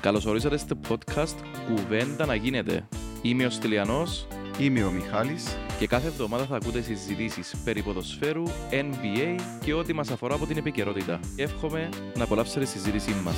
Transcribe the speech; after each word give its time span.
Καλώς 0.00 0.26
ορίσατε 0.26 0.56
στο 0.56 0.76
podcast 0.88 1.34
«Κουβέντα 1.66 2.26
να 2.26 2.34
γίνεται». 2.34 2.88
Είμαι 3.22 3.46
ο 3.46 3.50
Στυλιανός 3.50 4.26
Είμαι 4.58 4.84
ο 4.84 4.90
Μιχάλης. 4.90 5.56
και 5.78 5.86
κάθε 5.86 6.06
εβδομάδα 6.06 6.44
θα 6.44 6.56
ακούτε 6.56 6.80
συζητήσεις 6.80 7.54
περί 7.64 7.82
ποδοσφαίρου, 7.82 8.42
NBA 8.70 9.36
και 9.64 9.74
ό,τι 9.74 9.92
μας 9.92 10.10
αφορά 10.10 10.34
από 10.34 10.46
την 10.46 10.56
επικαιρότητα. 10.56 11.20
Εύχομαι 11.36 11.88
να 12.16 12.24
απολαύσετε 12.24 12.60
τη 12.60 12.66
συζήτησή 12.66 13.10
μας. 13.24 13.36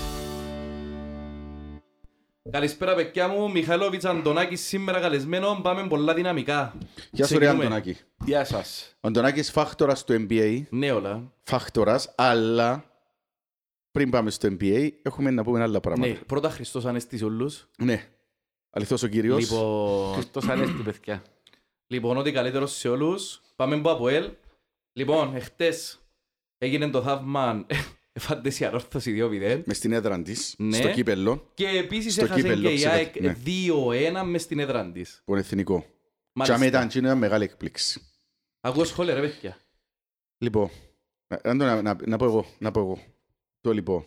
Καλησπέρα 2.50 2.95
παιδιά 2.95 3.29
μου, 3.29 3.50
Μιχαλόβιτς 3.50 4.04
Αντωνάκης 4.04 4.61
σήμερα 4.61 5.00
καλεσμένο, 5.00 5.61
πάμε 5.62 5.86
πολλά 5.86 6.14
δυναμικά. 6.14 6.74
Γεια 7.11 7.27
σου 7.27 7.38
ρε 7.38 7.45
Ξεκινούμε. 7.45 7.64
Αντωνάκη. 7.64 7.96
Γεια 8.24 8.45
σας. 8.45 8.96
Ο 9.00 9.08
Αντωνάκης 9.08 9.50
φάκτορας 9.50 9.98
στο 9.98 10.14
NBA. 10.14 10.62
Ναι 10.70 10.92
όλα. 10.92 11.32
Φάκτορας, 11.42 12.12
αλλά 12.16 12.89
πριν 13.91 14.11
πάμε 14.11 14.30
στο 14.30 14.48
NBA 14.48 14.91
έχουμε 15.02 15.30
να 15.30 15.45
πούμε 15.45 15.60
άλλα 15.62 15.73
Ναι, 15.73 15.80
πράγματα. 15.80 16.24
πρώτα 16.27 16.51
Χριστός 16.51 16.84
Ανέστη 16.84 17.24
όλους. 17.24 17.69
Ναι. 17.78 18.09
Αληθώς 18.70 19.02
ο 19.02 19.09
Κύριος. 19.09 19.51
Λοιπόν, 19.51 20.12
Χριστός 20.15 20.48
Ανέστη, 20.48 20.82
παιδιά. 20.82 21.23
Λοιπόν, 21.87 22.16
ό,τι 22.16 22.32
καλύτερος 22.32 22.73
σε 22.77 22.88
όλους. 22.88 23.41
Πάμε 23.56 23.74
από 23.74 23.91
ΑΠΟΕΛ. 23.91 24.30
Λοιπόν, 24.92 25.34
εχθές 25.37 26.01
έγινε 26.59 26.91
το 26.91 27.02
θαύμα 27.02 27.66
εφάντεση 28.12 28.65
αρρώσταση 28.65 29.12
2-0. 29.12 29.62
Μες 29.66 29.77
στην 29.77 29.93
έδρα 29.93 30.23
της, 30.23 30.54
Ναι. 30.59 30.77
στο 30.77 30.91
κύπελλο, 30.91 31.51
Και 31.54 31.68
επίσης 31.68 32.12
Στο 32.12 32.24
έχασε 32.24 32.41
κύπελλο, 32.43 32.66
και 32.68 32.73
η 32.73 32.77
ξεκα- 32.77 32.93
ΑΕΚ 32.93 33.20
ναι. 33.20 33.37
2-1 33.45 34.24
μες 34.24 34.43
στην 34.43 34.59
έδρα 34.59 34.91
της. 34.93 35.23
που 35.24 35.32
είναι 35.32 35.41
εθνικό. 35.41 35.80
Και 35.80 35.87
Μάλιστα. 36.32 36.57
άμα 36.59 36.66
ήταν 36.66 36.87
εκείνο, 36.87 37.07
ήταν 37.07 37.18
μεγάλη 37.18 37.45
εκπλήξη. 37.45 38.01
Ακούω 38.60 38.84
σχόλια 38.84 39.15
ρε 39.15 39.20
παιδιά. 39.20 39.57
Λοιπόν, 40.38 40.70
να, 41.45 41.54
να, 41.54 41.82
να, 41.82 41.96
να 42.07 42.16
πω 42.16 42.24
εγώ, 42.24 42.46
να 42.59 42.70
πω 42.70 42.80
εγώ. 42.80 42.98
Το 43.60 43.73
λοιπόν. 43.73 44.05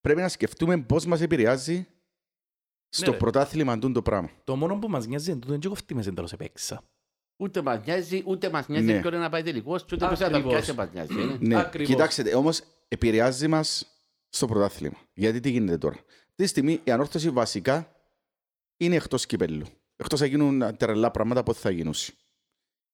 Πρέπει 0.00 0.20
να 0.20 0.28
σκεφτούμε 0.28 0.82
πώς 0.82 1.06
μας 1.06 1.20
επηρεάζει 1.20 1.86
στο 2.88 3.10
ρε. 3.10 3.16
πρωτάθλημα 3.16 3.74
τούτο 3.78 3.92
το 3.92 4.02
πράγμα. 4.02 4.30
Το 4.44 4.56
μόνο 4.56 4.78
που 4.78 4.88
μας 4.88 5.06
νοιάζει 5.06 5.30
είναι 5.30 5.40
τούτο, 5.40 5.52
είναι 5.52 5.62
και 5.62 5.68
κοφτή 5.68 5.94
μέσα 5.94 6.12
τέλος 6.12 6.32
επέξα. 6.32 6.84
Ούτε 7.36 7.62
μας 7.62 7.84
νοιάζει, 7.84 8.22
ούτε 8.26 8.50
μας 8.50 8.68
νοιάζει 8.68 8.84
Ναι. 8.84 9.00
ποιον 9.00 9.12
είναι 9.12 9.22
να 9.22 9.28
πάει 9.28 9.42
τελικός, 9.42 9.84
και 9.84 9.94
ούτε 9.94 10.06
ποιος 10.06 10.18
θα 10.18 10.30
το 10.30 10.36
Ακριβώς. 10.36 10.54
πιάσει 10.54 10.72
μας 10.78 10.90
νοιάζει. 10.92 11.20
ε. 11.20 11.36
Ναι, 11.46 11.58
Ακριβώς. 11.58 11.88
κοιτάξτε, 11.94 12.34
όμως 12.34 12.62
επηρεάζει 12.88 13.48
μας 13.48 13.86
στο 14.28 14.46
πρωτάθλημα. 14.46 14.98
Γιατί 15.14 15.40
τι 15.40 15.50
γίνεται 15.50 15.78
τώρα. 15.78 15.96
Αυτή 15.96 16.42
τη 16.42 16.46
στιγμή 16.46 16.80
η 16.84 16.90
ανόρθωση 16.90 17.30
βασικά 17.30 17.96
είναι 18.76 18.96
εκτός 18.96 19.26
κυπέλου. 19.26 19.66
Εκτός 19.96 20.18
θα 20.18 20.26
γίνουν 20.26 20.76
τρελά 20.76 21.10
πράγματα 21.10 21.42
που 21.42 21.54
θα 21.54 21.70
γίνουν. 21.70 21.94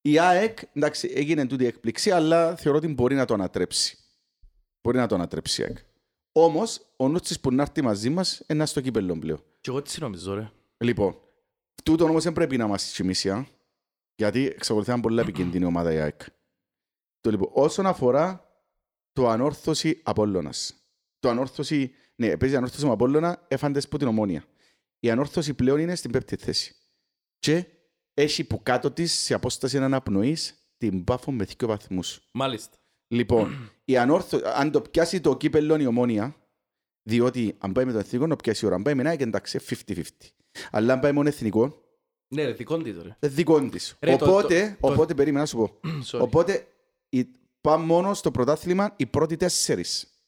Η 0.03 0.19
ΑΕΚ, 0.19 0.59
εντάξει, 0.73 1.13
έγινε 1.15 1.47
τούτη 1.47 1.65
η 1.65 1.67
έκπληξη, 1.67 2.11
αλλά 2.11 2.57
θεωρώ 2.57 2.79
ότι 2.79 2.89
μπορεί 2.89 3.15
να 3.15 3.25
το 3.25 3.35
ανατρέψει. 3.35 3.99
Μπορεί 4.81 4.97
να 4.97 5.07
το 5.07 5.15
ανατρέψει 5.15 5.61
η 5.61 5.65
ΑΕΚ. 5.65 5.79
Όμως, 6.33 6.81
ο 6.97 7.09
νου 7.09 7.19
τη 7.19 7.39
που 7.39 7.53
να 7.53 7.63
έρθει 7.63 7.83
μαζί 7.83 8.11
μας 8.11 8.43
είναι 8.49 8.67
στο 8.67 8.81
κύπελο 8.81 9.19
πλέον. 9.19 9.43
Και 9.61 9.71
εγώ 9.71 9.83
τι 9.83 10.01
νομίζω 10.01 10.35
ρε. 10.35 10.51
Λοιπόν, 10.79 11.17
τούτο 11.83 12.05
όμως 12.05 12.25
δεν 12.25 12.33
πρέπει 12.33 12.57
να 12.57 12.67
μας 12.67 12.91
τσιμήσει, 12.91 13.31
α, 13.31 13.47
γιατί 14.15 14.47
εξακολουθεί 14.47 14.89
να 14.89 14.95
είναι 14.95 15.03
πολύ 15.03 15.21
επικίνδυνη 15.21 15.65
η 15.65 15.67
ομάδα 15.67 15.93
η 15.93 15.99
ΑΕΚ. 15.99 16.21
Το 17.21 17.31
λοιπόν, 17.31 17.51
όσον 17.53 17.87
αφορά 17.87 18.53
το 19.13 19.29
ανόρθωση 19.29 20.01
Απόλλωνας. 20.05 20.75
Το 21.19 21.29
ανόρθωση, 21.29 21.95
ναι, 22.15 22.37
παίζει 22.37 22.57
ανόρθωση 22.57 22.87
με 22.87 22.93
Απόλλωνα, 22.93 23.45
έφαντες 23.49 23.85
από 23.85 23.99
την 23.99 24.07
ομόνια. 24.07 24.45
Η 25.01 25.11
ανόρθωση 25.11 25.55
πλέον 25.55 25.79
είναι 25.79 25.95
στην 25.95 26.11
πέπτη 26.11 26.37
θέση. 26.37 26.77
Και 27.39 27.67
έχει 28.23 28.45
που 28.45 28.63
κάτω 28.63 28.91
της, 28.91 29.13
σε 29.13 29.35
απόσταση 29.35 29.79
αναπνοής, 29.79 30.69
την 30.77 31.05
πάφο 31.05 31.33
με 31.33 31.45
δύο 31.45 31.69
βαθμούς. 31.69 32.21
Μάλιστα. 32.33 32.77
Λοιπόν, 33.09 33.71
η 33.85 33.97
ανόρθω... 33.97 34.41
αν 34.55 34.71
το 34.71 34.81
πιάσει 34.81 35.21
το 35.21 35.37
κύπελλο 35.37 35.77
η 35.79 35.87
ομόνια, 35.87 36.37
διότι 37.03 37.55
αν 37.59 37.73
πάει 37.73 37.85
με 37.85 37.93
τον 37.93 38.01
εθνικό, 38.01 38.27
να 38.27 38.37
πιάσει 38.37 38.67
ώρα. 38.67 38.75
Αν 38.75 38.83
πάει 38.83 38.95
με 38.95 39.01
ένα, 39.01 39.11
εντάξει, 39.13 39.59
50-50. 39.87 40.03
Αλλά 40.71 40.93
αν 40.93 41.01
πάει 41.01 41.13
μόνο 41.13 41.29
εθνικό, 41.29 41.83
Ναι 42.35 42.45
ρε, 42.45 42.53
δικό 42.53 42.83
της 42.83 42.97
ρε. 42.97 43.17
είναι 43.21 43.33
δικό 43.35 43.69
της. 43.69 43.97
Ρε, 44.01 44.17
το- 44.17 44.25
Οπότε, 44.31 44.77
το- 44.81 44.87
το- 44.87 44.93
οπότε 44.93 45.15
περίμενα 45.15 45.41
να 45.41 45.47
σου 45.47 45.57
πω. 45.57 45.81
Sorry. 46.11 46.21
Οπότε, 46.21 46.67
η, 47.09 47.25
πάμε 47.61 47.85
μόνο 47.85 48.15
στο 48.15 48.31
πρωτάθλημα 48.31 48.95
οι 48.97 49.07
πρώτοι 49.07 49.37
τέσσερις. 49.37 50.21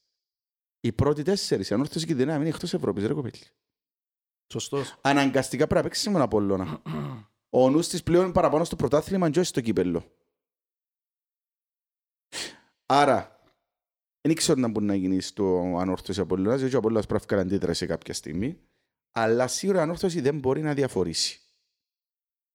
Οι 0.80 0.92
πρώτοι 0.92 1.22
τέσσερις. 1.22 1.70
Η 1.70 1.74
ανόρθωση 1.74 2.06
και 2.06 2.12
η 2.12 2.14
δυνάμει 2.14 2.40
είναι 2.40 2.48
εκτός 2.48 2.74
Ευρώπης, 2.74 3.04
ρε 3.06 3.12
κοπέλι. 3.14 3.42
Σωστός. 4.52 4.94
Αναγκαστικά 5.00 5.66
πρέπει 5.66 5.74
να 5.82 5.82
παίξεις 5.88 6.06
με 6.06 6.12
τον 6.12 6.22
Απόλλωνα. 6.22 6.82
Ο 7.50 7.70
νους 7.70 7.88
της 7.88 8.02
πλέον 8.02 8.32
παραπάνω 8.32 8.64
στο 8.64 8.76
πρωτάθλημα 8.76 9.30
και 9.30 9.38
όχι 9.38 9.48
στο 9.48 9.60
κύπελλο. 9.60 10.04
Άρα, 12.86 13.40
δεν 14.20 14.34
ξέρω 14.34 14.60
να 14.60 14.68
μπορεί 14.68 14.86
να 14.86 14.94
γίνει 14.94 15.20
στο 15.20 15.74
ανόρθωση 15.78 16.20
Απόλλωνας, 16.20 16.58
διότι 16.58 16.74
ο 16.74 16.78
Απόλλωνας 16.78 17.06
πρέπει 17.06 17.24
να 17.28 17.36
βγάλει 17.36 17.48
αντίδραση 17.48 17.86
κάποια 17.86 18.14
στιγμή, 18.14 18.60
αλλά 19.10 19.46
σίγουρα 19.46 19.78
η 19.78 19.82
ανόρθωση 19.82 20.20
δεν 20.20 20.38
μπορεί 20.38 20.62
να 20.62 20.74
διαφορήσει. 20.74 21.40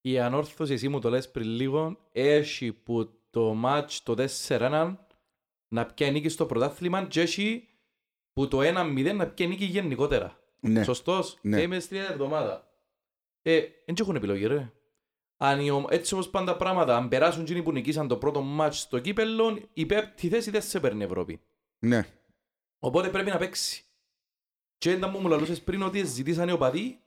Η 0.02 0.20
ανόρθωση, 0.20 0.74
εσύ 0.74 0.88
μου 0.90 1.00
το 1.00 1.10
λες 1.10 1.32
πριν 1.32 1.48
λίγο, 1.48 1.98
έχει 2.12 2.74
που 2.74 3.20
το 3.30 3.54
μάτς 3.54 4.04
το 4.04 4.16
4-1 4.48 4.96
να 5.68 5.86
πιάνει 5.86 6.14
νίκη 6.14 6.30
στο 6.30 6.46
πρωτάθλημα 6.46 7.06
και 7.06 7.22
έχει 7.22 7.68
που 8.34 8.48
το 8.48 8.60
1-0 8.62 9.14
να 9.16 9.28
πιάνει 9.28 9.52
νίκη 9.52 9.66
γενικότερα. 9.66 10.40
Ναι. 10.60 10.84
Σωστός. 10.84 11.38
Ναι. 11.42 11.62
Είμαι 11.62 11.80
στην 11.80 11.98
εβδομάδα. 11.98 12.74
Ε, 13.42 13.60
δεν 13.86 13.96
έχουν 14.00 14.16
επιλογή 14.16 14.46
ρε. 14.46 14.72
Αν 15.38 15.60
οι 15.60 15.70
ομ- 15.70 15.92
έτσι 15.92 16.14
όπως 16.14 16.30
πάνε 16.30 16.46
τα 16.46 16.56
πράγματα, 16.58 16.96
αν 16.98 17.08
περάσουν 17.08 17.42
εκείνοι 17.42 17.64
που 17.64 17.72
νικήσαν 17.72 18.08
το 18.08 18.18
πρώτο 18.18 18.42
μάτς 18.42 18.80
στο 18.80 19.00
κύπελλο, 19.00 19.60
η 19.74 19.86
πέπτη 19.86 20.30
θέση 20.30 20.50
δεν 20.52 20.62
σε 20.62 20.80
παίρνει 20.80 21.02
η 21.02 21.06
Ευρώπη. 21.06 21.42
Ναι. 21.80 22.06
Οπότε 22.80 23.10
πρέπει 23.10 23.30
να 23.30 23.38
παίξει. 23.38 23.84
Και 24.78 24.92
ήταν 24.92 25.12
που 25.12 25.20
μου 25.20 25.28
λαλούσες 25.28 25.62
πριν 25.62 25.82
ότι 25.82 26.06
ζητήσαν 26.06 26.48
οι 26.48 26.52
οπαδοί, 26.52 27.00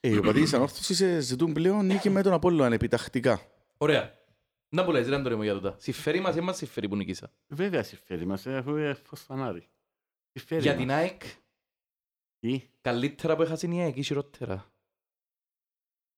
Ε, 0.00 0.08
οι 0.08 0.16
οπαδοί 0.16 0.40
της 0.40 0.52
ανόρθωσης 0.54 1.00
ε, 1.00 1.20
ζητούν 1.20 1.52
πλέον 1.52 1.86
νίκη 1.86 2.10
με 2.10 2.22
τον 2.22 2.32
Απόλλωνα 2.32 2.74
επιτακτικά. 2.74 3.40
ωραία. 3.78 4.22
Να 4.68 4.84
που 4.84 4.90
λες, 4.90 5.08
ρε 5.08 5.14
Αντώνη 5.14 5.36
μου 5.36 5.42
για 5.42 5.52
τούτα. 5.54 5.76
Συμφέρει 5.78 6.20
μας 6.20 6.36
ή 6.36 6.40
μας 6.40 6.56
συμφέρει 6.56 6.88
που 6.88 6.96
νικήσα. 6.96 7.32
Βέβαια 7.46 7.82
συμφέρει 7.82 8.26
μας, 8.26 8.46
ε, 8.46 8.56
αφού 8.56 8.76
είναι 8.76 8.94
φως 8.94 9.20
φανάρι. 9.20 9.68
Συμφέρει 10.32 10.60
Για 10.62 10.70
μας. 10.72 10.80
την 10.80 10.90
ΑΕΚ, 10.90 11.22
Τι; 12.40 12.62
καλύτερα 12.80 13.36
που 13.36 13.42
έχασε 13.42 13.66
η 13.66 13.80
ΑΕΚ 13.80 13.96
ή 13.96 14.02
χειρότερα. 14.02 14.72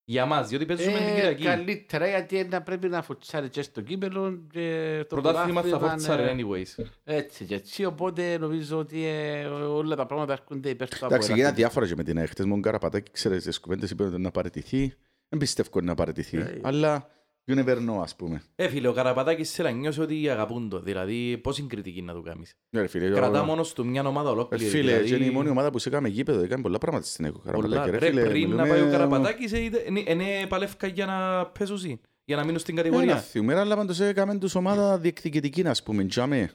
Για 0.09 0.27
μας, 0.27 0.49
διότι 0.49 0.67
παίζουμε 0.67 0.97
την 0.99 1.07
Ε, 1.07 1.11
Κυριακή. 1.15 1.43
Καλύτερα 1.45 2.09
γιατί 2.09 2.45
να 2.51 2.63
πρέπει 2.63 2.89
να 2.89 3.03
φουτσάρει 3.03 3.49
και 3.49 3.63
στο 3.63 3.81
κύπελο 3.81 4.39
και 4.51 4.97
το 5.09 5.15
Πρωτάθλημα 5.21 5.63
θα 5.63 5.69
πρωτάθλημα, 5.69 5.91
φορτσάρει 5.91 6.35
ναι. 6.35 6.43
anyways. 6.43 6.85
Έτσι 7.05 7.45
και 7.45 7.55
έτσι, 7.55 7.85
οπότε 7.85 8.39
νομίζω 8.39 8.79
ότι 8.79 9.07
ε, 9.07 9.45
όλα 9.47 9.97
τα 9.97 10.07
πράγματα 10.07 10.33
έρχονται 10.33 10.69
υπέρ 10.69 10.89
του 10.89 10.97
Εντάξει, 11.05 11.17
Αποέλ. 11.17 11.37
γίνανε 11.37 11.55
διάφορα 11.55 11.87
και 11.87 11.95
με 11.97 12.03
την 12.03 12.19
ΑΕΚ. 12.19 12.29
Χτες 12.29 12.45
μόνο 12.45 12.61
καραπατάκι, 12.61 13.11
ξέρεις, 13.11 13.45
τις 13.45 13.61
κουβέντες 13.61 13.91
είπε 13.91 14.03
ότι 14.03 14.21
να 14.21 14.31
παραιτηθεί. 14.31 14.95
Δεν 15.29 15.39
πιστεύω 15.39 15.81
να 15.81 15.95
παραιτηθεί, 15.95 16.37
Ε, 16.39 16.61
αλλά 16.63 17.09
you 17.47 17.55
never 17.65 17.77
know, 17.77 18.01
ας 18.03 18.17
πούμε. 18.17 18.43
Ε, 18.57 18.69
φίλε, 18.69 18.89
ο 18.89 18.93
Καραπατάκης 18.93 19.51
σε 19.51 19.63
να 19.63 19.71
νιώσει 19.71 20.01
ότι 20.01 20.29
αγαπούν 20.29 20.69
το. 20.69 20.81
Δηλαδή, 20.81 21.39
πώς 21.43 21.59
είναι 21.59 21.69
κριτική 21.69 22.03
να 22.03 22.13
του 22.15 22.23
κάνεις. 22.23 22.55
Ναι, 22.71 22.81
ρε 22.81 22.87
φίλε, 22.87 23.09
Κρατά 23.11 23.41
ο- 23.41 23.45
μόνος 23.45 23.73
του 23.73 23.87
μια 23.87 24.07
ομάδα 24.07 24.29
Ε, 24.29 24.33
ολόκληρη. 24.33 24.65
Φίλε, 24.65 24.83
δηλαδή, 24.91 25.09
και 25.09 25.15
είναι 25.15 25.25
η 25.25 25.31
μόνη 25.31 25.49
ομάδα 25.49 25.71
που 25.71 25.79
σε 25.79 25.89
έκαμε 25.89 26.09
γήπεδο, 26.09 26.41
έκανε 26.43 26.63
πολλά 26.63 26.79
πράγματα 26.79 27.07
στην 27.07 27.25
ΑΕΚ. 27.25 27.35
ο 27.35 27.39
πολλά. 27.39 27.77
Καραπατάκη, 27.77 27.91
Ρε, 27.91 27.99
ρε 27.99 28.07
φίλε, 28.11 28.21
πριν 28.31 28.41
να 28.41 28.47
μιλούμε- 28.63 28.69
πάει 28.69 28.81
ο 28.81 28.91
Καραπατάκης, 28.91 29.53
ε, 29.53 29.63
είδε- 29.63 29.89
είναι- 29.89 30.05
είναι 30.07 30.47
παλεύκα 30.49 30.87
για 30.87 31.07
να 31.07 31.47
πέσουν 31.47 32.01
για 32.25 32.37
να 32.37 32.45
μείνουν 32.45 32.59
στην 32.59 32.79
Ε, 32.79 32.83
κατηγορία. 32.83 33.15
να 33.15 33.21
θυμούμε, 33.21 33.55
αλλά 33.55 33.77
πάντως 33.77 34.01
έκαμε 34.01 34.39
τους 34.39 34.55
ομάδα 34.55 34.99
διεκδικητική, 34.99 35.67
ας 35.67 35.83
πούμε, 35.83 36.05
τζάμε. 36.05 36.51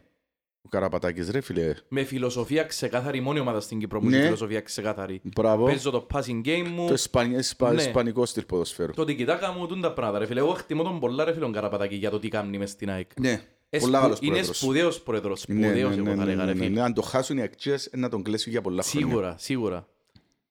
Ο 0.64 0.70
Καραπατάκης, 0.70 1.30
ρε 1.30 1.42
φίλε. 1.42 1.74
Με 1.88 2.04
φιλοσοφία 2.04 2.64
ξεκάθαρη, 2.64 3.18
η 3.18 3.22
μόνη 3.22 3.40
ομάδα 3.40 3.60
στην 3.60 3.80
Κύπρο 3.80 4.00
που 4.00 4.10
Ναι. 4.10 4.16
έχει 4.16 4.24
φιλοσοφία 4.26 4.62
ξεκάθαρη. 4.62 5.22
Μπράβο. 5.24 5.66
Παίζω 5.66 5.92
το 5.92 6.08
passing 6.14 6.42
game 6.46 6.68
μου, 6.74 6.88
Το 6.88 6.94
ισπανι- 6.94 7.38
ισπα- 7.40 7.74
Ναι. 7.74 7.82
ισπανικό 7.82 8.26
στυλ 8.26 8.44
ποδοσφαίρου. 8.44 8.94
το 8.94 9.06
τικιτάκα 9.06 9.52
μου, 9.52 9.68
τούν 9.68 9.82
τα 9.82 9.94
πράγματα. 9.94 10.20
Ρε 10.20 10.26
φίλε, 10.26 10.40
εγώ 10.40 10.54
χτιμώ 10.54 10.84
τον 10.84 11.00
πολλά 11.00 11.24
ρε 11.24 11.32
φίλε 11.32 11.44
τον 11.44 11.54
Καραπατάκη 11.54 11.96
για 11.96 12.10
το 12.10 12.20
τι 12.20 12.28
κάνει 12.28 12.58
μες 12.58 12.70
στην 12.70 12.90
ΑΕΚ. 12.90 13.10
Ναι, 13.20 13.42
Ε, 13.70 13.80
πολλά 13.80 13.92
σπου- 13.98 14.02
καλός 14.02 14.20
Είναι 14.22 14.30
πρόεδρος. 14.32 14.58
σπουδαίος 14.58 15.02
πρόεδρος, 15.02 15.48
Ναι, 15.48 15.56
ναι, 15.56 15.66
σπουδαίος 15.66 15.96
ναι, 15.96 16.02
εγώ 16.02 16.10
θα 16.10 16.16
ναι, 16.16 16.24
λέγα 16.26 16.46
ρε 16.46 16.54
ναι, 16.54 16.60
ναι, 16.60 16.64
φίλε. 16.66 16.76
ναι. 16.76 16.82
Αν 16.82 16.94
το 16.94 17.02
χάσουν 17.02 17.38
οι 17.38 17.42
αξίες, 17.42 17.90
να 17.96 18.10
τον 18.10 18.24
κλέσουν 18.24 18.52
για 18.52 18.62
πολλά 18.62 18.84
χρόνια. 18.84 19.08
Σίγουρα, 19.08 19.36
σίγουρα. 19.38 19.88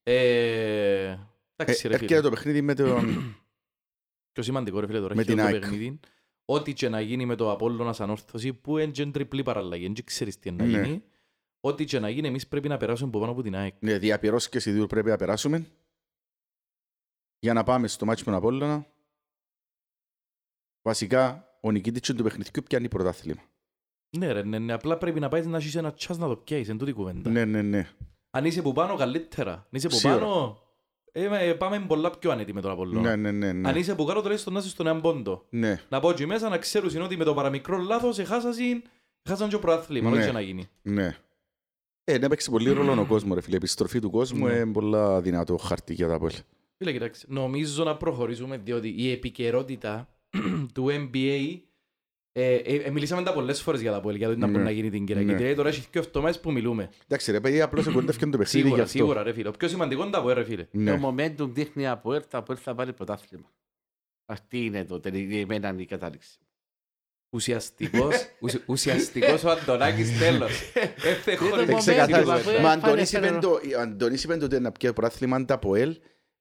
Ε, 0.03 1.17
Εντάξει 1.56 1.83
Ε, 1.85 1.89
ρε 1.89 1.95
Έρχεται 1.95 2.06
φίλε. 2.15 2.21
το 2.21 2.31
παιχνίδι 2.31 2.61
με 2.63 2.75
τον... 2.75 2.89
Πιο 4.33 4.43
σημαντικό 4.43 4.81
ρε 4.81 4.87
φίλε 4.87 5.01
τώρα. 5.01 5.15
Με 5.15 5.21
έχει 5.21 5.31
την 5.31 5.39
το 5.39 5.45
ΑΕΚ. 5.45 5.65
Παιχνίδι. 6.52 6.61
Ό,τι 6.61 6.73
και 6.73 6.88
να 6.88 7.00
γίνει 7.00 7.26
με 7.26 7.35
το 7.35 7.50
Απόλλωνας 7.50 8.00
ανόρθωση 8.00 8.52
που 8.55 8.79
είναι 8.79 8.91
και 8.93 9.06
τριπλή 9.06 9.43
παραλλαγή. 9.43 9.85
Δεν 9.88 10.05
ξέρεις 10.05 10.38
τι 10.38 10.49
είναι 10.49 10.64
να 10.64 10.70
Ναι. 10.79 10.87
γίνει. 10.87 11.02
Ό,τι 11.61 11.85
και 11.85 11.99
να 11.99 12.08
γίνει 12.11 12.26
εμείς 12.29 12.49
πρέπει 12.49 12.69
να 12.69 12.76
περάσουμε 12.76 13.08
από 13.08 13.19
πάνω 13.19 13.32
από 13.32 13.43
την 13.43 13.56
ΑΕΚ. 13.56 13.75
Ναι, 13.81 13.99
διαπυρώσεις 13.99 14.49
και 14.49 14.58
σιδήρου 14.58 14.87
πρέπει 14.87 15.08
να 15.08 15.17
περάσουμε 15.17 15.67
για 17.38 17.52
να 17.52 17.62
πάμε 17.64 17.88
στο 17.88 18.05
μάτσο 18.05 18.25
με 18.26 18.31
τον 18.31 18.41
Απόλλωνα. 18.41 18.87
Βασικά, 20.82 21.49
ο 21.61 21.70
νικητής 21.70 22.00
του 22.17 22.23
παιχνιδιού 22.23 22.62
πιάνει 22.62 22.88
πρωτάθλημα. 22.88 23.43
Ναι 24.17 24.32
ρε, 24.32 24.43
ναι, 24.43 24.58
ναι, 24.58 24.73
απλά 24.73 24.99
πρέπει 24.99 25.20
να 25.20 25.29
πάεις 25.29 25.46
να 25.46 25.56
έχεις 25.56 25.75
ένα 25.75 25.93
τσάς 25.93 26.19
να 26.19 26.29
το 26.29 26.37
πιάσεις, 26.37 26.69
εν 26.69 26.79
τούτη 26.79 26.93
κουβέντα. 26.93 27.31
Ναι, 27.31 27.44
ναι, 27.44 27.62
ναι. 27.62 27.88
Αν 28.31 28.44
είσαι 28.44 28.62
που 28.62 28.73
πάνω, 28.73 28.96
καλύτερα. 28.96 29.53
Αν 29.53 29.67
είσαι 29.70 29.88
που 29.88 29.94
Σίγουρα. 29.94 30.19
πάνω, 30.20 30.62
ε, 31.12 31.49
ε, 31.49 31.53
πάμε 31.55 31.85
πολλά 31.87 32.11
πιο 32.11 32.31
άνετοι 32.31 32.53
με 32.53 32.61
τον 32.61 32.71
Απόλλωνα. 32.71 33.01
Ναι, 33.01 33.17
ναι, 33.17 33.31
ναι. 33.47 33.53
ναι. 33.53 33.69
Αν 33.69 33.77
είσαι 33.77 33.95
που 33.95 34.05
κάτω, 34.05 34.23
τουλάχιστον 34.23 34.53
να 34.53 34.59
είσαι 34.59 34.69
στον 34.69 34.87
έναν 34.87 35.01
πόντο. 35.01 35.47
Ναι, 35.51 35.81
Να 35.89 36.01
πω 36.01 36.12
και 36.12 36.27
μέσα 36.27 36.49
να 36.49 36.59
ξέρουν 36.59 37.03
ότι 37.03 37.17
με 37.17 37.25
το 37.25 37.35
παραμικρό 37.35 37.79
λάθος 37.79 38.19
έχασαν, 38.19 38.53
έχασαν 39.23 39.49
και 39.49 39.55
ο 39.55 39.59
προάθλημα, 39.59 40.11
Ναι. 40.11 40.17
ό,τι 40.17 40.27
και 40.27 40.33
να 40.33 40.41
γίνει. 40.41 40.69
ναι. 40.83 41.17
Ε, 42.05 42.19
να 42.19 42.29
παίξει 42.29 42.51
πολύ 42.51 42.73
ρόλο 42.73 43.01
ο 43.01 43.05
κόσμος, 43.07 43.35
ρε 43.35 43.41
φίλε. 43.41 43.55
Η 43.55 43.59
επιστροφή 43.59 43.99
του 44.01 44.11
κόσμου 44.11 44.47
Ναι. 44.47 44.53
είναι 44.53 44.73
πολλά 44.73 45.21
δυνατό 45.21 45.57
χαρτί 45.57 45.95
για 45.95 46.09
τα 46.09 46.19
πόλη. 46.19 46.33
Φίλε, 46.77 46.93
κοιτάξτε, 46.93 47.27
νομίζω 47.29 47.85
να 47.85 47.97
προχωρήσουμε 47.97 48.56
διότι 48.56 48.95
η 48.97 49.11
επικαιρότητα 49.13 50.09
του 50.75 50.87
NBA 50.91 51.59
ε, 52.41 52.55
ε, 52.55 52.75
ε, 52.77 52.91
μιλήσαμε 52.91 53.23
τα 53.23 53.33
πολλές 53.33 53.63
φορές 53.63 53.81
για 53.81 53.93
τα 53.93 54.01
πόλη, 54.01 54.17
για 54.17 54.29
το 54.29 54.35
τι 54.35 54.41
να 54.41 54.47
Ναι. 54.47 54.53
μπορεί 54.53 54.65
να 54.65 54.71
γίνει 54.71 54.91
την 54.91 55.05
Κυριακή. 55.07 55.27
Ναι. 55.31 55.37
Δηλαδή 55.37 55.55
τώρα 55.55 55.69
έχει 55.69 55.87
και 55.91 55.99
εβδομάδες 55.99 56.41
που 56.41 56.53
μιλούμε. 56.53 56.91
Εντάξει 57.09 57.31
ρε 57.33 57.41
παιδί, 57.41 57.61
απλώς 57.61 57.87
εγκοντεύκαν 57.87 58.31
το 58.31 58.39
παιχνίδι 58.39 58.59
γι' 58.69 58.69
Σίγουρα, 58.75 58.83
αυτό. 58.87 58.99
σίγουρα 58.99 59.23
ρε 59.23 59.33
φίλε. 59.33 59.49
Ο 59.49 59.53
πιο 59.59 59.69
σημαντικό 59.69 60.03
είναι 60.03 60.11
τα 60.11 60.23
πόλη 60.23 60.35
ρε 60.35 60.45
φίλε. 60.45 60.67
Ναι. 60.71 60.99
Το 60.99 61.09
momentum 61.17 61.49
δείχνει 61.53 61.89
από 61.89 62.15
έρθα, 62.15 62.39
από 62.39 62.53
έρθα 62.53 62.75
πάρει 62.75 62.93
πρωτάθλημα. 62.93 63.51
Αυτή 64.27 64.65
είναι 64.65 64.85
το 64.85 65.01
τελική, 65.01 65.37
εμένα 65.39 65.75
η 65.79 65.85
κατάληξη. 65.85 66.39
Ουσιαστικός, 67.33 68.15
ουσι- 68.41 68.63
ουσιαστικός 68.67 69.45
ο 69.45 69.51
Αντωνάκης 69.51 70.19
τέλος. 70.19 70.51
Έθε 71.11 71.35
το 71.37 71.45
χωρίς 71.45 71.67
momentum, 71.69 71.79
Ξεκαθάρισα. 71.79 72.33
αφού 72.35 72.51
Μα 72.51 72.57
έφανε 72.57 72.69
Αντώνης 72.73 73.13
είπε 73.13 73.27
φέρε- 73.27 73.41
το- 73.41 73.61
ο 73.77 73.81
Αντώνης 73.81 74.25
είπε 74.25 74.33
ότι 74.45 74.61
να 74.61 74.73
πιει 74.73 74.93
πρωτάθλημα 74.93 75.45
τα 75.45 75.59
ΠΟΕΛ 75.59 75.91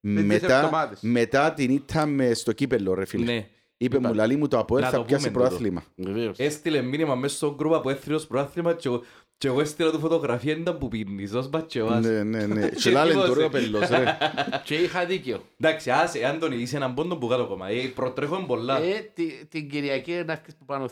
τις 0.01 0.23
μετά, 0.23 0.57
εβδομάδες. 0.57 0.99
μετά 1.01 1.53
την 1.53 1.69
ήττα 1.71 2.05
με 2.05 2.33
στο 2.33 2.51
κύπελλο 2.51 2.93
ρε 2.93 3.05
φίλε. 3.05 3.45
Ναι. 3.81 3.85
Είπε 3.87 3.97
Είπα. 3.97 4.07
μου 4.07 4.13
λαλή 4.13 4.35
μου 4.35 4.47
το 4.47 4.57
ΑΠΟΕΛ 4.59 4.83
Να 4.83 4.89
θα 4.89 4.97
το 4.97 5.03
πιάσει 5.03 5.23
πούμε 5.23 5.33
τούτο. 5.37 5.47
πρωτάθλημα. 5.49 5.83
Βεβαίως. 5.95 6.37
Έστειλε 6.39 6.81
μήνυμα 6.81 7.15
μέσα 7.15 7.35
στο 7.35 7.53
γκρουπ 7.55 7.73
από 7.73 7.89
έθριος 7.89 8.27
πρωτάθλημα 8.27 8.73
και 8.73 8.87
εγώ- 8.87 9.03
και 9.37 9.47
εγώ 9.47 9.61
έστειλα 9.61 9.91
του 9.91 9.99
φωτογραφία 9.99 10.53
ήταν 10.53 10.77
που 10.77 10.87
πίνεις, 10.87 11.33
ως 11.33 11.49
μπατσεβάς. 11.49 12.05
Ναι, 12.05 12.23
ναι, 12.23 12.45
ναι. 12.45 12.69
Και 12.81 12.89
λάλε 12.91 13.11
τι 13.13 13.19
το 13.19 13.27
βάζει. 13.27 13.39
ρε 13.39 13.49
πελός 13.49 13.89
ρε. 13.89 14.17
Και 14.65 14.75
είχα 14.75 15.05
δίκιο. 15.05 15.43
Εντάξει, 15.59 15.91
άσε, 15.91 16.25
Άντωνη, 16.25 16.55
είσαι 16.55 16.75
έναν 16.75 16.93
πόντο 16.93 17.17
που 17.17 17.27
κάτω 17.27 17.41
ακόμα. 17.43 17.67
Ε, 17.69 17.87
προτρέχω 17.95 18.43
πολλά. 18.45 18.81
Ε, 18.81 19.09
τη- 19.13 19.45
την 19.49 19.69
Κυριακή 19.69 20.11
να 20.11 20.31
έρθεις 20.33 20.55
που 20.55 20.65
πάνω 20.65 20.89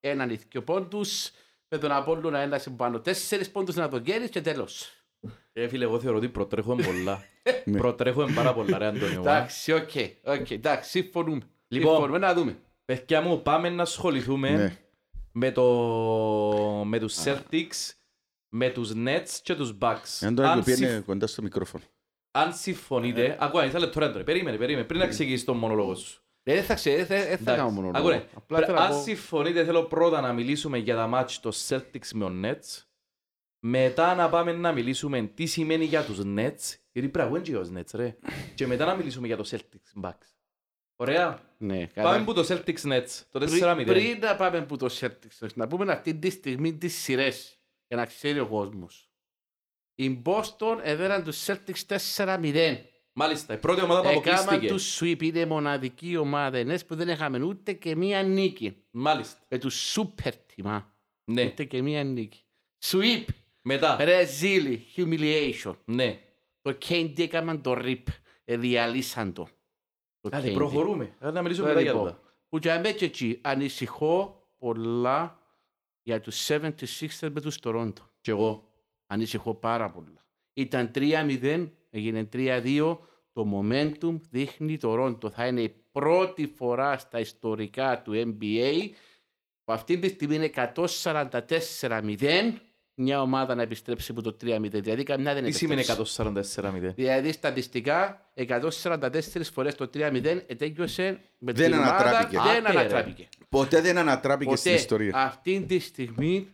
έναν 0.00 0.30
ή 0.30 0.38
δυο 0.50 0.62
πόντους, 0.62 1.30
με 1.68 1.78
τον 1.78 1.92
Απόλλωνα 1.92 2.38
ένα 2.38 2.60
που 2.64 2.76
πάνω 2.76 3.00
τέσσερις 3.00 3.50
πόντους 3.50 3.74
να 3.74 3.88
το 3.88 3.98
κέρεις 3.98 4.28
και 4.30 4.40
τέλος. 4.40 4.92
Ε, 5.52 5.68
φίλε, 5.68 5.84
εγώ 5.84 6.00
θεωρώ 6.00 6.16
ότι 6.16 6.28
προτρέχω 6.28 6.74
πολλά. 6.74 7.22
Ναι. 7.64 7.78
προτρέχω 7.78 8.26
πάρα 8.34 8.54
πολλά, 8.54 8.78
ρε 8.78 8.86
Αντώνιο. 8.86 9.20
Εντάξει, 9.20 9.72
OK, 9.72 9.90
OK, 10.24 10.50
εντάξει, 10.50 10.90
συμφωνούμε. 10.90 11.40
Λοιπόν. 11.70 11.90
Συμφωνούμε 11.92 12.18
να 12.18 12.34
δούμε. 12.34 12.58
Παιδιά 12.84 13.20
μου, 13.20 13.42
πάμε 13.42 13.68
να 13.68 13.82
ασχοληθούμε 13.82 14.50
Ναι. 14.50 14.76
με, 15.32 15.50
το... 15.52 15.64
με 16.86 16.98
τους 16.98 17.14
Celtics, 17.24 17.92
με 18.48 18.70
τους 18.70 18.92
Nets 18.94 19.28
και 19.42 19.54
τους 19.54 19.76
Bucks. 19.80 20.18
Αν 20.20 20.34
το 20.34 20.42
Αν, 20.42 20.64
πήγαινε 20.64 20.90
συμφ- 20.90 21.04
κοντά 21.06 21.26
στο 21.26 21.42
μικρόφωνο. 21.42 21.84
αν 22.30 22.52
συμφωνείτε... 22.54 23.36
Ακούω, 23.40 23.60
ένα 23.60 23.78
λεπτό, 23.78 23.98
ρε 23.98 24.04
Άντωνη. 24.06 24.24
Περίμενε, 24.24 24.56
περίμενε, 24.56 24.86
πριν 24.86 25.00
να 25.00 25.06
ξεκινήσεις 25.06 25.44
τον 25.44 25.56
μονόλογο 25.56 25.94
σου. 25.94 26.22
Ε, 26.42 26.54
Δεν 26.54 26.64
θα 26.64 26.74
ξέρω, 26.74 27.06
δεν 27.06 27.26
δεν 27.28 27.38
θα 27.38 27.56
κάνω 27.56 27.70
μόνο. 27.70 27.90
Ακούνε, 27.94 28.26
Απλά 28.34 28.56
πρέ- 28.56 28.64
θέλω 28.64 28.78
να 28.78 28.84
αν 28.84 28.90
πω- 28.92 29.00
συμφωνείτε 29.02 29.64
θέλω 29.64 29.82
πρώτα 29.84 30.20
να 30.20 30.32
μιλήσουμε 30.32 30.78
για 30.78 30.94
τα 30.96 31.06
μάτς 31.06 31.40
των 31.40 31.52
Celtics 31.68 32.08
με 32.14 32.24
ο 32.24 32.32
Nets. 32.44 32.84
Μετά 33.66 34.14
να 34.14 34.28
πάμε 34.28 34.52
να 34.52 34.72
μιλήσουμε 34.72 35.22
τι 35.22 35.46
σημαίνει 35.46 35.84
για 35.84 36.04
τους 36.04 36.18
Nets. 36.24 36.76
Γιατί 36.92 37.08
πρέπει 37.08 37.18
να 37.18 37.26
βγουν 37.26 37.42
και 37.42 37.50
για 37.50 37.60
τους 37.60 37.70
Nets 37.74 37.90
ρε. 37.94 38.16
Και 38.54 38.66
μετά 38.66 38.84
να 38.84 38.94
μιλήσουμε 38.94 39.26
για 39.26 39.36
το 39.36 39.44
Celtics 39.50 40.02
Bucks. 40.04 40.28
Ωραία. 41.00 41.40
Ναι, 41.58 41.86
Πάμε 41.86 41.90
καλά. 41.94 42.24
που 42.24 42.34
το 42.34 42.46
Celtics 42.48 42.82
Nets. 42.92 43.22
Το 43.30 43.38
Πριν- 43.38 43.62
4-0. 43.62 43.84
Πριν 43.86 44.18
να 44.18 44.36
πάμε 44.36 44.62
που 44.62 44.76
το 44.76 44.86
Celtics, 45.00 45.46
να 45.54 45.66
πούμε 45.66 45.92
αυτή 45.92 46.14
τη 46.14 46.30
στιγμή 46.30 46.74
τις 46.74 46.94
σειρές, 46.94 47.58
για 47.86 47.96
να 47.96 48.06
ξέρει 48.06 48.38
ο 48.38 48.46
κόσμος. 48.46 49.10
Η 49.94 50.22
Boston 50.24 50.78
έδεραν 50.82 51.24
τους 51.24 51.44
Celtics 51.46 51.80
4-0. 51.86 52.84
Μάλιστα, 53.12 53.54
η 53.54 53.58
πρώτη 53.58 53.80
ομάδα 53.82 54.00
που 54.12 54.18
Έκαναν 54.18 54.38
αποκλείστηκε. 54.40 54.72
τους 54.72 54.98
sweep, 55.00 55.22
είναι 55.22 55.46
μοναδική 55.46 56.16
ομάδα 56.16 56.58
ενές 56.58 56.84
που 56.84 56.94
δεν 56.94 57.08
είχαμε 57.08 57.42
ούτε 57.42 57.72
και 57.72 57.96
μία 57.96 58.22
νίκη. 58.22 58.76
Μάλιστα. 58.90 59.38
Με 59.48 59.58
τους 59.58 59.96
super 59.98 60.32
τιμά. 60.54 60.94
Ναι. 61.24 61.44
Ούτε 61.44 61.64
και 61.64 61.82
μία 61.82 62.04
νίκη. 62.04 62.40
Sweep, 62.84 63.24
Μετά. 63.62 63.96
Ρεζίλη, 64.00 64.86
humiliation. 64.96 65.76
Ναι. 65.84 66.18
Το 66.62 66.78
KD 66.88 67.18
έκαναν 67.18 67.62
το 67.62 67.72
rip, 67.78 68.02
ε, 68.44 68.56
διαλύσαν 68.56 69.32
το. 69.32 69.48
Το 70.20 70.28
Άντε, 70.32 70.50
KD. 70.50 70.54
προχωρούμε. 70.54 71.14
Άντε 71.18 71.32
να 71.32 71.42
μιλήσουμε 71.42 71.66
Τώρα, 71.68 71.78
μετά 71.80 71.90
για 71.90 72.00
λοιπόν, 72.00 72.16
αυτά. 72.16 72.32
Που 72.48 72.58
για 72.58 72.80
μένα 72.80 72.90
και 72.92 73.04
εκεί 73.04 73.38
ανησυχώ 73.42 74.46
πολλά 74.58 75.38
για 76.02 76.20
τους 76.20 76.48
76ers 76.50 77.28
με 77.32 77.40
τους 77.40 77.58
Toronto. 77.62 77.92
Και 78.20 78.30
εγώ. 78.30 78.64
Ανησυχώ 79.06 79.54
πάρα 79.54 79.90
πολλά. 79.90 80.24
Ήταν 80.52 80.90
3-0, 80.94 81.68
έγινε 81.90 82.28
3-2. 82.32 82.98
Το 83.32 83.46
momentum 83.54 84.20
δείχνει 84.30 84.78
Toronto. 84.82 85.30
Θα 85.30 85.46
είναι 85.46 85.60
η 85.60 85.68
πρώτη 85.92 86.46
φορά 86.46 86.98
στα 86.98 87.20
ιστορικά 87.20 88.02
του 88.02 88.12
NBA 88.14 88.88
που 89.64 89.72
αυτή 89.72 89.98
τη 89.98 90.08
στιγμή 90.08 90.34
είναι 90.34 90.50
144-0 90.54 92.52
μια 92.94 93.20
ομάδα 93.22 93.54
να 93.54 93.62
επιστρέψει 93.62 94.10
από 94.10 94.22
το 94.22 94.36
3-0. 94.44 94.60
Δηλαδή 94.70 95.02
καμιά 95.02 95.34
δεν 95.34 95.44
Τι 95.44 95.52
σημαίνει 95.52 95.80
επιστρέψει. 95.80 96.60
144-0. 96.60 96.92
Δηλαδή 96.94 97.32
στατιστικά 97.32 98.30
144 98.34 99.10
φορές 99.52 99.74
το 99.74 99.90
3-0 99.94 100.42
ετέγιωσε 100.46 101.20
με 101.38 101.52
Δεν 101.52 101.70
την 101.70 101.78
ομάδα, 101.80 101.96
ανατράπηκε. 101.96 102.38
Δεν 102.42 102.66
Άτε, 102.66 102.72
ρε. 102.72 102.78
ανατράπηκε. 102.78 103.28
Ποτέ 103.48 103.80
δεν 103.80 103.98
ανατράπηκε 103.98 104.56
στην 104.56 104.70
Ποτέ 104.70 104.82
ιστορία. 104.82 105.12
αυτή 105.16 105.64
τη 105.68 105.78
στιγμή 105.78 106.48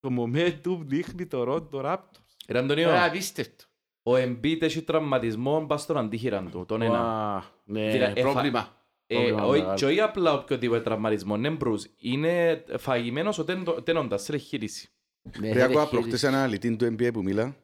το 0.00 0.08
momentum 0.18 0.78
δείχνει 0.80 1.26
το 1.26 1.42
Rondo 1.72 1.84
Raptors. 1.84 2.24
Ρε 2.48 2.58
Είναι 2.58 2.58
Αντωνίο, 2.58 3.04
απίστευτο. 3.04 3.64
ο 4.02 4.14
Embiid 4.14 4.62
έχει 4.62 4.82
τραυματισμό 4.82 5.64
πας 5.66 5.82
στον 5.82 5.96
αντίχειραν 5.98 6.50
του. 6.50 6.64
Τον 6.68 6.82
ένα. 6.82 6.98
Ουα, 7.00 7.44
Ναι, 7.64 7.90
Δηλαδή, 7.90 8.20
πρόβλημα. 8.20 8.74
Ε, 9.06 9.14
Πρόβλημα 9.14 9.44
όχι- 9.44 9.58
μεγάλο. 9.60 9.76
και 9.78 9.84
όχι 9.86 10.00
απλά 10.00 10.32
οποιοδήποτε 10.32 10.80
τραυματισμό, 10.80 11.34
είναι 11.36 11.50
μπρουζ. 11.50 11.82
Είναι 11.98 12.64
φαγημένος 12.78 13.38
ο 13.38 13.44
τέντο- 13.44 13.82
τένοντας, 13.82 14.22
σε 14.22 14.36
χείριση. 14.36 14.88
Ναι, 15.38 15.48
Ρε 15.48 15.54
δεν 15.54 15.64
ακούω 15.64 15.80
έχει 15.80 15.90
προχτές 15.90 16.22
ένα 16.22 16.42
αλητή 16.42 16.76
του 16.76 16.96
NBA 16.98 17.10
που 17.12 17.22
μίλα. 17.22 17.56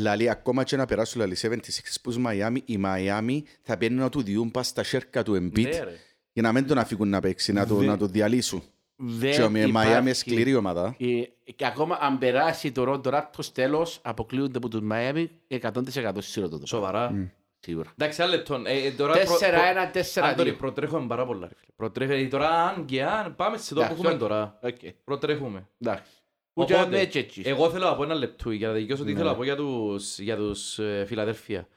Λαλή 0.00 0.30
ακόμα 0.30 0.64
και 0.64 0.76
να 0.76 0.84
περάσουν 0.86 1.20
λαλή 1.20 1.36
76 1.40 1.56
που 2.02 2.12
Μαϊάμι, 2.20 2.62
οι 2.64 2.76
Μαϊάμι 2.76 3.44
θα 3.62 3.76
παίρνουν 3.76 4.00
να 4.00 4.08
του 4.08 4.22
διούν 4.22 4.50
πας 4.50 4.66
στα 4.66 4.82
σέρκα 4.82 5.22
του 5.22 5.32
Embiid 5.34 5.62
Ναι, 5.62 5.68
ρε. 5.80 5.96
για 6.32 6.42
να 6.42 6.52
μην 6.52 6.66
τον 6.66 6.78
αφήκουν 6.78 7.08
να 7.08 7.20
παίξει, 7.20 7.52
να 7.52 7.66
το, 7.66 7.74
Δε- 7.74 7.86
να 7.86 7.96
το 7.96 8.06
διαλύσουν. 8.06 8.62
Δεν 8.96 9.32
Και 9.32 9.42
ο 9.42 9.50
Μαϊάμι 9.50 9.68
είναι 9.68 9.86
υπάρχει- 10.00 10.14
σκληρή 10.14 10.54
ομάδα. 10.54 10.96
Ε, 10.98 11.22
Και 11.52 11.66
ακόμα 11.66 11.98
αν 12.00 12.18
περάσει 12.18 12.72
το 12.72 12.84
Rondo 13.04 13.12
Raptors 13.14 13.44
τέλος, 13.52 13.98
αποκλείονται 14.02 14.56
από 14.56 14.68
τους 14.68 14.80
Miami 14.90 15.26
100% 15.48 16.12
σίγουρα 16.18 16.50
το 16.50 16.58
δω. 16.58 16.66
Σοβαρά. 16.66 17.30
Σίγουρα. 17.58 17.92
Εντάξει, 17.98 18.22
άλλο 18.22 18.30
λεπτό. 18.30 18.62
Ε, 18.66 18.86
ε, 18.86 18.90
τώρα 18.90 19.12
προ- 19.12 19.38
4-1, 19.38 19.90
προ- 19.90 20.02
4-2. 20.14 20.30
Άντωνη, 20.30 20.52
προτρέχουμε 20.52 21.06
πάρα 21.06 21.26
πολλά. 21.26 21.48
ρε 21.48 21.54
φίλε. 21.54 21.70
Προτρέχουμε. 21.76 22.24
Τώρα 22.28 22.48
αν 22.68 22.84
και 22.84 23.04
αν, 23.04 23.34
πάμε 23.36 23.56
σε 23.58 23.68
το 23.74 23.74
που 23.74 23.80
Εντάξει, 23.80 24.00
έχουμε 24.00 24.12
οκ. 24.14 24.18
τώρα. 24.20 24.58
Οκ, 24.62 24.76
Προτρέχουμε. 25.04 25.68
εντάξει. 25.80 26.02
Που 26.54 26.64
και 26.64 26.74
αν 26.74 26.80
Οπότε, 26.82 27.00
έτσι 27.00 27.18
έτσι. 27.18 27.42
εγώ 27.44 27.70
θέλω 27.70 27.84
να 27.84 27.96
πω 27.96 28.02
ένα 28.02 28.14
λεπτό 28.14 28.50
για 28.50 28.68
να 28.68 28.74
δικαιώσω 28.74 29.04
τι 29.04 29.10
Ναι. 29.12 29.16
θέλω 29.18 29.28
να 29.30 29.36
πω 29.36 29.44
για 29.44 29.56
τους, 29.56 30.18
για 30.18 30.36
τους 30.36 30.78
ε, 30.78 31.04
Φιλαδέλφια. 31.06 31.68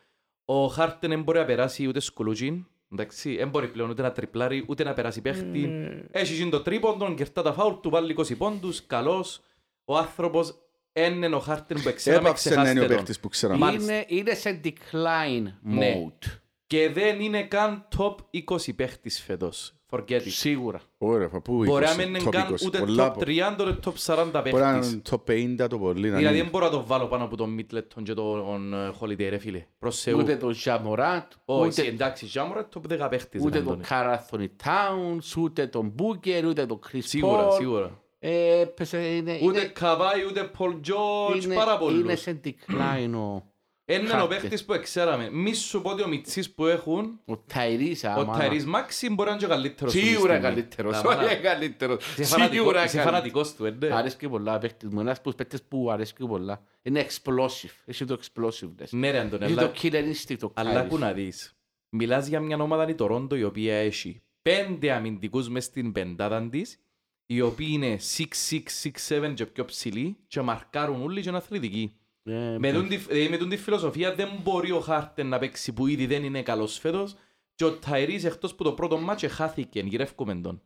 Ο 0.45 0.67
Χάρτεν 0.67 1.09
δεν 1.09 1.23
μπορεί 1.23 1.37
να 1.37 1.45
περάσει 1.45 1.87
ούτε 1.87 1.99
σκουλούτζιν, 1.99 2.65
εντάξει, 2.91 3.35
δεν 3.35 3.49
μπορεί 3.49 3.67
πλέον 3.67 3.89
ούτε 3.89 4.01
να 4.01 4.11
τριπλάρει, 4.11 4.63
ούτε 4.67 4.83
να 4.83 4.93
περάσει 4.93 5.21
παίχτη. 5.21 5.69
Έχει 6.11 6.33
γίνει 6.33 6.49
το 6.49 6.61
τρίποντον, 6.61 7.15
κερτά 7.15 7.41
τα 7.41 7.53
φάουλ 7.53 7.73
του, 7.81 7.89
βάλει 7.89 8.15
20 8.17 8.37
πόντους, 8.37 8.85
καλός. 8.87 9.41
Ο 9.85 9.97
άνθρωπος 9.97 10.55
είναι 10.93 11.27
ο 11.35 11.39
Χάρτεν 11.39 11.81
που 11.81 11.93
ξέραμε, 11.95 12.27
Έπαψε 12.27 12.49
να 12.49 12.55
είναι 12.55 12.61
ο 12.61 12.73
ξεχάστε 12.73 12.87
τον. 12.87 12.95
παίχτης 12.95 13.19
που 13.19 13.29
ξέραμε. 13.29 13.59
Μάλιστα. 13.59 13.93
Είναι, 13.93 14.05
είναι 14.07 14.33
σε 14.33 14.61
decline 14.63 15.53
Ναι. 15.61 15.93
mode. 15.95 16.31
Και 16.67 16.89
δεν 16.89 17.19
είναι 17.19 17.43
καν 17.43 17.87
top 17.97 18.15
20 18.31 18.73
παίχτης 18.75 19.21
φέτος. 19.23 19.71
Forget 19.89 20.09
it. 20.09 20.21
Σίγουρα. 20.27 20.81
Ωραία, 20.97 21.29
πα, 21.29 21.41
πού 21.41 21.63
Μπορεί 21.63 21.85
να 21.85 21.93
20, 21.93 21.97
μην 21.97 22.07
είναι 22.07 22.19
top 22.25 22.29
καν 22.29 22.53
20, 22.53 22.65
ούτε 22.65 22.79
πολλά 22.79 23.11
top 23.11 23.13
πο- 23.13 23.19
30, 23.25 23.55
ούτε 23.59 23.79
top 23.85 23.93
40 24.05 24.41
Μπορεί 24.49 24.63
να 24.63 24.73
παίχτης. 24.73 24.91
είναι 24.91 25.01
top 25.09 25.19
50 25.63 25.67
το 25.69 25.77
πολύ. 25.79 26.09
να 26.09 26.17
Δηλαδή 26.17 26.33
είναι. 26.35 26.41
δεν 26.43 26.51
μπορώ 26.51 26.65
να 26.65 26.71
το 26.71 26.85
βάλω 26.85 27.05
πάνω 27.05 27.23
από 27.23 27.37
τον 27.37 27.49
Μίτλετον 27.49 28.03
και 28.03 28.13
τον 28.13 28.73
ε, 28.73 28.91
Holiday 28.99 29.27
ρε 29.29 29.37
φίλε. 29.37 29.65
Προς 29.79 30.01
Θεού. 30.01 30.17
Ούτε 30.19 30.35
τον 30.35 30.55
Jamorant, 30.65 31.21
Όχι, 31.45 31.67
ούτε, 31.81 31.81
εντάξει, 31.89 32.25
Τζάμορα 32.25 32.67
top 32.73 33.05
10 33.05 33.07
παίχτης. 33.09 33.43
ούτε 33.43 33.57
ρε, 33.57 33.63
τον 33.63 33.73
Αντώνη. 33.73 33.85
Carl 33.89 34.15
Anthony 34.17 34.47
Towns, 34.65 35.41
ούτε 35.41 35.67
τον 35.67 35.95
Booker, 35.99 36.43
ούτε 36.47 36.65
τον 36.65 36.79
Chris 36.91 36.99
Σίγουρα, 37.03 37.47
Paul. 37.49 37.53
σίγουρα. 37.53 38.01
Ε, 38.19 38.59
έπεσε, 38.59 38.97
είναι, 39.15 39.39
Ούτε 39.43 39.59
είναι, 39.59 39.67
Καβάη, 39.67 40.25
ούτε 40.29 40.43
Πολ 40.57 40.79
Τζόρτζ, 40.81 41.45
είναι, 41.45 41.55
πάρα 41.55 41.71
είναι 41.71 41.79
πολλούς. 42.01 42.19
σε 42.21 42.41
decline 42.43 43.11
ο, 43.15 43.43
Είναι 43.89 44.09
ο 44.09 44.11
Χάρτες. 44.11 44.39
παίχτης 44.41 44.65
που 44.65 44.79
ξέραμε. 44.81 45.29
Μη 45.31 45.53
σου 45.53 45.81
πω 45.81 45.89
ότι 45.89 46.01
ο 46.03 46.07
Μιτσής 46.07 46.51
που 46.53 46.65
έχουν, 46.65 47.19
ο 47.25 47.33
Tyrese. 47.53 48.03
ο 48.17 48.19
άμα- 48.21 48.37
Ταϊρής 48.37 48.65
Μάξι 48.65 49.09
μπορεί 49.09 49.29
να 49.29 49.35
είναι 49.35 49.43
και 49.45 49.49
καλύτερος. 49.49 49.93
αυτή 49.93 50.05
τη 50.05 50.11
Σίγουρα 50.11 50.33
στιγμή. 50.33 50.49
καλύτερος. 50.53 51.01
Τα 51.01 51.03
μάνα. 51.03 51.23
Όχι 51.23 51.35
καλύτερος. 51.37 52.05
Είσαι 52.11 52.23
φανατικό- 52.23 52.53
Σίγουρα 52.57 52.83
Είσαι 52.83 52.95
καλύτερος. 52.97 53.05
φανατικός 53.05 53.55
του, 53.55 53.65
ε, 53.65 53.75
ναι. 53.79 53.93
Αρέσκει 53.95 54.29
πολλά 54.29 54.57
παίχτης 54.57 54.89
μου. 54.89 54.99
Ένας 54.99 55.15
από 55.17 55.23
τους 55.27 55.35
παίχτες 55.35 55.63
που 55.63 55.91
αρέσκει 55.91 56.25
πολλά. 56.27 56.61
Είναι 56.81 57.05
explosive. 57.09 57.71
Έχει 57.85 58.05
το 58.05 58.19
explosiveness. 58.21 58.89
Ναι 58.89 59.11
ρε 59.11 59.19
Αντώνη, 59.19 59.43
Έχει 59.43 59.51
αλλά- 59.53 59.71
το 59.71 59.79
killer 59.81 60.03
instinct 60.13 60.37
το 60.39 60.51
αλλά 60.55 60.71
Kyrie. 60.73 60.85
ακού 60.85 60.97
να 60.97 61.13
δεις. 61.13 61.51
Μιλάς 61.89 62.27
για 62.27 62.39
μια 62.39 62.57
ομάδα 62.61 62.89
η 62.89 62.95
Τορόντο 62.95 63.35
η 63.35 63.43
οποία 63.43 63.75
έχει 63.75 64.21
πέντε 64.41 64.91
αμυντικούς 64.91 65.49
μες 65.49 65.63
στην 65.63 65.91
πεντάδα 65.91 66.49
της 66.49 66.79
οι 67.25 67.41
οποίοι 67.41 67.67
είναι 67.71 67.97
6-6, 67.97 68.91
6-7 68.91 69.33
και 69.33 69.45
πιο 69.45 69.65
ψηλοί 69.65 70.17
και 70.27 70.41
μαρκάρουν 70.41 71.01
όλοι 71.01 71.21
και 71.21 71.29
είναι 71.29 71.37
αθλητικοί. 71.37 71.95
Ε, 72.27 72.57
Με 72.59 72.71
τούν 72.73 72.87
τη- 72.87 72.99
ε, 73.09 73.29
με 73.29 73.37
τούν 73.37 73.49
τη 73.49 73.57
φιλοσοφία 73.57 74.15
δεν 74.15 74.29
μπορεί 74.43 74.71
ο 74.71 74.79
Χάρτεν 74.79 75.27
να 75.27 75.37
παίξει 75.39 75.73
που 75.73 75.87
ήδη 75.87 76.05
δεν 76.05 76.23
είναι 76.23 76.41
καλός 76.43 76.77
φέτος 76.79 77.15
και 77.55 77.65
ο 77.65 77.77
Ταϊρής 77.77 78.23
εκτός 78.23 78.55
που 78.55 78.63
το 78.63 78.73
πρώτο 78.73 78.97
μάτσο 78.99 79.29
χάθηκε, 79.29 79.79
γυρεύκουμε 79.79 80.35
τον. 80.35 80.61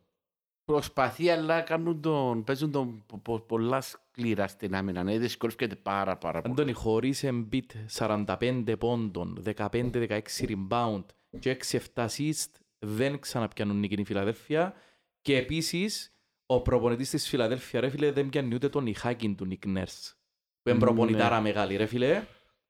Προσπαθεί 0.64 1.28
αλλά 1.30 1.60
κάνουν 1.60 2.00
τον, 2.00 2.44
παίζουν 2.44 2.70
τον 2.70 3.04
πο- 3.06 3.18
πο- 3.18 3.40
πολλά 3.40 3.80
σκληρά 3.80 4.46
στην 4.48 4.74
άμυνα. 4.74 5.02
Ναι, 5.02 5.18
δυσκολεύεται 5.18 5.76
πάρα 5.76 6.16
πάρα 6.16 6.40
πολύ. 6.40 6.52
Αντώνη, 6.54 6.72
χωρίς 6.72 7.24
Embiid 7.26 7.66
45 7.86 8.76
πόντων, 8.78 9.42
15-16 9.56 10.20
rebound 10.48 11.04
και 11.38 11.50
6-7 11.50 12.06
assist, 12.06 12.50
δεν 12.78 13.18
ξαναπιάνουν 13.20 13.78
νίκη 13.78 13.94
η 14.00 14.04
Φιλαδέλφια. 14.04 14.74
Και 15.20 15.36
επίσης, 15.36 16.14
ο 16.46 16.60
προπονητής 16.60 17.10
της 17.10 17.28
Φιλαδέλφια, 17.28 17.80
ρε 17.80 17.88
φίλε, 17.88 18.12
δεν 18.12 18.28
πιάνει 18.28 18.54
ούτε 18.54 18.68
τον 18.68 18.86
Ιχάκιν 18.86 19.36
του 19.36 19.44
Νικ 19.44 19.66
Νέρς. 19.66 20.16
Που 20.62 20.68
είναι 20.68 20.78
Ναι. 20.78 20.84
προπονητάρα 20.84 21.40
μεγάλη, 21.40 21.76
ρε 21.76 21.86
φίλε. 21.86 22.22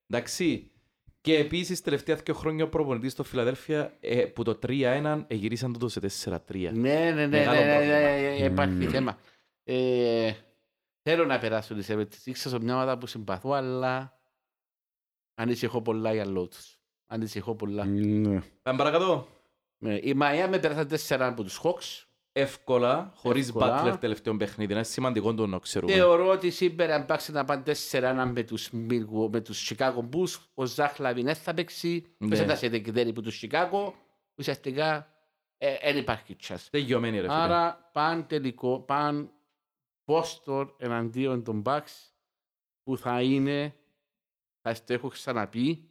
Εντάξει. 0.06 0.66
Και 1.20 1.36
επίσης, 1.38 1.80
τελευταία 1.80 2.16
δύο 2.16 2.34
χρόνια 2.34 2.64
ο 2.64 2.68
προπονητής 2.68 3.12
στο 3.12 3.22
Φιλαδέλφια, 3.24 3.96
ε, 4.00 4.24
που 4.24 4.42
το 4.42 4.54
3-1 4.62 5.24
εγυρίσαν 5.26 5.78
το 5.78 5.88
σε 5.88 6.00
4-3. 6.00 6.70
Ναι, 6.72 6.72
ναι, 6.72 7.10
ναι, 7.10 7.26
ναι, 7.26 7.38
Μεγάλο 7.38 7.60
ναι, 7.60 7.64
ναι, 7.64 7.74
πρόβλημα. 7.76 7.98
ναι, 7.98 8.38
ναι, 8.38 8.44
υπάρχει 8.44 8.86
θέμα. 8.86 9.18
Ε, 9.64 10.32
θέλω 11.02 11.24
να 11.24 11.38
περάσω 11.38 11.74
τις 11.74 11.88
ευαιτησίες 11.88 12.38
σε 12.38 12.60
μια 12.60 12.74
ομάδα 12.74 12.98
που 12.98 13.06
συμπαθώ, 13.06 13.52
αλλά 13.52 14.18
ανησυχώ 15.34 15.82
πολλά 15.82 16.12
για 16.12 16.26
λόγους 16.26 16.48
τους. 16.56 16.78
Ανησυχώ 17.06 17.54
πολλά. 17.54 17.84
Ναι. 17.84 18.40
Πάμε 18.62 18.78
παρακάτω. 18.78 19.28
Ε, 19.78 19.98
Η 20.02 20.14
Μαϊάμι 20.14 20.58
πέρασαν 20.60 20.88
τέσσερα 20.88 21.26
από 21.26 21.42
τους 21.42 21.60
Hawks. 21.62 22.04
Εύκολα, 22.34 23.12
χωρίς 23.16 23.46
Εύκολα. 23.46 23.84
Butler 23.94 24.00
τελευταίο 24.00 24.36
παιχνίδι. 24.36 24.72
Είναι 24.72 24.84
σημαντικό 24.84 25.34
το 25.34 25.46
να 25.46 25.58
ξέρουμε. 25.58 25.92
Θεωρώ 25.92 26.28
ότι 26.28 26.50
σήμερα 26.50 26.94
αν 26.94 27.06
πάξει 27.06 27.32
να 27.32 27.44
πάνε 27.44 27.62
τέσσερα 27.62 28.26
με 28.26 28.42
τους, 28.42 28.70
Milwaukee- 28.72 29.28
με 29.32 29.40
τους 29.40 29.72
Chicago 29.72 30.08
Bulls, 30.12 30.38
ο 30.54 30.64
Ζαχ 30.64 30.98
Λαβιν 30.98 31.24
δεν 31.24 31.34
θα 31.34 31.54
παίξει, 31.54 32.14
Ναι. 32.18 32.26
μέσα 32.28 32.44
τα 32.44 32.56
σε 32.56 32.68
δεκτέρι 32.68 33.12
που 33.12 33.20
τους 33.22 33.44
Chicago, 33.46 33.92
ουσιαστικά 34.34 35.14
δεν 35.82 35.96
υπάρχει 35.96 36.36
chance. 36.42 36.66
Τελειωμένη 36.70 37.16
ρε 37.16 37.22
φίλε. 37.22 37.32
Άρα 37.34 37.90
παν 37.92 38.26
τελικό, 38.26 38.80
παν 38.80 39.30
Boston 40.04 40.68
εναντίον 40.76 41.44
των 41.44 41.62
Bucks 41.66 42.10
που 42.82 42.96
θα 42.96 43.22
είναι, 43.22 43.74
θα 44.60 44.74
στο 44.74 44.92
έχω 44.92 45.08
ξαναπεί, 45.08 45.90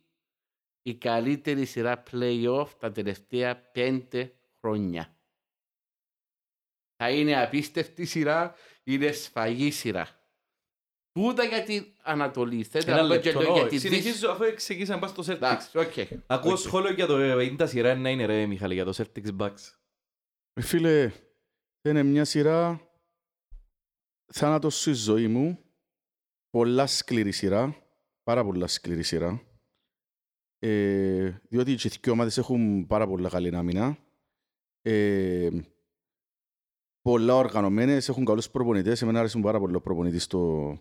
η 0.82 0.96
καλύτερη 0.96 1.66
σειρά 1.66 2.04
play-off 2.12 2.68
τα 2.80 2.92
τελευταία 2.92 3.56
πέντε 3.72 4.34
χρόνια. 4.60 5.16
Θα 7.02 7.10
είναι 7.10 7.42
απίστευτη 7.42 8.06
σειρά, 8.06 8.56
είναι 8.84 9.12
σφαγή 9.12 9.72
σειρά. 9.72 10.08
Τούτα 11.12 11.44
για 11.44 11.64
την 11.64 11.86
Ανατολή. 12.02 12.64
Θέλω 12.64 12.92
Ένα 12.92 13.02
να 13.02 13.16
πω 13.16 13.22
και 13.22 13.32
λεπτό. 13.32 13.46
το 13.46 13.54
για 13.54 13.62
όχι. 13.62 13.70
τη 13.70 13.78
Δύση. 13.78 13.88
Συνεχίζω 13.88 14.32
αφού 14.32 14.44
ξεκίνησαν 14.56 15.00
να 15.00 15.02
πας 15.02 15.10
στο 15.10 15.34
Celtics. 15.34 15.36
Εντάξει, 15.36 15.78
οκ. 15.78 16.24
Ακούω 16.28 16.52
οκ. 16.52 16.58
σχόλιο 16.58 16.92
για 16.94 17.06
το 17.06 17.18
ε, 17.18 17.44
είναι 17.44 17.56
τα 17.56 17.66
σειρά 17.68 17.96
να 17.96 18.10
είναι 18.10 18.26
ρε 18.26 18.46
Μιχάλη 18.46 18.74
για 18.74 18.86
το 18.86 18.94
Celtics 18.98 19.38
Bucks. 19.38 19.76
Ε, 20.54 20.62
Φίλε, 20.62 21.12
είναι 21.82 22.04
μια 22.04 22.26
σειρά 22.26 22.92
θάνατος 24.34 24.80
στη 24.82 24.94
ζωή 24.94 25.28
μου. 25.28 25.60
Πολλά 26.50 26.88
σκληρή 26.88 27.32
σειρά. 27.32 27.76
Πάρα 28.24 28.44
πολλά 28.44 28.68
σκληρή 28.68 29.04
σειρά. 29.04 29.42
Ε, 30.60 31.30
διότι 31.50 31.76
και 31.76 31.88
οι 31.88 31.98
δύο 32.02 32.12
ομάδες 32.12 32.38
έχουν 32.38 32.88
πάρα 32.88 33.08
πολλά 33.08 33.30
καλή 33.30 33.56
άμυνα. 33.56 33.98
Ε, 34.82 35.50
πολλά 37.02 37.36
οργανωμένες, 37.36 38.10
έχουν 38.10 38.26
καλούς 38.26 38.50
προπονητές. 38.50 39.02
Εμένα 39.02 39.20
αρέσουν 39.20 39.42
πάρα 39.42 39.60
πολλά 39.60 39.80
προπονητής 39.80 40.28
το, 40.28 40.72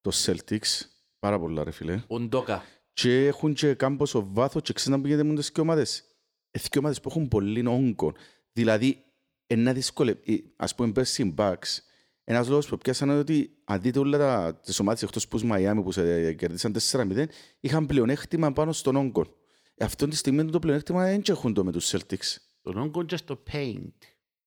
το 0.00 0.10
Celtics. 0.24 0.80
Πάρα 1.18 1.38
πολλά 1.38 1.64
ρε 1.64 1.70
φίλε. 1.70 2.02
Ο 2.06 2.20
Ντόκα. 2.20 2.62
Και 2.92 3.26
έχουν 3.26 3.54
και 3.54 3.74
κάμποσο 3.74 4.28
βάθος 4.32 4.62
και 4.62 4.72
ξέρουν 4.72 4.98
να 4.98 5.04
πηγαίνετε 5.04 5.28
με 5.28 5.34
τις 5.34 5.50
δύο 5.54 5.62
ομάδες. 5.62 6.04
Ε, 6.50 6.58
δύο 6.58 6.80
ομάδες 6.80 7.00
που 7.00 7.08
έχουν 7.08 7.28
πολύ 7.28 7.66
όγκο. 7.66 8.12
Δηλαδή, 8.52 9.04
ένα 9.46 9.72
δύσκολο, 9.72 10.14
ας 10.56 10.74
πούμε 10.74 10.92
πέρσι 10.92 11.22
οι 11.22 11.34
Bucks, 11.38 11.78
ένας 12.24 12.48
λόγος 12.48 12.66
που 12.66 12.78
πιάσαν 12.78 13.08
είναι 13.08 13.18
ότι 13.18 13.50
αν 13.64 13.80
δείτε 13.80 13.98
όλα 13.98 14.18
τα, 14.18 14.60
τις 14.64 14.80
ομάδες 14.80 15.02
εκτός 15.02 15.28
που 15.28 15.38
Μαϊάμι 15.44 15.82
που 15.82 15.92
σε 15.92 16.32
κερδίσαν 16.32 16.76
4-0, 16.90 17.24
είχαν 17.60 17.86
πλεονέκτημα 17.86 18.52
πάνω 18.52 18.72
στον 18.72 18.96
όγκο. 18.96 19.26
Ε, 19.74 19.84
αυτή 19.84 20.08
τη 20.08 20.16
στιγμή 20.16 20.44
το 20.44 20.58
πλεονέκτημα 20.58 21.04
δεν 21.04 21.22
έχουν 21.26 21.54
το 21.54 21.64
με 21.64 21.72
τους 21.72 21.94
Celtics. 21.94 22.36
Τον 22.62 22.78
όγκο 22.78 23.04
και 23.04 23.16
στο 23.16 23.42
paint. 23.52 23.92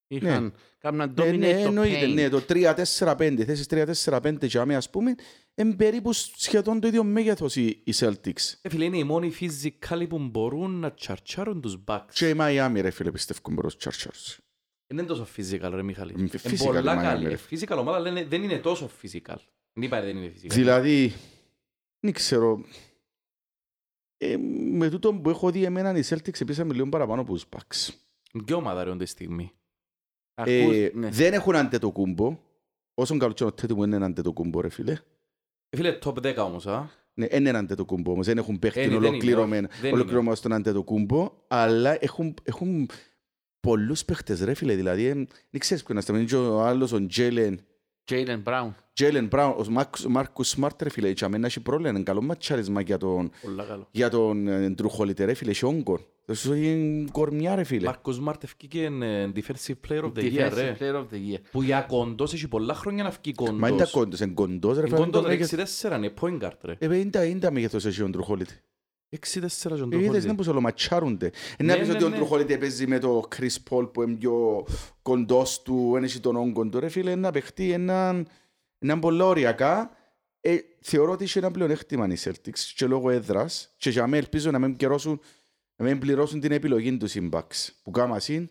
Είχαν, 0.07 0.53
κάμναν 0.79 1.13
Ναι, 1.17 1.23
dominate 1.23 1.37
ναι, 1.37 1.51
το 1.61 1.67
εννοείται, 1.67 2.05
paint. 2.05 2.13
ναι, 2.13 2.29
το 2.29 2.37
3-4-5, 2.49 3.43
θέσεις 3.45 3.65
3-4-5 4.09 4.47
και 4.47 4.57
άμε, 4.57 4.75
ας 4.75 4.89
πούμε, 4.89 5.15
είναι 5.55 5.75
περίπου 5.75 6.13
σχεδόν 6.13 6.79
το 6.79 6.87
ίδιο 6.87 7.03
μέγεθος 7.03 7.55
οι, 7.55 7.81
οι 7.83 7.93
Celtics. 7.95 8.53
Ε, 8.61 8.69
φίλε, 8.69 8.85
είναι 8.85 8.97
οι 8.97 9.03
μόνοι 9.03 9.29
φυσικάλοι 9.31 10.07
που 10.07 10.19
μπορούν 10.19 10.71
να 10.79 10.91
τσαρτσάρουν 10.93 11.61
τους 11.61 11.77
Bucks. 11.85 12.05
Και 12.13 12.29
η 12.29 12.33
Μαϊάμι, 12.33 12.81
ρε 12.81 12.89
φίλε, 12.89 13.11
πιστεύω 13.11 13.39
μπρος 13.51 13.77
Chargers. 13.79 14.37
Δεν 14.87 14.97
είναι 14.97 15.07
τόσο 15.07 15.27
physical 15.37 15.69
ρε 15.73 15.83
Μιχάλη. 15.83 16.13
Μ, 16.15 16.19
Είναι 16.19 16.29
physical 16.43 16.57
πολλά 16.65 16.93
η 16.93 16.97
Miami, 16.97 17.01
καλή. 17.01 17.27
ρε. 17.27 17.33
Ε, 17.33 17.37
Physical 17.49 17.77
ομάδα 17.79 17.99
λένε 17.99 18.25
δεν 18.25 18.43
είναι 18.43 18.57
τόσο 18.57 18.89
physical. 19.01 19.35
Δεν 19.73 19.83
είπα 19.83 20.01
δεν 20.01 20.17
είναι 20.17 20.33
physical. 20.35 20.49
Δηλαδή, 20.49 21.13
δεν 21.99 22.13
ξέρω, 22.13 22.63
ε, 24.17 24.37
με 24.71 24.89
τούτο 24.89 25.13
που 25.13 25.29
έχω 25.29 25.51
δει 25.51 25.63
εμένα 25.63 25.97
οι 25.97 26.01
Celtics 26.09 26.41
επίσης 26.41 26.63
λίγο 26.65 26.89
παραπάνω 26.89 27.21
από 27.21 27.33
τους 27.33 27.45
Bucks. 27.49 27.93
Και 28.45 28.53
ομάδα 28.53 28.83
ρε 28.83 28.89
όντε 28.89 29.05
στιγμή. 29.05 29.51
Ε, 30.35 30.61
Ακούς, 30.63 30.75
ναι. 30.93 31.09
Δεν 31.09 31.33
έχουν 31.33 31.55
αντετοκούμπο, 31.55 32.37
όσον 32.93 33.19
καλό 33.19 33.33
και 33.33 33.43
ο 33.43 33.51
τέτοιο 33.53 33.75
που 33.75 33.83
είναι 33.83 34.05
αντετοκούμπο 34.05 34.61
ρε 34.61 34.69
φίλε. 34.69 34.91
Ε, 35.69 35.77
φίλε, 35.77 35.97
top 36.03 36.13
10 36.13 36.35
όμως, 36.37 36.67
α. 36.67 36.89
Ναι, 37.13 37.27
δεν 37.27 37.45
είναι 37.45 37.57
αντετοκούμπο 37.57 38.11
όμως, 38.11 38.25
δεν 38.25 38.37
έχουν 38.37 38.59
παίχτη 38.59 38.79
Ε, 38.79 38.83
ναι, 38.83 38.89
δεν 38.89 38.97
είναι, 38.97 39.07
ολοκληρωμένο 39.07 39.67
όχι. 39.71 39.79
Δεν 39.79 39.89
είναι. 39.89 39.97
ολοκληρωμένο 39.97 40.35
στον 40.35 40.53
αντετοκούμπο, 40.53 41.31
αλλά 41.47 42.03
έχουν, 42.03 42.33
έχουν 42.43 42.89
πολλούς 43.59 44.05
παίχτες 44.05 44.41
ρε 44.41 44.53
φίλε, 44.53 44.75
δηλαδή, 44.75 45.05
ε, 45.05 45.13
δεν 45.49 45.59
ξέρεις 45.59 45.83
ποιον 45.83 45.95
να 45.97 46.03
σταματήσει 46.03 46.35
ο 46.35 46.61
άλλος, 46.61 46.91
ο 46.91 47.05
Τζέλεν, 47.05 47.59
Jalen 48.11 48.43
Brown. 48.43 48.69
Τζέλεν 48.93 49.27
Μπράουν, 49.27 49.51
ο 49.59 49.65
Μάρκους- 49.69 50.05
Μάρκους 50.05 50.49
Σμάρτ 50.49 50.81
ρε 50.81 50.89
φίλε, 50.89 51.13
και 51.13 51.25
αμένα 51.25 51.45
έχει 51.45 51.59
πρόβλημα, 51.59 51.89
είναι 51.89 52.03
καλό 52.03 52.21
ματσάρισμα 52.21 52.81
για 52.81 52.97
τον, 52.97 53.31
Πολλά 53.41 53.63
καλό. 53.63 53.87
για 53.91 54.09
τον 54.09 54.47
ε, 54.47 54.73
Drew 54.77 54.99
Holiday, 54.99 55.15
ρε 55.25 55.33
φίλε, 55.33 55.49
έχει 55.51 55.65
όγκο. 55.65 55.99
Το 56.25 56.33
σου 56.33 56.53
είναι 56.53 57.09
κορμιά 57.11 57.55
ρε 57.55 57.63
φίλε. 57.63 57.85
Μάρκος 57.85 58.19
Μάρτ 58.19 58.43
ευκήκε 58.43 58.83
ε, 59.01 59.31
Defensive 59.35 59.73
Player 59.89 60.03
of 60.03 60.11
the 60.15 60.33
Year, 60.33 60.49
ρε. 60.53 60.75
Defensive 60.79 60.81
Player 60.83 60.95
of 60.95 61.01
the 61.13 61.33
Year. 61.33 61.39
Που 61.51 61.61
για 61.61 61.81
κοντός 61.81 62.33
έχει 62.33 62.47
πολλά 62.47 62.73
χρόνια 62.73 63.03
να 63.03 63.09
βγει 63.09 63.33
κοντός. 63.33 63.59
Μα 63.59 63.67
είναι 63.67 63.77
τα 63.77 63.89
κόντος, 63.91 64.19
είναι 64.19 64.33
κοντός 64.33 64.73
ρε 64.75 64.79
Είναι 64.79 64.89
φίλε. 64.89 64.99
κοντός 64.99 65.21
το 65.21 65.27
ρε, 65.27 65.33
μέγεθος. 65.35 65.81
6-4 65.81 65.95
είναι 65.97 66.13
point 66.21 66.41
guard 66.43 66.57
ρε. 66.61 66.75
Ε, 66.79 66.87
παι, 66.87 66.97
είναι 66.97 67.09
τα- 67.09 67.23
είναι 67.25 67.39
τα 67.39 67.51
μέγεθος 67.51 67.85
έχει 67.85 68.01
ο 68.01 68.09
Drew 68.13 68.33
Holiday. 68.33 68.57
6-4 69.09 69.89
και 69.89 69.95
Ε, 69.95 70.03
Είδες 70.03 70.25
να 70.25 70.35
πως 70.35 70.47
ολοματσάρονται. 70.47 71.25
Ε, 71.57 71.63
Να 71.63 71.73
Ναι, 71.73 71.79
πεις 71.79 71.87
ναι, 71.87 71.93
ότι 71.93 72.03
ο 72.03 72.09
ναι. 72.09 72.17
Drew 72.19 72.33
Holiday 72.33 72.59
παίζει 72.59 72.87
με 72.87 72.99
το 72.99 73.27
Chris 73.35 73.55
Paul 73.69 73.93
που 73.93 74.01
είναι 74.01 74.15
πιο 74.15 74.65
κοντός 75.01 75.61
του, 75.61 75.89
δεν 75.93 76.03
έχει 76.03 76.19
τον 76.19 76.35
όγκο 76.35 76.69
του. 76.69 76.79
Ρε 76.79 76.89
φίλε, 76.89 77.11
ένα 77.11 77.31
παιχτή, 77.31 77.71
έναν 77.71 78.27
έναν 78.79 78.99
πολλά 78.99 79.25
οριακά. 79.25 79.91
Ε, 80.41 80.55
θεωρώ 80.81 81.11
ότι 81.11 81.23
είχε 81.23 81.39
ένα 81.39 81.51
πλεονέκτημα 81.51 82.07
οι 82.07 82.15
Celtics 82.23 82.59
και 82.75 82.85
λόγω 82.85 83.09
έδρας 83.09 83.73
και 83.77 83.89
για 83.89 84.07
μένα 84.07 84.17
ελπίζω 84.17 84.51
να 84.51 84.59
μην, 84.59 84.75
καιρώσουν, 84.75 85.19
να 85.75 85.85
μην 85.85 85.99
πληρώσουν 85.99 86.39
την 86.39 86.51
επιλογή 86.51 86.97
τους 86.97 87.15
οι 87.15 87.29
Bucks. 87.33 87.69
Που 87.83 87.91
κάμα 87.91 88.17
είναι 88.27 88.49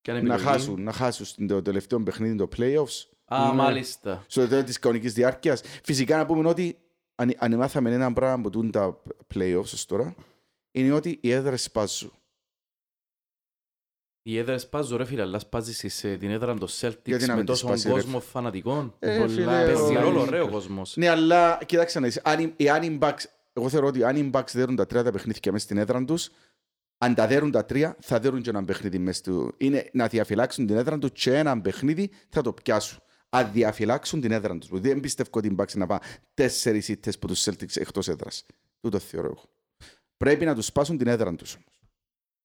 Κάνε 0.00 0.20
να 0.20 0.34
επιλογή; 0.34 0.42
χάσουν, 0.52 0.82
να 0.82 0.92
χάσουν 0.92 1.26
στο 1.26 1.62
τελευταίο 1.62 2.02
παιχνίδι 2.02 2.36
το 2.36 2.48
playoffs. 2.56 3.08
Α, 3.24 3.46
Ναι. 3.48 3.52
μάλιστα. 3.54 4.24
στο 4.28 4.48
τέλος 4.48 4.64
της 4.64 4.78
κανονικής 4.78 5.12
διάρκειας. 5.12 5.62
Φυσικά 5.62 6.16
να 6.16 6.26
πούμε 6.26 6.48
ότι 6.48 6.78
αν, 7.14 7.32
αν 7.38 7.56
μάθαμε 7.56 7.92
ένα 7.92 8.12
πράγμα 8.12 8.42
που 8.42 8.50
τούν 8.50 8.70
τα 8.70 9.02
playoffs 9.34 9.60
ως 9.62 9.86
τώρα, 9.86 10.14
είναι 10.72 10.92
ότι 10.92 11.18
οι 11.22 11.30
έδρες 11.30 11.62
σπάζουν. 11.62 12.12
Οι 14.22 14.38
έδρες 14.38 14.62
σπάζουν 14.62 14.96
ρε 14.96 15.04
φίλε, 15.04 15.22
αλλά 15.22 15.38
σπάζεις 15.38 15.94
σε 15.94 16.16
την 16.16 16.30
έδρα 16.30 16.54
των 16.54 16.68
Γιατί 16.68 16.96
Celtics 17.14 17.20
να 17.20 17.26
με 17.26 17.34
μην 17.36 17.46
τις 17.46 17.60
τόσο 17.60 17.66
σπάσει, 17.66 17.86
ρε. 17.88 17.92
κόσμο 17.94 18.20
φανατικών. 18.20 18.94
Ε, 18.98 19.16
Πολλά 19.16 19.28
φίλε, 19.28 19.62
Ε, 19.62 19.66
Παίζει 19.66 19.96
ο- 19.96 20.00
ρόλο 20.00 20.20
ο- 20.20 20.24
ρε 20.30 20.40
ο 20.40 20.48
κόσμος. 20.48 20.96
Ναι, 20.96 21.08
αλλά 21.08 21.58
κοιτάξτε 21.66 22.00
να 22.00 22.06
δεις, 22.06 22.20
αν, 22.24 22.40
οι- 22.40 22.54
εάν 22.56 22.82
οι 22.82 22.98
Bucks, 23.02 23.24
εγώ 23.56 23.68
θεωρώ 23.68 23.86
ότι 23.86 24.04
αν 24.04 24.16
οι 24.16 24.30
Bucks 24.32 24.50
δέρουν 24.52 24.76
τα 24.76 24.86
τρία 24.86 25.02
τα 25.02 25.10
παιχνίδια 25.10 25.52
μέσα 25.52 25.64
στην 25.64 25.78
έδρα 25.78 26.04
τους, 26.04 26.30
αν 26.98 27.14
τα 27.14 27.26
δέρουν 27.26 27.50
τα 27.50 27.64
τρία, 27.64 27.96
θα 28.00 28.20
δέρουν 28.20 28.42
και 28.42 28.50
ένα 28.50 28.64
παιχνίδι 28.64 28.98
μέσα 28.98 29.22
του. 29.22 29.54
Είναι 29.56 29.90
να 29.92 30.06
διαφυλάξουν 30.06 30.66
την 30.66 30.76
έδρα 30.76 30.98
τους 30.98 31.10
και 31.12 31.34
ένα 31.34 31.60
παιχνίδι 31.60 32.10
θα 32.28 32.42
το 32.42 32.52
πιάσουν. 32.52 33.00
Αν 33.28 33.52
διαφυλάξουν 33.52 34.20
την 34.20 34.32
έδρα 34.32 34.58
τους. 34.58 34.80
Δεν 34.80 35.00
πιστεύω 35.00 35.30
ότι 35.32 35.48
οι 35.48 35.54
Bucks 35.58 35.74
να 35.74 35.86
πάνε 35.86 36.00
τέσσερις 36.34 36.88
ήττες 36.88 37.18
που 37.18 37.26
τους 37.26 37.44
Celtics 37.44 37.76
εκτός 37.76 38.08
έδρας. 38.08 38.46
Τούτο 38.80 38.98
θεωρώ 38.98 39.26
εγώ. 39.26 39.44
Πρέπει 40.16 40.44
να 40.44 40.54
τους 40.54 40.66
σπάσουν 40.66 40.98
την 40.98 41.06
έδρα 41.06 41.34
τους. 41.34 41.54
όμως. 41.54 41.80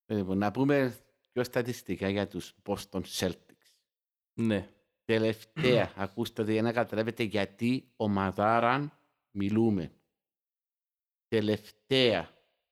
Λοιπόν, 0.05 0.37
να 0.37 0.51
πούμε 0.51 0.95
πιο 1.31 1.43
στατιστικά 1.43 2.09
για 2.09 2.27
τους 2.27 2.55
Boston 2.63 3.01
Celtics. 3.19 3.71
Ναι. 4.33 4.69
Τελευταία, 5.05 5.91
ακούστε 5.95 6.51
για 6.51 6.61
να 6.61 6.71
καταλάβετε 6.71 7.23
γιατί 7.23 7.91
ομαδάραν 7.95 8.93
μιλούμε. 9.31 9.91
Τελευταία, 11.35 12.29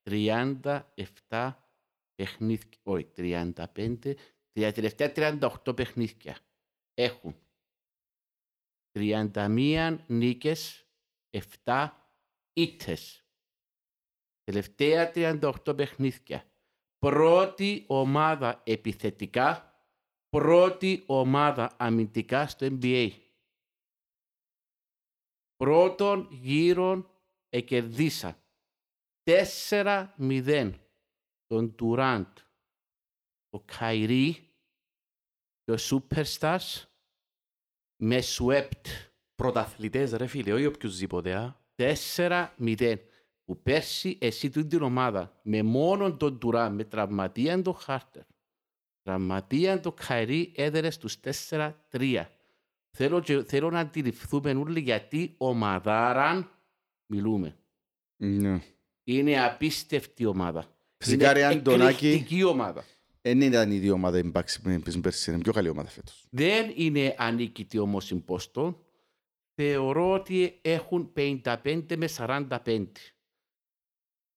37 0.10 1.52
παιχνίδια, 2.16 2.80
όχι 2.84 3.12
35, 3.16 4.16
τα 4.52 4.72
τελευταία 4.72 5.12
38 5.16 5.76
παιχνίδια 5.76 6.38
έχουν 6.94 7.36
31 9.00 9.98
νίκες, 10.08 10.88
7 11.64 11.90
ήττες. 12.54 13.26
Τελευταία 14.44 15.12
38 15.16 15.74
παιχνίδια. 15.76 16.52
Πρώτη 16.98 17.86
ομάδα 17.88 18.62
επιθετικά, 18.66 19.74
πρώτη 20.30 21.04
ομάδα 21.06 21.76
αμυντικά 21.80 22.48
στο 22.48 22.68
NBA. 22.70 23.12
πρώτον 25.56 26.28
γύρον 26.32 27.10
εκερδίσαν 27.50 28.38
4-0 29.30 30.72
τον 31.46 31.76
Τουράντ, 31.76 32.38
ο 33.50 33.60
Καϊρή 33.60 34.50
και 35.64 35.72
ο 35.72 35.76
Superstars 35.80 36.84
με 38.04 38.20
swept 38.38 38.86
Πρωταθλητές 39.36 40.12
ρε 40.12 40.28
φίλε, 40.28 40.54
όχι 40.54 40.66
οποιουσδήποτε. 40.66 41.36
α. 41.36 41.58
4-0 41.76 42.96
που 43.44 43.62
πέρσι 43.62 44.18
εσύ 44.22 44.50
τούτη 44.50 44.68
την 44.68 44.82
ομάδα 44.82 45.40
με 45.44 45.64
μόνον 45.64 46.18
τον 46.18 46.40
Τουράν, 46.40 46.76
με 46.76 46.84
τραυματίαν 46.84 47.64
τον 47.64 47.74
Χάρτερ, 47.76 48.24
τραυματίαν 49.02 49.82
τον 49.82 49.94
Καϊρή 49.94 50.54
έδερες 50.56 50.94
στους 50.94 51.20
4-3. 51.20 52.26
Θέλω, 52.98 53.20
και- 53.22 53.44
θέλω 53.44 53.70
να 53.70 53.80
αντιληφθούμε 53.80 54.52
όλοι 54.52 54.80
γιατί 54.80 55.36
ομαδάραν 55.38 56.52
μιλούμε. 57.12 57.58
Ναι. 58.24 58.62
Είναι 59.10 59.46
απίστευτη 59.46 60.26
ομάδα. 60.26 60.76
Φυσικά, 60.98 61.34
ρε, 61.34 61.40
είναι 61.40 61.48
Αντωνάκη. 61.48 62.08
εκρηκτική 62.08 62.44
ομάδα. 62.44 62.86
Δεν 63.22 63.42
ήταν 63.42 63.72
η 63.72 63.78
δύο 63.78 63.94
ομάδα 63.94 64.18
οι 64.18 64.32
Bucks 64.34 64.54
που 64.64 64.80
παίζουν 64.84 65.02
πέρσι, 65.02 65.32
είναι 65.32 65.42
πιο 65.42 65.54
καλή 65.54 65.70
ομάδα 65.70 65.90
φέτος. 65.90 66.26
Δεν 66.30 66.74
είναι 66.76 67.16
ανίκητη 67.18 67.78
όμως 67.78 68.12
η 68.12 68.26
Boston. 68.28 68.76
Θεωρώ 69.56 70.12
ότι 70.12 70.60
έχουν 70.62 71.14
55 71.16 71.96
με 71.98 72.08
45. 72.18 72.88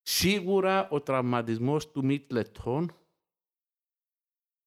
Σίγουρα 0.02 0.88
ο 0.88 1.00
τραυματισμός 1.00 1.90
του 1.90 2.04
Μίτλετον 2.04 2.96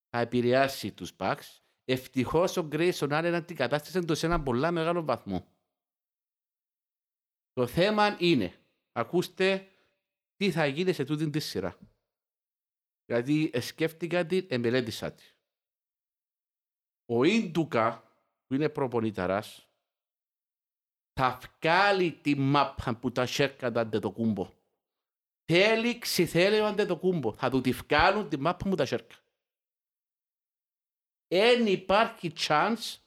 θα 0.09 0.19
επηρεάσει 0.19 0.91
τους 0.91 1.11
Bucks. 1.17 1.59
Ευτυχώς 1.85 2.57
ο 2.57 2.67
Grayson 2.71 3.09
Allen 3.09 3.31
αντικατάστησε 3.35 3.99
το 4.01 4.15
σε 4.15 4.25
έναν 4.25 4.43
πολλά 4.43 4.71
μεγάλο 4.71 5.03
βαθμό. 5.03 5.47
Το 7.53 7.67
θέμα 7.67 8.17
είναι, 8.19 8.53
ακούστε 8.91 9.69
τι 10.35 10.51
θα 10.51 10.65
γίνει 10.65 10.93
σε 10.93 11.05
τούτη 11.05 11.29
τη 11.29 11.39
σειρά. 11.39 11.79
Γιατί 13.05 13.49
ε, 13.53 13.59
σκέφτηκα 13.59 14.25
την, 14.25 14.45
εμελέτησα 14.49 15.13
την. 15.13 15.25
Ο 17.05 17.23
Ίντουκα, 17.23 18.03
που 18.45 18.53
είναι 18.53 18.69
προπονηταράς, 18.69 19.69
θα 21.13 21.39
βγάλει 21.39 22.11
τη 22.11 22.35
μάπα 22.35 22.95
που 22.95 23.11
τα 23.11 23.25
σέρκαντα 23.25 23.81
αντε 23.81 23.99
το 23.99 24.11
κούμπο. 24.11 24.53
Θέλει, 25.51 25.99
ξηθέλει 25.99 26.59
ο 26.59 26.65
αντε 26.65 26.85
το 26.85 26.97
κούμπο. 26.97 27.33
Θα 27.33 27.49
του 27.49 27.61
τη 27.61 27.71
βγάλουν 27.71 28.29
τη 28.29 28.37
μάπα 28.37 28.69
που 28.69 28.75
τα 28.75 28.85
σέρκα. 28.85 29.15
Εν 31.27 31.65
υπάρχει 31.67 32.31
chance 32.37 32.97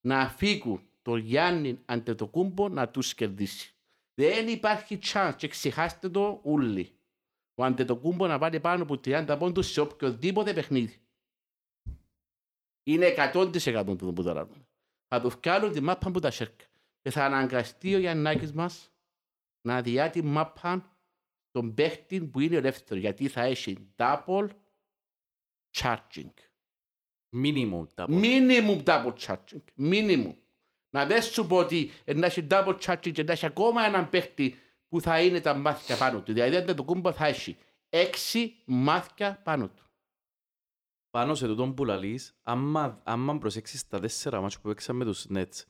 να 0.00 0.28
φύγουν 0.28 0.90
το 1.02 1.16
Γιάννη 1.16 1.82
αντε 1.84 2.14
το 2.14 2.26
κούμπο 2.26 2.68
να 2.68 2.88
τους 2.88 3.14
κερδίσει. 3.14 3.77
Δεν 4.18 4.48
υπάρχει 4.48 4.98
chance 5.02 5.32
και 5.36 5.48
ξεχάστε 5.48 6.08
το 6.08 6.40
ούλοι. 6.42 6.98
Ο 7.54 7.64
Αντετοκούμπο 7.64 8.26
να 8.26 8.38
βάλει 8.38 8.60
πάνω 8.60 8.82
από 8.82 8.94
30 8.94 9.36
πόντους 9.38 9.70
σε 9.70 9.80
οποιοδήποτε 9.80 10.52
παιχνίδι. 10.52 11.00
Είναι 12.82 13.14
100% 13.34 13.82
που 13.86 14.12
που 14.12 14.22
το 14.22 14.32
λέμε. 14.32 14.66
Θα 15.08 15.20
του 15.20 15.28
βγάλουν 15.28 15.72
τη 15.72 15.80
μάπα 15.80 16.10
που 16.10 16.20
τα 16.20 16.30
σέρκα. 16.30 16.64
Και 17.00 17.10
θα 17.10 17.24
αναγκαστεί 17.24 17.94
ο 17.94 17.98
Γιαννάκης 17.98 18.52
μας 18.52 18.92
να 19.60 19.82
διά 19.82 20.10
τη 20.10 20.22
μάπα 20.22 20.98
στον 21.48 21.74
παίχτη 21.74 22.20
που 22.20 22.40
είναι 22.40 22.56
ελεύθερο. 22.56 23.00
Γιατί 23.00 23.28
θα 23.28 23.42
έχει 23.42 23.92
double 23.96 24.48
charging. 25.76 26.32
Minimum 27.32 27.86
τα 27.94 28.06
πω. 28.06 28.20
Minimum 28.22 28.82
double 28.84 29.12
charging. 29.18 29.64
Minimum. 29.78 30.34
Να 30.90 31.06
δεν 31.06 31.22
σου 31.22 31.46
πω 31.46 31.56
ότι 31.56 31.90
να 32.14 32.26
έχει 32.26 32.46
double 32.50 32.76
charging 32.84 33.12
και 33.12 33.22
να 33.22 33.32
έχει 33.32 33.46
ακόμα 33.46 33.84
έναν 33.84 34.08
παίχτη 34.08 34.58
που 34.88 35.00
θα 35.00 35.20
είναι 35.22 35.40
τα 35.40 35.54
μάθηκια 35.54 35.96
πάνω 35.96 36.20
του. 36.20 36.32
Δηλαδή 36.32 36.56
αν 36.56 36.76
το 36.76 36.84
κούμπο 36.84 37.12
θα 37.12 37.26
έχει 37.26 37.56
έξι 37.88 38.56
μάθηκια 38.64 39.40
πάνω 39.44 39.68
του. 39.68 39.82
Πάνω 41.10 41.34
σε 41.34 41.46
τούτον 41.46 41.74
που 41.74 41.84
λαλείς, 41.84 42.34
άμα, 42.42 43.00
άμα 43.04 43.38
προσέξεις 43.38 43.86
τα 43.86 44.00
τέσσερα 44.00 44.40
μάτια 44.40 44.58
που 44.62 44.68
παίξαμε 44.68 45.04
με 45.04 45.10
τους 45.10 45.26
Nets, 45.34 45.64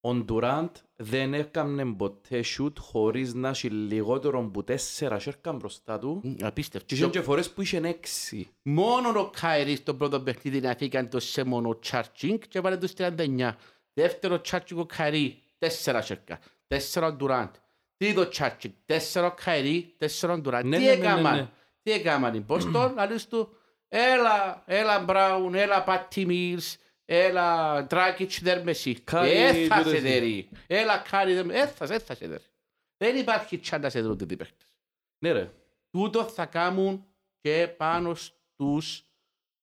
ο 0.00 0.14
Ντουράντ 0.14 0.76
δεν 0.96 1.34
έκανε 1.34 1.94
ποτέ 1.94 2.44
shoot 2.56 2.72
χωρίς 2.78 3.34
να 3.34 3.48
έχει 3.48 3.70
λιγότερο 3.70 4.38
από 4.38 4.64
τέσσερα 4.64 5.18
σέρκα 5.18 5.52
μπροστά 5.52 5.98
του 5.98 6.20
Μ, 6.24 6.44
Απίστευτο. 6.44 6.86
και 6.86 6.94
είχαν 6.94 7.10
και 7.10 7.20
φορές 7.20 7.50
που 7.50 7.62
είχε 7.62 7.76
έξι. 7.76 8.48
Μόνο 8.62 9.20
ο 9.20 9.30
Κάιρι 9.40 9.76
στο 9.76 9.94
πρώτο 9.94 10.20
παιχνίδι 10.20 10.60
να 10.60 10.74
φύγαν 10.74 11.08
το 11.08 11.20
σε 11.20 11.44
μόνο 11.44 11.78
charging 11.90 12.38
και 12.48 12.60
βάλε 12.60 12.76
τους 12.76 12.92
39. 12.96 13.52
Δεύτερο 13.94 14.40
charging 14.50 14.76
ο 14.76 14.86
Κάιρι, 14.86 15.42
τέσσερα 15.58 16.02
σέρκα. 16.02 16.38
Τέσσερα 16.66 17.06
ο 17.06 17.12
Ντουράντ. 17.12 17.54
Τρίτο 17.96 18.28
charging, 18.32 18.72
τέσσερα 18.86 19.26
ο 19.26 19.34
Κάιρι, 19.44 19.94
τέσσερα 19.98 20.32
ο 20.32 20.38
Ντουράντ. 20.38 20.64
Ναι, 20.64 20.76
Τι 20.76 20.82
ναι, 20.84 20.88
ναι, 20.90 20.96
ναι, 20.96 21.04
έκαναν, 21.04 21.36
ναι. 21.36 21.48
τι 21.82 21.92
έκαναν 21.92 22.34
οι 22.34 22.44
Boston, 22.48 22.92
λαλείς 22.94 23.28
του, 23.28 23.56
έλα, 23.88 24.62
έλα 24.66 24.98
Μπράουν, 25.00 25.54
έλα 25.54 25.84
Πάτι 25.84 26.26
Μίλς, 26.26 26.76
έλα 27.04 27.86
Τράκιτς 27.86 28.42
δέρμεση. 28.42 29.00
Κάρι, 29.00 29.30
Έθα 29.30 29.76
τούτες. 29.76 29.92
σε 29.92 30.00
δέρει. 30.00 30.48
Έλα 30.66 30.98
Κάρι 30.98 31.34
δέρμεση. 31.34 31.58
Έθα, 31.60 31.94
έθα 31.94 32.14
σε 32.14 32.26
δέρει. 32.26 32.44
Δεν 32.96 33.16
υπάρχει 33.16 33.58
τσάντας 33.58 33.92
σε 33.92 34.00
δέρουν 34.00 34.16
παίχτες 34.16 34.74
Ναι 35.18 35.32
ρε. 35.32 35.50
τούτο 35.90 36.24
θα 36.24 36.46
κάνουν 36.46 37.06
και 37.40 37.68
πάνω 37.76 38.14
στους, 38.14 39.04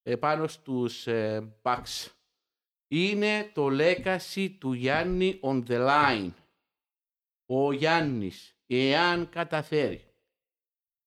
ε, 0.03 0.15
πάνω 0.15 0.47
στους 0.47 1.07
ε, 1.07 1.53
Bucks. 1.61 2.05
Είναι 2.87 3.51
το 3.53 3.67
legacy 3.71 4.49
του 4.59 4.73
Γιάννη 4.73 5.39
on 5.41 5.63
the 5.67 5.87
line. 5.87 6.31
Ο 7.45 7.71
Γιάννης, 7.71 8.55
εάν 8.67 9.29
καταφέρει 9.29 10.03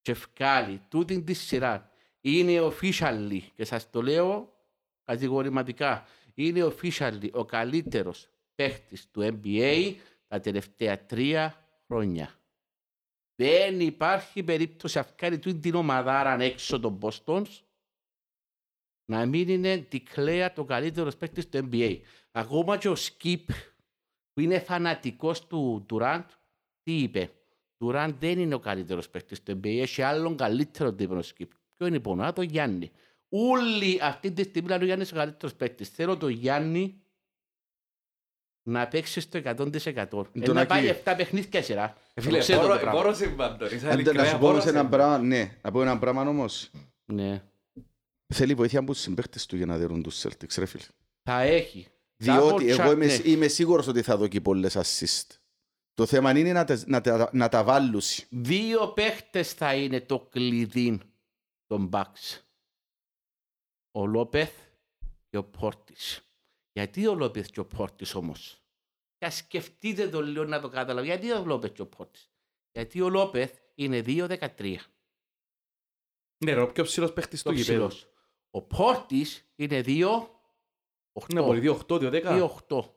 και 0.03 0.13
βγάλει 0.13 0.81
τούτη 0.89 1.23
τη 1.23 1.33
σειρά, 1.33 1.91
είναι 2.21 2.61
officially, 2.61 3.41
και 3.55 3.65
σας 3.65 3.91
το 3.91 4.03
λέω 4.03 4.53
κατηγορηματικά, 5.05 6.07
είναι 6.35 6.65
officially 6.65 7.31
ο 7.33 7.45
καλύτερος 7.45 8.29
παίχτης 8.55 9.11
του 9.11 9.41
NBA 9.43 9.95
τα 10.29 10.41
τελευταία 10.41 11.07
τρία 11.07 11.65
χρόνια. 11.87 12.35
Δεν 13.35 13.81
υπάρχει 13.81 14.43
περίπτωση 14.43 14.99
αυκάρι 14.99 15.39
του 15.39 15.59
την 15.59 15.75
ομαδάρα 15.75 16.41
έξω 16.41 16.81
των 16.81 16.99
Bostons 17.03 17.61
να 19.11 19.27
μην 19.27 19.49
είναι 19.49 19.87
declare 19.93 20.49
το 20.55 20.65
καλύτερο 20.65 21.11
παίκτης 21.19 21.49
του 21.49 21.69
NBA. 21.73 21.97
Ακόμα 22.33 22.77
και 22.79 22.89
ο 22.89 22.97
Skip 22.99 23.45
που 24.33 24.41
είναι 24.41 24.59
φανατικός 24.59 25.47
του 25.47 25.87
Durant, 25.91 26.25
τι 26.83 26.93
είπε; 27.03 27.31
Durant 27.85 28.15
δεν 28.19 28.39
είναι 28.39 28.55
ο 28.55 28.59
καλύτερος 28.59 29.09
παίκτης 29.09 29.43
του 29.43 29.53
NBA, 29.53 29.67
έχει 29.81 30.03
άλλον 30.03 30.37
καλύτερο 30.37 30.93
τύπο 30.93 31.15
ο 31.15 31.21
Skip. 31.21 31.47
Ποιο 31.77 31.87
είναι 31.87 32.01
πονά, 32.01 32.33
το 32.33 32.43
Γιάννη. 32.43 32.91
Όλοι 33.29 33.99
αυτή 34.03 34.33
τη 34.33 34.43
στιγμή 34.43 34.69
λένε 34.69 34.83
ο 34.83 34.87
Γιάννης 34.87 35.13
ο 35.13 35.15
καλύτερος 35.15 35.55
παίκτης. 35.55 35.89
Θέλω 35.89 36.17
το 36.17 36.29
Γιάννη 36.29 37.03
να 38.69 38.89
παίξει 38.89 39.21
στο 39.21 39.39
100%. 39.45 40.27
Ε, 40.33 40.53
να 40.53 40.61
Ακή. 40.61 40.69
πάει 40.69 40.89
7 41.05 41.15
παιχνίδια 41.17 41.63
σειρά. 41.63 41.97
Ε, 42.15 42.21
Φίλε, 42.21 42.39
Ξέρω 42.39 42.61
το 42.61 42.67
βόρο- 42.67 42.81
πράγμα. 42.81 43.01
βόρος 43.01 43.21
εμπάντορης, 43.21 43.85
Αν 43.85 43.93
ειλικρινά, 43.93 44.23
να 44.23 44.29
σου 44.29 44.35
πω 44.35 44.41
βόρος 44.41 44.53
όμως 44.61 44.67
ένα 44.71 44.79
εμπάντορης. 44.81 45.07
πράγμα, 45.07 45.27
ναι, 45.27 45.59
να 45.63 45.71
πω 45.71 45.83
ένα 45.83 45.99
πράγμα 45.99 46.23
όμως. 46.29 46.71
Ναι. 47.05 47.43
Θέλει 48.35 48.55
βοήθεια 48.55 48.79
από 48.79 48.93
τους 48.93 49.01
συμπαίχτες 49.01 49.47
του 49.47 49.57
για 49.57 49.67
να 49.67 49.79
δερούν 49.79 50.03
τους 50.03 50.23
Celtics, 50.23 50.55
ρε 50.59 50.67
φίλε. 50.67 50.85
Θα 51.23 51.41
έχει. 51.41 51.87
Διότι 52.17 52.65
Double 52.65 52.69
εγώ 52.69 52.91
check, 52.91 52.93
είμαι, 52.95 53.07
ναι. 53.07 53.19
είμαι 53.25 53.49
σίγουρος 53.49 53.87
ότι 53.87 54.03
θα 54.03 54.17
δω 54.17 54.29
και 54.29 54.41
πολλές 54.41 54.77
assist. 54.77 55.37
Το 55.95 56.07
θέμα 56.07 56.39
είναι 56.39 56.53
να, 56.53 56.65
τα- 56.65 56.83
να, 56.87 57.01
τα- 57.01 57.31
να 57.33 57.49
τα 57.49 57.65
βάλουν. 57.65 58.01
Δύο 58.31 58.93
παίχτες 58.93 59.53
θα 59.53 59.75
είναι 59.75 60.01
το 60.01 60.21
κλειδί 60.21 61.01
των 61.67 61.89
Bucks. 61.93 62.39
Ο 63.91 64.07
Λόπεθ 64.07 64.53
και 65.29 65.37
ο 65.37 65.45
Πόρτις. 65.45 66.21
Γιατί 66.73 67.07
ο 67.07 67.15
Λόπεθ 67.15 67.47
και 67.51 67.61
ο 67.61 67.67
Πόρτις 67.67 68.15
όμως; 68.15 68.63
Και 69.19 69.31
σκεφτείτε 69.31 70.09
το 70.09 70.23
λίγο 70.23 70.45
να 70.45 70.61
το 70.61 70.69
καταλάβει. 70.69 71.07
Γιατί 71.07 71.31
ο 71.31 71.45
Λόπεθ 71.45 71.73
και 71.73 71.83
ο 71.83 71.87
Πόρτις; 71.87 72.31
Γιατί 72.73 73.01
ο 73.01 73.09
Λόπεθ 73.09 73.59
είναι 73.75 74.03
2-13. 74.07 74.77
Ναι 76.45 76.53
ρε, 76.55 76.61
ο 76.61 76.67
πιο 76.73 76.85
ψηλός 76.85 77.13
παίχτης 77.13 77.43
Το 77.43 77.51
του 77.51 77.57
γηπέδου. 77.57 77.89
Ψηλός. 78.51 78.63
Ο 78.63 78.63
Πόρτις 78.63 79.51
είναι 79.57 79.83
2-8. 79.87 80.29
Ναι, 81.33 81.41
μπορεί 81.41 81.61
2-8, 81.61 81.99
2-10. 81.99 82.51
2-8. 82.69 82.95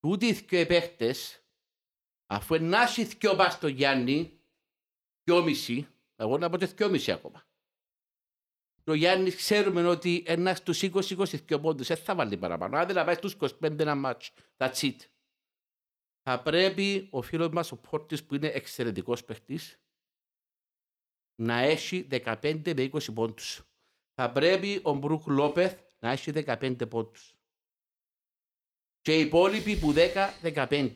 Τούτοι 0.00 0.26
οι 0.26 0.32
δυο 0.32 0.66
παίχτες, 0.66 1.44
αφού 2.26 2.54
ενάσει 2.54 3.04
δυο 3.04 3.36
πας 3.36 3.52
στο 3.52 3.68
Γιάννη, 3.68 4.40
δυόμιση, 5.22 5.88
εγώ 6.16 6.38
να 6.38 6.50
πω 6.50 6.56
και 6.56 6.66
δυόμιση 6.66 7.12
ακόμα. 7.12 7.48
Και 8.82 8.90
ο 8.90 8.94
Γιάννης 8.94 9.36
ξέρουμε 9.36 9.86
ότι 9.86 10.22
ένας 10.26 10.58
στους 10.58 10.82
20-22 10.82 11.60
πόντους 11.60 11.86
δεν 11.86 11.96
θα 11.96 12.14
βάλει 12.14 12.36
παραπάνω. 12.36 12.78
Άντε 12.78 12.92
να 12.92 13.04
πάει 13.04 13.14
στους 13.14 13.32
25 13.32 13.78
ένα 13.78 13.94
μάτς. 13.94 14.32
That's 14.56 14.80
it. 14.80 14.96
Θα 16.22 16.42
πρέπει 16.42 17.08
ο 17.10 17.22
φίλος 17.22 17.48
μας 17.48 17.72
ο 17.72 17.76
Πόρτης 17.76 18.24
που 18.24 18.34
είναι 18.34 18.46
εξαιρετικός 18.46 19.24
παίχτης 19.24 19.80
να 21.42 21.58
έχει 21.58 22.06
15 22.10 22.74
με 22.74 22.82
20 22.82 23.12
πόντους. 23.14 23.62
Θα 24.22 24.32
πρέπει 24.32 24.80
ο 24.82 24.92
Μπρουκ 24.92 25.26
Λόπεθ 25.26 25.80
να 25.98 26.10
έχει 26.10 26.32
15 26.34 26.88
πόντους. 26.88 27.36
Και 29.00 29.18
οι 29.18 29.20
υπόλοιποι 29.20 29.78
που 29.78 29.94
10-15. 30.42 30.94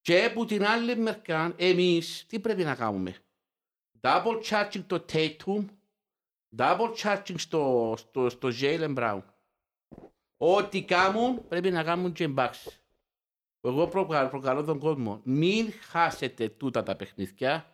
Και 0.00 0.24
από 0.24 0.44
την 0.44 0.64
άλλη 0.64 0.96
μεριά, 0.96 1.54
εμείς 1.56 2.26
τι 2.26 2.40
πρέπει 2.40 2.64
να 2.64 2.74
κάνουμε; 2.74 3.16
Double 4.00 4.42
charging 4.44 4.84
το 4.86 5.04
Tatum, 5.12 5.64
double 6.56 6.94
charging 6.96 7.34
στο, 7.38 7.94
στο, 7.98 8.28
στο 8.28 8.48
Jalen 8.60 8.94
Brown. 8.96 9.22
Ό,τι 10.36 10.84
κάνουν 10.84 11.48
πρέπει 11.48 11.70
να 11.70 11.84
κάνουν 11.84 12.12
και 12.12 12.28
μπάξ. 12.28 12.82
Εγώ 13.60 13.88
προκαλώ, 13.88 14.28
προκαλώ 14.28 14.64
τον 14.64 14.78
κόσμο. 14.78 15.20
Μην 15.24 15.72
χάσετε 15.72 16.48
τούτα 16.48 16.82
τα 16.82 16.96
παιχνίδια, 16.96 17.71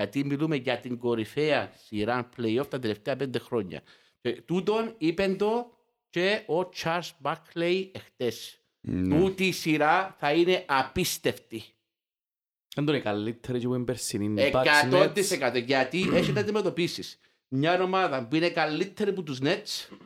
γιατί 0.00 0.24
μιλούμε 0.24 0.56
για 0.56 0.80
την 0.80 0.98
κορυφαία 0.98 1.72
σειρά 1.86 2.28
play-off 2.36 2.66
τα 2.70 2.78
τελευταία 2.78 3.16
πέντε 3.16 3.38
χρόνια. 3.38 3.82
Και 4.20 4.42
τούτον 4.42 4.94
είπε 4.98 5.34
το 5.38 5.70
και 6.10 6.44
ο 6.46 6.68
Charles 6.76 7.10
Barkley 7.22 7.90
εχθές. 7.92 8.60
Ναι. 8.80 9.18
Τούτη 9.18 9.46
η 9.46 9.52
σειρά 9.52 10.16
θα 10.18 10.32
είναι 10.32 10.64
απίστευτη. 10.68 11.62
Δεν 12.74 12.84
τον 12.84 12.94
είναι 12.94 13.04
καλύτερη 13.04 13.58
και 13.58 13.66
που 13.66 13.74
είναι 13.74 13.84
περσινή. 13.84 14.50
Bucks, 14.52 14.90
Nets. 14.92 15.52
100% 15.54 15.62
γιατί 15.64 16.08
έχει 16.18 16.32
να 16.32 16.40
αντιμετωπίσεις 16.40 17.18
μια 17.48 17.82
ομάδα 17.82 18.26
που 18.28 18.36
είναι 18.36 18.50
καλύτερη 18.50 19.10
από 19.10 19.22
τους 19.22 19.38
Nets 19.42 19.96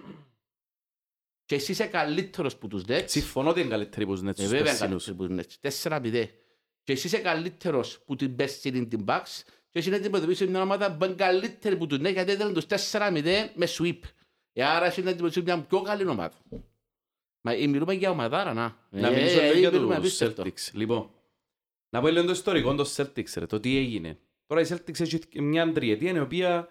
και 1.44 1.54
εσύ 1.54 1.72
είσαι 1.72 1.87
καλύτερος 1.87 2.54
από 2.54 2.68
τους 2.68 2.83
Nets. 2.88 3.04
Συμφωνώ 3.07 3.50
ότι 3.50 3.61
είναι 3.61 3.68
καλύτερη 3.68 4.07
που 4.07 4.12
τους 4.12 4.22
Nets 4.22 4.26
Ε, 4.28 4.33
τους 4.33 4.46
βέβαια 4.46 4.62
περσινούς. 4.64 5.04
καλύτερη 5.04 5.35
από 5.35 5.42
τους 5.42 5.59
Nets. 5.61 5.98
4-0. 6.00 6.28
Και 6.83 6.92
εσύ 6.92 7.07
είσαι 7.07 7.18
καλύτερος 7.18 8.02
που 8.07 8.16
την 8.16 8.37
περσινή 8.37 8.87
την 8.87 9.04
Bucks 9.09 9.42
και 9.74 9.80
εσύ 9.80 9.90
να 9.90 9.96
αντιμετωπίσεις 9.96 10.48
μια 10.48 10.62
ομάδα 10.62 10.96
που 10.96 11.04
είναι 11.04 11.14
καλύτερη 11.14 11.74
από 11.74 11.87
τους 11.87 11.98
Nets 11.98 12.12
γιατί 12.12 12.32
έδιναν 12.32 12.52
τους 12.54 12.64
4-0 12.90 13.22
με 13.54 13.66
sweep. 13.78 13.98
Ε, 14.52 14.64
άρα 14.64 14.87
εσύ 14.87 15.02
να 15.02 15.10
αντιμετωπίσεις 15.10 15.42
μια 15.42 15.60
πιο 15.62 15.82
καλή 15.82 16.06
ομάδα. 16.08 16.32
Μα 17.40 17.52
ε, 17.52 17.66
μιλούμε 17.66 17.94
για 17.94 18.10
ομαδάρα, 18.10 18.52
να. 18.54 18.76
Να 18.90 19.08
Ε, 19.08 19.10
μιλήσω 19.10 19.40
ε, 19.40 19.46
λίγο 19.46 19.58
για 19.58 19.70
μιλούμε 19.70 19.94
τους 19.94 19.98
απίστευτο. 19.98 20.42
Celtics. 20.42 20.70
Λοιπόν, 20.72 21.10
να 21.90 22.00
πω 22.00 22.08
λίγο 22.08 22.24
το 22.24 22.32
ιστορικό 22.32 22.74
των 22.74 22.87
Celtics, 22.96 23.32
ρε, 23.37 23.46
το 23.46 23.60
τι 23.60 23.76
έγινε. 23.76 24.18
Τώρα 24.46 24.60
οι 24.60 24.66
Celtics 24.70 25.00
έχει 25.00 25.20
μια 25.40 25.72
τριετία 25.72 26.12
η 26.12 26.18
οποία 26.18 26.68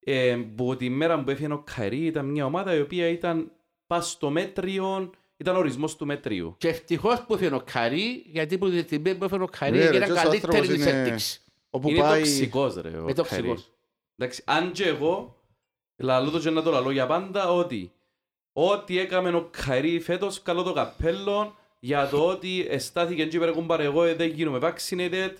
ε, 0.00 0.36
που 0.56 0.76
τη 0.76 0.88
μέρα 0.88 1.24
που 1.24 1.30
έφυγε 1.30 1.52
ο 1.52 1.62
Καϊρή 1.74 2.04
ήταν 2.06 2.26
μια 2.26 2.44
ομάδα 2.44 2.74
η 2.74 2.80
οποία 2.80 3.08
ήταν 3.08 3.52
πας 3.86 4.10
στο 4.10 4.30
μέτριο, 4.30 5.10
ήταν 5.36 5.56
ορισμός 5.56 5.96
του 5.96 6.06
μέτριου. 6.06 6.54
Και 6.58 6.68
ευτυχώς 6.68 7.24
που 7.26 7.34
έφερε 7.34 7.54
ο 7.54 7.62
Καρί, 7.72 8.22
γιατί 8.26 8.58
που 8.58 8.70
την 8.70 8.82
στιγμή 8.82 9.14
που 9.14 9.24
έφερε 9.24 9.42
ο 9.42 9.48
Καρί 9.58 9.72
Ναι, 9.78 9.78
ρε, 9.78 9.84
έγινε 9.88 10.04
και 10.04 10.12
ως 10.12 10.22
καλύτερη 10.22 10.56
άνθρωπος 10.56 10.68
της 10.68 10.84
είναι- 10.86 11.16
Celtics. 11.16 11.44
Όπου 11.70 11.88
είναι 11.88 11.98
πάει... 11.98 12.18
τοξικός 12.20 12.74
ρε 12.74 12.88
ο 12.88 12.90
Είναι 12.90 12.98
Καϊρή. 13.00 13.14
τοξικός. 13.14 13.72
Εντάξει, 14.16 14.42
αν 14.46 14.72
και 14.72 14.84
εγώ, 14.84 15.36
λαλώ 15.96 16.30
το 16.30 16.38
και 16.38 16.50
να 16.50 16.62
το 16.62 16.70
λαλώ 16.70 16.90
για 16.90 17.06
πάντα, 17.06 17.52
ότι 17.52 17.92
ό,τι 18.52 18.98
έκαμε 18.98 19.28
ο 19.36 19.48
Καϊρή 19.64 20.00
φέτος, 20.00 20.42
καλό 20.42 20.62
το 20.62 20.72
καπέλο, 20.72 21.54
για 21.80 22.08
το 22.08 22.26
ότι 22.26 22.66
εστάθηκε 22.70 23.26
και 23.26 23.36
είπε 23.36 23.50
κουμπάρε 23.50 23.84
εγώ 23.84 24.02
ε, 24.04 24.14
δεν 24.14 24.28
γίνομαι 24.30 24.58
vaccinated 24.62 25.32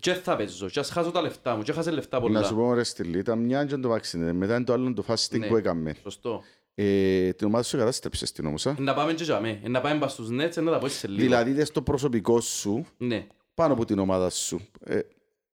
και 0.00 0.14
θα 0.14 0.36
παίζω 0.36 0.68
και 0.68 0.78
ας 0.78 0.90
χάσω 0.90 1.10
τα 1.10 1.20
λεφτά 1.22 1.56
μου 1.56 1.62
και 1.62 1.72
χάσε 1.72 1.90
λεφτά 1.90 2.20
πολλά. 2.20 2.40
Να 2.40 2.46
σου 2.46 2.54
πω 2.54 2.74
ρε 2.74 2.82
στυλί, 2.84 3.18
ήταν 3.18 3.38
μια 3.38 3.64
και 3.64 3.76
το 3.76 3.94
vaccine, 3.94 4.30
μετά 4.32 4.56
είναι 4.56 4.64
το 4.64 4.72
άλλο 4.72 4.92
το 4.92 5.04
fasting 5.08 5.38
Ναι. 5.38 5.46
που 5.46 5.56
έκαμε. 5.56 5.94
Σωστό. 6.02 6.42
Ε, 6.74 7.32
την 7.32 7.46
ομάδα 7.46 7.62
σου 7.64 7.76
κατάστρεψες 7.76 8.32
την 8.32 8.46
όμως, 8.46 8.66
α. 8.66 8.74
Να 8.78 8.94
πάμε 8.94 9.12
και 9.14 9.24
για 9.24 9.40
μέ. 9.40 9.60
Να 9.68 9.80
πάμε 9.80 9.98
πας 9.98 10.12
στους 10.12 10.28
Nets, 10.30 10.62
να 10.62 10.70
τα 10.70 10.78
πω 10.78 10.88
σε 10.88 11.08
λίγο. 11.08 11.20
Δηλαδή 11.22 11.50
είδες 11.50 11.70
το 11.70 11.82
προσωπικό 11.82 12.40
σου 12.40 12.86
Ναι, 12.96 13.26
πάνω 13.54 13.72
από 13.72 13.84
την 13.84 13.98
ομάδα 13.98 14.30
σου. 14.30 14.60
Ε, 14.84 15.00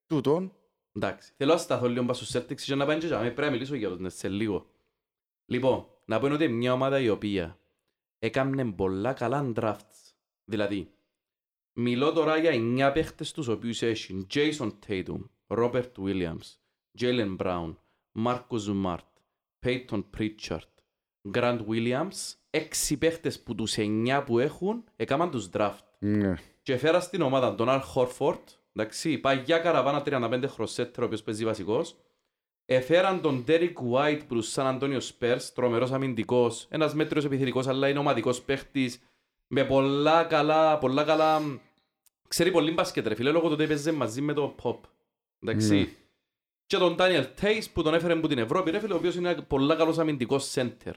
τούτον, 0.08 0.52
εντάξει. 0.92 1.32
Θέλω 1.36 1.52
να 1.52 1.58
σταθώ 1.58 1.88
λίγο 1.88 2.04
πας 2.04 2.16
στους 2.16 2.36
Celtics 2.36 2.60
και 2.60 2.74
να 2.74 2.86
πάμε 2.86 2.98
και 2.98 3.06
για 3.06 3.18
μέ. 3.18 3.24
Πρέπει 3.24 3.40
να 3.40 3.50
μιλήσω 3.50 3.74
για 3.74 3.88
τους 3.88 3.98
Nets 4.00 4.16
σε 4.18 4.28
λίγο. 4.28 4.70
Λοιπόν, 5.46 5.86
να 6.04 6.18
πω 6.18 6.26
είναι 6.26 6.34
ότι 6.34 6.44
είναι 6.44 6.52
μια 6.52 6.72
ομάδα 6.72 7.00
η 7.00 7.08
οποία 7.08 7.58
έκαμνε 8.18 8.72
πολλά 8.72 9.12
καλά 9.12 9.52
drafts. 9.56 10.12
Δηλαδή, 10.44 10.92
μιλώ 11.72 12.12
τώρα 12.12 12.36
για 12.36 12.50
9 12.88 12.92
παίχτες 12.94 13.32
τους 13.32 13.48
οποίους 13.48 13.82
έχει 13.82 14.26
Jason 14.34 14.72
Tatum, 14.86 15.20
Robert 15.46 15.92
Williams, 15.98 16.56
Jalen 17.00 17.36
Brown, 17.36 17.74
Marcus 18.24 18.60
Smart, 18.68 18.98
Peyton 19.66 20.04
Pritchard, 20.16 20.72
Grant 21.32 21.66
Williams, 21.68 22.34
έξι 22.50 22.96
παίχτες 22.96 23.42
που 23.42 23.54
τους 23.54 23.74
9 23.76 24.22
που 24.26 24.38
έχουν 24.38 24.84
έκαναν 24.96 25.30
τους 25.30 25.48
draft. 25.52 25.84
ναι. 25.98 26.34
Και 26.62 26.76
φέρα 26.76 27.00
στην 27.00 27.20
ομάδα 27.22 27.54
τον 27.54 27.68
Αλ 27.68 27.80
Χόρφορτ, 27.80 28.48
εντάξει, 28.78 29.18
παγιά 29.18 29.58
καραβάνα 29.58 30.02
35 30.06 30.44
χροσέτερο, 30.46 31.02
ο 31.02 31.04
οποίος 31.04 31.22
παίζει 31.22 31.44
βασικός. 31.44 31.96
Εφέραν 32.64 33.20
τον 33.20 33.44
Ντέρικ 33.44 33.78
White 33.92 34.20
προς 34.28 34.44
τους 34.44 34.48
Σαν 34.48 34.66
Αντώνιο 34.66 35.00
Σπέρς, 35.00 35.52
τρομερός 35.52 35.92
αμυντικός, 35.92 36.66
ένας 36.70 36.94
μέτριος 36.94 37.24
επιθετικός, 37.24 37.66
αλλά 37.66 37.88
είναι 37.88 37.98
ομαδικός 37.98 38.42
παίχτης, 38.42 39.00
με 39.46 39.64
πολλά 39.64 40.24
καλά, 40.24 40.78
πολλά 40.78 41.04
καλά, 41.04 41.60
ξέρει 42.28 42.50
πολύ 42.50 42.70
μπάσκετ 42.70 43.06
ρε 43.06 43.14
φίλε, 43.14 43.30
λόγω 43.30 43.46
του 43.46 43.52
ότι 43.52 43.62
έπαιζε 43.62 43.92
μαζί 43.92 44.20
με 44.20 44.32
το 44.32 44.54
pop, 44.62 44.78
εντάξει. 45.42 45.74
Ναι. 45.74 45.86
Και 46.66 46.76
τον 46.76 46.96
Daniel 46.98 47.24
Tays 47.40 47.62
που 47.72 47.82
τον 47.82 47.94
έφερε 47.94 48.12
από 48.12 48.28
την 48.28 48.38
Ευρώπη, 48.38 48.70
ρε 48.70 48.78
φίλε, 48.78 48.92
ο 48.92 48.96
οποίος 48.96 49.14
είναι 49.14 49.30
ένα 49.30 49.42
πολλά 49.42 49.74
καλός 49.74 49.98
αμυντικός 49.98 50.54
center. 50.54 50.92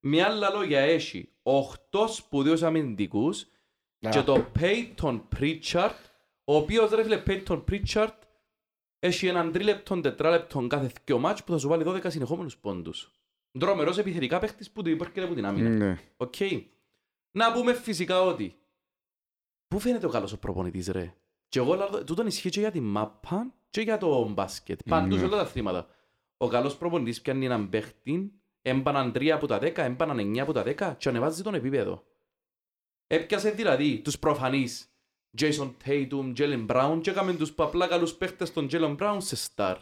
Με 0.00 0.22
άλλα 0.22 0.50
λόγια 0.50 0.80
έχει 0.80 1.28
8 1.42 2.06
σπουδαίους 2.08 2.62
αμυντικούς 2.62 3.46
και 4.10 4.22
το 4.22 4.46
Peyton 4.60 5.20
Pritchard, 5.38 5.94
ο 6.48 6.56
οποίος 6.56 6.90
ρε 6.90 7.02
φίλε 7.02 7.22
Peyton 7.26 7.64
Pritchard 7.70 8.14
έχει 8.98 9.26
έναν 9.26 9.52
τρίλεπτον, 9.52 10.02
τετράλεπτον 10.02 10.68
κάθε 10.68 10.92
δυο 11.04 11.18
μάτς 11.18 11.44
που 11.44 11.52
θα 11.52 11.58
σου 11.58 11.68
βάλει 11.68 11.84
12 11.86 12.00
συνεχόμενους 12.10 12.56
πόντους. 12.58 13.10
Τρομερός 13.58 13.98
επιθετικά 13.98 14.38
παίχτης 14.38 14.70
που 14.70 14.82
του 14.82 14.90
υπέρχεται 14.90 15.22
από 15.22 15.34
την 15.34 15.46
άμυνα. 15.46 15.68
ναι. 15.68 15.98
Οκ. 16.16 16.34
Να 17.30 17.52
πούμε 17.52 17.74
φυσικά 17.74 18.22
ότι 18.22 18.56
πού 19.68 19.78
φαίνεται 19.78 20.06
ο 20.06 20.08
καλός 20.08 20.32
ο 20.32 20.38
προπονητής 20.38 20.88
ρε; 20.88 21.14
Και 21.48 21.58
εγώ 21.58 21.74
λέω, 21.74 22.04
τούτον 22.04 22.26
ισχύει 22.26 22.50
και 22.50 22.60
για 22.60 22.70
τη 22.70 22.80
μάπα 22.80 23.54
και 23.70 23.80
για 23.80 23.98
το 23.98 24.28
μπάσκετ. 24.28 24.80
Παντού 24.88 25.18
σε 25.18 25.24
όλα 25.24 25.36
τα 25.36 25.42
αθλήματα. 25.42 25.88
Ο 26.36 26.48
καλός 26.48 26.76
προπονητής 26.76 27.20
πιάνει 27.22 27.44
έναν 27.44 27.68
παίχτη, 27.68 28.32
έμπαναν 28.62 29.12
3 29.12 29.28
από 29.28 29.46
τα 29.46 29.58
10, 29.58 29.76
έμπαναν 29.76 30.18
9 30.18 30.38
από 30.38 30.52
τα 30.52 30.62
10 30.62 30.94
και 30.98 31.08
ανεβάζει 31.08 31.42
τον 31.42 31.54
επίπεδο. 31.54 32.04
Έπιασε 33.06 33.50
δηλαδή 33.50 34.00
τους 34.00 34.18
προφανείς 34.18 34.95
Jason 35.40 35.70
Tatum, 35.86 36.32
Jaylen 36.38 36.66
Brown 36.66 36.98
και 37.02 37.10
έκαμε 37.10 37.32
τους 37.34 37.52
απλά 37.56 37.86
καλούς 37.86 38.14
παίχτες 38.14 38.52
των 38.52 38.68
Jaylen 38.72 38.96
Brown 38.96 39.16
σε 39.18 39.50
star. 39.54 39.74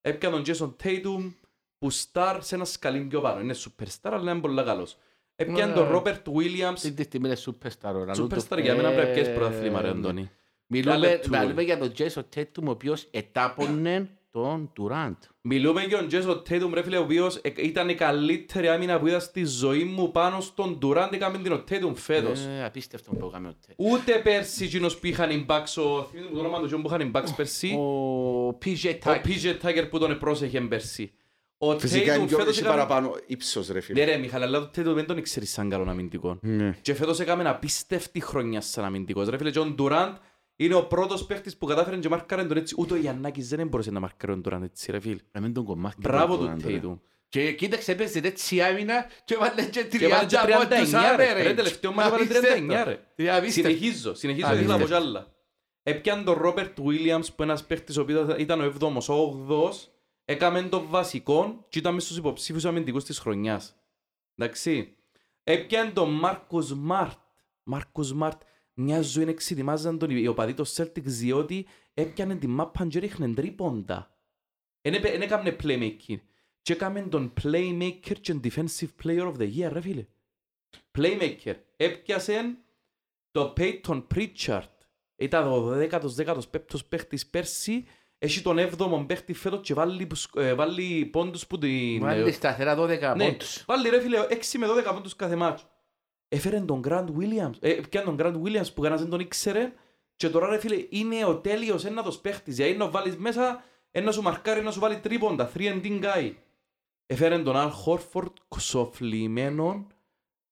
Έπιανε 0.00 0.40
τον 0.40 0.44
Jason 0.46 0.84
Tatum 0.86 1.32
που 1.78 1.92
star 1.92 2.38
σε 2.40 2.54
ένας 2.54 2.70
σκαλί 2.70 3.00
πιο 3.00 3.20
πάνω. 3.20 3.40
Είναι 3.40 3.54
superstar 3.54 4.10
αλλά 4.12 4.30
είναι 4.32 4.40
πολύ 4.40 4.64
καλός. 4.64 4.96
Έπιανε 5.36 5.72
τον 5.72 5.88
Ναι. 5.92 5.98
Robert 6.04 6.22
Williams, 6.34 6.62
Αυτή 6.72 6.92
τη 6.92 7.02
στιγμή 7.02 7.28
είναι 7.28 7.36
superstar. 7.46 7.92
ο 7.94 8.04
Ρανούτο. 8.04 8.36
superstar 8.36 8.62
για 8.62 8.74
μένα 8.76 8.88
πρέπει 8.90 9.06
να 9.06 9.12
πιέσεις 9.12 9.32
Ε, 9.32 9.34
πρωταθλήμα 9.34 9.80
ρε 9.80 9.86
ναι. 9.92 9.98
Αντώνη. 9.98 10.30
Μιλούμε, 10.66 10.96
Λάλε 10.98 11.18
του. 11.18 11.30
μιλούμε 11.38 11.62
για 11.62 11.78
τον 11.78 11.92
Jason 11.98 12.22
Tatum, 12.36 12.62
ο 12.66 12.70
οποίος 12.70 13.06
ετάπονε 13.10 14.10
τον 14.30 14.72
Durant. 14.80 15.16
Μιλούμε 15.40 15.82
για 15.82 15.98
τον 15.98 16.08
Jason 16.10 16.36
Tatum 16.36 16.70
ρε 16.74 16.82
φίλε 16.82 16.96
ο 16.98 17.02
οποίος 17.02 17.36
ε, 17.36 17.52
ήταν 17.56 17.88
η 17.88 17.94
καλύτερη 17.94 18.68
άμυνα 18.68 18.98
που 18.98 19.06
είδα 19.06 19.20
στη 19.20 19.44
ζωή 19.44 19.84
μου 19.84 20.10
πάνω 20.10 20.40
στον 20.40 20.78
Durant 20.82 21.08
έκαμε 21.12 21.38
την 21.38 21.52
ο 21.52 21.64
Tatum 21.70 21.92
φέτος. 21.94 22.40
Ε, 22.40 22.64
απίστευτο 22.64 23.10
που 23.14 23.26
έκαμε 23.26 23.48
ο 23.48 23.54
Tatum. 23.66 23.74
Ούτε 23.76 24.20
πέρσι 24.24 24.64
εκείνος 24.64 24.98
που 24.98 25.06
είχαν 25.06 25.30
οι 25.30 25.46
Bucks, 25.48 25.82
ο 25.82 26.04
θυμίζεις 26.04 26.30
μου 26.30 26.34
το 26.34 26.38
όνομα 26.40 26.60
του 26.60 26.68
John 26.68 26.80
που 26.82 26.86
είχαν 26.88 27.00
οι 27.00 27.10
Bucks 27.14 27.32
πέρσι, 27.36 27.68
Ο 27.68 28.48
PJ 28.48 28.94
ο 28.94 28.98
Tucker. 29.04 29.20
PJ 29.26 29.66
Tucker 29.66 29.86
που 29.90 29.98
τον 29.98 30.18
πρόσεχε 30.18 30.60
πέρσι. 30.60 31.12
Ο 31.62 31.78
Φυσικά 31.78 32.14
είναι 32.14 32.24
Tatum 32.24 32.28
πιο 32.28 32.36
φέτος 32.38 32.56
έχει 32.56 32.64
έκαμε... 32.66 32.76
παραπάνω 32.76 33.16
ύψος 33.26 33.66
ρε 33.66 33.74
Ναι 33.74 33.80
φίλε. 33.80 34.04
ρε 34.04 34.16
Μιχάλη, 34.16 34.44
αλλά 34.44 34.60
το 34.60 34.70
Tatum 34.76 34.94
δεν 34.94 35.06
τον 35.06 35.22
ξέρεις 35.22 35.50
σαν 35.52 35.68
καλόν 35.68 35.88
αμυντικό. 35.88 36.38
Ναι. 36.40 36.76
Και 36.82 36.94
φέτος 36.94 37.20
έκαμε 37.20 37.48
απίστευτη 37.48 38.20
χρονιά 38.20 38.60
σαν 38.60 38.84
αμυντικός. 38.84 39.28
Ρε 39.28 39.36
φίλε, 39.36 39.50
και 39.50 39.58
ο 39.58 39.74
Durant 39.78 40.12
είναι 40.64 40.74
ο 40.74 40.86
πρώτος 40.86 41.26
παίχτης 41.26 41.56
που 41.56 41.66
κατάφερε 41.66 41.96
και 41.96 42.08
μάρκαρε 42.08 42.44
τον 42.44 42.56
έτσι. 42.56 42.74
Ούτε 42.78 42.94
ο 42.94 42.96
Γιαννάκης 42.96 43.48
δεν 43.48 43.68
μπορούσε 43.68 43.90
να 43.90 44.00
μάρκαρε 44.00 44.36
τον 44.36 44.42
Durant 44.58 44.62
έτσι 44.62 44.90
ρε 44.90 45.00
φίλε. 45.00 45.20
Να 45.32 45.40
μην 45.40 45.52
τον 45.52 45.64
κομμάτι. 45.64 45.96
Μπράβο 46.00 46.36
τον 46.36 46.58
του 46.58 46.64
Durant, 46.64 46.70
ρε. 46.70 46.80
Tatum. 46.84 46.98
Και 47.28 47.52
κοίταξε, 47.52 47.92
έπαιζε 47.92 48.20
έτσι 48.22 48.60
άμυνα 48.62 49.06
και 49.24 49.34
έβαλε 49.34 49.64
και 49.64 49.82
Και 49.82 50.04
έβαλε 50.04 50.26
και 50.26 50.36
30 50.36 50.68
πόντους 50.68 50.90
39 50.90 51.16
ρε. 51.16 51.32
average. 51.32 51.42
Ρε 51.42 51.54
τελευταίο 51.54 51.92
μάτι 51.92 52.08
έβαλε 52.08 52.82
39 52.82 52.84
ρε. 52.84 53.00
Τι 53.14 53.28
απίστευτο. 53.28 53.68
Συνεχίζω, 53.68 54.14
συνεχίζω, 54.14 54.54
ήθελα 54.54 54.74
από 54.74 54.86
κι 54.86 54.94
άλλα. 54.94 55.32
Έπιαν 55.82 56.24
τον 56.24 56.34
Ρόπερτ 56.34 56.78
Williams 56.80 57.26
που 57.36 57.42
ένας 57.42 57.64
παίχτης 57.66 57.96
ο 57.96 58.00
οποίος 58.00 58.34
ήταν 58.38 58.60
ο 58.60 58.64
7ος, 58.64 59.08
ο 59.08 59.46
8ος, 59.48 59.72
έκαμε 60.24 60.62
το 60.62 60.86
βασικό 60.86 61.66
και 61.68 61.78
ήταν 61.78 61.94
μες 61.94 62.04
στους 62.04 62.16
υποψήφιους 62.16 62.64
αμυντικούς 62.64 63.04
της 63.04 63.18
χρονιάς. 63.18 63.76
Εντάξει. 64.36 64.96
Έπιαν 65.44 65.92
τον 65.92 66.10
Μάρκος 66.10 66.66
Σμαρτ. 66.66 67.18
Μάρκος 67.62 68.06
Σμαρτ, 68.06 68.40
μια 68.80 69.00
ζωή 69.02 69.28
εξετοιμάζαν 69.28 69.98
τον 69.98 70.10
οι 70.10 70.26
οπαδοί 70.26 70.54
των 70.54 70.66
Celtics 70.76 71.02
διότι 71.04 71.66
έπιανε 71.94 72.36
την 72.36 72.50
μάπα 72.50 72.86
και 72.86 72.98
ρίχνε 72.98 73.34
τρίποντα. 73.34 74.14
Δεν 74.82 74.94
έκαμε 75.22 75.56
playmaking. 75.62 76.18
Και 76.62 76.72
έκαμε 76.72 77.00
τον 77.02 77.32
playmaker 77.42 78.14
και 78.20 78.40
defensive 78.44 78.88
player 79.04 79.32
of 79.32 79.36
the 79.36 79.54
year, 79.56 79.68
ρε 79.72 79.80
φίλε. 79.80 80.06
Playmaker. 80.98 81.54
Έπιασε 81.76 82.56
το 83.30 83.52
Peyton 83.56 84.02
Pritchard. 84.14 84.62
Ήταν 85.16 85.46
ο 85.52 85.70
10ος-15ος 85.90 86.80
παίχτης 86.88 87.26
πέρσι. 87.26 87.84
Έχει 88.18 88.42
τον 88.42 88.58
7ο 88.58 89.04
παίχτη 89.06 89.32
φέτος 89.32 89.60
και 89.62 89.74
βάλει, 89.74 90.06
που- 90.06 90.40
ε, 90.40 90.54
βάλει 90.54 91.04
πόντους 91.06 91.46
που 91.46 91.58
την... 91.58 92.00
Βάλει 92.00 92.32
σταθερά 92.32 92.76
12 92.76 93.14
Ναι, 93.16 93.24
πόντους. 93.30 93.64
βάλει 93.66 93.88
ρε 93.88 94.00
φίλε 94.00 94.18
6 94.30 94.58
με 94.58 94.66
12 94.66 94.92
πόντους 94.94 95.16
κάθε 95.16 95.36
μάτς. 95.36 95.66
Έφερε 96.32 96.60
τον 96.60 96.82
Grant 96.88 97.06
Williams. 97.18 97.54
Ε, 97.60 97.72
πιάνε 97.72 98.06
τον 98.06 98.16
Grant 98.18 98.46
Williams 98.46 98.74
που 98.74 98.80
κανένας 98.80 99.00
δεν 99.00 99.10
τον 99.10 99.20
ήξερε 99.20 99.72
Και 100.16 100.28
τώρα 100.28 100.48
ρε 100.48 100.58
φίλε, 100.58 100.86
είναι 100.88 101.24
ο 101.24 101.36
τέλειος 101.36 101.84
ένατος 101.84 102.18
παίχτης. 102.18 102.56
Γιατί 102.56 102.76
να 102.76 102.88
βάλεις 102.88 103.16
μέσα, 103.16 103.62
ένα 103.90 104.12
σου 104.12 104.22
μαρκάρει, 104.22 104.62
να 104.62 104.70
σου 104.70 104.80
βάλει 104.80 104.96
τρίποντα, 104.98 105.50
3 105.54 105.82
guy. 106.02 106.32
Έφερε 107.06 107.38
τον 107.38 107.56
Αλ 107.56 107.70
Χόρφορντ 107.70 108.36
ξοφλημένον 108.48 109.86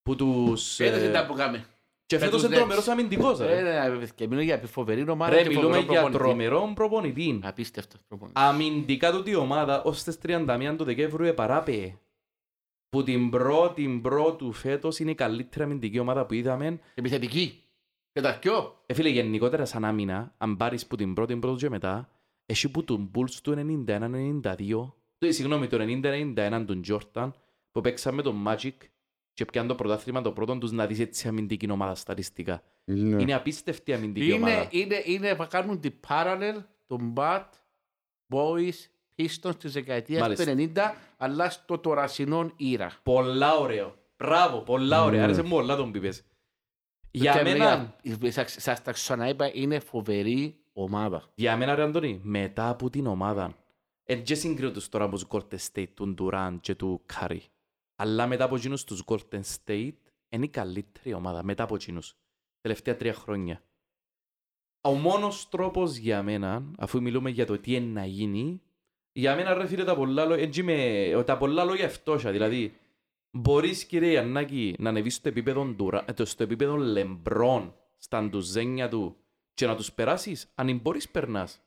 που 0.03 0.17
τους... 0.17 0.79
Είδες 0.79 1.03
ε, 1.03 1.11
τα 1.11 1.27
που 1.27 1.35
κάμε. 1.35 1.65
Και 2.07 2.17
με 2.19 2.25
φέτος 2.25 2.41
τους 2.41 2.49
είναι 2.49 2.55
Nets. 2.57 2.59
τρομερός 2.59 2.89
αμυντικός. 2.89 3.39
ρε. 3.39 3.59
Ε, 3.59 3.89
ρε, 3.89 4.07
Και 4.15 4.25
μιλούμε 4.27 4.43
για 4.45 4.63
φοβερή 4.67 5.11
ομάδα 5.11 5.35
Ρε, 5.35 5.43
και 5.43 5.49
μιλούμε 5.49 5.67
φοβερό 5.77 5.93
για 5.93 6.01
προπονητή. 6.01 6.19
τρομερό 6.25 6.73
προπονητή. 6.75 7.41
Απίστευτος 7.43 8.01
προπονητής. 8.09 8.43
Αμυντικά 8.43 9.13
του 9.13 9.23
η 9.27 9.35
ομάδα 9.35 9.83
ως 9.83 10.03
τις 10.03 10.19
31 10.27 10.75
του 10.77 10.85
Δεκέμβρου 10.85 11.25
επαράπαιε. 11.25 11.95
Που 12.89 13.03
την 13.03 13.31
πρώτη, 13.31 13.83
την 13.83 14.01
πρώτη 14.01 14.51
φέτος 14.53 14.99
είναι 14.99 15.11
η 15.11 15.15
καλύτερη 15.15 15.65
αμυντική 15.65 15.99
ομάδα 15.99 16.27
που 16.27 16.35
είδαμε. 16.35 16.81
Επιθετική. 16.95 17.63
Και 18.13 18.21
τα 18.21 18.39
δυο. 18.43 18.83
Ε, 18.87 18.95
φίλε, 18.95 19.09
γενικότερα 19.09 19.65
σαν 19.65 19.85
άμυνα, 19.85 20.35
αν 20.39 20.57
πάρεις 20.57 20.87
που 20.87 20.97
την 20.97 21.15
πρώτη, 21.15 21.37
πρώτη 21.37 21.59
και 21.59 21.69
μετά, 21.71 22.11
έχει 22.47 22.71
που 22.71 22.85
τον 22.85 23.11
Bulls 23.15 23.31
του 23.43 23.51
91-92, 23.53 24.93
το- 25.19 25.33
συγγνώμη, 25.33 25.67
το 25.67 25.79
90-91 25.81 26.65
τον 26.67 26.83
Jordan, 26.89 27.31
που 27.73 27.81
παίξαμε 27.81 28.17
με 28.17 28.23
τον 28.23 28.45
Magic 28.47 28.73
και 29.33 29.45
πιάνε 29.45 29.69
το 29.69 29.75
πρωτάθλημα 29.75 30.23
το 30.23 30.33
πρώτο 30.33 30.59
τους 30.59 30.73
να 30.73 30.87
δεις 30.87 30.99
έτσι 31.01 31.29
αμυντική 31.29 31.71
ομάδα 31.71 31.95
στατιστικά. 31.95 32.63
Ναι. 32.85 33.23
Είναι 33.23 33.35
απίστευτη 33.35 33.93
αμυντική 33.93 34.27
Είναι, 34.27 34.35
ομάδα. 34.35 34.69
είναι, 34.71 35.03
είναι, 35.05 35.35
θα 35.35 35.47
κάνουν 35.47 35.81
την 35.81 35.93
parallel 36.09 36.65
των 36.87 37.13
Bad 37.17 37.45
Boys 38.33 38.75
Pistons 39.19 39.59
της 39.59 39.73
δεκαετίας 39.73 40.23
του 40.23 40.45
Μάλιστα. 40.47 40.93
90, 40.95 40.95
αλλά 41.17 41.51
στο 41.51 41.79
τωρασινό 41.79 42.53
ήρα. 42.57 42.93
Πολλά 43.03 43.57
ωραίο. 43.57 43.95
Μπράβο, 44.19 44.61
πολλά 44.61 45.05
ωραίο. 45.05 45.19
Ναι. 45.19 45.25
Άρεσε 45.25 45.43
μου 45.43 45.49
πολλά 45.49 45.77
τον 45.77 45.93
πίπες. 45.93 46.23
Για 47.11 47.33
Και 47.33 47.43
μένα, 47.43 47.95
μιλά- 48.05 48.33
σας- 48.33 48.55
Σας 48.59 48.83
τα 48.83 48.93
ξαναείπα, 48.93 49.51
είναι 49.55 49.79
φοβερή 49.79 50.57
ομάδα. 50.73 51.23
Για 51.35 51.57
μένα 51.57 51.75
ρε 51.75 51.83
Αντώνη, 51.83 52.21
μετά 52.23 52.69
από 52.69 52.91
την 52.91 53.07
ομάδα, 53.07 53.57
εν 54.05 54.23
και 54.23 54.35
συγκρίνω 54.35 54.71
τους 54.71 54.89
τώρα 54.89 55.05
από 55.05 55.15
τους 55.19 55.27
Golden 55.29 55.57
State, 55.73 55.89
του 55.95 56.15
Durant 56.19 56.57
και 56.61 56.75
του 56.75 57.01
Curry, 57.15 57.39
αλλά 57.97 58.27
μετά 58.27 58.45
από 58.45 58.57
εκείνους 58.57 58.85
τους 58.85 59.03
Golden 59.07 59.41
State, 59.65 59.93
είναι 60.29 60.45
η 60.45 60.49
καλύτερη 60.49 61.13
ομάδα, 61.15 61.43
μετά 61.45 61.63
από 61.63 61.75
εκείνους, 61.75 62.15
τελευταία 62.61 62.97
τρία 62.97 63.15
χρόνια. 63.15 63.63
Ο 64.81 64.91
μόνος 64.95 65.49
τρόπος 65.49 65.97
για 65.97 66.23
μένα, 66.23 66.63
αφού 66.79 67.03
μιλούμε 67.03 67.31
για 67.31 67.47
το 67.47 67.59
τι 67.59 67.75
είναι 67.75 68.01
να 68.01 68.07
γίνει, 68.07 68.61
για 69.19 69.37
μένα 69.37 69.55
ρε 69.55 69.67
φίλε 69.67 69.85
τα 69.85 69.95
πολλά 69.95 70.25
λόγια, 70.25 70.45
έτσι 70.45 70.63
με, 70.63 71.23
τα 71.27 71.37
πολλά 71.37 71.65
λόγια 71.65 71.89
φτώχεια, 71.89 72.31
δηλαδή, 72.31 72.77
μπορείς 73.31 73.85
κύριε 73.85 74.11
Ιαννάκη 74.11 74.75
να 74.79 74.89
ανεβείς 74.89 75.15
στο 75.15 75.29
επίπεδο, 75.29 75.75
Dura- 75.79 76.05
ε, 76.07 76.13
το- 76.13 76.25
στο 76.25 76.43
επίπεδο 76.43 76.77
Λεμπρόν, 76.77 77.75
στα 77.97 78.23
ντουζένια 78.23 78.89
του 78.89 79.17
και 79.55 79.67
να 79.67 79.77
τους 79.77 79.93
περάσεις, 79.93 80.53
αν 80.55 80.79
μπορείς 80.79 81.09
περνάς. 81.09 81.63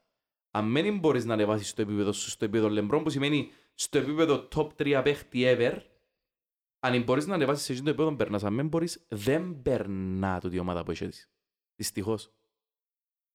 Αν 0.51 0.73
δεν 0.73 0.97
μπορείς 0.97 1.25
να 1.25 1.33
ανεβάσεις 1.33 1.73
το 1.73 1.81
επίπεδο 1.81 2.11
σου 2.11 2.29
στο 2.29 2.45
επίπεδο 2.45 2.69
Λεμπρόν, 2.69 3.03
που 3.03 3.09
σημαίνει 3.09 3.49
στο 3.73 3.97
επίπεδο 3.97 4.47
top 4.55 4.69
3 4.75 5.01
παίχτη 5.03 5.43
ever, 5.45 5.77
αν 6.79 7.03
μπορείς 7.03 7.25
να 7.27 7.33
ανεβάσεις 7.33 7.65
σε 7.65 7.71
εκείνο 7.71 7.85
το 7.85 7.91
επίπεδο 7.91 8.15
περνάς, 8.15 8.43
αν 8.43 8.55
δεν 8.55 8.67
μπορείς, 8.67 9.05
δεν 9.09 9.61
περνά 9.61 10.39
τούτη 10.39 10.55
η 10.55 10.59
ομάδα 10.59 10.83
που 10.83 10.91
έχεις. 10.91 11.29
Δυστυχώς. 11.75 12.33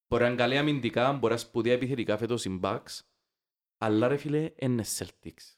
Μπορεί 0.09 0.23
να 0.23 0.29
είναι 0.29 0.39
καλή 0.39 0.59
αμυντικά, 0.59 1.05
μπορεί 1.13 1.23
να 1.23 1.29
είναι 1.29 1.39
σπουδαία 1.39 1.73
επιθετικά 1.73 2.17
φέτος 2.17 2.45
οι 2.45 2.61
Bucks, 2.63 3.01
αλλά 3.79 4.09
ρε 4.09 4.17
φίλε, 4.17 4.53
είναι 4.59 4.85
Celtics. 4.99 5.55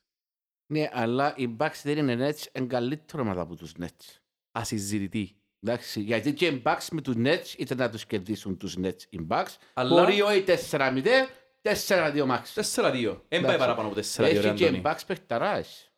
Ναι, 0.73 0.89
αλλά 0.93 1.35
οι 1.37 1.57
Bucks 1.59 1.81
δεν 1.83 1.99
είναι 1.99 2.29
Nets, 2.29 2.47
είναι 2.57 2.67
καλύτερη 2.67 3.23
ομάδα 3.23 3.41
από 3.41 3.57
τους 3.57 3.73
Nets. 3.81 4.19
Ασυζητητή. 4.53 5.37
Εντάξει, 5.61 6.01
γιατί 6.01 6.35
και 6.35 6.47
οι 6.47 6.63
Bucks 6.65 6.87
με 6.93 7.01
τους 7.03 7.15
Nets 7.19 7.55
ήταν 7.59 7.79
να 7.79 7.91
τους 7.91 8.07
κερδίσουν 8.07 8.57
τους 8.57 8.77
Nets 8.79 9.03
οι 9.11 9.27
Bucks. 9.29 9.57
Αλλά- 9.75 10.01
Μπορεί 10.03 10.21
όχι 10.21 10.43
4-0, 10.43 11.29
4-2 11.63 12.27
max. 12.27 12.43
4-2. 12.55 13.11
Εν 13.11 13.19
πάει 13.29 13.41
Εντάξει. 13.41 13.59
παραπάνω 13.59 13.89
από 13.89 13.97
4-2, 13.97 14.41
ρε 14.41 14.49
Έχει 14.49 14.55
και 14.57 14.65
οι 14.65 14.67
Αντώνη. 14.67 14.83
Bucks 14.85 15.01
παιχταράς. 15.07 15.93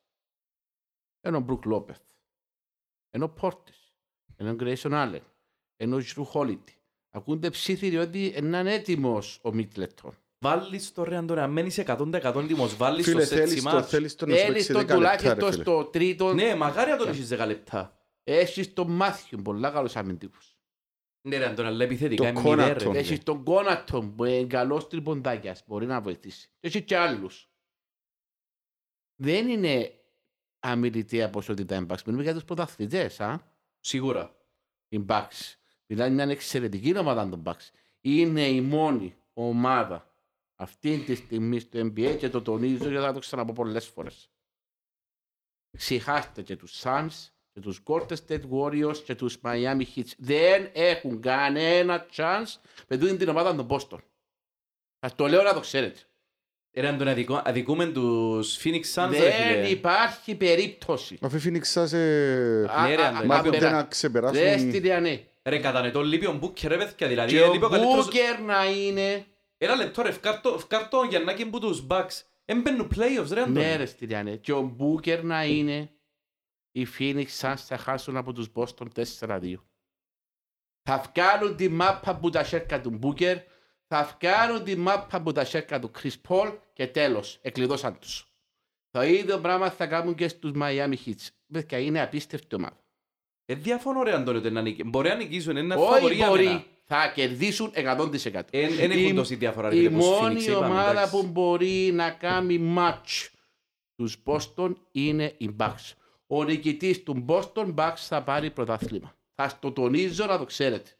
Ενώ 1.20 1.36
ο 1.36 1.40
Μπρουκ 1.40 1.64
Λόπεθ. 1.64 2.00
Ενώ 3.10 3.24
ο 3.24 3.28
Πόρτες. 3.28 3.94
Ενώ 4.36 4.50
ο 4.50 4.54
Γκρέισον 4.54 4.94
Άλεν. 4.94 5.22
Ενώ 5.76 5.96
ο 5.96 5.98
Τζρου 5.98 6.24
Χόλιτι. 6.24 6.74
Ακούνται 7.10 7.50
ψήθυροι 7.50 7.96
ότι 7.96 8.34
είναι 8.36 8.72
έτοιμος 8.74 9.40
ο 9.42 9.52
Μίτλετον. 9.52 10.14
Βάλεις 10.50 10.92
το 10.92 11.04
ρε 11.04 11.16
Αντώνη, 11.16 11.40
αν 11.40 11.50
μένεις 11.50 11.78
100% 11.86 12.40
έτοιμος, 12.42 12.76
βάλεις 12.76 13.04
το 13.04 13.10
Φίλε, 13.10 13.24
σε 13.24 13.34
θέλεις 13.34 13.50
έτσι 13.52 13.64
το, 13.64 13.70
μάτς. 13.70 13.88
θέλεις 13.88 14.14
το 14.14 14.26
να 14.26 14.34
σου 14.36 14.40
Θέλεις 14.40 14.66
παίξει 14.66 14.72
τον 14.72 14.82
10 14.82 14.84
λεπτά, 14.84 14.94
ρε 14.94 14.96
τουλάχιστον 14.96 15.50
φίλε. 15.52 15.62
στο 15.62 15.84
τρίτο. 15.84 16.34
Ναι, 16.34 16.54
μακάρι 16.54 16.90
να 16.90 16.96
τον 16.96 17.08
έχεις 17.08 17.28
10 17.32 17.46
λεπτά. 17.46 17.98
Έχεις 18.24 18.72
τον 18.72 18.90
Μάθιου, 18.90 19.42
πολλά 19.42 19.70
καλούς 19.70 19.96
αμυντικούς. 19.96 20.58
Ναι 21.28 21.36
ρε 21.36 21.44
Αντώνη, 21.46 21.68
αλλά 21.68 21.84
επιθετικά 21.84 22.22
Το 22.22 22.28
είναι 22.28 22.40
μηδέν, 22.40 22.56
ρε, 22.56 22.62
Κόνατον. 22.64 22.86
φίλε. 22.88 22.98
Έχεις 22.98 23.22
τον 23.22 23.44
Κόνατον 23.44 24.14
που 24.14 24.24
είναι 24.24 24.46
καλός 24.46 24.88
τριποντάκιας, 24.88 25.62
μπορεί 25.66 25.86
να 25.86 26.00
βοηθήσει. 26.00 26.48
Και 26.60 26.66
Έχεις 26.66 26.84
και 26.84 26.96
άλλους. 26.96 27.48
Δεν 29.16 29.48
είναι 29.48 29.92
αμιλητή 30.58 31.28
ποσότητα 31.32 31.76
οι 31.76 31.86
Bucks. 31.88 32.02
Μιλούμε 32.04 32.22
για 32.22 32.34
τους 32.34 32.44
πρωταθλητές, 32.44 33.20
α. 33.20 33.40
Σίγουρα. 33.80 34.36
Οι 34.88 35.04
Bucks. 35.08 35.54
Μιλάμε 35.86 36.10
μια 36.14 36.24
εξαιρετική 36.24 36.98
ομάδα 36.98 37.28
των 37.28 37.42
Bucks. 37.46 37.70
Είναι 38.00 38.48
η 38.48 38.60
μόνη 38.60 39.14
ομάδα 39.32 40.09
αυτή 40.60 40.98
τη 40.98 41.14
στιγμή 41.14 41.58
στο 41.60 41.78
NBA 41.80 42.16
και 42.18 42.28
το 42.28 42.42
τονίζω 42.42 42.88
γιατί 42.88 43.04
θα 43.06 43.12
το 43.12 43.18
ξαναπώ 43.18 43.52
πολλές 43.52 43.86
φορές. 43.86 44.30
Ξεχάστε 45.78 46.42
και 46.42 46.56
τους 46.56 46.80
Suns 46.84 47.28
και 47.52 47.60
τους 47.60 47.82
Golden 47.86 48.14
State 48.26 48.42
Warriors 48.50 48.96
και 49.04 49.14
τους 49.14 49.36
Miami 49.42 49.82
Heat. 49.96 50.04
Δεν 50.18 50.70
έχουν 50.72 51.20
κανένα 51.20 52.06
chance 52.16 52.54
με 52.88 52.96
τούτη 52.98 53.16
την 53.16 53.28
ομάδα 53.28 53.54
των 53.54 53.66
Boston. 53.70 53.98
Θα 55.06 55.14
το 55.16 55.26
λέω 55.26 55.42
να 55.42 55.52
το 55.54 55.60
ξέρετε. 55.60 55.98
Ρε 56.76 56.88
Αντώνη, 56.88 57.10
αδικο- 57.10 57.42
αδικούμε 57.44 57.86
τους 57.86 58.58
Phoenix 58.62 58.82
Suns, 58.94 59.08
ρε 59.10 59.18
Δεν 59.18 59.32
φίλε. 59.32 59.68
υπάρχει 59.68 60.34
περίπτωση. 60.34 61.18
Αφού 61.20 61.36
η 61.36 61.40
Phoenix 61.44 61.60
σας 61.64 61.92
ε, 61.92 62.66
Α, 62.70 62.88
Ναι, 62.88 62.94
ρε, 62.94 63.02
α, 63.02 63.06
Αντώνη. 63.08 63.22
α, 63.24 63.26
μάθονται 63.26 63.58
πέρα. 63.58 63.70
να 63.70 63.78
Δες 63.80 63.88
ξεπεράσουν... 63.88 64.70
τη 64.70 64.80
ναι. 64.80 65.24
Ρε 65.42 65.58
κατανετό 65.58 66.02
λείπει 66.02 66.26
ο 66.26 66.32
Μπούκερ 66.32 66.70
ρε 66.70 66.76
παιδιά, 66.76 67.08
δηλαδή 67.08 67.32
Και 67.32 67.40
ο 67.42 67.52
λείπει 67.52 67.64
ο 67.64 67.68
καλύτερος... 67.68 68.04
Μπούκερ 68.04 68.40
να 68.40 68.70
είναι 68.70 69.26
Ένα 69.62 69.74
λεπτό 69.74 70.02
ρε, 70.02 70.10
φκάρτο 70.10 70.58
φκάρτο 70.58 71.02
Γιαννάκη 71.02 71.46
που 71.46 71.58
τους 71.60 71.86
Bucks. 71.90 72.22
Έμπαινουν 72.44 72.90
playoffs 72.94 73.28
ρε 73.30 73.40
Αντώνη. 73.40 73.58
Ναι, 73.58 73.76
ρε 73.76 73.86
Στυλιανέ. 73.86 74.36
Και 74.36 74.52
ο 74.52 74.60
Μπούκερ 74.62 75.24
να 75.24 75.44
είναι 75.44 75.90
οι 76.72 76.86
Phoenix 76.98 77.26
Suns 77.40 77.54
θα 77.56 77.76
χάσουν 77.76 78.16
από 78.16 78.32
τους 78.32 78.46
Boston 78.54 78.86
4-2. 79.20 79.54
Θα 80.82 80.98
βγάλουν 81.14 81.56
τη 81.56 81.68
μάπα 81.68 82.16
που 82.16 82.30
τα 82.30 82.44
σέρκα 82.44 82.80
του 82.80 82.90
Μπούκερ, 82.90 83.38
θα 83.86 84.18
βγάλουν 84.20 84.64
τη 84.64 84.76
μάπα 84.76 85.22
που 85.22 85.32
τα 85.32 85.44
σέρκα 85.44 85.78
του 85.80 85.90
Chris 86.02 86.14
Paul 86.28 86.58
και 86.72 86.86
τέλος, 86.86 87.38
εκλειδώσαν 87.42 87.98
τους. 87.98 88.24
Το 88.90 89.02
ίδιο 89.02 89.38
πράγμα 89.40 89.70
θα 89.70 89.86
κάνουν 89.86 90.14
και 90.14 90.28
στους 90.28 90.52
Miami 90.54 90.94
Heats. 91.06 91.28
Παιδιά, 91.52 91.78
είναι 91.78 92.00
απίστευτη 92.02 92.54
ομάδα. 92.54 92.84
Ε, 93.44 93.54
διαφωνώ 93.54 94.02
ρε 94.02 94.12
Αντώνη 94.14 94.38
ότι 94.38 94.50
να 94.50 94.62
νικ- 94.62 94.84
μπορεί 94.86 95.08
να 95.08 95.14
νικήσουν, 95.14 95.56
είναι 95.56 95.74
Όχι 95.74 95.92
φαβορή 95.92 96.14
για 96.14 96.30
μένα. 96.30 96.64
Μπορεί, 96.90 97.02
θα 97.02 97.12
κερδίσουν 97.14 97.70
100%. 97.74 98.42
Εν 98.50 98.70
εν 98.80 98.90
Η- 98.90 99.02
έχουν 99.04 99.14
τόση 99.16 99.34
διαφορά 99.34 99.68
ρε 99.68 99.76
Η 99.76 99.78
φίλε, 99.78 99.90
πως 99.96 100.06
μόνη 100.06 100.34
Phoenix, 100.38 100.48
είπαμε, 100.48 100.66
ομάδα 100.66 100.90
εντάξει. 100.90 101.10
που 101.10 101.26
μπορεί 101.26 101.90
να 101.94 102.10
κάνει 102.10 102.74
match 102.78 103.28
τους 103.96 104.16
Boston 104.24 104.72
είναι 104.92 105.34
οι 105.38 105.56
Bucks. 105.58 105.92
Ο 106.26 106.44
νικητής 106.44 107.02
του 107.02 107.24
Boston 107.28 107.74
Bucks 107.74 107.92
θα 107.96 108.22
πάρει 108.22 108.50
πρωτάθλημα. 108.50 109.14
Θα 109.34 109.58
το 109.60 109.72
τονίζω 109.72 110.26
να 110.26 110.38
το 110.38 110.44
ξέρετε. 110.44 110.90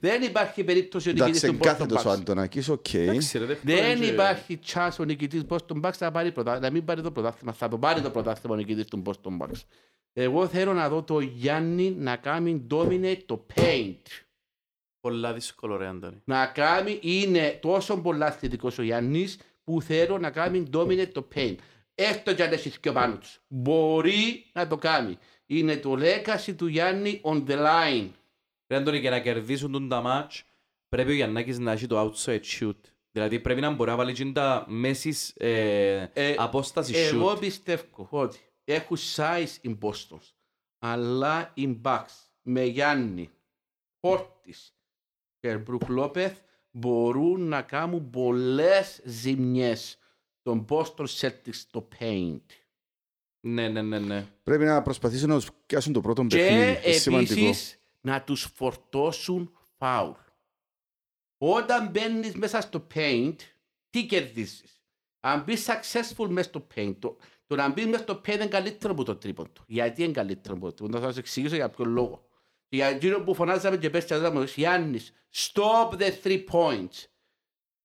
Δεν 0.00 0.22
υπάρχει 0.22 0.64
περίπτωση 0.64 1.08
ο 1.08 1.12
νικητής 1.12 1.42
Εντάξει, 1.42 1.58
του 1.58 1.64
Boston 1.64 1.70
εγκάθετος 1.70 2.04
ο 2.04 2.08
Bucks. 2.10 2.12
Αντωνακής, 2.12 2.68
οκ. 2.68 2.94
Εντάξει, 2.94 3.38
ρε, 3.38 3.44
δέχομαι 3.46 3.74
Δεν 3.76 4.00
και- 4.00 4.06
υπάρχει 4.06 4.58
chance 4.66 4.96
ο 5.00 5.04
νικητής 5.04 5.42
Boston 5.48 5.80
Bucks 5.82 5.98
να 5.98 6.10
πάρει 6.10 6.32
πρωτάθλημα. 6.32 6.66
Να 6.66 6.72
μην 6.72 6.84
πάρει 6.84 7.02
το 7.02 7.10
πρωτάθλημα. 7.10 7.52
Θα 7.52 7.68
το 7.68 7.78
πάρει 7.78 8.00
το 8.00 8.10
πρωτάθλημα 8.10 8.54
ο 8.54 8.58
νικητής 8.58 8.84
του 8.86 9.02
Boston 9.06 9.38
Bucks. 9.42 9.60
Εγώ 10.12 10.46
θέλω 10.46 10.72
να 10.72 10.88
δω 10.88 11.02
το 11.02 11.20
Γιάννη 11.20 11.90
να 11.90 12.16
κάνει 12.16 12.66
dominate 12.70 13.20
το 13.26 13.46
paint. 13.54 14.02
Πολλά 15.04 15.32
δύσκολο 15.32 15.76
ρε 15.76 15.86
Αντώνη. 15.86 16.22
να 16.24 16.46
κάνει, 16.46 16.98
είναι 17.02 17.58
τόσο 17.62 18.00
πολλά 18.00 18.30
θετικός 18.32 18.78
ο 18.78 18.82
Γιάννης 18.82 19.38
που 19.64 19.82
θέλω 19.82 20.18
να 20.18 20.30
κάνει 20.30 20.66
dominate 20.72 21.08
το 21.12 21.28
pain. 21.34 21.54
Έστω 21.94 22.34
κι 22.34 22.42
αν 22.42 22.52
έχει 22.52 22.80
και 22.80 22.92
πάνω 22.92 23.16
τους. 23.16 23.40
Μπορεί 23.48 24.46
να 24.52 24.66
το 24.66 24.76
κάνει. 24.76 25.18
Είναι 25.46 25.76
το 25.76 25.96
legacy 25.98 26.54
του 26.56 26.66
Γιάννη 26.66 27.20
on 27.24 27.44
the 27.48 27.56
line. 27.56 28.08
Ρε 28.68 28.76
Αντώνη, 28.76 29.00
και 29.00 29.10
να 29.10 29.20
κερδίσουν 29.20 29.72
τον 29.72 29.88
τα 29.88 30.00
μάτς, 30.00 30.42
πρέπει 30.88 31.10
ο 31.10 31.14
Γιαννάκης 31.14 31.58
να 31.58 31.72
έχει 31.72 31.86
το 31.86 32.12
outside 32.14 32.40
shoot. 32.60 32.76
Δηλαδή 33.10 33.40
πρέπει 33.40 33.60
να 33.60 33.70
μπορεί 33.70 33.90
να 33.90 33.96
βάλει 33.96 34.12
και 34.12 34.24
τα 34.32 34.64
μέσης 34.68 35.32
ε, 35.36 36.10
Ε, 36.12 36.34
απόσταση 36.38 36.94
Εγώ 36.96 37.32
shoot. 37.32 37.40
πιστεύω 37.40 38.06
ότι 38.10 38.38
έχουν 38.64 38.96
size 39.16 39.56
οι 39.60 39.78
Boston, 39.82 40.18
αλλά 40.78 41.50
οι 41.54 41.80
Bucks 41.84 42.14
με 42.42 42.64
Γιάννη, 42.64 43.30
Πόρτις 44.00 44.74
και 45.44 45.56
Μπρουκ 45.56 45.88
Λόπεθ 45.88 46.38
μπορούν 46.70 47.48
να 47.48 47.62
κάνουν 47.62 48.10
πολλές 48.10 49.00
ζημιές 49.04 49.98
των 50.42 50.64
Boston 50.68 51.06
Celtics 51.20 51.52
στο 51.52 51.88
paint. 51.98 52.40
Ναι, 53.40 53.68
ναι, 53.68 53.82
ναι, 53.82 53.98
ναι. 53.98 54.26
Πρέπει 54.42 54.64
να 54.64 54.82
προσπαθήσουν 54.82 55.28
να 55.28 55.34
τους 55.34 55.48
πιάσουν 55.66 55.92
το 55.92 56.00
πρώτο 56.00 56.24
Και 56.24 56.36
παιχνίδι. 56.36 56.80
Είναι 56.84 56.96
σημαντικό. 56.96 57.32
επίσης 57.32 57.78
να 58.00 58.22
τους 58.22 58.52
φορτώσουν 58.54 59.56
φάουλ. 59.78 60.12
Όταν 61.38 61.90
μπαίνεις 61.90 62.34
μέσα 62.34 62.60
στο 62.60 62.86
paint, 62.94 63.36
τι 63.90 64.06
κερδίζεις; 64.06 64.82
Αν 65.20 65.42
μπεις 65.42 65.66
successful 65.68 66.28
μέσα 66.28 66.48
στο 66.48 66.66
paint, 66.74 66.96
το, 66.98 67.16
το 67.46 67.54
να 67.54 67.68
μπεις 67.72 67.86
μέσα 67.86 68.02
στο 68.02 68.20
paint 68.24 68.34
είναι 68.34 68.46
καλύτερο 68.46 68.92
από 68.92 69.04
το 69.04 69.16
τρίποντο. 69.16 69.64
Γιατί 69.66 70.02
είναι 70.02 70.12
καλύτερο 70.12 70.54
από 70.54 70.64
το 70.64 70.72
τρίποντο, 70.72 70.98
θα 70.98 71.06
σας 71.06 71.16
εξηγήσω 71.16 71.54
για 71.54 71.70
ποιο 71.70 71.84
λόγο. 71.84 72.28
Για 72.74 72.86
εκείνο 72.86 73.20
που 73.20 73.34
φωνάζαμε 73.34 73.76
και 73.76 73.90
πες 73.90 74.04
και 74.04 74.14
μου, 74.14 74.42
Γιάννης, 74.42 75.12
stop 75.34 75.98
the 75.98 76.10
three 76.24 76.44
points. 76.50 77.06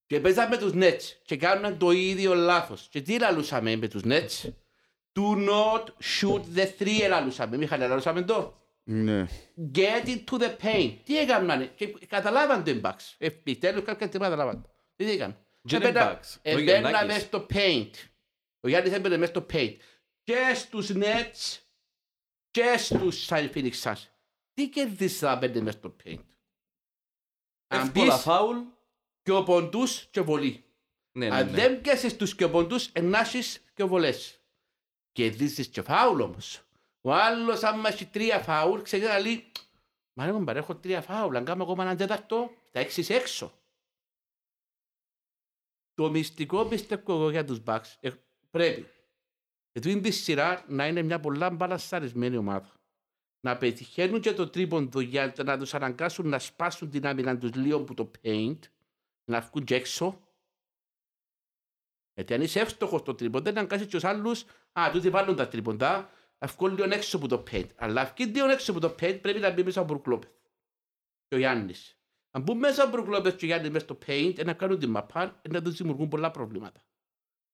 Και 0.06 0.19
παίζαμε 0.19 0.58
τους 0.58 0.71
Nets 0.75 1.02
και 1.25 1.38
κάνουν 1.38 1.78
το 1.78 1.91
ίδιο 1.91 2.34
λάθος. 2.34 2.88
Και 2.91 3.02
τι 3.02 3.19
λαλούσαμε 3.19 3.75
με 3.75 3.88
τους 3.88 4.02
Nets; 4.06 4.49
Do 5.13 5.49
not 5.49 5.84
shoot 5.84 6.41
the 6.56 6.67
three 6.80 7.02
ελαλούσαμε. 7.02 7.58
Μιχαλή, 7.58 7.88
λαλούσαμε 7.88 8.21
το. 8.21 8.58
Ναι. 8.84 9.25
Get 9.75 10.08
into 10.08 10.39
the 10.39 10.56
paint. 10.62 10.95
Τι 11.04 11.17
έκαναν. 11.19 11.71
Και 11.75 11.88
καταλάβαν 12.08 12.63
το 12.63 12.80
Bucks. 12.84 13.15
Επιτέλους 13.17 13.84
κάποια 13.84 14.10
τι 14.10 14.19
καταλάβαν. 14.19 14.69
Τι 14.95 15.12
έκαναν; 15.12 15.38
Και 15.67 15.75
είναι 15.75 15.91
Bucks. 15.95 16.36
Ο 16.36 16.39
Εμπαίνα 16.41 16.89
Γιαννάκης. 16.89 17.08
μέσα 17.08 17.19
στο 17.19 17.45
paint. 17.54 17.91
Ο 18.60 18.67
Γιάννης 18.67 18.93
έμπαινε 18.93 19.17
μέσα 19.17 19.32
στο 19.32 19.45
paint. 19.54 19.78
Και 20.23 20.52
στους 20.56 20.91
Nets 20.93 21.58
και 22.52 22.75
στους 22.78 23.28
Phoenix 23.30 23.71
Suns. 23.84 24.18
Τι 24.60 24.69
κερδίσεις 24.69 25.22
να 25.22 25.36
μπαίνει 25.36 25.62
μέσα 25.62 25.78
στο 25.78 25.95
paint; 26.04 26.26
Αν 27.67 27.88
Εύκολα 27.88 28.13
μπεις 28.13 28.22
φάουλ. 28.22 28.58
και 29.22 29.32
ο 29.32 29.43
ποντούς 29.43 30.06
και 30.06 30.22
βολή. 30.22 30.63
Ναι, 31.12 31.28
ναι, 31.28 31.36
Αν 31.36 31.45
ναι. 31.45 31.52
δεν 31.52 31.82
πιάσεις 31.82 32.15
τους 32.15 32.36
και 32.36 32.48
ποντούς, 32.48 32.88
ενάσεις 32.88 33.63
και 33.74 33.84
βολές. 33.84 34.39
Κερδίσεις 35.12 35.67
και 35.67 35.82
φάουλ 35.82 36.22
όμως. 36.22 36.62
Ο 37.02 37.13
άλλος 37.13 37.63
άμα 37.63 37.89
έχει 37.89 38.06
τρία 38.06 38.39
φάουλ, 38.39 38.82
ξεκινά 38.82 39.13
να 39.13 39.19
λέει 39.19 39.52
Μα 40.13 40.26
ρε 40.26 40.32
κομπάρε, 40.32 40.60
έχω 40.60 40.76
τρία 40.76 41.02
φάουλ, 41.02 41.36
αν 41.36 41.45
κάνω 41.45 41.63
ακόμα 41.63 41.84
έναν 41.84 41.98
τέταρτο, 41.98 42.52
θα 42.72 42.80
έχεις 42.80 43.10
έξω. 43.10 43.54
Το 45.93 46.10
μυστικό 46.10 46.65
πιστεύω 46.65 47.13
εγώ 47.13 47.30
για 47.30 47.45
τους 47.45 47.62
Bucks 47.65 47.95
ε, 48.00 48.12
πρέπει 48.50 48.89
γιατί 49.72 49.91
είναι 49.91 50.02
τη 50.02 50.12
σειρά 50.12 50.65
να 50.67 50.88
είναι 50.88 51.02
μια 51.02 51.19
πολλά 51.19 51.50
μπαλασσαρισμένη 51.50 52.38
ομάδα. 52.38 52.78
Να 53.41 53.58
πετυχαίνουν 53.58 54.21
και 54.21 54.34
το 54.34 54.49
τρίποντο 54.49 54.99
για 54.99 55.34
να 55.43 55.58
τους 55.58 55.73
αναγκάσουν 55.73 56.28
να 56.28 56.39
σπάσουν 56.39 56.89
την 56.89 57.08
άμυνα 57.08 57.38
τους 57.38 57.54
λίγο 57.54 57.84
που 57.84 57.93
το 57.93 58.12
paint, 58.23 58.60
να 59.25 59.41
βγουν 59.41 59.63
και 59.65 59.75
έξω. 59.75 60.21
Γιατί 62.13 62.34
αν 62.34 62.41
είσαι 62.41 62.60
εύστοχος 62.60 62.99
στο 62.99 63.15
τρίποντο, 63.15 63.52
να 63.52 63.62
αγκάσεις 63.62 63.86
και 63.86 63.91
τους 63.91 64.04
άλλους, 64.04 64.45
α, 64.80 64.89
τούτοι 64.91 65.10
βάλουν 65.10 65.36
τα 65.36 65.47
τρίποντα, 65.47 66.10
να 66.39 66.47
βγουν 66.47 66.75
λίγο 66.75 66.93
έξω 66.93 67.17
από 67.17 67.28
το 67.28 67.43
paint. 67.52 67.67
Αλλά 67.75 68.06
βγει 68.06 68.25
λίγο 68.32 68.47
έξω 68.47 68.71
από 68.71 68.80
το 68.80 68.95
paint, 68.99 69.19
πρέπει 69.21 69.39
να 69.39 69.52
μπει 69.52 69.63
μέσα 69.63 69.80
από 69.80 69.93
Μπρουκλόπεθ. 69.93 70.32
Και 71.28 71.36
ο 71.36 71.38
Γιάννης. 71.38 71.97
Αν 72.32 72.41
μπουν 72.41 72.58
μέσα 72.58 72.84
από 72.84 72.91
Μπρουκλόπεθ 72.91 73.36
και 73.36 73.45
ο 73.45 73.47
Γιάννης 73.47 73.69
μέσα 73.69 73.86
στο 73.86 73.97
paint, 74.06 74.45
να 74.45 74.54
κάνουν 74.54 74.80
την 74.80 74.89
μαπά, 74.89 75.41
να 75.49 75.62
τους 75.62 75.75
δημιουργούν 75.75 76.08
πολλά 76.08 76.32
προβλήματα. 76.32 76.84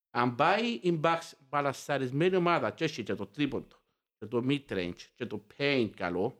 Αν 0.09 0.35
πάει 0.35 0.65
η 0.65 0.99
Bucks 1.03 1.31
μπαλασσαρισμένη 1.49 2.35
ομάδα 2.35 2.71
και 2.71 2.83
έχει 2.83 3.03
και 3.03 3.15
το 3.15 3.27
τρίποντο 3.27 3.84
και 4.19 4.25
το 4.25 4.45
mid-range 4.49 5.01
και 5.15 5.25
το 5.25 5.45
paint 5.57 5.89
καλό 5.95 6.39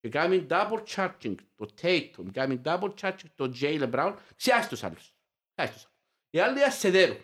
και 0.00 0.08
κάνει 0.08 0.46
double 0.50 0.82
charging 0.94 1.34
το 1.56 1.68
Tatum, 1.82 2.24
κάνει 2.32 2.60
double 2.64 2.90
charging 3.00 3.30
το 3.34 3.52
Jalen 3.60 3.90
Brown, 3.90 4.14
ξιάσει 4.36 4.68
τους 4.68 4.84
άλλους. 4.84 5.14
Ξιάσει 5.54 5.72
τους 5.72 5.82
άλλους. 5.82 5.94
Οι 6.30 6.38
άλλοι 6.38 6.64
ασεδέρουν. 6.64 7.16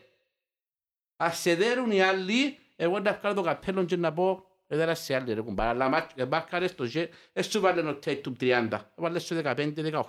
Ασεδέρουν 1.17 1.91
οι 1.91 2.03
άλλοι, 2.03 2.59
εγώ 2.77 2.99
να 2.99 3.13
βγάλω 3.13 3.35
το 3.35 3.43
καπέλο 3.43 3.85
και 3.85 3.97
να 3.97 4.13
πω 4.13 4.47
έδερα 4.67 4.95
σε 4.95 5.15
άλλοι 5.15 5.33
ρε 5.33 5.41
κουμπάρα, 5.41 5.71
αλλά 5.71 5.89
μάτ- 5.89 6.23
μάρκαρες 6.31 6.75
το 6.75 6.91
Jalen, 6.95 7.09
έσου 7.33 7.61
βάλε 7.61 7.81
ο 7.91 7.99
Tatum 8.05 8.33
30, 8.41 8.81
βάλε 8.95 9.19
σου 9.19 9.41
15-18. 9.45 10.03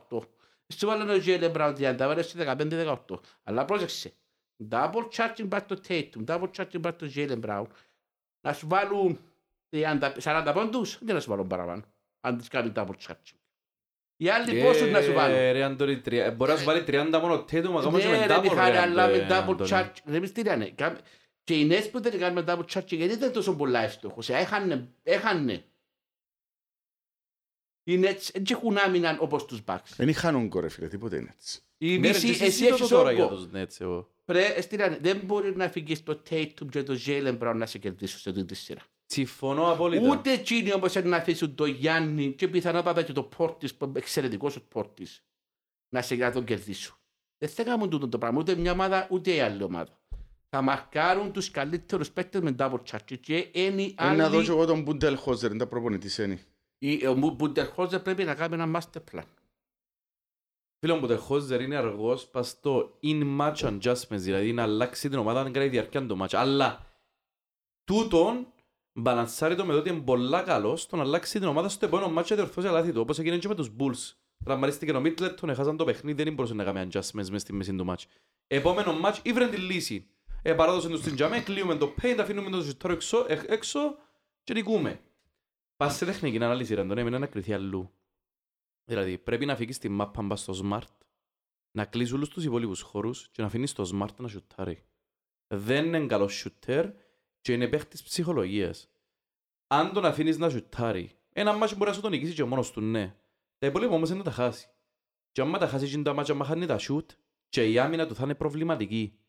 Έσου 0.67 0.88
βάλε 0.88 1.13
ο 1.13 1.22
Jalen 1.26 1.52
Brown 1.54 1.76
30, 1.78 1.96
βάλε 1.98 2.22
σου 2.22 2.38
15-18. 2.38 3.19
Αλλά 3.43 3.65
πρόσεξε, 3.65 4.13
double 4.69 5.10
charging 5.15 5.50
back 5.50 5.62
το 5.67 5.82
Tatum, 5.88 6.26
double 6.26 6.50
charging 6.58 6.82
back 6.82 6.93
το 6.98 7.12
Jalen 7.15 7.41
Brown, 7.41 7.65
να 8.41 8.54
σου 8.54 8.67
βάλουν 8.67 9.19
30, 9.19 9.24
40 9.74 10.52
πόντους, 10.54 10.98
δεν 11.02 11.16
να 11.16 11.22
σου 11.22 11.30
βάλουν 11.30 11.48
παραπάνω, 11.48 11.84
αν 12.22 12.38
τους 12.38 12.48
κάνουν 12.48 12.74
double 12.76 12.96
charging. 13.08 13.38
Οι 14.18 14.30
άλλοι 14.30 14.62
πόσους 14.64 14.90
να 14.92 15.02
σου 15.02 15.14
βάλουν. 15.14 15.36
Ε, 15.38 15.52
Ρε 15.52 15.64
Αντώνη, 15.64 16.00
τρία- 16.02 16.26
ε, 16.26 16.32
μπορεί 16.32 16.52
να 16.52 16.58
σου 16.58 16.64
βάλει 16.64 16.84
30 16.88 17.20
μόνο 17.22 17.44
τέτομα, 17.44 17.80
ακόμα 17.80 18.00
και 18.00 18.08
Ναι 18.08 18.18
με 18.18 18.26
ρε 18.26 18.36
double, 18.36 18.42
Μιχάλη, 18.42 18.72
ρε, 18.72 18.80
αλλά 18.80 19.08
με 19.08 19.28
Αντώνη. 19.30 19.58
double 19.60 19.68
charge. 19.70 19.92
Ρε 20.06 20.20
μη 20.20 20.28
στείλανε. 20.28 20.70
Κάμε- 20.70 21.00
Και 21.44 21.60
οι 21.60 21.66
νέες 21.66 21.90
που 21.90 22.02
δεν 22.02 22.20
κάνουν 22.20 22.46
double 22.48 22.66
charge 22.74 22.88
γιατί 22.88 23.14
ήταν 23.14 23.32
τόσο 23.32 23.56
πολλά 23.56 23.80
εύστοχος. 23.84 24.30
Έχανε, 24.30 24.90
έχανε. 25.04 25.64
Οι 27.84 28.00
Nets 28.04 28.30
δεν 28.34 28.44
έχουν 28.50 28.78
άμυνα 28.78 29.18
όπως 29.20 29.46
τους 29.46 29.60
Bucks. 29.66 29.90
Δεν 29.96 30.08
είχαν 30.08 30.36
όγκο 30.36 30.60
ρε 30.60 30.70
φίλε, 30.70 30.88
τίποτε 30.88 31.16
είναι 31.18 31.30
έτσι. 31.36 31.60
Οι 31.78 31.98
Ναι, 31.98 32.08
ρε, 32.08 32.14
μισοί, 32.14 32.26
και 32.38 32.44
εσύ 32.44 32.52
συζητώ 32.52 32.74
έχεις 32.76 32.88
τώρα 32.88 33.12
για 33.12 33.26
όγκο. 33.26 33.36
τους 33.36 33.48
Nets 33.54 33.76
εγώ. 33.82 34.12
Πρέ, 34.26 34.62
στείλανε. 34.62 34.98
Δεν 35.02 35.18
μπορεί 35.18 35.56
να 35.56 35.70
φύγεις 35.70 36.04
το 36.04 36.22
Tatum 36.30 36.68
και 36.70 36.84
το 36.84 37.00
Jalen 37.06 37.38
Brown 37.40 37.54
να 37.56 37.66
σε 37.66 37.78
κερδίσουν 37.78 38.20
σε 38.20 38.30
αυτή 38.30 38.46
τη 38.46 38.56
σειρά. 38.56 38.82
Συμφωνώ 39.13 39.71
απόλυτα. 39.71 40.10
Ούτε 40.10 40.32
εκείνοι 40.32 40.73
όμως 40.73 40.95
είναι 40.95 41.10
να 41.10 41.17
αφήσουν 41.17 41.56
το 41.56 41.65
Γιάννη 41.65 42.34
και 42.34 42.47
πιθανότατα 42.47 43.04
και 43.04 43.12
το 43.13 43.23
Πόρτις, 43.23 43.76
που 43.76 43.86
είναι 43.86 43.99
εξαιρετικός 43.99 44.56
ο 44.56 44.62
Πόρτις, 44.67 45.23
να 45.89 46.02
σε 46.02 46.15
να 46.15 46.32
τον 46.32 46.43
κερδίσουν. 46.45 46.95
Δεν 47.38 47.49
θα 47.49 47.63
κάνουν 47.63 47.89
τούτο 47.89 48.08
το 48.10 48.17
πράγμα, 48.17 48.39
ούτε 48.39 48.56
μια 48.56 48.71
ομάδα, 48.71 49.08
ούτε 49.10 49.34
η 49.36 49.39
άλλη 49.39 49.63
ομάδα. 49.63 50.02
Θα 50.49 50.62
μαρκάρουν 50.62 51.32
τους 51.32 51.52
καλύτερους 51.52 52.12
παίκτες 52.12 52.41
με 52.41 52.56
double 52.60 52.80
charge 52.91 53.19
και 53.19 53.49
είναι 53.52 53.82
οι 53.82 53.95
Ε, 53.99 54.04
Να 54.12 54.30
δω 54.30 54.30
και 54.32 54.38
άλλοι. 54.38 54.47
εγώ 54.49 54.65
τον 54.65 54.82
Μπούντελ 54.82 55.15
Χόζερ, 55.17 55.49
είναι 55.49 55.60
τα 55.60 55.67
προπονητής 55.67 56.17
είναι. 56.17 56.39
Η- 56.78 57.06
Ο 57.08 57.13
Μπούντερχόζερ 57.13 57.99
πρέπει 57.99 58.23
να 58.23 58.36
κάνει 58.36 58.54
ένα 58.62 58.80
master 58.82 59.02
plan. 59.12 59.23
Φίλο 60.80 60.95
μου, 60.95 61.08
το 61.08 61.17
Χόζερ 61.17 61.62
είναι 61.62 61.76
αργός 61.76 62.28
πας 62.28 62.47
στο 62.49 62.99
in-match 63.04 63.56
adjustments, 63.56 64.06
δηλαδή 64.10 64.54
να 64.54 64.63
αλλάξει 64.63 65.10
την 65.10 65.17
ομάδα 65.17 65.43
να 65.43 65.49
κάνει 65.49 65.67
διαρκεία 65.67 66.06
το 66.06 66.17
match. 66.23 66.34
Αλλά 66.36 66.86
τούτον 67.84 68.53
μπαλανσάρει 68.93 69.56
το 69.56 69.65
με 69.65 69.73
το 69.73 69.79
ότι 69.79 69.89
είναι 69.89 70.01
πολλά 70.01 70.41
καλός 70.41 70.82
στο 70.82 70.95
να 70.95 71.01
αλλάξει 71.01 71.39
την 71.39 71.47
ομάδα 71.47 71.69
στο 71.69 71.86
επόμενο 71.86 72.19
match 72.19 72.25
και 72.25 72.36
διορθώσει 72.36 72.67
τα 72.67 72.73
λάθη 72.73 72.91
του, 72.91 73.01
όπως 73.01 73.19
έγινε 73.19 73.38
και 73.38 73.47
με 73.47 73.56
τους 73.56 73.69
Bulls. 73.79 74.13
Τραυματίστηκε 74.43 74.91
ο 74.91 74.99
Μίτλετον, 74.99 75.49
έχασαν 75.49 75.77
το 75.77 75.84
παιχνίδι, 75.84 76.23
δεν 76.23 76.34
μπορούσε 76.34 76.53
να 76.53 76.63
κάνει 76.63 76.89
adjustments 76.91 77.29
μες 77.29 77.41
στη 77.41 77.53
μέση 77.53 77.75
του 77.75 77.86
match. 77.89 78.03
Επόμενο 78.47 78.99
match, 79.03 79.17
ήβρεν 79.21 79.49
τη 79.49 79.58
λύση. 79.58 80.08
Ε, 80.41 80.53
παράδοσε 80.53 80.89
τους 80.89 80.99
στην 80.99 81.15
τζαμέ, 81.15 81.39
κλείουμε 81.39 81.75
το 81.75 81.93
paint, 82.01 82.17
αφήνουμε 82.19 82.49
το 82.49 82.62
ζητώρο 82.62 82.93
έξω, 82.93 83.25
ε, 83.27 83.41
έξω 83.47 83.79
και 84.43 84.53
νικούμε. 84.53 84.99
Πας 85.77 85.95
σε 85.95 86.06
τεχνική 86.06 86.36
ανάλυση, 86.36 86.75
ρε, 86.75 86.84
τον 86.84 86.97
έμεινε 86.97 87.17
να 87.17 87.25
κρυθεί 87.25 87.53
αλλού. 87.53 87.91
Δηλαδή, 88.86 89.17
πρέπει 89.17 89.45
να 89.45 89.56
φύγεις 89.56 89.77
τη 89.77 89.89
μάπα 89.89 90.21
μπας 90.21 90.41
στο 90.41 90.53
smart, 90.63 91.06
να 91.71 91.86
κλείσεις 91.86 92.13
όλους 92.13 92.29
τους 92.29 92.43
υπόλοιπους 92.43 92.82
χώρους 92.82 93.29
και 93.32 93.41
να 93.41 93.47
αφήνεις 93.47 93.73
το 93.73 93.89
smart 93.93 94.15
να 94.17 94.27
σουτάρει. 94.27 94.84
Δεν 95.47 95.86
είναι 95.86 96.06
καλός 96.06 96.45
shooter 96.45 96.91
και 97.43 97.53
είναι 97.53 97.67
παίχτης 97.67 98.03
ψυχολογίας. 98.03 98.89
Αν 99.67 99.93
τον 99.93 100.06
αφήνεις 100.06 100.38
να 100.38 100.49
σουτάρει, 100.49 101.12
ένα 101.34 101.53
μάτσο 101.53 101.75
μπορεί 101.75 101.89
να 101.89 101.95
σου 101.95 102.01
το 102.01 102.10
νικήσει 102.10 102.34
και 102.34 102.43
μόνος 102.43 102.71
του, 102.71 102.82
ναι. 102.82 103.15
Τα 103.58 103.67
υπόλοιπα 103.67 103.93
όμως 103.93 104.10
είναι 104.10 104.17
να 104.17 104.23
τα 104.23 104.32
χάσει. 104.32 104.67
Και 105.32 105.41
άμα 105.41 105.58
τα 105.58 105.67
χάσει 105.67 105.89
και 105.89 106.01
τα 106.01 106.13
μάτια, 106.13 106.34
άμα 106.34 106.45
χάνει 106.45 106.65
τα 106.65 106.79
shoot, 106.79 107.06
και 107.49 107.71
η 107.71 107.79
άμυνα 107.79 108.08
του 108.08 108.15
θα 108.15 108.23
είναι 108.23 108.36
προβληματική. 108.36 109.19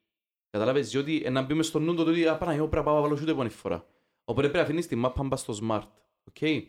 Καταλάβες, 0.51 0.91
διότι 0.91 1.23
ε, 1.25 1.31
να 1.31 1.43
μπει 1.43 1.55
μες 1.55 1.67
στο 1.67 1.79
νου 1.79 1.95
του 1.95 2.05
ότι 2.07 2.27
«Α, 2.27 2.37
Παναγιώ, 2.37 2.69
πρέπει 2.69 2.77
να 2.77 2.83
πάω 2.83 2.95
να 2.95 3.01
βάλω 3.09 3.21
shoot 3.23 3.29
επόμενη 3.29 3.51
φορά». 3.51 3.87
Οπότε 4.25 4.41
πρέπει 4.41 4.57
να 4.57 4.63
αφήνεις 4.63 4.87
τη 4.87 4.97
μάπα 4.97 5.23
μπας 5.23 5.41
στο 5.41 5.55
smart. 5.63 5.89
Okay. 6.33 6.63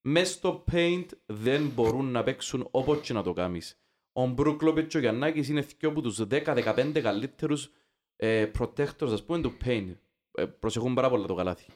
Μες 0.00 0.30
στο 0.30 0.64
paint 0.72 1.06
δεν 1.26 1.68
μπορούν 1.68 2.10
να 2.10 2.22
παίξουν 2.22 2.68
όπως 2.70 3.00
και 3.00 3.12
να 3.12 3.22
το 3.22 3.32
κάνεις. 3.32 3.80
Ο 4.12 4.26
Μπρουκ 4.26 4.62
Λόπετς 4.62 4.88
και 4.88 4.96
ο 4.96 5.00
Γιαννάκης 5.00 5.48
είναι 5.48 5.60
δύο 5.60 5.88
από 5.88 6.00
τους 6.00 6.20
10-15 6.30 7.00
καλύτερους 7.02 7.70
ε, 8.16 8.50
protectors, 8.58 9.12
ας 9.12 9.24
πούμε, 9.24 9.40
του 9.40 9.56
paint. 9.64 9.94
Ε, 10.32 10.44
προσεχούν 10.44 10.94
πάρα 10.94 11.08
πολλά 11.10 11.26
το 11.26 11.34
καλάθι. 11.34 11.66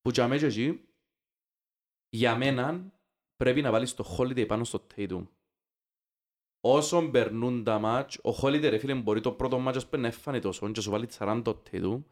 Που 0.00 0.10
για 0.10 0.28
μένα 0.28 0.40
και 0.40 0.46
εκεί, 0.46 0.80
για 2.08 2.36
μένα 2.36 2.92
πρέπει 3.36 3.62
να 3.62 3.70
βάλεις 3.70 3.94
το 3.94 4.16
Holiday 4.18 4.46
πάνω 4.46 4.64
στο 4.64 4.86
Tatum. 4.96 5.26
Όσον 6.60 7.10
περνούν 7.10 7.64
τα 7.64 7.78
μάτς, 7.78 8.18
ο 8.22 8.30
Holiday 8.42 8.68
ρε 8.68 8.78
φίλε 8.78 8.94
μπορεί 8.94 9.20
το 9.20 9.32
πρώτο 9.32 9.58
μάτς 9.58 9.76
ας 9.76 9.88
πούμε, 9.88 10.02
να 10.02 10.08
έφανε 10.08 10.38
τόσο 10.38 10.70
και 10.70 10.80
σου 10.80 10.90
βάλει 10.90 11.08
40 11.18 11.40
το 11.44 11.62
Tatum, 11.70 12.02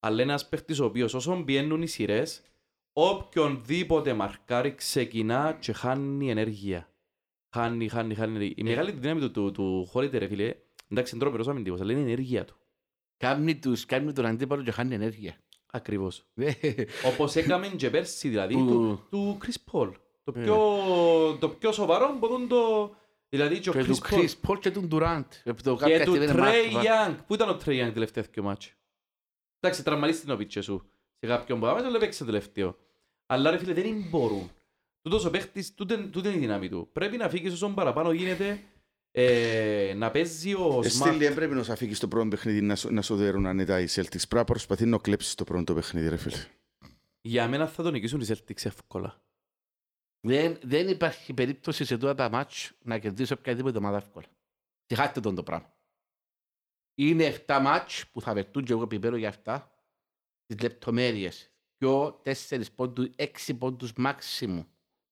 αλλά 0.00 0.22
είναι 0.22 0.22
ένας 0.22 0.48
παίχτης 0.48 0.78
ο 0.78 0.84
οποίος 0.84 1.14
όσον 1.14 1.44
πιένουν 1.44 1.82
οι 1.82 1.86
σειρές, 1.86 2.42
οποιονδήποτε 2.92 4.12
μαρκάρει 4.12 4.74
ξεκινά 4.74 5.56
και 5.60 5.72
χάνει 5.72 6.30
ενέργεια. 6.30 6.88
Χάνει, 7.54 7.88
χάνει, 7.88 8.14
χάνει 8.14 8.34
ενέργεια. 8.34 8.54
Η 8.56 8.62
μεγάλη 8.62 8.90
δύναμη 8.90 9.20
του, 9.20 9.30
του, 9.30 9.52
του 9.52 9.90
Holiday 9.92 10.18
ρε 10.18 10.26
φίλε, 10.26 10.54
εντάξει 10.88 11.14
είναι 11.14 11.22
τρόπερος 11.24 11.48
αμυντικός, 11.48 11.80
αλλά 11.80 11.92
είναι 11.92 12.00
η 12.00 12.04
ενέργεια 12.04 12.44
του. 12.44 12.56
Κάνει 13.16 13.56
τους, 13.58 13.84
κάνει 13.86 14.12
τον 14.12 14.26
αντίπαλο 14.26 14.62
και 14.62 14.70
χάνει 14.70 14.94
ενέργεια. 14.94 15.36
Ακριβώς. 15.70 16.24
Ναι. 16.34 16.52
Όπως 17.06 17.34
έκαμε 17.36 17.68
και 17.68 17.90
πέρσι 17.90 18.28
δηλαδή 18.28 18.54
Που- 18.54 18.66
του, 18.66 19.06
του 19.10 19.38
Chris 19.44 19.72
Paul. 19.72 19.92
Το 20.24 20.32
Ε. 20.36 20.42
πιο, 20.42 20.56
το 21.40 21.48
πιο 21.48 21.72
σοβαρό 21.72 22.16
μπορούν 22.18 22.48
το... 22.48 22.90
Δηλαδή 23.28 23.58
και 23.58 23.68
ο 23.68 23.72
Και 23.72 23.84
του 23.84 23.96
Chris 23.96 24.10
Paul 24.14 24.18
Chris 24.18 24.28
Paul 24.46 24.58
και 24.60 24.70
του 24.70 24.88
Durant. 24.90 25.24
Ε, 25.44 25.52
το 25.52 25.74
και 25.76 25.80
κάποια 25.80 26.04
του 26.04 26.10
στιγμή 26.14 26.24
είναι 26.24 26.32
Trey 26.32 26.72
μάρκα. 26.72 27.08
Young. 27.10 27.16
Πού 27.26 27.34
ήταν 27.34 27.48
ο 27.48 27.58
Trey 27.64 27.86
Young 27.86 27.90
τελευταίο 27.92 28.24
δύο 28.32 28.42
μάτσο. 28.42 28.70
Εντάξει, 29.60 29.82
τραυματίστηκε 29.84 30.32
ο 30.32 30.36
πίτσε 30.36 30.60
σου 30.60 30.90
σε 31.20 31.26
κάποιον 31.26 31.60
που 31.60 31.66
άμεσα, 31.66 31.86
αλλά 31.86 31.98
παίξε 31.98 32.24
τελευταίο. 32.24 32.76
Αλλά 33.26 33.50
ρε 33.50 33.58
φίλε 33.58 33.72
δεν 33.72 34.06
μπορούν. 34.10 34.50
Τούτος 35.02 35.24
ο 35.24 35.30
παίχτης, 35.30 35.74
τούτη 35.74 35.96
τούτη 36.08 36.28
είναι 36.28 36.36
η 36.36 36.40
δύναμη 36.40 36.68
του. 36.68 36.88
Πρέπει 36.92 37.16
να 37.16 37.28
φύγεις 37.28 37.52
όσο 37.52 37.68
παραπάνω 37.68 38.12
γίνεται 38.12 38.60
Ε, 39.16 39.94
να 39.96 40.10
παίζει 40.10 40.54
ο 40.54 40.80
Ε, 40.84 40.86
Smart. 40.86 40.90
Στήλη, 40.90 41.16
δεν 41.18 41.34
πρέπει 41.34 41.54
να 41.54 41.62
σου 41.62 41.76
φύγει 41.76 41.94
στο 41.94 42.08
πρώτο 42.08 42.28
παιχνίδι 42.28 42.60
να 42.60 42.76
σου, 42.76 42.92
να 42.92 43.02
σου 43.02 43.16
δέρουν 43.16 43.46
ανετά 43.46 43.80
οι 43.80 43.86
Celtics. 43.88 44.08
Πρέπει 44.08 44.34
να 44.34 44.44
προσπαθεί 44.44 44.86
να 44.86 44.98
κλέψει 44.98 45.36
το 45.36 45.44
πρώτο 45.44 45.74
παιχνίδι, 45.74 46.08
ρε 46.08 46.16
φίλε. 46.16 46.46
Για 47.20 47.48
μένα 47.48 47.66
θα 47.66 47.82
τον 47.82 47.92
νικήσουν 47.92 48.20
οι 48.20 48.26
Celtics 48.28 48.64
εύκολα. 48.64 49.22
Δεν, 50.20 50.58
δεν 50.62 50.88
υπάρχει 50.88 51.34
περίπτωση 51.34 51.84
σε 51.84 51.98
τώρα 51.98 52.14
τα 52.14 52.30
μάτς 52.30 52.72
να 52.82 52.98
κερδίσει 52.98 53.32
οποιαδήποτε 53.32 53.78
ομάδα 53.78 53.96
εύκολα. 53.96 54.26
Τυχάστε 54.86 55.20
τον 55.20 55.34
το 55.34 55.42
πράγμα. 55.42 55.74
Είναι 56.94 57.42
7 57.46 57.58
μάτς 57.62 58.06
που 58.12 58.20
θα 58.20 58.34
βερτούν 58.34 58.64
και 58.64 58.72
εγώ 58.72 58.82
επιπέρω 58.82 59.16
για 59.16 59.28
αυτά 59.28 59.74
τις 60.46 60.60
λεπτομέρειες. 60.60 61.50
Πιο 61.76 62.22
4 62.48 62.62
πόντους, 62.74 63.08
6 63.16 63.54
πόντους 63.58 63.92
μάξιμου 63.92 64.66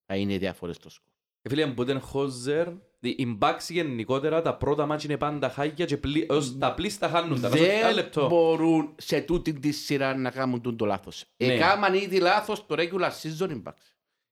θα 0.05 0.15
είναι 0.15 0.33
οι 0.33 0.37
διαφορές 0.37 0.75
στο 0.75 0.89
σκορ. 0.89 1.13
Ε, 1.41 1.49
Φίλε, 1.49 1.65
Μπούτεν 1.65 1.99
Χόζερ, 1.99 2.67
οι 3.09 3.37
Bucks 3.41 3.65
γενικότερα 3.69 4.41
τα 4.41 4.55
πρώτα 4.57 4.85
μάτια 4.85 5.09
είναι 5.09 5.17
πάντα 5.19 5.49
χάγια 5.49 5.85
και 5.85 5.97
πλή, 5.97 6.25
ως, 6.29 6.57
τα 6.57 6.73
πλήστα 6.73 7.09
χάνουν 7.09 7.41
τα. 7.41 7.49
Να 7.49 7.55
σου- 7.55 7.63
Ένα 7.63 7.81
Δεν 7.85 7.93
λεπτό. 7.93 8.27
μπορούν 8.27 8.95
σε 8.97 9.21
τούτη 9.21 9.53
τη 9.53 9.71
σειρά 9.71 10.15
να 10.17 10.31
κάνουν 10.31 10.61
τον 10.61 10.77
το 10.77 10.85
λάθος. 10.85 11.25
Ναι. 11.37 11.53
Εκάμαν 11.53 11.93
ήδη 11.93 12.19
λάθος 12.19 12.65
το 12.65 12.75
regular 12.77 13.09
season 13.21 13.49
οι 13.49 13.61
Bucks. 13.65 13.71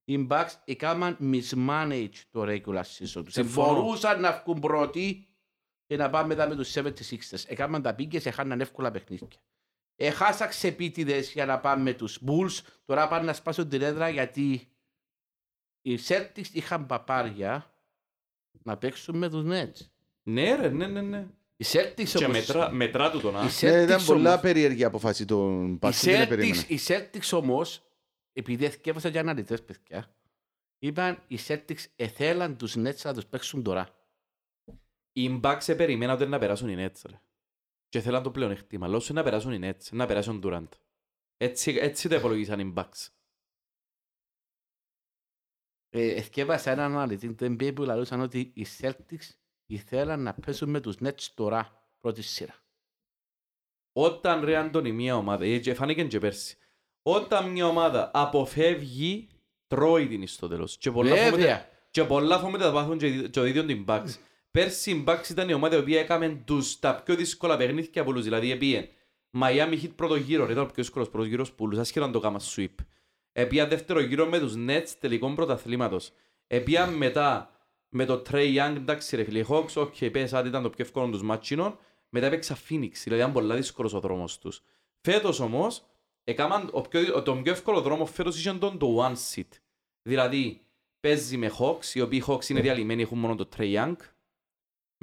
Οι 0.04 0.28
Bucks 0.30 0.50
εκάμαν 0.66 1.18
mismanage 1.22 2.10
το 2.32 2.44
regular 2.48 2.82
season 2.98 3.24
τους. 3.26 3.34
Συμφωνώ. 3.34 3.82
Μπορούσαν 3.82 4.22
να 4.22 4.42
βγουν 4.46 4.60
πρώτοι 4.60 5.28
και 5.86 5.96
να 5.98 6.10
πάμε 6.10 6.28
μετά 6.28 6.48
με 6.48 6.56
τους 6.56 6.74
76ers. 6.76 7.44
Εκάμαν 7.48 7.82
τα 7.82 7.94
πήγες, 7.96 8.26
έχαναν 8.26 8.62
εύκολα 8.62 8.92
παιχνίδια. 8.92 9.28
Έχασα 9.96 10.48
ξεπίτηδες 10.48 11.32
για 11.32 11.46
να 11.46 11.60
πάμε 11.60 11.82
με 11.84 11.94
τους 11.94 12.20
Bulls. 12.28 12.60
Τώρα 12.86 13.08
πάνε 13.08 13.26
να 13.26 13.34
σπάσουν 13.34 13.70
την 13.70 13.82
έδρα 13.82 14.10
γιατί 14.10 14.68
οι 15.82 16.00
Celtics 16.08 16.48
είχαν 16.52 16.86
παπάρια 16.86 17.71
να 18.64 18.78
παίξουν 18.78 19.18
με 19.18 19.30
τους 19.30 19.44
Nets. 19.48 19.88
Ναι 20.24 20.56
ρε, 20.56 20.70
ναι, 20.70 20.88
ναι, 20.88 21.02
ναι. 21.02 21.28
Οι 21.58 21.66
Celtics 21.68 22.04
Και 22.10 22.26
όμως- 22.26 22.38
μετρά, 22.38 22.72
μετρά 22.72 23.12
του 23.12 23.20
τον, 23.22 23.36
α. 23.38 23.40
οι 23.62 23.66
Ναι, 23.66 23.82
ήταν 23.82 24.00
Celtics 24.00 24.06
πολλά 24.06 24.30
όμως- 24.30 24.42
περίεργη 24.42 24.84
αποφάση 24.84 25.26
των 25.26 25.74
Οι 25.74 25.80
Bucks. 25.82 25.92
Δεν 26.04 26.24
Celtics, 26.26 26.28
περίμενα. 26.30 26.64
οι 26.68 26.78
Celtics 26.88 27.30
όμως, 27.32 27.84
επειδή 28.34 28.66
έθιεβασα 28.66 29.10
και 29.10 29.20
αναλυτές 29.20 29.64
παιδιά, 29.64 30.16
είπαν 30.80 31.24
οι 31.28 31.38
Celtics 31.48 31.84
εθέλαν 31.96 32.58
τους 32.58 32.76
Nets 32.78 33.02
να 33.04 33.14
τους 33.14 33.26
παίξουν 33.26 33.64
τώρα. 33.64 33.90
Οι 35.14 35.40
Bucks 35.44 35.74
περιμέναν 35.78 36.16
ότι 36.16 36.26
να 36.26 36.40
περάσουν 36.40 36.70
οι 36.70 36.76
Nets, 36.86 37.02
ρε. 37.10 37.20
Και 37.90 38.00
θέλαν 38.00 38.24
το 38.24 38.32
πλέον 38.32 38.52
εκτίμα. 38.52 38.88
Λόγω 38.88 39.06
να 39.10 39.24
περάσουν 39.24 39.52
οι 39.52 39.60
Nets, 39.70 39.88
να 39.92 40.06
περάσουν 40.06 40.42
Durant. 40.46 40.68
Έτσι, 41.38 41.76
έτσι 41.82 42.10
το 42.10 42.16
υπολογίσαν 42.16 42.60
οι 42.60 42.74
Bucks. 42.78 43.08
Ε, 45.94 46.08
Εθιέβασα 46.14 46.72
έναν 46.72 46.92
αναλυτή 46.92 47.34
του 47.34 47.46
NBA 47.46 47.72
που 47.76 47.84
λαλούσαν 47.84 48.22
ότι 48.22 48.52
οι 48.56 48.66
Celtics 48.82 49.30
ήθελαν 49.66 50.22
να 50.24 50.34
παίζουν 50.34 50.70
με 50.70 50.80
τους 50.80 50.96
Nets 51.04 51.26
τώρα 51.34 51.88
πρώτη 52.00 52.22
σειρά. 52.22 52.56
Όταν 53.94 54.44
ρε 54.46 54.56
Αντώνη 54.58 54.92
μια 54.92 55.16
ομάδα, 55.16 55.46
ε, 55.46 55.58
και 55.58 55.74
φάνηκε 55.74 56.04
και 56.04 56.20
πέρσι, 56.20 56.58
όταν 57.02 57.50
μια 57.50 57.68
ομάδα 57.68 58.12
αποφεύγει, 58.14 59.28
τρώει 59.68 60.08
την 60.08 60.28
στο 60.28 60.48
τέλος. 60.48 60.78
Και 60.78 60.92
πολλά 60.92 61.10
Βέβαια. 61.10 61.30
φοβούνται- 61.30 61.68
Και 61.92 62.04
πολλά 62.04 62.40
φοβούνται 62.40 62.64
θα 62.64 62.72
πάθουν 62.72 62.98
και 62.98 63.28
και 63.28 63.40
ο 63.40 63.46
ίδιος 63.46 63.66
την 63.66 63.86
Bucks. 63.88 64.10
Πέρσι 64.52 64.92
η 64.92 65.04
Bucks 65.08 65.30
ήταν 65.30 65.50
η 65.50 65.54
ομάδα 65.54 65.76
η 65.76 65.80
οποία 65.80 66.00
έκαμε 66.00 66.42
τους, 66.46 66.80
τα 66.80 66.96
πιο 67.02 67.16
δύσκολα 67.16 67.58
παιχνίδια 67.58 68.02
από 68.02 68.10
όλους. 68.12 68.24
Δηλαδή 68.24 68.52
επίεν 68.52 68.88
Miami 69.40 69.82
Heat 69.82 69.92
πρώτο 69.96 70.16
γύρο, 70.16 70.46
ρε, 70.46 70.52
ήταν 70.52 70.64
ο 70.64 70.66
πιο 70.66 70.76
δύσκολος 70.76 71.10
πρώτος 71.10 71.28
γύρος 71.28 71.52
που 71.54 71.64
όλους, 71.66 71.78
ασχετά 71.78 72.06
να 72.06 72.12
το 72.12 72.20
κάμα 72.20 72.40
sweep. 72.56 72.76
Επία 73.32 73.68
δεύτερο 73.68 74.00
γύρο 74.02 74.26
με 74.26 74.40
τους 74.40 74.54
Nets 74.58 74.88
τελικών 75.00 75.36
πρωταθλήματος. 75.36 76.12
Επία 76.48 76.88
μετά 76.88 77.56
με 77.90 78.06
το 78.06 78.22
Trey 78.30 78.56
Young, 78.58 78.74
εντάξει 78.76 79.16
ρε 79.16 79.24
φίλε, 79.24 79.40
οι 79.40 79.46
Hawks, 79.50 79.74
ok, 79.74 80.12
πες 80.12 80.34
ότι 80.34 80.48
ήταν 80.48 80.64
το 80.64 80.70
πιο 80.70 80.86
εύκολο 80.86 81.10
τους 81.10 81.22
μάτσινων. 81.24 81.78
Μετά 82.10 82.26
έπαιξα 82.26 82.58
Phoenix, 82.70 82.92
δηλαδή 83.04 83.22
ήταν 83.22 83.32
πολλά 83.32 83.56
δύσκολος 83.56 83.94
ο 83.94 84.00
δρόμος 84.00 84.38
τους. 84.38 84.62
Φέτος 85.02 85.40
όμως, 85.40 85.86
έκαναν 86.24 86.70
ο 86.72 86.82
πιο, 86.82 87.16
ο- 87.16 87.22
τον 87.22 87.44
πιο 87.44 87.52
εύκολο 87.52 87.82
δρόμο 87.82 88.06
φέτος 88.06 88.38
είχε 88.40 88.52
τον 88.54 88.78
το 88.78 88.98
one 89.08 89.16
seat. 89.36 89.48
Δηλαδή, 90.02 90.66
παίζει 91.00 91.38
με 91.38 91.52
Hawks, 91.60 91.86
οι 91.94 92.02
οποίοι 92.02 92.24
Hawks 92.28 92.50
είναι 92.50 92.62
διαλυμένοι, 92.62 93.02
έχουν 93.02 93.18
μόνο 93.20 93.36
το 93.36 93.50
Trey 93.58 93.76
Young. 93.76 93.96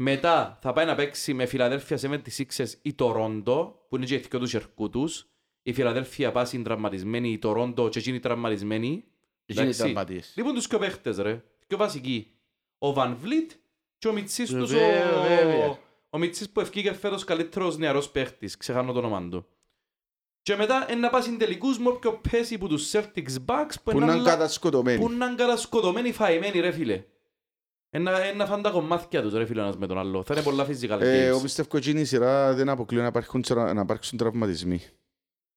Μετά 0.00 0.58
θα 0.62 0.72
πάει 0.72 0.86
να 0.86 0.94
παίξει 0.94 1.34
με 1.34 1.46
Φιλαδέλφια 1.46 1.98
76ers 2.02 2.72
ή 2.82 2.94
Toronto, 2.98 3.72
που 3.88 3.96
είναι 3.96 4.04
και 4.06 4.14
οι 4.14 4.18
δυο 4.18 4.38
τους 4.38 4.54
ερκού 4.54 4.88
τους. 4.90 5.26
Η 5.68 5.72
Φιλαδέλφια 5.72 6.32
πάση 6.32 6.56
είναι 6.56 6.64
τραυματισμένη, 6.64 7.30
η 7.30 7.38
Toronto 7.42 7.90
και 7.90 7.98
εκείνοι 7.98 8.18
τραυματισμένοι. 8.20 9.04
Εκείνοι 9.46 9.64
Εντάξει. 9.64 9.78
τραυματίες. 9.80 10.32
Λοιπόν 10.36 10.54
τους 10.54 10.66
πιο 10.66 10.78
παίχτες 10.78 11.16
ρε, 11.18 11.42
πιο 11.66 11.76
βασικοί. 11.76 12.30
Ο 12.78 12.92
Van 12.96 13.08
Vliet 13.08 13.50
και 13.98 14.08
ο 14.08 14.12
Μιτσής 14.12 14.50
τους, 14.50 14.72
ο... 14.72 14.76
Βέβαια, 14.76 15.36
βέβαια. 15.36 15.78
ο 16.10 16.18
Μιτσής 16.18 16.50
που 16.50 16.60
ευκήγε 16.60 16.92
φέτος 16.92 17.24
καλύτερος 17.24 17.78
νεαρός 17.78 18.10
παίχτης, 18.10 18.56
ξεχάνω 18.56 18.92
το 18.92 18.98
όνομα 18.98 19.28
του. 19.28 19.46
Και 20.42 20.56
μετά 20.56 20.86
είναι 20.90 21.00
να 21.00 21.08
πάει 21.10 21.22
στην 21.22 21.38
τελικούς 21.38 21.78
με 21.78 21.88
όποιο 21.88 22.20
πέσει 22.30 22.58
που 22.58 22.68
τους 22.68 22.90
Celtics 22.92 23.34
Bucks 23.46 23.74
που 23.84 23.90
Που 23.90 23.96
είναι 24.00 24.04
είναι 24.12 24.14
λα- 24.22 24.30
κατασκοτωμένοι. 24.30 25.00
που 25.04 25.10
είναι 25.12 25.34
κατασκοτωμένοι 25.36 26.12
φαϊμένοι 26.12 26.60
ρε 26.60 26.70
φίλε. 26.70 27.04
Ένα, 27.90 28.20
ένα 28.22 28.46
φαν 28.46 28.62
τα 28.62 28.70
κομμάτια 28.70 29.22
τους 29.22 29.32
ρε 29.32 29.46
φίλε 29.46 29.60
ένας 29.60 29.76
με 29.76 29.86
τον 29.86 29.98
άλλο. 29.98 30.22
Θα 30.22 30.34
είναι 30.34 30.42
πολλά 30.42 30.66
physical 30.66 30.98
Ε, 31.00 31.26
Εγώ 31.26 31.38
games. 31.38 31.42
πιστεύω 31.42 31.68
ότι 31.72 31.90
η 31.90 32.04
σειρά 32.04 32.54
δεν 32.54 32.68
αποκλείω 32.68 33.00
να 33.00 33.06
υπάρξουν, 33.06 33.42
τρα- 33.42 33.74
να 33.74 33.80
υπάρξουν 33.80 34.18
τραυματισμοί. 34.18 34.80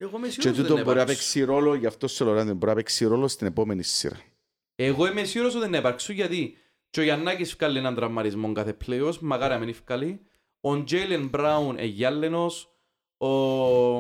Εγώ 0.04 0.18
είμαι 0.18 0.28
Και 0.28 0.32
σίγουρος 0.34 0.58
ότι 0.60 0.62
τούτο 0.62 0.76
δεν 0.76 0.84
μπορεί 0.84 0.98
να 0.98 1.02
υπάρξουν. 1.04 1.16
παίξει 1.32 1.44
ρόλο, 1.44 1.76
γι' 1.76 1.86
αυτό 1.86 2.08
σε 2.08 2.24
Λοράντε, 2.24 2.54
μπορεί 2.54 2.66
να 2.72 2.76
παίξει 2.76 3.06
ρόλο 3.06 3.28
στην 3.28 3.48
επόμενη 3.48 3.84
σειρά. 3.84 4.20
Εγώ 4.76 5.08
είμαι 5.08 5.24
σίγουρος 5.24 5.56
ότι 5.56 5.70
δεν 5.70 5.80
υπάρξουν 5.80 6.16
γιατί 6.16 6.58
και 6.90 7.00
ο 7.00 7.04
Γιαννάκης 7.04 7.54
βγάλει 7.56 7.78
έναν 7.78 7.96
τραυματισμό 7.96 8.52
κάθε 8.54 8.78
playoffs, 8.86 9.18
μακάρι 9.20 9.54
να 9.54 9.60
μην 9.60 9.76
βγάλει. 9.86 10.22
Ο 10.62 10.84
Τζέιλεν 10.84 11.28
Μπράουν 11.28 11.78
εγιάλενος, 11.78 12.76
ο 13.18 13.28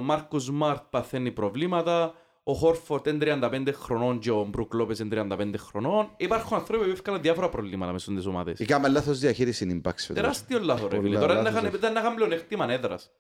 Μάρκος 0.02 0.49
Μάρτ 0.52 0.82
παθαίνει 0.89 1.32
προβλήματα, 1.32 2.14
ο 2.43 2.54
Χόρφορτ 2.54 3.08
είναι 3.08 3.18
35 3.41 3.72
χρονών 3.74 4.20
και 4.20 4.32
ο 4.32 4.43
Μπρουκ 4.43 4.74
Λόπες 4.74 4.99
είναι 4.99 5.26
35 5.39 5.54
χρονών. 5.58 6.10
Υπάρχουν 6.18 6.58
άνθρωποι 6.58 6.84
που 6.86 6.89
έφυγαν 6.91 7.22
διάφορα 7.22 7.49
προβλήματα 7.49 7.91
μέσα 7.91 8.12
στις 8.12 8.26
ομάδες. 8.26 8.60
Είχαμε 8.60 8.88
λάθος 8.89 9.20
διαχείριση 9.20 9.64
είναι 9.64 9.74
η 9.74 9.82
Bucks 9.86 9.91
φέτος. 9.97 10.16
Τεράστιο 10.16 10.60
λάθος 10.60 10.89
ρε 10.89 10.95
Πολλά 10.95 11.02
φίλε. 11.08 11.20
Τώρα 11.20 11.34
λάθος, 11.34 11.52
δεν 11.54 11.62
ρε. 11.62 11.68
είχαν- 11.68 11.80
δεν 11.82 11.95
είχαν 11.95 12.16
πλεονέκτημα 12.16 12.72
έδρας. 12.72 13.12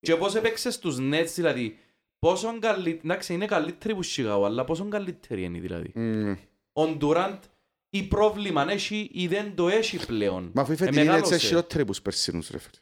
Και 0.00 0.16
πώς 0.16 0.34
έπαιξες 0.34 0.74
στους 0.74 0.96
Nets 1.00 1.30
δηλαδή. 1.34 1.78
Πόσο 2.18 2.58
καλύτεροι, 2.58 3.00
εντάξει 3.04 3.34
είναι 3.34 3.46
καλύτεροι 3.46 3.94
που 3.94 4.04
Chicago, 4.04 4.42
αλλά 4.44 4.64
πόσο 4.64 4.88
καλύτεροι 4.88 5.42
είναι 5.42 5.58
δηλαδή. 5.58 5.90
Μμμ. 5.94 6.34
Ο 6.72 6.86
Ντουράντ 6.86 7.42
ή 7.90 8.02
πρόβλημα 8.02 8.70
έχει 8.70 9.10
ή 9.12 9.26
δεν 9.26 9.54
το 9.54 9.68
έχει 9.68 10.06
πλέον. 10.06 10.50
Μα 10.54 10.62
αφού 10.62 10.70
η 10.70 10.74
Ε, 10.74 10.76
φετινή 10.76 11.00
είναι 11.00 11.10
έτσι 11.10 11.22
μεγάλωσε. 11.22 11.46
χειρότερη 11.46 11.84
που 11.84 11.90
τους 11.90 12.02
περσίνους 12.02 12.48
ρε 12.50 12.58
φίλε. 12.58 12.80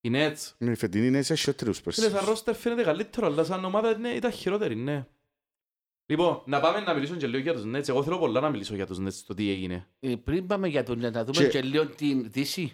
Οι 0.00 0.10
Nets. 0.14 0.68
Η 0.70 0.74
φετινή 0.74 1.06
είναι 1.06 1.18
έτσι 1.18 1.36
χειρότερη 1.36 1.70
που 1.70 1.76
τους 1.82 1.94
Φίλε, 1.94 1.94
σαν 1.94 2.10
περσίνους. 2.12 2.28
ρόστερ 2.28 2.54
φαίνεται 2.54 2.82
καλύτερο, 2.82 3.26
αλλά 3.26 3.44
σαν 3.44 3.64
ομάδα 3.64 3.98
ναι, 3.98 4.08
ήταν 4.08 4.32
χειρότερη, 4.32 4.76
ναι. 4.76 5.06
Λοιπόν, 6.06 6.42
να 6.46 6.60
πάμε 6.60 6.80
να 6.80 6.94
μιλήσουμε 6.94 7.18
και 7.18 7.26
λίγο 7.26 7.42
για 7.42 7.52
τους 7.52 7.62
Nets. 7.66 7.88
Εγώ 7.88 8.02
θέλω 8.02 8.18
πολλά 8.18 8.40
να 8.40 8.50
μιλήσω 8.50 8.74
για 8.74 8.86
τους 8.86 8.98
Nets, 9.00 9.22
το 9.26 9.34
τι 9.34 9.50
έγινε. 9.50 9.86
Ε, 10.00 10.14
Πριν 10.16 10.46
πάμε 10.46 10.68
για 10.68 10.82
τον 10.82 10.98
να 10.98 11.24
δούμε 11.24 11.42
Και- 11.42 11.48
και 11.48 11.62
λίγο 11.62 11.86
την 11.86 12.30
Δύση. 12.30 12.72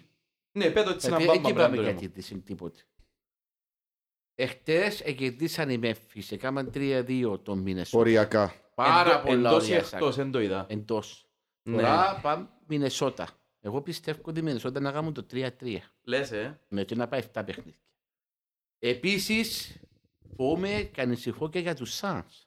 Ναι, 0.57 0.69
πέτω 0.69 0.89
έτσι 0.89 1.09
να 1.09 1.17
Γιατί 1.17 1.25
πάμε. 1.37 1.47
εκεί 1.47 1.53
πάμε, 1.57 1.63
πάμε 1.63 1.75
για 1.81 1.89
Αντώνη 1.91 1.93
μου. 2.07 2.13
τη 2.13 2.19
Δύση 2.21 2.37
τίποτε. 2.39 2.79
Εχτες 4.41 5.01
εκερδίσαν 5.01 5.69
οι 5.69 5.77
Μέμφυς, 5.77 6.31
έκαναν 6.31 6.71
3-2 6.73 7.39
τον 7.43 7.59
Μινεσότα. 7.59 7.97
Οριακά. 8.01 8.53
Πάρα 8.75 9.11
Εντό- 9.11 9.25
πολλά 9.25 9.49
Εντός 9.49 9.67
ή 9.67 9.71
ωραία 9.71 9.85
εκτός, 9.93 10.15
δεν 10.15 10.31
το 10.31 10.41
είδα. 10.41 10.65
Εντός. 10.69 11.27
Ναι. 11.63 11.75
Τώρα 11.75 12.19
πάμε 12.21 12.49
Μινεσότα. 12.67 13.27
Εγώ 13.61 13.81
πιστεύω 13.81 14.19
ότι 14.25 14.39
η 14.39 14.41
Μινεσότα 14.41 14.79
να 14.79 14.91
κάνουν 14.91 15.13
το 15.13 15.23
3-3. 15.23 15.81
Λες, 16.03 16.31
ε. 16.31 16.59
Ναι, 16.67 16.83
και 16.83 16.95
να 16.95 17.07
πάει 17.07 17.19
7 17.19 17.43
παιχνίδια. 17.45 17.79
Επίσης, 18.79 19.77
φοβούμαι 20.37 20.89
και 20.93 21.01
ανησυχώ 21.01 21.49
και 21.49 21.59
για 21.59 21.75
τους 21.75 21.99
Suns. 22.01 22.45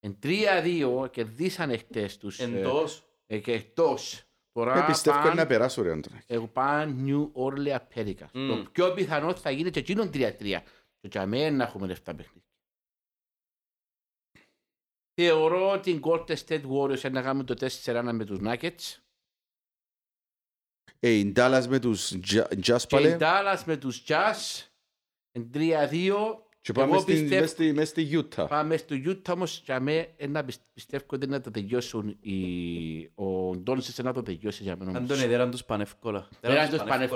Εν 0.00 0.18
3-2 0.22 1.08
κερδίσαν 1.10 1.78
χτες 1.78 2.16
τους 2.18 2.38
ε, 2.38 2.44
Εντός. 2.44 3.02
ε, 3.26 3.38
και 3.38 3.52
εκτός. 3.52 4.22
Τώρα 4.52 4.78
Ε, 4.82 4.86
πιστεύω 4.86 5.18
πάνε- 5.18 5.34
να 5.34 5.46
περάσω 5.46 5.82
ρε 5.82 5.92
Άντρε. 5.92 6.22
εγώ 6.26 6.46
πάω 6.46 6.86
New 7.06 7.30
Orleans 7.32 7.78
Pelicans. 7.94 8.30
Μμ. 8.32 8.48
Το 8.48 8.66
πιο 8.72 8.92
πιθανό 8.92 9.34
θα 9.34 9.50
γίνει 9.50 9.70
και 9.70 9.78
εκείνον 9.78 10.10
3-3. 10.10 10.62
Και 11.04 11.10
για 11.10 11.26
μένα 11.26 11.56
να 11.56 11.64
έχουμε 11.64 11.86
λεφτά 11.86 12.14
παιχνίδια. 12.14 12.48
Θεωρώ 15.20 15.70
ότι 15.70 15.90
οι 15.90 16.00
Golden 16.02 16.36
State 16.46 16.62
Warriors 16.70 17.10
να 17.10 17.22
κάνουν 17.22 17.46
το 17.46 17.54
4-1 17.84 18.10
με 18.12 18.24
τους 18.24 18.38
Nuggets. 18.42 18.98
Ε, 21.00 21.10
η 21.10 21.32
Dallas 21.36 21.64
με 21.68 21.78
τους 21.78 22.12
Jazz 22.14 22.46
Και 22.60 22.72
οι 22.72 22.86
πάλι. 22.88 23.16
Dallas 23.20 23.62
με 23.66 23.76
τους 23.76 24.04
Jazz. 24.06 24.66
εν 25.32 25.50
3-2. 25.54 26.42
Και 26.60 26.72
πάμε 26.72 26.92
Εγώ 26.92 27.00
στην- 27.00 27.14
πιστεύω- 27.14 27.40
μες 27.40 27.50
στη- 27.50 27.72
μες 27.72 27.88
στη 27.88 28.08
Utah. 28.12 28.46
Πάμε 28.48 28.76
στο 28.76 28.94
Utah 29.04 29.28
όμως 29.34 29.58
για 29.64 29.80
μένα 29.80 30.08
να 30.28 30.44
πιστεύω 30.74 31.04
ότι 31.10 31.26
να 31.26 31.40
το 31.40 31.50
τελειώσουν 31.50 32.16
οι... 32.20 33.04
ο 33.14 33.56
Ντόνσις 33.56 33.98
να 33.98 34.12
το 34.12 34.22
τελειώσει 34.22 34.62
για 34.62 34.76
μένα 34.76 34.90
όμως. 34.90 35.02
Αντώνη, 35.02 35.26
δεν 35.26 35.50
τους 35.50 35.64
πάνε 35.64 35.82
εύκολα. 35.82 36.28
Δεν 36.40 36.54
να 36.54 36.68
τους 36.68 36.78
πάνε 36.88 37.08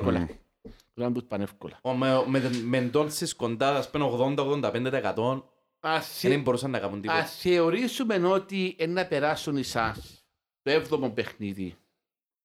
εύκολα. 1.02 1.06
Μμ. 1.06 1.06
Δεν 1.06 1.06
να 1.06 1.12
τους 1.12 1.24
πάνε 1.24 1.42
εύκολα. 1.42 1.78
Ο- 1.82 1.94
Με, 1.94 2.24
με, 2.26 2.50
με 2.64 2.80
Ντόνσις 2.80 3.34
κοντά, 3.34 3.76
ας 3.76 3.90
πούμε 3.90 4.04
80-85%, 4.36 5.42
Ας 5.80 6.20
δεν 6.22 6.42
μπορούσαν 6.42 6.70
να 6.70 6.78
κάνουν 6.78 7.00
τίποτα. 7.00 7.18
Ας 7.18 7.38
θεωρήσουμε 7.38 8.26
ότι 8.28 8.76
να 8.88 9.06
περάσουν 9.06 9.56
οι 9.56 9.62
Suns 9.72 10.22
το 10.62 10.70
έβδομο 10.70 11.10
παιχνίδι 11.10 11.76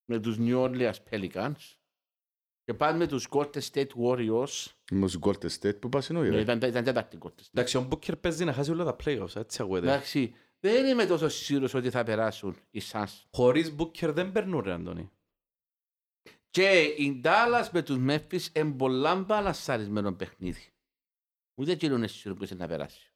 με 0.05 0.19
τους 0.19 0.37
New 0.39 0.63
Orleans 0.63 0.93
Pelicans 1.11 1.75
Και 2.63 2.73
πάμε 2.73 2.97
με 2.97 3.07
τους 3.07 3.27
Golden 3.29 3.59
State 3.71 3.87
Warriors. 4.05 4.65
Με 4.91 5.05
τους 5.05 5.17
Golden 5.21 5.49
State 5.59 5.79
που 5.79 5.89
πας 5.89 6.09
Ε, 6.09 6.13
εννοείς, 6.13 6.31
ρε. 6.31 6.39
Ήταν, 6.41 6.57
ήταν 6.61 6.83
τέταρτη 6.83 7.17
Golden 7.21 7.27
State. 7.41 7.47
Εντάξει, 7.53 7.77
ο 7.77 7.87
Booker 7.91 8.19
παίζει 8.21 8.43
να 8.45 8.53
χάσει 8.53 8.71
όλα 8.71 8.83
τα 8.83 8.95
playoffs, 9.05 9.35
έτσι 9.35 9.61
ακούγεται. 9.61 9.87
Εντάξει, 9.87 10.33
δεν 10.59 10.85
είμαι 10.85 11.05
τόσο 11.05 11.27
σίγουρος 11.29 11.73
ότι 11.73 11.89
θα 11.89 12.03
περάσουν 12.03 12.55
οι 12.71 12.81
Suns. 12.91 13.21
Χωρίς 13.31 13.75
Booker 13.77 14.09
δεν 14.13 14.31
περνούν 14.31 14.61
ρε 14.61 14.71
Αντώνη. 14.73 15.11
Και 16.53 16.81
οι 16.81 17.21
Dallas 17.23 17.67
με 17.71 17.81
τους 17.81 17.97
Memphis 18.07 18.55
είναι 18.55 18.71
πολλά 18.71 19.15
μπαλασσαρισμένο 19.15 20.13
παιχνίδι. 20.13 20.67
Ούτε 21.55 21.71
εκείνο 21.71 21.95
είναι 21.95 22.07
σίγουρος 22.07 22.37
που 22.37 22.43
είσαι 22.43 22.55
να 22.55 22.67
περάσει. 22.67 23.11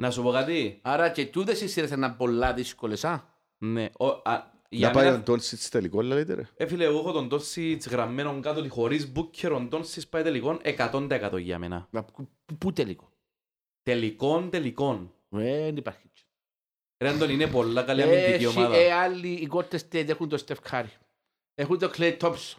Να 0.00 0.10
σου 0.10 0.22
πω 0.22 0.30
κάτι. 0.30 0.78
Άρα 0.82 1.10
και 1.10 1.26
τούτες 1.26 1.60
οι 1.60 1.68
σειρές 1.68 1.90
είναι 1.90 2.08
πολλά 2.10 2.54
δύσκολες, 2.54 3.04
α. 3.04 3.24
Ναι. 3.58 3.88
Ο, 3.98 4.06
α, 4.06 4.50
για 4.68 4.86
Να 4.86 4.92
πάει 4.94 5.04
μένα, 5.04 5.16
ο 5.16 5.20
Ντόνσιτς 5.20 5.68
τελικό, 5.68 6.02
λέτε 6.02 6.34
ρε. 6.34 6.48
ε, 6.56 6.66
φίλε, 6.66 6.84
εγώ 6.84 6.98
έχω 6.98 7.12
τον 7.12 7.28
Τόσιτς 7.28 7.86
γραμμένο 7.88 8.40
κάτω 8.40 8.60
ότι 8.60 8.68
χωρίς 8.68 9.12
Booker 9.16 9.50
ο 9.52 9.66
Τόσιτς 9.68 10.08
πάει 10.08 10.22
τελικών 10.22 10.60
100% 10.64 11.38
για 11.40 11.58
μένα. 11.58 11.88
Μα 11.90 12.04
πού- 12.04 12.28
Πού 12.58 12.72
τελικό; 12.72 13.10
Τελικών, 13.82 14.50
τελικών. 14.50 15.12
Δεν 15.28 15.76
υπάρχει. 15.76 16.10
Ρε 17.02 17.08
Αντώνη, 17.08 17.32
είναι 17.32 17.46
πολλά 17.46 17.82
καλή 17.82 18.02
αμυντική 18.02 18.32
Έχει, 18.32 18.46
ομάδα. 18.46 18.76
ε, 18.76 18.92
άλλοι, 18.92 19.28
οι 19.28 19.48
Golden 19.52 19.78
State 19.90 20.08
έχουν 20.08 20.28
τον 20.28 20.38
Steph 20.46 20.70
Curry. 20.70 20.86
Έχουν 21.54 21.78
τον 21.78 21.90
Klay 21.94 22.16
Thompson. 22.20 22.56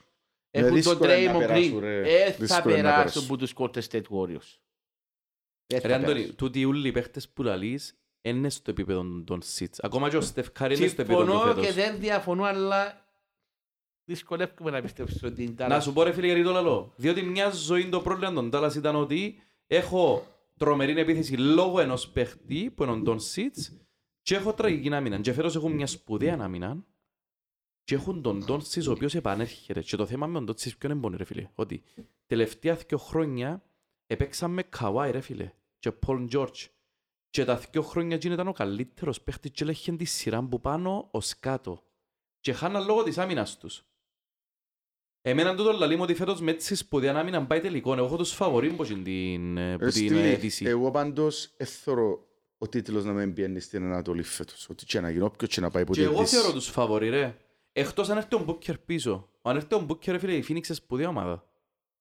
Είναι 0.52 0.68
Έχουν 0.68 0.82
τον 0.82 0.92
δύσκολο 0.94 1.10
να 1.14 1.16
Draymond 1.16 1.38
περάσουν, 1.40 1.78
Green. 1.78 1.80
ρε. 1.82 2.24
Ε, 2.24 2.32
θα 2.32 2.38
Δύσκολο 2.40 2.76
να 2.76 2.82
περάσουν 2.82 2.94
περάσουν. 2.96 3.24
από 3.24 3.38
τους 3.38 3.54
Golden 3.56 3.82
State 3.92 4.08
Warriors. 4.18 4.58
Ε, 5.68 5.80
θα 5.80 5.88
Ρε 5.88 5.94
Αντώνη, 5.94 6.14
περάσουν. 6.14 6.36
τούτοι 6.36 6.66
όλοι 6.66 6.88
οι 6.88 6.92
παίχτες 6.92 7.30
που 7.30 7.44
λαλείς 7.44 8.00
είναι 8.22 8.50
στο 8.50 8.72
επίπεδο 8.72 9.04
του 9.26 9.42
Doncic. 9.58 9.76
Ακόμα 9.82 10.10
και 10.10 10.18
ο 10.18 10.22
Στεφ 10.22 10.52
Κάρι 10.52 10.76
είναι 10.78 10.88
στο 10.88 11.02
επίπεδο 11.02 11.24
του 11.26 11.32
Συμφωνώ 11.32 11.54
και 11.54 11.60
φέτος. 11.62 11.76
δεν 11.76 12.00
διαφωνώ, 12.00 12.44
αλλά 12.44 13.06
δυσκολεύομαι 14.04 14.72
να 14.72 14.82
πιστέψω 14.82 15.28
ότι 15.28 15.44
είναι 15.44 15.68
Να 15.68 15.80
σου 15.80 15.94
πω 15.94 16.04
ρε 16.04 16.12
φίλε 16.12 16.26
γιατί 16.26 16.44
το 16.44 16.52
λαλώ. 16.52 16.94
Διότι 16.96 17.22
μια 17.22 17.50
ζωή 17.50 17.90
το 17.90 18.02
πρόβλημα 18.02 18.34
των 18.34 18.50
Dallas 18.54 18.76
ήταν 18.76 18.96
ότι 18.96 19.42
έχω 19.68 20.28
τρομερή 20.58 21.00
επίθεση 21.00 21.34
λόγω 21.38 21.80
ενός 21.80 22.10
παίχτη 22.10 22.72
που 22.76 22.84
είναι 22.84 22.92
ο 22.92 23.02
Doncic 23.06 23.76
και 24.22 24.36
έχω 24.36 24.54
τραγική 24.54 24.94
άμυνα. 24.94 25.20
Και 25.20 25.34
φέτος 25.34 25.56
έχουν 25.56 25.72
μια 25.72 25.88
σπουδαία 25.88 26.38
άμυνα 26.40 26.86
και 27.90 27.96
έχουν 27.96 28.22
τον 28.22 28.46
Don 28.48 28.58
Sits 28.58 28.88
ο 28.88 28.92
οποίος 28.92 29.16
επανέρχεται. 29.16 29.82
Και 29.82 29.96
το 29.96 30.06
θέμα 30.06 30.28
με 30.28 30.34
τον 30.34 30.48
Don 30.48 30.60
Sits 30.60 30.78
ποιο 30.78 30.90
είναι 30.90 31.00
μόνο 31.00 31.18
ρε 31.18 31.24
φίλε. 31.24 31.50
Ότι 31.56 31.84
τελευταία 32.28 32.76
δύο 32.76 32.98
χρόνια 32.98 33.64
επέξαμε 34.08 34.64
Kawhi 34.80 35.10
ρε 35.12 35.20
φίλε 35.20 35.52
και 35.80 35.92
Paul 36.06 36.30
George. 36.32 36.68
Και 37.30 37.46
τα 37.46 37.58
δύο 37.72 37.82
χρόνια 37.82 38.16
εκείνο 38.16 38.34
ήταν 38.34 38.48
ο 38.48 38.52
καλύτερος 38.52 39.22
παίχτης 39.22 39.52
και 39.52 39.64
έλεγχε 39.64 39.92
τη 39.92 40.06
σειρά 40.06 40.44
που 40.44 40.62
πάνω 40.62 41.08
ως 41.12 41.40
κάτω. 41.40 41.84
Και 42.40 42.54
χάναν 42.54 42.86
λόγω 42.86 43.04
της 43.04 43.18
άμυνας 43.18 43.58
τους. 43.58 43.84
Εμένα 45.22 45.56
τούτο 45.56 45.72
λαλεί 45.72 45.96
μου 45.96 46.04
ότι 46.04 46.14
φέτος 46.14 46.42
με 46.42 46.52
έτσι 46.52 46.76
σπουδαία 46.76 47.16
άμυνα 47.16 47.46
πάει 47.46 47.60
τελικό. 47.60 47.94
Εγώ 47.94 48.06
έχω 48.06 48.18
τους 48.18 48.32
φαβορεί 48.32 48.74
που 48.74 48.86
την, 48.86 49.58
ε, 49.58 49.78
που 49.78 49.84
Ρε 49.84 49.92
την 49.92 50.08
Στυλ, 50.08 50.18
αίτηση. 50.18 50.66
Εγώ 50.66 50.92
πάντως 50.92 51.54
εθώρω 51.58 52.28
ο 52.58 52.68
τίτλος 52.68 53.06
να 53.06 53.14
μην 53.14 53.34
πιένει 53.34 53.60
στην 53.60 53.84
Ανατολή 53.84 54.24
φέτος. 54.24 54.70
Ότι 54.70 54.86
και 54.86 55.00
να 55.00 55.10
γίνω 55.10 55.26
όποιος 55.26 55.50
και 55.54 55.62
να 55.62 55.70
πάει 55.70 55.86
που 55.86 55.94
Και 55.94 56.02
εγώ 56.02 56.14
διαιτής. 56.14 56.32
θεωρώ 56.32 56.54
τους 56.54 56.68
φαβορεί 56.68 57.10
ρε. 57.10 57.38
Εκτός 57.74 58.10
αν 58.10 58.18
έρθει 58.18 58.36
ο 58.36 58.40
Μπούκερ 58.40 58.78
πίσω. 58.78 59.30
Αν 59.42 59.56
έρθει 59.56 59.76
ο 59.76 59.80
Μπούκερ 59.80 60.14
ρε 60.14 60.20
φίλε 60.20 60.34
η 60.36 60.40
Phoenix 60.48 60.50
είναι 60.68 60.74
σπουδαία 60.76 61.08
ομάδα. 61.08 61.50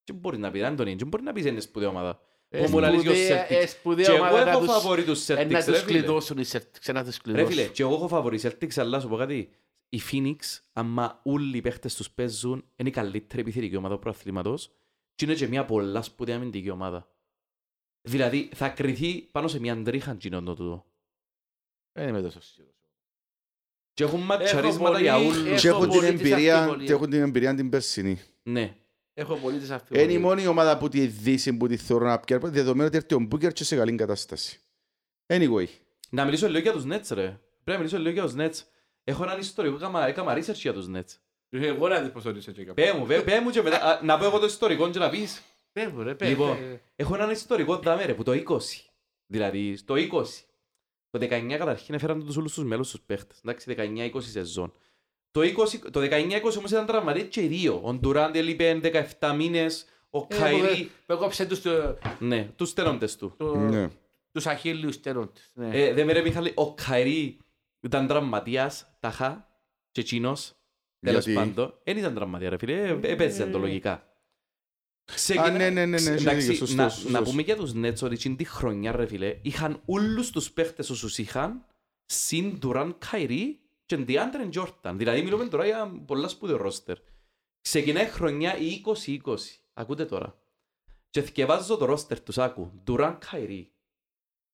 Τι 0.04 0.12
μπορεί 0.12 0.38
να 0.38 0.50
πει 0.50 0.62
Άντωνη, 0.64 0.96
τι 0.96 1.04
μπορεί 1.04 1.22
να 1.22 1.32
πει 1.32 1.48
είναι 1.48 1.60
σπουδαία 1.60 1.88
ομάδα. 1.88 2.20
Ε, 2.48 2.64
Που 2.64 2.70
μου 2.70 2.78
λαλείς 2.78 3.02
και 3.02 3.08
ο 3.08 3.14
σπουδαία- 3.14 3.46
Celtics. 3.46 3.50
ε, 3.50 3.66
σπουδαία 3.66 4.04
Και 4.06 4.12
εγώ 4.12 4.20
ομάδα 4.24 4.44
να 4.44 4.50
έχω 4.50 4.58
τους- 4.60 4.68
φαβορεί 4.68 5.04
τους 5.04 5.28
ε, 5.28 5.34
Να 5.34 5.40
Celtics 5.42 5.54
τους 5.64 5.64
ρε 5.66 5.78
φίλε. 5.78 5.98
κλειδώσουν 5.98 6.38
οι 6.38 6.44
Celtics, 6.52 6.92
να 6.92 7.04
τους 7.04 7.16
Ρε 7.16 7.22
κλειδώσουν. 7.22 7.48
φίλε, 7.48 7.66
και 7.66 7.82
εγώ 7.82 7.94
έχω 7.94 8.08
φαβορεί 8.08 8.40
Celtics, 8.42 8.76
αλλά 8.78 9.00
σου 9.00 9.08
πω 9.08 9.16
κάτι. 9.16 9.50
Οι 9.88 10.00
Phoenix, 10.10 10.36
άμα 10.72 11.20
όλοι 11.24 11.56
οι 11.56 11.60
παίχτες 11.60 11.94
τους 11.94 12.10
παίζουν, 12.10 12.64
είναι 12.76 12.88
η 12.88 12.92
καλύτερη 12.92 13.40
επιθετική 13.42 13.76
ομάδα 13.76 13.94
του 13.94 14.00
προαθλήματος 14.00 14.70
και 15.14 15.24
είναι 15.24 15.34
και 15.34 15.46
μια 15.46 15.64
πολλά 15.64 16.02
σπουδαία 16.02 16.36
αμυντική 16.36 16.70
ομάδα. 16.70 17.08
Δηλαδή, 18.08 18.50
θα 18.54 18.68
κρυθεί 18.68 19.22
πάνω 19.22 19.48
σε 19.48 19.60
μια 19.60 19.82
τρίχα 19.82 20.16
γίνον 20.20 20.44
το 20.44 20.54
τούτο. 20.54 20.86
Δεν 21.92 22.08
είμαι 22.08 22.22
τόσο 22.22 22.40
σίγουρος. 22.40 22.76
Και 23.98 24.04
έχουν 24.04 24.20
ματσαρίσματα 24.20 24.90
πολύ- 24.90 25.02
για 25.02 25.12
έχω 25.14 25.24
όλους. 25.24 25.60
Και 25.60 25.68
έχουν 25.68 25.88
την 25.88 25.98
πολύ 25.98 26.10
τις 26.16 26.20
εμπειρία, 26.20 26.56
αμφιβολίες. 26.56 26.86
και 26.86 26.92
έχουν 26.92 27.10
την 27.10 27.20
εμπειρία 27.22 27.54
την 27.54 27.68
περσινή. 27.68 28.20
Ναι. 28.42 28.74
Έχω 29.14 29.34
πολύ 29.36 29.58
τις 29.58 29.68
Είναι 29.68 29.76
η 29.76 29.80
αμφιβολίες. 29.80 30.20
μόνη 30.20 30.46
ομάδα 30.46 30.78
που 30.78 30.88
τη 30.88 31.06
δύση 31.06 31.52
που 31.56 31.66
τη 31.66 31.76
θεωρώ 31.76 32.06
να 32.06 32.18
πιέρει, 32.18 32.48
δεδομένου 32.48 32.86
ότι 32.86 32.96
έρθει 32.96 33.14
ο 33.14 33.18
Μπούκερ 33.18 33.52
και 33.52 33.64
σε 33.64 33.76
καλή 33.76 33.94
κατάσταση. 33.94 34.60
Anyway, 35.26 35.64
Να 36.10 36.24
μιλήσω 36.24 36.46
λίγο 36.46 36.58
για 36.58 36.72
τους 36.72 36.84
Nets, 36.84 37.08
ρε. 37.14 37.22
Πρέπει 37.22 37.40
να 37.64 37.76
μιλήσω 37.76 37.98
λίγο 37.98 38.10
για 38.10 38.22
τους 38.22 38.34
Nets. 38.36 38.64
Έχω 39.04 39.22
έναν 39.24 39.38
ιστορικό, 39.38 39.76
έκαμα, 39.76 40.06
έκαμα 40.06 40.34
research 40.36 40.54
για 40.54 40.72
τους 40.72 40.86
Nets. 40.94 41.18
Εγώ 41.50 41.88
να 41.88 42.00
δεις 42.00 42.10
πώς 42.10 42.22
το 42.22 42.30
ρίξα 42.30 42.52
και 42.52 42.64
Πέ 42.64 42.92
μου, 42.98 43.06
πέ, 43.06 43.20
πέ 43.20 43.40
μου 43.40 43.50
και 43.50 43.62
μετά, 43.62 43.82
α, 43.82 44.00
να 44.04 44.18
πω 44.18 44.24
εγώ 44.24 44.38
το 44.38 44.46
ιστορικό 44.46 44.90
και 44.90 44.98
να 44.98 45.08
πεις. 45.08 45.42
Πες 45.72 45.86
μου 45.86 46.02
ρε, 46.02 46.14
πες. 46.14 46.28
Λοιπόν, 46.28 46.56
πες. 46.58 46.78
Έχω 46.96 47.14
έναν 47.14 47.30
ιστορικό 47.30 47.76
δάμε 47.76 48.04
ρε, 48.04 48.14
που 48.14 48.22
το 48.22 48.32
20. 48.32 48.90
Δηλαδή, 49.26 49.76
στο 49.76 49.94
20. 49.94 50.44
Το 51.10 51.18
19 51.18 51.56
καταρχήν 51.58 51.94
έφεραν 51.94 52.24
τους 52.24 52.36
όλους 52.36 52.54
τους 52.54 52.64
μέλους 52.64 52.90
τους 52.90 53.00
παίχτες. 53.06 53.38
Εντάξει, 53.44 53.74
19-20 53.78 54.10
σεζόν. 54.20 54.72
Το, 55.30 55.40
20, 55.40 55.78
το 55.92 56.00
19-20 56.00 56.56
όμως 56.58 56.70
ήταν 56.70 56.86
τραυματίες 56.86 57.26
και 57.28 57.42
οι 57.42 57.46
δύο. 57.46 57.80
Ο 57.84 57.94
Ντουράντ 57.94 58.36
έλειπε 58.36 58.80
17 59.18 59.32
μήνες, 59.36 59.86
ο 60.10 60.18
Ε, 60.18 60.34
Καϊρή... 60.38 60.90
που 61.06 61.12
έκοψε 61.12 61.46
τους, 61.46 61.62
το- 61.62 61.98
Ναι, 62.18 62.48
τους 62.56 62.68
στέλνοντες 62.68 63.16
του. 63.16 63.34
το- 63.36 63.54
ναι. 63.56 63.88
τους 64.32 64.46
αχίλιους 64.46 64.94
στέλνοντες. 64.94 65.50
Ναι. 65.54 65.70
Ε, 65.82 65.92
δεν 65.92 66.06
με 66.06 66.12
ρε 66.12 66.20
Μιχάλη, 66.20 66.52
ο 66.54 66.74
Καϊρή 66.74 67.38
ήταν 67.80 68.06
τραυματίας, 68.06 68.96
τάχα, 69.00 69.48
και 69.92 70.00
εκείνος. 70.00 70.52
Τέλος 71.00 71.24
Γιατί; 71.24 71.40
πάντων. 71.40 71.74
Δεν 71.84 71.96
ήταν 71.96 72.14
τραυματία 72.14 72.48
ρε 72.50 72.56
φίλε, 72.58 72.72
ε, 72.72 72.98
έπαιζε 73.02 73.46
το 73.46 73.58
λογικά. 73.58 74.07
Α, 75.38 75.50
ναι, 75.50 75.70
ναι, 75.70 75.70
ναι, 75.70 75.86
ναι, 75.86 75.96
Ξε- 75.96 76.08
έχεις 76.12 76.22
εντάξει, 76.26 76.40
δίκιο, 76.46 76.54
σωστός, 76.66 76.74
να, 76.76 76.88
σωστός. 76.88 77.10
να 77.12 77.22
πούμε 77.22 77.42
για 77.42 77.56
τους 77.56 77.72
Nets 77.74 78.02
ότι 78.02 78.14
εκείνη 78.14 78.36
τη 78.36 78.44
χρονιά 78.44 78.92
ρε 78.92 79.06
φίλε, 79.06 79.38
είχαν 79.42 79.82
όλους 79.84 80.30
τους 80.30 80.50
παίχτες 80.52 80.90
όσους 80.90 81.18
είχαν, 81.18 81.64
συν 82.06 82.58
Durant, 82.62 82.92
Kyrie 83.10 83.54
και 83.86 84.04
DeAndre 84.08 84.50
Jordan. 84.54 84.92
Δηλαδή 84.94 85.22
μιλούμε 85.22 85.44
τώρα 85.46 85.64
για 85.66 86.02
πολλά 86.06 86.28
σπουδαίο 86.28 86.56
ρόστερ. 86.56 86.96
Ξεκινάει 87.60 88.04
η 88.04 88.08
χρονιά 88.08 88.58
η 88.58 88.80
20-20. 89.04 89.34
Ακούτε 89.74 90.04
τώρα. 90.04 90.38
Και 91.10 91.22
θυκευάζω 91.22 91.76
το 91.76 91.84
ρόστερ 91.84 92.20
τους, 92.20 92.38
άκου. 92.38 92.72
Durant, 92.86 93.18
Kyrie, 93.32 93.64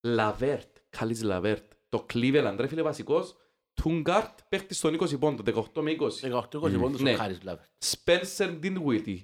Lavert, 0.06 0.70
Καλής 0.90 1.20
Lavert, 1.24 1.62
το 1.88 2.06
Cleveland, 2.12 2.54
ρε 2.58 2.66
φίλε 2.66 2.82
βασικός, 2.82 3.36
Τούγκαρτ, 3.74 4.38
παίχτης 4.48 4.76
στον 4.76 4.94
20 4.94 5.18
πόντο, 5.18 5.42
18 5.42 5.82
με 5.82 5.90
20. 5.90 6.20
18-20 6.20 6.78
πόντους 6.78 7.00
Ναι. 7.00 7.12
ο 7.12 7.16
Χάρης 7.16 7.42
Λάβερ. 7.42 7.64
Spencer 7.84 8.58
Dinwiddie, 8.62 9.18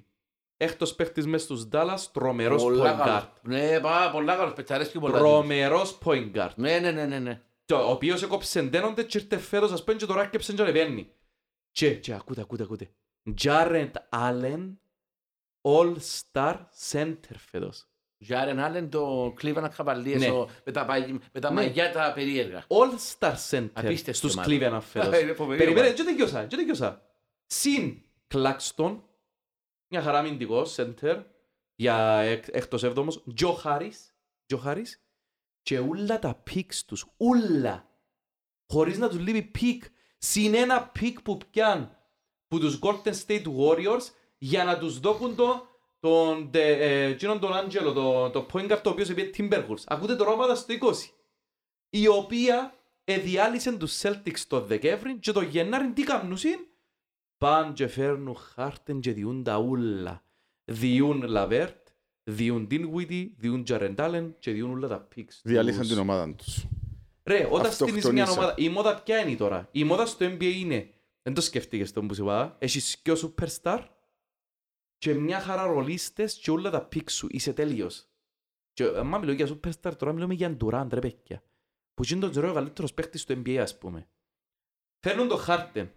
έκτος 0.63 0.95
παίχτης 0.95 1.25
μες 1.27 1.41
στους 1.41 1.67
Dallas, 1.71 1.99
τρομερός 2.11 2.63
Πολλά 2.63 2.93
point 2.95 3.05
καλός. 3.05 3.23
guard. 3.23 3.27
Ναι, 3.41 3.79
πάρα 3.79 4.11
πολλά 4.11 4.35
καλός 4.35 4.53
παιχτής, 4.53 4.75
αρέσκει 4.75 4.99
πολλά. 4.99 5.17
Τρομερός 5.17 5.97
point 6.05 6.31
guard. 6.35 6.49
Ναι, 6.55 6.79
ναι, 6.79 6.91
ναι, 6.91 7.05
ναι, 7.05 7.19
ναι. 7.19 7.41
Το- 7.65 7.87
Ο 7.87 7.91
οποίος 7.91 8.23
έκοψε 8.23 8.59
εντένονται 8.59 9.03
και 9.03 9.17
ήρθε 9.17 9.37
φέτος, 9.37 9.71
ας 9.71 9.83
πούμε, 9.83 9.97
και 9.97 10.05
τώρα 10.05 10.21
έκεψε 10.23 10.53
και 10.53 10.61
ανεβαίνει. 10.61 11.11
Και, 11.71 11.95
και, 11.95 12.13
ακούτε, 12.13 12.41
ακούτε, 12.41 12.63
ακούτε. 12.63 12.89
Jared 13.43 13.91
Allen, 14.09 14.73
All-Star 15.67 16.55
Center 16.91 17.35
φέτος. 17.51 17.85
Τζάρεν 18.25 18.59
Άλεν, 18.59 18.89
το 18.89 19.33
Cleveland 19.41 19.69
Cavaliers, 19.77 20.17
Ναι. 20.17 20.29
ο- 20.29 20.49
με 20.65 20.71
τα 20.71 20.85
παγι- 20.85 21.21
με 21.33 21.39
τα 21.39 21.49
Ναι. 21.51 21.55
μαγιά 21.61 21.91
τα 21.91 22.11
περίεργα. 22.15 22.63
All-Star 22.67 23.33
Center 23.49 23.69
Απίστευτη 23.73 24.13
στους 24.19 24.33
ομάδα. 24.35 24.49
Cleveland 24.51 24.81
φέτος. 24.81 25.19
Είναι 25.21 25.33
φοβερή 25.33 25.57
Περιμένε, 25.57 25.87
ομάδα. 25.87 25.95
και 25.95 26.03
τελειώσα, 26.03 26.45
και 26.45 26.55
τελειώσα. 26.55 27.01
Συν 27.45 28.01
Claxton, 28.33 28.99
μια 29.91 30.01
χαρά 30.01 30.17
αμυντικός, 30.17 30.75
center, 30.79 31.23
για 31.75 32.19
εκ- 32.19 32.47
έκτος 32.55 32.83
έβδομος, 32.83 33.23
Joe 33.41 33.55
Harris, 33.63 33.91
Joe 34.53 34.63
Harris, 34.65 34.87
και 35.61 35.79
ούλα 35.79 36.19
τα 36.19 36.43
picks 36.49 36.75
τους, 36.85 37.05
ούλα, 37.17 37.89
χωρίς 38.67 38.97
να 38.97 39.09
τους 39.09 39.19
λείπει 39.19 39.51
pick, 39.59 39.87
συν 40.17 40.53
ένα 40.55 40.91
pick 40.99 41.13
που 41.23 41.37
πιάν 41.51 41.97
που 42.47 42.59
τους 42.59 42.79
Golden 42.81 43.13
State 43.25 43.45
Warriors 43.57 44.01
για 44.37 44.63
να 44.63 44.77
τους 44.77 44.99
δώκουν 44.99 45.35
το 45.35 45.65
τον, 45.99 46.51
τε- 46.51 46.81
ε, 46.81 47.03
εκείνον 47.03 47.39
τον 47.39 47.53
Άντζελο, 47.53 47.93
το, 47.93 48.29
το 48.29 48.45
point 48.53 48.71
guard 48.71 48.79
το 48.83 48.89
οποίος 48.89 49.07
σε 49.07 49.13
πήγε 49.13 49.29
Timberwolves. 49.37 49.83
Ακούτε 49.85 50.15
τώρα 50.15 50.31
ομάδα 50.31 50.55
στο 50.55 50.73
20. 50.81 50.93
Η 51.89 52.07
οποία 52.07 52.73
εδιάλυσε 53.03 53.77
τους 53.77 54.01
Celtics 54.01 54.39
το 54.47 54.61
Δεκέμβρη 54.61 55.17
και 55.19 55.31
το 55.31 55.41
Γενάρη 55.41 55.91
τι 55.91 56.03
κάνουσιν. 56.03 56.59
Παν 57.41 57.73
και 57.73 57.87
φέρνουν 57.87 58.35
Χάρντεν 58.35 58.99
και 58.99 59.13
διούν 59.13 59.43
τα 59.43 59.57
ούλα. 59.57 60.23
Διούν 60.65 61.21
LeVert, 61.21 61.87
διούν 62.23 62.67
Dinwiddie, 62.71 63.29
διούν 63.37 63.63
Jaren 63.67 63.95
Allen 63.95 64.31
και 64.39 64.51
διούν 64.51 64.71
όλα 64.71 64.87
τα 64.87 65.07
picks. 65.15 65.39
Διαλύσαν 65.43 65.81
τους. 65.81 65.89
την 65.89 65.97
ομάδα 65.99 66.35
τους. 66.35 66.65
Ρε, 67.23 67.47
όταν 67.51 67.71
στείλεις 67.71 67.91
μια 68.09 68.23
Αυτοκτονήσα. 68.23 68.31
ομάδα, 68.31 68.53
η 68.57 68.69
μόδα 68.69 69.01
ποια 69.01 69.17
είναι 69.17 69.35
τώρα; 69.35 69.67
Η 69.71 69.83
μόδα 69.83 70.05
στο 70.05 70.25
NBA 70.25 70.43
είναι, 70.55 70.89
δεν 71.21 71.33
το 71.33 71.41
σκεφτείκες 71.41 71.91
τον 71.91 72.07
που 72.07 72.13
σου 72.13 72.23
είπα, 72.23 72.55
έχεις 72.59 72.97
και 72.97 73.11
ο 73.11 73.15
superstar 73.15 73.85
και 74.97 75.13
μια 75.13 75.39
χαρά 75.39 75.65
ρολίστες 75.65 76.33
και 76.33 76.51
όλα 76.51 76.69
τα 76.69 76.81
picks 76.85 77.09
σου, 77.09 77.27
είσαι 77.29 77.53
τέλειος. 77.53 78.07
Και 78.73 78.83
άμα 78.83 79.17
μιλώ 79.17 79.31
για 79.31 79.47
superstar, 79.47 79.95
τώρα 79.97 80.13
μιλούμε 80.13 80.33
για 80.33 80.57
Durant, 80.61 80.87
ρε 80.91 80.99
παιδιά. 80.99 81.43
Που 81.93 82.03
είναι 82.11 82.21
τον 82.21 82.31
τζαιρό 82.31 82.49
ο 82.49 82.53
καλύτερος 82.53 82.93
παίχτης 82.93 83.21
στο 83.21 83.33
NBA, 83.33 83.55
ας 83.55 83.77
πούμε. 83.77 84.07
Φέρνουν 84.99 85.27
το 85.27 85.37
Χάρντεν. 85.37 85.91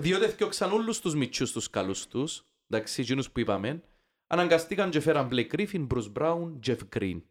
Διότι 0.00 0.24
έφτιαξαν 0.24 0.72
όλους 0.72 1.00
τους 1.00 1.14
μητσούς 1.14 1.52
τους 1.52 1.70
καλούς 1.70 2.06
τους 2.06 2.44
εντάξει, 2.68 3.00
εκείνους 3.00 3.30
που 3.30 3.40
είπαμε, 3.40 3.82
αναγκαστήκαν 4.26 4.90
και 4.90 5.00
φέραν 5.00 5.28
Blake 5.32 5.48
Griffin, 5.56 5.86
Bruce 5.86 6.12
Brown, 6.18 6.52
Jeff 6.66 6.78
Green. 6.96 7.22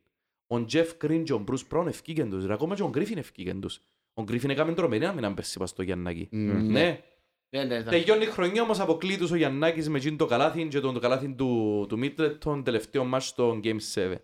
Ο 0.47 0.65
Jeff 0.71 0.87
Green 1.01 1.21
και 1.25 1.33
ο 1.33 1.43
Bruce 1.47 1.77
Brown 1.77 1.87
ευκήγεν 1.87 2.29
τους, 2.29 2.45
ρε, 2.45 2.53
ακόμα 2.53 2.75
και 2.75 2.81
ο 2.81 2.91
Griffin 2.93 3.17
ευκήγεν 3.17 3.61
τους. 3.61 3.81
Ο 4.13 4.23
Griffin 4.27 4.49
έκαμε 4.49 4.73
τρομερή 4.73 5.05
άμυνα 5.05 5.33
πέρσι 5.33 5.59
πας 5.59 5.69
στο 5.69 5.81
Γιαννάκη. 5.81 6.27
Ναι. 6.31 6.53
Ναι. 6.53 7.03
Ναι, 7.49 7.63
ναι, 7.63 7.77
ναι. 7.77 7.83
Τελειώνει 7.83 8.23
η 8.23 8.27
χρονιά 8.27 8.61
όμως 8.61 8.79
αποκλεί 8.79 9.17
τους 9.17 9.31
ο 9.31 9.35
Γιαννάκης 9.35 9.89
με 9.89 9.97
εκείνο 9.97 10.15
το 10.15 10.25
καλάθι 10.25 10.67
και 10.67 10.79
το, 10.79 10.91
το 10.91 10.99
καλάθι 10.99 11.33
του, 11.33 11.85
του 11.89 11.99
Middleton 12.01 12.61
τελευταίο 12.63 13.03
μάτς 13.03 13.27
στο 13.27 13.59
Game 13.63 13.77
7. 13.93 14.15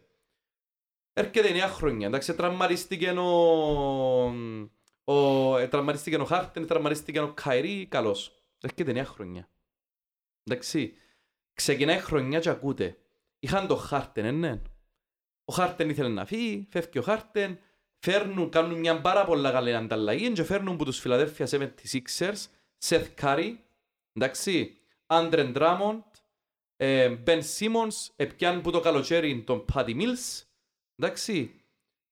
Έρχεται 1.13 1.49
η 1.49 1.53
νέα 1.53 1.67
χρονιά, 1.67 2.07
εντάξει, 2.07 2.35
τραυματίστηκε 2.35 3.09
ο, 3.09 4.33
ο, 5.11 5.57
ε, 5.57 5.67
τραυματίστηκε 5.67 6.15
ο 6.15 6.25
Χάρτεν, 6.25 6.67
τραυματίστηκε 6.67 7.19
ο 7.19 7.33
Καϊρή, 7.33 7.85
καλός. 7.85 8.43
Έρχεται 8.61 8.91
η 8.91 8.93
νέα 8.93 9.05
χρονιά. 9.05 9.49
Εντάξει, 10.43 10.93
ξεκινάει 11.53 11.95
η 11.97 11.99
χρονιά 11.99 12.39
και 12.39 12.49
ακούτε. 12.49 12.97
Είχαν 13.39 13.67
το 13.67 13.75
Χάρτεν, 13.75 14.25
ε, 14.25 14.31
ναι. 14.31 14.61
Ο 15.45 15.53
Χάρτεν 15.53 15.89
ήθελε 15.89 16.09
να 16.09 16.25
φύγει, 16.25 16.67
φεύγει 16.71 16.99
ο 16.99 17.01
Χάρτεν, 17.01 17.59
φέρνουν, 17.99 18.49
κάνουν 18.49 18.79
μια 18.79 19.01
πάρα 19.01 19.25
πολλά 19.25 19.51
καλή 19.51 19.75
ανταλλαγή 19.75 20.31
και 20.31 20.43
φέρνουν 20.43 20.73
από 20.73 20.85
τους 20.85 21.01
Philadelphia 21.05 21.45
76ers 21.45 22.45
Seth 22.85 23.07
Curry, 23.21 23.55
εντάξει, 24.13 24.77
Άντρεν 25.05 25.53
Drummond, 25.55 26.03
ε, 26.75 27.15
Ben 27.25 27.41
Simmons, 27.57 28.07
επιάν 28.15 28.61
που 28.61 28.71
το 28.71 28.79
καλοκαίρι 28.79 29.43
τον 29.43 29.65
Patty 29.73 30.01
Mills, 30.01 30.43
εντάξει, 30.95 31.58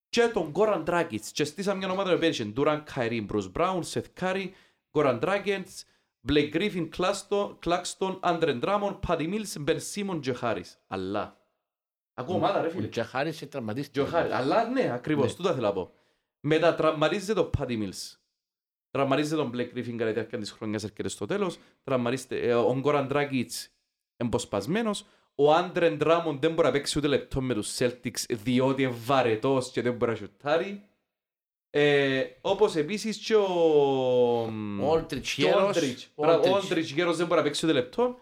και 0.09 0.27
τον 0.33 0.51
Goran 0.55 0.83
Dragic. 0.85 1.19
Και 1.31 1.43
στήσαμε 1.43 1.77
μια 1.77 1.91
ομάδα 1.91 2.11
με 2.11 2.17
πέρυσι, 2.17 2.53
Durant 2.57 2.83
Kyrie, 2.95 3.25
Bruce 3.31 3.51
Brown, 3.53 3.81
Seth 3.91 4.21
Curry, 4.21 4.49
Goran 4.91 5.19
Dragic, 5.19 5.63
Blake 6.27 6.53
Griffin, 6.53 6.89
Claxton, 6.97 7.55
Claxton, 7.65 8.17
Άντρεν 8.19 8.59
Drummond, 8.63 8.99
Patty 9.07 9.33
Mills, 9.33 9.65
Ben 9.67 9.77
Simmons 9.93 10.19
και 10.21 10.35
Harris. 10.41 10.75
Αλλά, 10.87 11.37
ακούω 12.13 12.35
ομάδα 12.35 12.61
ρε 12.61 12.67
Ο 12.67 12.69
φίλε. 12.69 12.87
Τζαχάρης 12.87 13.37
σε 13.37 13.45
τραυματίστηκε. 13.45 13.99
Και 13.99 14.05
ο 14.05 14.09
Χάρης. 14.09 14.33
Αλλά 14.33 14.69
ναι, 14.69 14.91
ακριβώς, 14.93 15.25
Ναι. 15.25 15.33
τούτα 15.33 15.53
θέλω 15.53 15.67
να 15.67 15.73
πω. 15.73 15.91
Μετά 16.39 16.75
τραυματίζεται 16.75 17.33
το 17.33 17.49
Patty 17.57 17.83
Mills. 17.83 18.15
Τραυματίζεται 18.91 19.35
τον 19.35 19.51
Blake 19.53 19.77
Griffin 19.77 19.91
κατά 19.97 20.05
τη 20.05 20.11
διάρκεια 20.13 20.37
της 20.37 20.51
χρονιάς 20.51 20.83
έρχεται 20.83 21.07
στο 21.09 21.25
τέλος. 21.25 21.59
Τραυματίζεται 21.83 22.39
ε, 22.39 22.53
ο 22.55 22.81
Goran 22.83 23.11
Dragic 23.11 23.45
εμποσπασμένος. 24.17 25.05
Ο 25.39 25.53
Άντρεν 25.53 25.97
Drummond 26.01 26.37
δεν 26.39 26.53
μπορεί 26.53 26.67
να 26.67 26.71
παίξει 26.71 26.97
ούτε 26.97 27.07
λεπτό 27.07 27.41
με 27.41 27.53
τους 27.53 27.77
Celtics 27.77 28.23
διότι 28.29 28.81
είναι 28.81 28.95
βαρετός 29.05 29.71
και 29.71 29.81
δεν 29.81 29.93
μπορεί 29.93 30.11
να 30.11 30.17
σουτάρει. 30.17 30.81
Ε, 31.69 32.23
όπως 32.41 32.75
επίσης 32.75 33.17
και 33.17 33.35
ο... 33.35 33.47
Ο 34.81 34.89
Όλτριτς 34.89 35.33
και 35.33 35.43
ο 35.43 35.47
γέρος. 35.47 35.77
Aldridge. 35.77 36.05
Ο 36.15 36.23
Μπράβο, 36.23 36.53
Ο 36.53 36.57
Aldridge. 36.57 36.73
Aldridge 36.73 36.83
γέρος 36.83 37.17
δεν 37.17 37.25
μπορεί 37.25 37.39
να 37.39 37.45
παίξει 37.45 37.65
ούτε 37.65 37.75
λεπτό. 37.75 38.17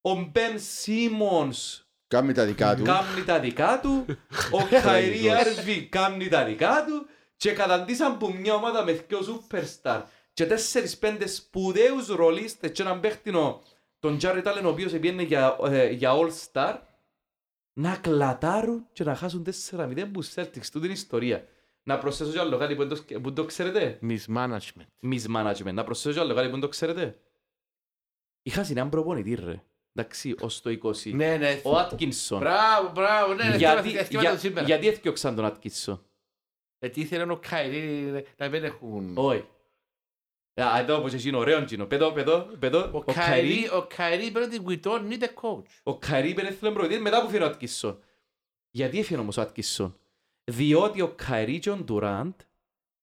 Ο 0.00 0.30
Ben 0.34 0.56
Simmons 0.84 1.80
Κάμει 2.08 2.32
τα 2.32 2.44
δικά 2.44 2.76
του. 2.76 2.82
Κάμνει 2.82 3.24
τα 3.24 3.40
δικά 3.40 3.80
του, 3.80 4.04
ο 4.50 4.80
Καϊρή 4.82 5.30
Άρβι 5.30 5.86
κάμνει 5.86 6.28
τα 6.28 6.44
δικά 6.44 6.84
του 6.86 7.06
και 7.36 7.52
καταντήσαν 7.52 8.18
που 8.18 8.32
μια 8.32 8.54
ομάδα 8.54 8.84
με 8.84 8.92
δυο 8.92 9.18
superstar 9.20 10.02
και 10.32 10.46
τέσσερις 10.46 10.98
πέντε 10.98 11.26
σπουδαίους 11.26 12.06
ρολίστες 12.06 12.70
και 12.70 12.82
έναν 12.82 13.00
παίχτηνο 13.00 13.62
τον 13.98 14.18
Τζάρετ 14.18 14.46
Άλεν 14.46 14.64
ο 14.66 14.68
οποίος 14.68 14.92
πήγαινε 14.92 15.22
για, 15.22 15.56
ε, 15.64 15.90
για 15.90 16.12
All 16.14 16.30
Star 16.52 16.78
να 17.72 17.96
κλατάρουν 17.96 18.86
και 18.92 19.04
να 19.04 19.14
χάσουν 19.14 19.44
4-0 19.70 20.10
που 20.12 20.24
Celtics, 20.24 20.66
τούτη 20.72 20.78
είναι 20.78 20.88
η 20.88 20.90
ιστορία. 20.92 21.46
Να 21.82 21.98
προσθέσω 21.98 22.30
κι 22.30 22.38
άλλο 22.38 22.56
κάτι 22.58 22.74
που 22.74 22.86
δεν 22.86 23.04
το, 23.06 23.20
που 23.20 23.32
το 23.32 23.44
ξέρετε. 23.44 23.98
Mismanagement. 24.02 24.86
Mismanagement. 25.02 25.72
Να 25.72 25.84
προσθέσω 25.84 26.14
κι 26.14 26.20
άλλο 26.20 26.34
κάτι 26.34 26.46
που 26.46 26.52
δεν 26.52 26.60
το 26.60 26.68
ξέρετε. 26.68 27.18
Είχα 28.42 28.66
έναν 28.70 28.88
προπονητή 28.88 29.34
ρε. 29.34 29.62
Εντάξει, 29.94 30.34
ως 30.40 30.60
το 30.60 30.70
20. 30.82 31.12
Ναι, 31.14 31.36
ναι. 31.36 31.60
Ο 31.64 31.76
Άτκινσον. 31.76 32.38
Μπράβο, 32.38 32.90
μπράβο. 32.94 33.34
Ναι, 33.34 33.44
ναι, 33.48 33.56
Γιατί, 33.56 33.88
θυμάμαι- 33.88 34.04
θυμάμαι 34.06 34.26
για, 34.26 34.34
το 34.34 34.38
σήμερα. 34.38 34.66
γιατί 34.66 34.88
έφτιαξαν 34.88 35.34
τον 35.34 35.44
Άτκινσον. 35.44 36.04
Γιατί 36.78 37.00
ήθελαν 37.00 37.30
ο 37.30 37.36
Καϊρή 37.36 38.24
να 38.36 38.48
μην 38.48 38.64
έχουν... 38.64 39.12
Όχι. 39.16 39.44
Α, 40.62 40.78
εδώ 40.78 40.96
όπως 40.96 41.12
εσύ 41.12 41.28
είναι 41.28 41.36
ωραίο 41.36 41.60
γίνο. 41.60 41.86
Πέτω, 41.86 42.12
πέτω, 42.12 42.48
πέτω. 42.58 42.90
Ο 42.92 43.02
Καϊρή, 43.12 43.68
ο 43.72 43.86
Καϊρή 43.96 44.30
πρέπει 44.30 44.58
να 44.58 44.64
we 44.68 44.86
don't 44.86 45.12
need 45.12 45.22
a 45.22 45.28
coach. 45.42 45.70
Ο 45.82 45.98
Καϊρή 45.98 46.34
πένε 46.34 46.50
προβητή 46.50 46.98
μετά 47.00 47.22
που 47.22 47.30
φέρει 47.30 47.42
ο 47.42 47.46
Άτκινσον. 47.46 47.98
Γιατί 48.70 48.98
έφερε 48.98 49.20
όμως 49.20 49.36
ο 49.36 49.40
Άτκινσον. 49.40 49.96
Διότι 50.44 51.00
ο 51.00 51.08
Καϊρή 51.08 51.58
και 51.58 51.70
ο 51.70 51.76
Ντουράντ 51.76 52.32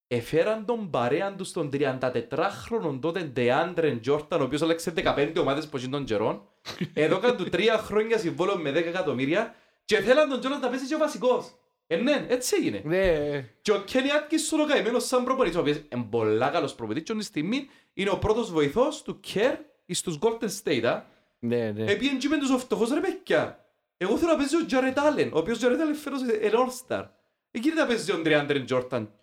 εφέραν 0.08 0.66
τον 0.66 0.90
παρέαν 0.90 1.38
τους 1.38 1.48
στον 1.48 1.70
34χρονο 1.74 3.00
τότε 3.02 3.20
Ντεάντρεν 3.24 4.02
Τζόρταν, 4.02 4.42
ο 4.42 4.44
οποίος 4.44 4.62
έλεξε 4.62 4.94
15 4.96 5.34
ομάδες 5.40 5.68
που 5.68 5.90
των 5.90 6.06
καιρών. 6.06 6.42
Εδώ 6.94 7.20
κάνουν 7.20 7.38
του 7.38 7.50
τρία 7.50 7.78
χρόνια 7.78 8.18
συμβόλαιο 8.18 8.58
με 8.58 8.70
10 8.70 8.76
εκατομμύρια 8.76 9.56
και 9.86 10.00
θέλαν 10.00 10.30
τον 10.30 10.40
Τζόρταν 10.40 10.62
να 10.62 10.70
πέσει 10.70 10.86
και 10.86 10.96
ο 10.96 10.98
βασικός. 10.98 11.54
Ε, 11.88 11.96
ναι, 11.96 12.26
έτσι 12.30 12.56
έγινε. 12.56 12.82
Ναι. 12.86 13.42
Και 13.62 13.72
ο 13.72 13.82
Κένι 13.82 14.12
Άτκινσον 14.12 14.60
ο 14.60 14.66
καημένος 14.66 15.06
σαν 15.06 15.24
προπονητής, 15.24 15.58
ο 15.58 15.60
οποίος 15.60 15.82
είναι 15.90 16.08
πολλά 16.10 16.50
καλός 16.50 16.76
προπονητής 16.76 17.04
και 17.06 17.12
αυτή 17.12 17.24
τη 17.24 17.30
στιγμή 17.30 17.70
είναι 17.94 18.10
ο 18.10 18.18
πρώτος 18.18 18.52
βοηθός 18.52 19.02
του 19.02 19.20
Κέρ 19.20 19.58
στους 19.88 20.18
Golden 20.22 20.50
State. 20.64 20.84
α. 20.84 21.04
Ναι, 21.40 21.72
ναι. 21.72 21.92
Επίεν 21.92 22.18
και 22.18 22.28
με 22.28 22.38
τους 22.38 22.62
φτωχούς 22.62 22.90
ρε 22.90 23.00
παιδιά. 23.00 23.66
Εγώ 23.98 24.18
θέλω 24.18 24.32
να 24.32 24.38
παίζει 24.38 24.56
ο 24.56 24.66
Τζαρετ 24.66 25.00
Άλεν, 25.00 25.34
ο 25.34 25.38
οποίος 25.38 25.58
Τζαρετ 25.58 25.82
Άλεν 25.82 25.96
φέρωσε 25.96 26.40
ένα 26.42 26.58
All-Star. 26.68 27.08
Εκείνη 27.52 27.76
να 27.76 27.86
παίζει 27.86 28.12
ο 28.12 28.18
Ντριάντρεν 28.18 28.66
Τζόρταν. 28.66 29.14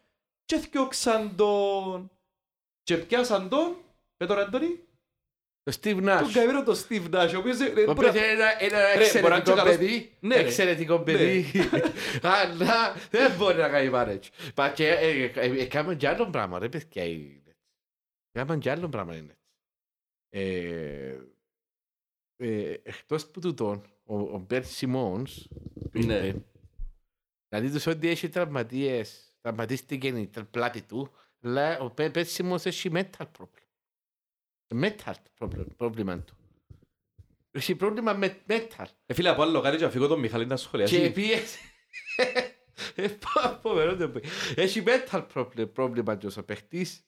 Και 0.44 0.56
θκιόξαν 0.56 1.36
τον... 1.36 2.10
Και 2.82 2.96
πιάσαν 2.96 3.48
τον... 3.48 3.76
Με 4.16 4.26
τον 4.26 4.38
Αντώνη, 4.38 4.80
Το 5.70 5.78
Steve 5.82 5.94
τον 5.94 6.04
Nash. 6.08 6.30
καημένο 6.32 6.62
τον 6.62 6.74
Steve 6.76 7.10
Nash, 7.14 7.32
ο 7.34 7.38
οποίος... 7.38 7.60
ε, 7.60 7.64
Ο 7.64 7.72
μπορεί 7.74 7.90
οποίος 8.08 8.14
να- 8.14 8.20
είναι 8.20 8.32
ένα- 8.32 8.62
ένα 8.62 8.94
Ρε, 8.96 9.20
μπορεί 9.20 9.28
να 9.28 9.36
εξαιρετικό 9.36 9.50
είναι 9.50 9.60
καλός- 9.60 9.76
παιδί. 9.76 10.12
Ναι, 10.20 10.34
ρε. 10.34 10.40
Εξαιρετικό 10.40 10.98
παιδί. 11.00 11.44
Αλλά 12.22 12.94
δεν 13.10 13.36
μπορεί 13.36 13.56
να 13.58 13.68
κάνει 13.68 13.90
manage. 13.94 14.50
Μα 14.56 14.70
και 14.70 14.88
ε, 14.88 15.08
ε, 15.24 15.24
ε, 15.34 15.60
έκαμε 15.62 15.94
κι 15.96 16.06
άλλο 16.06 16.30
πράγμα, 16.30 16.58
ρε 16.58 16.68
παιδιά. 16.68 17.04
οι 17.04 17.42
Nets. 17.46 17.52
Έκαμε 18.32 18.58
κι 18.58 18.68
άλλο 18.68 18.88
πράγμα 18.88 19.16
οι 19.16 19.26
Nets. 19.28 19.34
Ε, 20.28 21.16
ε, 22.36 22.70
Εκτός 22.82 23.26
που 23.26 23.40
τούτον, 23.40 23.82
ο, 24.04 24.16
ο 24.20 24.38
Μπέρ 24.38 24.64
Σιμόνς, 24.64 25.46
Ναι. 25.92 26.14
είπε, 26.26 26.42
δηλαδή 27.48 27.70
τους 27.70 27.86
ότι 27.86 28.08
έχει 28.08 28.28
τραυματίες, 28.28 29.36
τραυματίστηκε 29.40 30.08
η 30.08 30.30
πλάτη 30.50 30.82
του, 30.82 31.12
αλλά 31.42 31.78
ο 31.78 31.92
Μπέρ 31.96 32.26
Σιμόνς 32.26 32.66
έχει 32.66 32.90
mental 32.92 33.26
problem. 33.38 33.64
Mental 34.74 35.14
problem, 35.38 35.66
πρόβλημα 35.76 36.18
του. 36.18 36.34
Έχει 37.50 37.74
πρόβλημα 37.74 38.12
με 38.12 38.36
mental. 38.48 38.84
Ε, 39.06 39.14
φίλε, 39.14 39.28
από 39.28 39.42
άλλο 39.42 39.60
κάτι 39.60 39.76
και 39.76 39.84
αφήγω 39.84 40.06
τον 40.06 40.18
Μιχάλη 40.18 40.46
να 40.46 40.56
σχολιάσει. 40.56 41.00
Και 41.00 41.10
πίεση. 41.10 41.58
Φοβερό 43.62 43.96
το 43.96 44.08
πει. 44.08 44.22
Έχει 44.54 44.82
mental 44.86 45.26
problem, 45.34 45.72
πρόβλημα 45.72 46.16
και 46.16 46.26
ο 46.38 46.44
παίχτης 46.44 47.04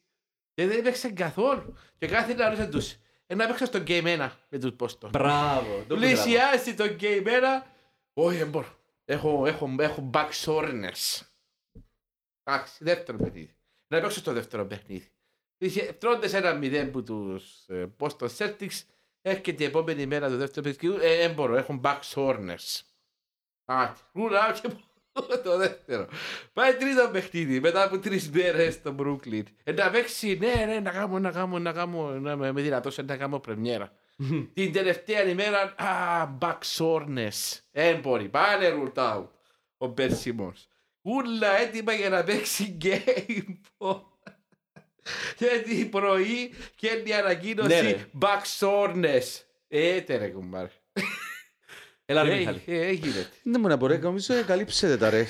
και 0.54 0.66
δεν 0.66 0.78
έπαιξε 0.78 1.10
καθόλου. 1.10 1.74
Και 1.98 2.06
κάθε 2.06 2.34
να 2.34 2.44
ρωτήσαν 2.48 2.70
τους, 2.70 2.96
«Ε, 3.26 3.34
να 3.34 3.46
παίξω 3.46 3.64
στο 3.64 3.82
Game 3.86 4.04
1 4.04 4.30
με 4.48 4.58
τους 4.58 4.70
Boston. 4.78 5.08
Μπράβο. 5.10 5.84
το 5.88 5.94
Πλησιάσει 5.94 6.74
το 6.74 6.84
Game 7.00 7.26
1. 7.26 7.66
Όχι, 8.12 8.36
δεν 8.36 8.48
μπορώ. 8.48 8.78
Έχω, 9.04 9.46
έχω, 9.46 9.74
έχω 9.78 10.10
back 10.12 10.28
soreness. 10.44 11.20
Εντάξει, 12.44 12.84
δεύτερο 12.84 13.18
παιχνίδι. 13.18 13.54
Να 13.86 14.00
παίξω 14.00 14.18
στο 14.18 14.32
δεύτερο 14.32 14.66
παιχνίδι. 14.66 15.11
Τρώντας 15.98 16.32
ένα 16.32 16.54
μηδέν 16.54 16.90
που 16.90 17.02
τους 17.02 17.64
ε, 17.66 17.86
Boston 17.98 18.28
Celtics, 18.38 18.80
έρχεται 19.22 19.62
η 19.62 19.66
επόμενη 19.66 20.06
μέρα 20.06 20.28
του 20.28 20.36
δεύτερου 20.36 20.66
παιχνιδιού, 20.66 21.00
ε, 21.02 21.16
δεν 21.16 21.34
μπορώ, 21.34 21.56
έχω 21.56 21.80
back 21.82 21.98
soreness. 22.14 22.80
Α, 23.64 23.92
ρούλα 24.12 24.58
και 24.62 24.68
το 25.44 25.56
δεύτερο. 25.56 26.08
Πάει 26.52 26.74
τρίτο 26.74 27.08
παιχνίδι 27.12 27.60
μετά 27.60 27.84
από 27.84 27.98
τρεις 27.98 28.30
μέρες 28.30 28.74
στο 28.74 28.94
Brooklyn. 28.98 29.42
Ε, 29.64 29.72
να 29.72 29.90
παίξει, 29.90 30.38
ναι, 30.40 30.64
ναι, 30.66 30.80
να 30.80 30.90
κάνω, 30.90 31.18
να 31.18 31.30
κάνω, 31.30 31.58
να 31.58 31.72
κάνω, 31.72 32.20
να 32.20 32.36
με 32.36 32.52
με 32.52 32.60
δυνατός 32.60 32.96
να 32.96 33.16
κάνω 33.16 33.38
πρεμιέρα. 33.38 33.92
Την 34.54 34.72
τελευταία 34.72 35.28
ημέρα, 35.28 35.74
α, 35.76 36.38
back 36.40 36.58
soreness. 36.76 37.58
Δεν 37.70 38.00
μπορεί, 38.00 38.28
πάνε 38.28 38.74
ruled 38.74 39.16
out. 39.16 39.28
Ο 39.76 39.94
Ben 39.96 40.10
Simmons. 40.24 40.66
Ούλα 41.02 41.56
έτοιμα 41.56 41.92
για 41.92 42.08
να 42.08 42.24
παίξει 42.24 42.76
game. 42.82 43.56
Γιατί 45.38 45.84
πρωί 45.86 46.52
και 46.74 46.86
η 46.86 47.02
Ναι, 47.08 47.14
ανακοίνωση 47.14 47.80
ρε. 47.80 48.06
back 48.20 48.42
soreness. 48.58 49.40
Έτε 49.68 50.16
ρε 50.16 50.28
κουμπάρ. 50.28 50.66
Έλα 52.04 52.22
ρε 52.22 52.32
Ε, 52.34 52.38
Μιχάλη. 52.38 52.62
ε, 52.66 52.86
Έγινε. 52.86 53.28
Δεν 53.42 53.60
μου 53.60 53.68
να 53.68 53.76
μπορεί, 53.76 53.98
νομίζω 53.98 54.34
ε, 54.34 54.42
καλύψετε 54.42 54.96
τα 54.96 55.10
ρε. 55.10 55.26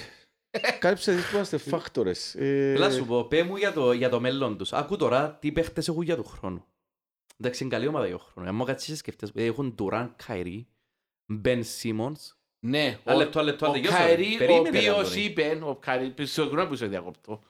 Καλύψετε 0.78 1.16
τις 1.16 1.26
που 1.28 1.34
είμαστε 1.34 1.56
φάκτορες. 1.56 2.34
Ε, 2.34 2.72
Έλα 2.72 2.90
σου 2.90 3.04
πω, 3.06 3.24
πέ 3.24 3.42
μου 3.42 3.56
για 3.56 3.72
το, 3.72 3.92
για 3.92 4.08
το 4.08 4.20
μέλλον 4.20 4.58
τους. 4.58 4.72
Άκου 4.72 4.96
τώρα 4.96 5.36
τι 5.40 5.52
παίχτες 5.52 5.88
έχουν 5.88 6.02
για 6.02 6.16
του 6.16 6.24
χρόνου. 6.24 6.64
Εντάξει, 7.40 7.64
είναι 7.64 7.72
καλή 7.72 7.86
ομάδα 7.86 8.06
για 8.06 8.16
του 8.16 8.24
χρόνου. 8.32 8.48
Αν 8.48 8.54
μου 8.54 8.64
κάτσεις 8.64 8.88
και 8.88 8.96
σκεφτείς, 8.96 9.30
ε, 9.34 9.44
έχουν 9.44 9.74
Durant, 9.78 10.10
Kyrie, 10.26 10.64
Ben 11.44 11.62
Simmons. 11.82 12.32
Ναι, 12.64 12.98
Ένα 13.04 13.16
λεπτό, 13.16 13.38
ένα 13.38 13.48
λεπτό, 13.50 13.68
ο 13.68 13.72
τελειώσω, 13.72 13.96
Καϊρή, 13.96 14.34
ο 14.34 14.38
περίμενε, 14.38 14.70
ρε, 14.70 14.78
οποίος 14.90 15.06
Αντώνη. 15.10 15.22
είπε, 15.24 15.58
ο 15.62 15.76
Καϊρή, 15.76 16.14
συγγνώμη 16.26 16.68
που 16.68 16.74
σε 16.76 16.86
διακοπτώ, 16.86 17.42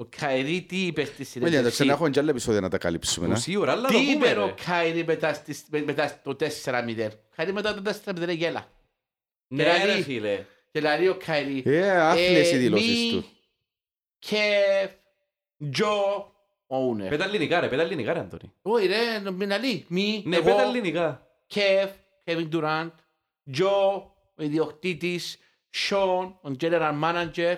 Ο 0.00 0.06
Καϊρή 0.16 0.62
τι 0.62 0.86
είπε 0.86 1.04
στη 1.04 1.14
Με 1.20 1.24
λένε, 1.34 1.50
συνέντευξη. 1.50 1.84
να 1.84 1.92
έχουμε 1.92 2.10
και 2.10 2.20
άλλα 2.20 2.30
επεισόδια 2.30 2.60
να 2.60 2.68
τα 2.68 2.78
καλύψουμε. 2.78 3.26
να. 3.26 3.34
Σίγουρα, 3.36 3.72
αλλά 3.72 3.88
Τι 3.88 3.92
το 3.94 3.98
είπε 4.00 4.12
πούμε 4.12 4.42
ο 4.42 4.46
ρε. 4.46 4.54
Καϊρή 4.64 5.04
μετά, 5.04 5.34
στις- 5.34 5.64
με- 5.70 5.82
μετά 5.82 6.20
το 6.24 6.34
4-0. 6.34 7.08
Καϊρή 7.36 7.52
μετά 7.52 7.74
το 7.74 7.82
4-0 7.82 8.32
γέλα. 8.36 8.68
Ναι 9.48 9.62
Δηλαδή- 9.62 9.86
ρε 9.86 10.02
φίλε. 10.02 10.44
Και 10.72 10.80
λέει 10.80 11.06
ο 11.08 11.16
Καϊρή. 11.24 11.62
Ε, 11.66 11.90
άθλιες 11.90 12.50
οι 12.50 12.54
ε, 12.54 12.58
δηλώσεις 12.58 12.88
μη, 13.04 13.10
του. 13.20 13.24
Kev, 14.18 14.90
Joe, 15.70 16.32
owner. 16.66 17.08
Πέτα 17.08 17.24
ελληνικά 17.24 17.60
ρε, 17.60 17.68
πέτα 17.68 17.82
ελληνικά 17.82 18.12
ρε 18.12 18.20
Αντώνη. 18.20 18.52
Όχι 18.62 18.86
ρε, 18.86 19.30
μην 19.30 19.52
αλή. 19.52 19.84
Μη, 19.88 20.22
Ναι, 20.26 20.36
πέτα 20.36 20.50
εγώ, 20.50 20.60
ελληνικά. 20.68 21.26
Κεφ, 21.46 21.90
Kevin 22.24 22.48
Durant, 22.52 22.90
Τζο, 23.52 24.12
ο 24.36 24.42
ιδιοκτήτης, 24.42 25.38
Sean, 25.88 26.32
ο 26.42 26.50
general 26.60 26.92
manager, 27.02 27.54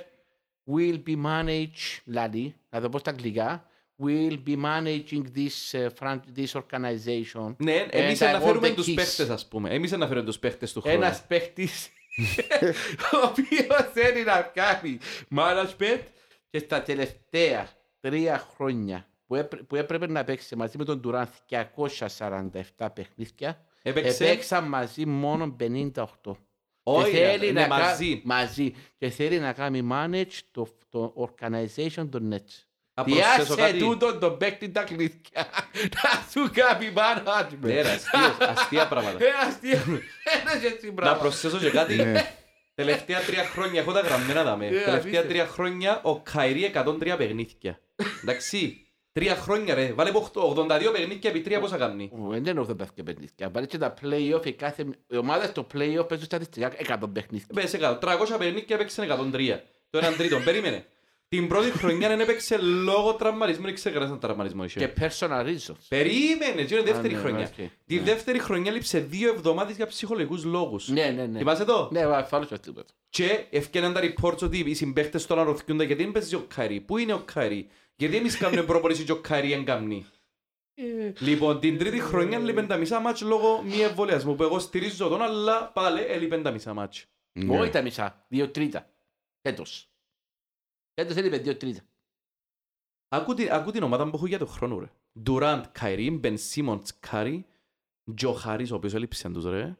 will 0.71 1.03
be 1.07 1.23
manage, 1.25 2.01
δηλαδή, 2.05 2.55
να 2.71 2.81
το 2.81 2.89
πω 2.89 2.99
στα 2.99 3.11
αγγλικά, 3.11 3.67
will 4.05 4.39
be 4.47 4.63
managing 4.65 5.23
this, 5.37 5.71
uh, 5.81 5.89
fran- 6.01 6.21
this 6.37 6.47
organization. 6.61 7.55
Ναι, 7.57 7.87
εμείς 7.91 8.21
And 8.21 8.25
I 8.25 8.27
αναφέρουμε 8.27 8.69
want 8.69 8.71
the 8.71 8.75
τους 8.75 8.87
keys. 8.89 8.95
παίχτες 8.95 9.29
ας 9.31 9.49
πούμε. 9.49 9.71
Εμείς 9.71 9.93
αναφέρουμε 9.93 10.27
τους 10.27 10.39
παίχτες 10.39 10.73
του 10.73 10.81
χρόνου. 10.81 10.97
Ένας 10.97 11.27
παίχτης 11.27 11.89
ο 13.15 13.27
οποίος 13.29 13.91
θέλει 13.93 14.25
να 14.25 14.41
κάνει 14.55 14.99
management 15.37 16.01
και 16.51 16.59
στα 16.59 16.83
τελευταία 16.83 17.69
τρία 18.01 18.39
χρόνια 18.55 19.07
που, 19.27 19.35
έπρε- 19.35 19.63
που 19.63 19.77
έπρεπε 19.77 20.07
να 20.07 20.25
παίξει 20.25 20.57
μαζί 20.57 20.79
με 20.79 20.85
τον 20.85 21.01
Τουράν 21.01 21.29
247 21.49 22.89
παιχνίδια 22.95 23.65
Έπαιξε 23.83 24.25
έπαιξαν 24.27 24.65
μαζί 24.65 25.07
μόνο 25.07 25.57
58. 25.61 26.03
Όχι, 26.83 27.11
και 27.11 27.19
ρε, 27.19 27.31
θέλει 27.31 27.49
είναι 27.49 27.61
να 27.61 27.69
κα- 27.77 27.83
μαζί. 27.85 28.21
μαζί. 28.25 28.75
Και 28.99 29.09
θέλει 29.11 29.39
να 29.39 29.53
κάνει 29.53 29.89
manage 29.93 30.39
το, 30.51 30.69
το 30.89 31.15
organization 31.41 32.07
των 32.11 32.33
Nets. 32.35 32.65
Να 32.95 33.05
προσθέσω 33.05 33.55
Διάσε 33.55 33.55
κάτι. 33.55 33.79
τούτο 33.79 34.19
το 34.19 34.31
παίκτη 34.31 34.69
τα 34.71 34.83
κλειδιά 34.83 35.47
να 36.03 36.11
σου 36.31 36.51
κάνει 36.53 36.93
management. 36.97 37.59
Ναι, 37.61 37.83
ρε, 37.83 37.91
αστείο- 37.91 38.37
αστεία 38.49 38.89
πράγματα. 38.89 39.25
Ε, 39.25 39.29
αστείο. 39.49 39.79
Ένας 40.41 40.65
έτσι 40.73 40.87
Να 40.87 40.93
πράγμα. 40.93 41.19
προσθέσω 41.19 41.59
και 41.59 41.71
κάτι. 41.71 41.95
Ναι. 41.97 42.35
Τελευταία 42.75 43.21
τρία 43.21 43.45
χρόνια, 43.45 43.81
έχω 43.81 43.93
τα 43.93 44.01
γραμμένα 44.01 44.43
δαμαί. 44.43 44.67
Ε, 44.67 44.69
Τελευταία 44.71 44.95
απίστευτο. 44.99 45.29
τρία 45.29 45.47
χρόνια 45.47 46.01
ο 46.03 46.21
Καϊρή 46.21 46.73
103 46.75 47.15
παιχνίδια. 47.19 47.81
Εντάξει. 48.23 48.87
Τρία 49.13 49.35
χρόνια 49.37 49.75
ρε. 49.75 49.93
Βάλε 49.93 50.09
από 50.11 50.31
82 50.35 50.67
παιχνίδια 50.93 51.31
επί 51.31 51.41
τρία 51.41 51.61
πόσα 51.61 51.77
κάνει. 51.77 52.11
Ου, 52.13 52.31
Δεν 52.31 52.45
είναι 52.47 52.61
80 52.69 52.75
και 52.95 53.03
παιχνίδια. 53.03 53.51
Βάλει 53.53 53.67
και 53.67 53.79
τα 53.79 53.95
play-off, 54.03 54.47
η 54.47 54.53
κάθε... 54.53 54.85
οι 55.09 55.17
ομάδες 55.17 55.49
στο 55.49 55.67
play-off 55.75 56.09
παίζουν 56.09 56.27
στατιστικά 56.27 56.73
100 57.03 57.09
παιχνίδια. 57.13 57.47
Πες 57.55 57.77
100. 57.81 57.99
300 57.99 57.99
παιχνίδια 58.39 58.65
έπαιξε 58.69 59.07
103. 59.33 59.59
Το 59.91 59.99
έναν 59.99 60.17
τρίτον. 60.17 60.45
Περίμενε. 60.49 60.85
Την 61.29 61.49
πρώτη 61.49 61.71
χρονιά 61.71 62.09
δεν 62.09 62.21
έπαιξε 62.21 62.57
λόγω 62.59 63.15
τραυματισμού. 63.15 63.65
Δεν 63.65 63.75
ξέρω 63.75 63.95
κανέναν 63.95 64.19
τραυματισμό. 64.19 64.65
είχε. 64.65 64.79
Και 64.79 64.93
personal 65.01 65.45
reasons. 65.45 65.77
Περίμενε, 65.89 66.65
τι 66.65 66.75
είναι 66.75 66.83
δεύτερη 66.83 67.15
ναι, 67.15 67.21
χρονιά. 67.21 67.51
οκ. 67.59 67.69
Τη 67.87 67.99
δεύτερη 67.99 68.39
χρονιά 68.39 68.73
λείψε 68.73 68.99
δύο 68.99 69.33
εβδομάδες 69.33 69.77
για 69.77 69.87
ψυχολογικούς 69.87 70.45
λόγους. 70.45 70.89
Ναι, 70.89 71.13
ναι, 71.17 71.27
ναι. 71.27 71.39
Θυμάσαι 71.39 71.65
το; 71.65 71.89
Ναι, 71.93 72.07
βα- 72.07 72.25
φάλω 72.25 72.45
στο 72.45 72.59
τίποτα. 72.59 72.93
Και 73.11 73.45
ευκαιρναν 73.51 73.93
τα 73.93 74.01
reports 74.03 74.39
ότι 74.43 74.59
οι 74.67 74.75
συμπαίχτες 74.75 75.27
τώρα 75.27 75.43
ρωτιούνται 75.43 75.85
γιατί 75.85 76.03
δεν 76.03 76.13
παίζει 76.13 76.35
ο 76.35 76.45
Καϊρή. 76.55 76.81
Πού 76.81 76.99
είναι 76.99 77.13
ο 77.13 77.23
Καϊρή. 77.33 77.69
Γιατί 77.97 78.17
εμείς 78.17 78.37
κάνουμε 78.37 78.63
προπονήσεις 78.63 79.05
και 79.05 79.13
ο 79.13 79.21
Καϊρή 79.21 79.49
δεν 79.49 79.65
κάνει. 79.65 80.07
Λοιπόν, 81.21 81.61
την 81.61 81.79
τρίτη 81.79 82.01
χρονιά 82.01 82.39
λείπεν 82.39 82.67
τα 82.67 82.77
μισά 82.77 83.01
ματς 83.01 83.21
λόγω 83.21 83.63
μη 83.63 83.81
εμβολιασμού 83.81 84.35
που 84.35 84.43
εγώ 84.43 84.59
στηρίζω 84.59 85.09
τον, 85.09 85.23
αλλά 85.23 85.69
πάλι 85.69 86.05
έλειπεν 86.05 86.43
τα 86.43 86.51
μισά 86.51 86.75
ματς. 86.75 87.07
Ναι. 87.33 87.61
Όχι 87.61 87.71
τα 87.71 87.83
μισά, 87.83 88.25
δύο 88.29 88.51
τρίτα. 88.51 88.91
Φέτος. 89.43 89.91
Φέτος 90.95 91.17
έλειπε 91.17 91.39
δύο 91.39 91.57
τρίτα. 91.57 91.81
Ακού 93.09 93.35
την, 93.35 93.53
ακού 93.53 93.71
την 93.71 93.83
ομάδα 93.83 94.11
που 94.11 94.17
έχω 94.17 94.27
για 94.27 94.39
τον 94.39 94.49
χρόνο 94.49 94.79
ρε. 94.79 94.91
Ντουράντ, 95.21 95.65
Καϊρή, 95.73 96.11
Μπεν 96.11 96.39
Σίμονς, 96.39 96.99
Κάρι, 97.01 97.47
Τζο 98.15 98.33
Χάρις, 98.33 98.71
ο 98.71 98.75
οποίος 98.75 98.95
έλειψε 98.95 99.31
τους 99.31 99.45
ρε. 99.45 99.77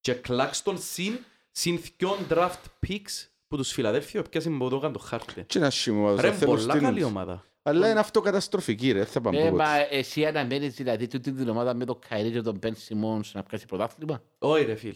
Και 0.00 0.14
Κλάκστον 0.14 0.78
συν, 0.78 1.18
συν 1.50 1.80
δυο 1.96 2.16
draft 2.30 2.62
picks 2.86 3.28
που 3.48 3.56
τους 3.56 3.72
Φιλαδέλφια 3.72 4.22
πιάσαν 4.22 4.58
που 4.58 4.68
το 4.68 4.76
έκαν 4.76 4.92
το 4.92 4.98
χάρτη. 4.98 5.44
Τι 5.44 5.58
να 5.58 5.70
σχημούμε, 5.70 6.20
Ρε, 6.20 6.32
θέλω 6.32 6.50
πολλά 6.50 6.78
καλή 6.78 7.00
στην... 7.00 7.04
ομάδα. 7.04 7.44
Αλλά 7.62 7.90
είναι 7.90 8.00
αυτοκαταστροφική 8.00 8.92
ρε, 8.92 9.04
θα 9.04 9.20
πάμε 9.20 9.38
Ε, 9.38 9.48
πού. 9.50 9.56
μα 9.56 9.64
εσύ 9.90 10.26
αναμένεις 10.26 10.74
δηλαδή 10.74 11.06
τούτη 11.06 11.32
την 11.32 11.48
ομάδα 11.48 11.74
με 11.74 11.84
τον 11.84 11.98
Καϊρή 12.08 12.30
και 12.30 12.40
τον 12.40 12.56
Μπεν 12.60 12.74
Σιμόνς 12.76 13.34
να 13.34 13.42
πιάσει 13.42 13.66
πρωτάθλημα; 13.66 14.22
Όχι 14.38 14.64
ρε 14.64 14.74
φίλ. 14.74 14.94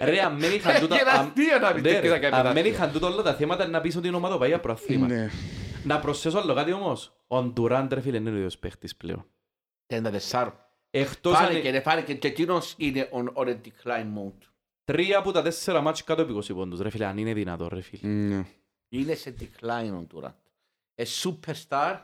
Ρε, 0.00 0.20
αν 0.20 0.34
μην 0.34 0.52
είχαν 0.52 0.78
τούτα... 0.80 1.00
Είναι 1.00 1.10
αν- 1.10 1.26
αστείο 1.26 1.58
να 1.58 1.72
μην 1.72 1.82
Ναι, 1.82 1.88
τέτοια 1.92 2.10
ρε, 2.10 2.18
κάνεις 2.18 2.24
Αν 2.38 2.44
μην 2.44 2.52
πρωτάθλημα. 2.54 2.68
είχαν 2.68 2.92
τούτα 2.92 3.06
όλα 3.06 3.22
τα 3.22 3.34
θέματα 3.34 3.66
να 3.66 3.80
πεις 3.80 3.96
ότι 3.96 4.08
η 4.08 4.14
ομάδα 4.14 4.38
πάει 4.38 4.48
για 4.48 4.60
προαθλήμα. 4.60 5.06
Ναι. 5.06 5.30
Να 5.84 5.98
προσθέσω 6.00 6.38
άλλο 6.38 6.54
κάτι 6.54 6.72
όμως. 6.72 7.12
Ο 7.26 7.42
Ντουράντ 7.42 7.92
ρε 7.92 8.00
φίλ 8.00 8.14
είναι 8.14 8.30
ο 8.30 8.34
ίδιος 8.36 8.58
παίχτης 8.58 8.96
πλέον. 8.96 9.24
34. 10.30 10.52
Εκτός 10.90 11.34
αν 11.36 11.44
Φάνηκε, 11.46 11.70
ναι, 11.70 11.80
φάνηκε 11.80 12.14
και 12.14 12.28
εκείνος 12.28 12.74
είναι 12.76 13.08
on, 13.12 13.42
on 13.42 13.46
a 13.48 13.52
decline 13.54 14.06
mode. 14.18 14.46
Τρία 14.92 15.18
από 15.18 15.32
τα 15.32 15.42
τέσσερα 15.42 15.80
μάτς 15.80 16.04
κάτω 16.04 16.22
από 16.22 16.38
20 16.38 16.54
πόντους 16.54 16.80
ρε 16.80 16.90
φίλε. 16.90 17.04
Αν 17.06 17.18
είναι 17.18 17.32
δυνατό 17.32 17.68
ρε 17.68 17.80
φίλ. 17.80 17.98
Ναι. 18.02 18.46
Είναι 18.88 19.14
σε 19.14 19.34
decline 19.40 19.92
ο 19.92 20.06
Durant. 20.14 20.34
Ε, 20.94 21.04
superstar, 21.22 21.96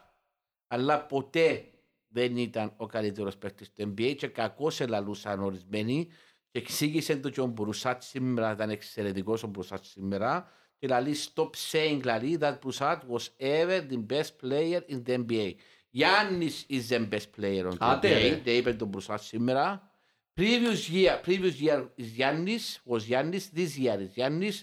αλλά 0.67 1.07
ποτέ 1.07 1.65
δεν 2.09 2.37
ήταν 2.37 2.73
ο 2.77 2.87
καλύτερος 2.87 3.37
παίκτης 3.37 3.73
του 3.73 3.83
NBA 3.83 4.15
και 4.17 4.27
κακώς 4.27 4.81
ελαλούσαν 4.81 5.43
ορισμένοι 5.43 6.09
και 6.51 6.59
εξήγησε 6.59 7.17
το 7.17 7.31
και 7.31 7.41
ο 7.41 7.47
Μπρουσάτ 7.47 8.03
σήμερα 8.03 8.53
ήταν 8.53 8.71
εξαιρετικός 8.71 9.43
ο 9.43 9.47
Μπρουσάτ 9.47 9.85
σήμερα 9.85 10.51
και 10.79 10.87
λέει 10.87 11.15
stop 11.35 11.51
saying 11.71 11.99
δηλαδή 12.01 12.39
that 12.41 12.59
Brusat 12.59 12.99
was 13.09 13.27
ever 13.39 13.81
the 13.91 14.07
best 14.13 14.31
player 14.43 14.81
in 14.89 15.03
the 15.07 15.27
NBA. 15.27 15.53
Γιάννης 15.91 16.67
is 16.71 16.95
the 16.95 17.09
best 17.09 17.41
player 17.41 17.65
in 17.65 17.71
the 17.71 17.77
Άντε, 17.79 18.09
NBA, 18.09 18.21
ρε. 18.21 18.41
δεν 18.45 18.57
είπε 18.57 18.73
τον 18.75 18.89
Μπρουσάρντ 18.89 19.21
σήμερα. 19.21 19.94
Previous 20.41 20.91
year, 20.91 21.15
previous 21.29 21.57
year 21.61 21.81
is 21.97 22.09
Giannis, 22.19 22.65
was 22.91 23.03
Giannis, 23.11 23.45
this 23.59 23.73
year 23.79 23.97
is 24.05 24.11
Giannis, 24.19 24.57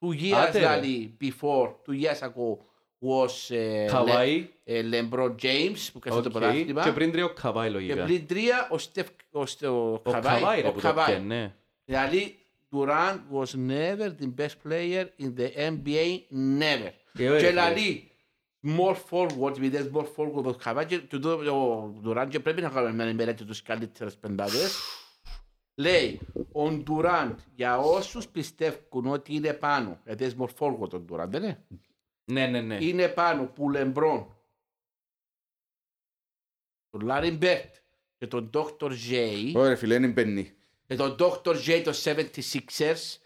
two 0.00 0.12
years 0.12 0.34
Άντε, 0.48 0.58
ρε. 0.58 0.66
δηλαδή 0.66 1.16
before, 1.20 1.68
two 1.86 1.94
years 2.04 2.20
ago 2.22 2.58
was 3.00 3.50
uh, 3.50 3.86
Καβάη. 3.90 4.42
Le- 4.42 4.72
ε, 4.72 4.82
LeBron 4.92 5.34
James 5.42 5.88
που 5.92 5.98
κάνει 5.98 6.16
το 6.22 6.26
Οκ. 6.26 6.30
πρωτάθλημα. 6.32 6.82
Και 6.82 6.92
πριν 6.92 7.12
τρία 7.12 7.24
ο 7.24 7.28
Καβάη 7.32 7.66
Και 7.68 7.72
λογικά. 7.74 8.04
πριν 8.04 8.26
τρία 8.26 8.68
ο 8.70 8.78
Στεφ 8.78 9.06
ο, 9.30 9.46
Στε- 9.46 9.68
ο 9.68 9.92
Ο 10.04 10.10
Καβάη. 10.10 10.40
Καβάη 10.40 10.60
ρε 10.60 10.68
Ο 10.68 10.72
που 10.72 10.80
το 10.80 10.86
Καβάη. 10.86 11.06
πιένε. 11.06 11.34
ναι. 11.34 11.54
Δηλαδή 11.84 12.38
Durant 12.72 13.18
was 13.32 13.50
never 13.68 14.08
the 14.20 14.30
best 14.40 14.56
player 14.68 15.04
in 15.20 15.32
the 15.40 15.48
NBA, 15.56 16.20
never. 16.60 16.92
Ε, 17.18 17.28
ωραία, 17.28 17.40
Και 17.40 17.46
φίλε. 17.46 17.48
δηλαδή 17.48 18.10
small 18.66 18.96
forward, 19.10 19.56
επειδή 19.56 19.76
είναι 19.76 19.90
small 19.94 20.06
forward 20.16 20.44
ο 20.44 20.52
Καβάη 20.54 20.86
και 20.86 20.98
του- 20.98 21.20
του- 21.20 21.46
ο 21.52 21.92
Durant 22.04 22.26
και 22.28 22.40
πρέπει 22.40 22.60
να 22.60 22.68
κάνουμε 22.68 23.04
μια 23.04 23.14
μελέτη 23.14 23.44
τους 23.44 23.62
καλύτερες 23.62 24.16
πεντάδες. 24.16 24.76
Λέει, 25.78 26.20
ο 26.52 26.82
Durant 26.86 27.34
για 27.54 27.78
όσους 27.78 28.28
πιστεύουν 28.28 29.06
ότι 29.06 29.34
είναι 29.34 29.52
πάνω, 29.52 30.00
γιατί 30.04 30.24
είναι 30.24 30.34
small 30.38 30.48
forward 30.58 30.90
ο 30.92 31.04
Durant, 31.10 31.28
δεν 31.28 31.42
είναι; 31.42 31.64
Ναι, 32.24 32.46
ναι, 32.46 32.60
ναι. 32.60 32.78
είναι 32.80 33.08
πάνω 33.08 33.44
που 33.46 33.70
Λεμπρόν, 33.70 34.36
τον 36.90 37.00
Λάρι 37.00 37.30
Μπερντ 37.30 37.74
και 38.18 38.26
τον 38.26 38.50
Dr. 38.54 38.90
J 39.10 39.52
Ωραία 39.54 39.76
φίλε, 39.76 39.94
είναι 39.94 40.06
μπαίνει. 40.06 40.52
και 40.86 40.94
τον 40.96 41.16
Dr. 41.18 41.54
J 41.66 41.80
των 41.84 41.94
76ers 41.94 43.18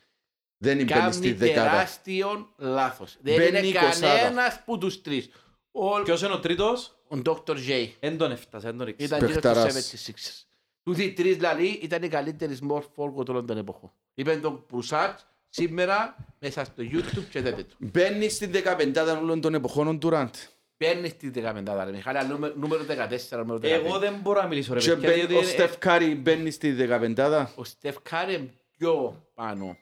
Δεν 0.56 0.78
είναι 0.78 0.94
μπαίνει 0.94 1.12
στη 1.12 1.22
κάνει 1.22 1.32
δεκάδα. 1.32 1.70
τεράστιο 1.70 2.54
λάθος. 2.56 3.16
Δεν 3.20 3.36
Μπαίνει 3.36 3.58
είναι 3.58 3.66
εικοσάδα. 3.66 4.16
κανένας 4.16 4.62
που 4.64 4.78
τους 4.78 5.00
τρεις. 5.02 5.28
Ο, 5.72 6.02
Ποιος 6.02 6.22
είναι 6.22 6.32
ο 6.32 6.40
τρίτος; 6.40 6.98
ο 7.08 7.16
Dr. 7.24 7.56
J 7.68 7.88
Εν 8.00 8.16
τον 8.18 8.30
έφτασε, 8.30 8.68
εν 8.68 8.76
τον 8.76 8.86
ρίξε. 8.86 9.04
ήταν 9.06 9.18
γύρω 9.18 9.30
στους 9.30 9.42
Παιχταράς. 9.42 9.92
76ers. 9.92 10.49
Τούτοι 10.82 11.12
τρεις 11.12 11.34
δηλαδή 11.36 11.66
ήταν 11.66 12.02
οι 12.02 12.08
καλύτεροι 12.08 12.58
small 12.62 12.80
forward 12.96 13.26
όλων 13.28 13.46
των 13.46 13.56
εποχών. 13.58 13.92
Είπε 14.14 14.36
τον 14.36 14.66
Προυσάτ 14.66 15.18
σήμερα 15.48 16.16
μέσα 16.38 16.64
στο 16.64 16.82
YouTube 16.92 17.24
και 17.30 17.40
δέτε 17.40 17.62
το. 17.62 17.74
Μπαίνεις 17.78 18.34
στην 18.34 18.50
δεκαπεντάδα 18.50 19.18
όλων 19.18 19.40
των 19.40 19.54
εποχών 19.54 19.86
ο 19.88 19.94
Ντουράντ. 19.94 20.34
Παίρνει 20.76 21.08
στη 21.08 21.30
15 21.34 21.84
ρε 21.84 21.90
Μιχάλη, 21.92 22.18
αλλά 22.18 22.28
νούμε- 22.28 22.52
νούμερο 22.56 22.84
14, 22.84 23.36
νούμερο 23.36 23.58
15. 23.58 23.64
Εγώ 23.70 23.98
δεν 23.98 24.14
μπορώ 24.14 24.40
να 24.40 24.46
μιλήσω 24.46 24.74
ρε 24.74 24.80
Και 24.80 24.86
παιδιά. 24.90 25.08
μπαίνει- 25.08 25.18
διότι 25.20 25.34
ο 25.34 25.38
είναι- 25.38 25.48
Στεφ 25.50 25.78
Κάρι 25.78 26.14
μπαίνει 26.14 26.50
στη 26.50 26.72
δεκαπεντάδα. 26.72 27.52
Ο 27.56 27.64
Στεφ 27.64 27.96
Κάρι 28.02 28.34
είναι 28.34 28.50
πιο 28.78 29.22
πάνω. 29.34 29.76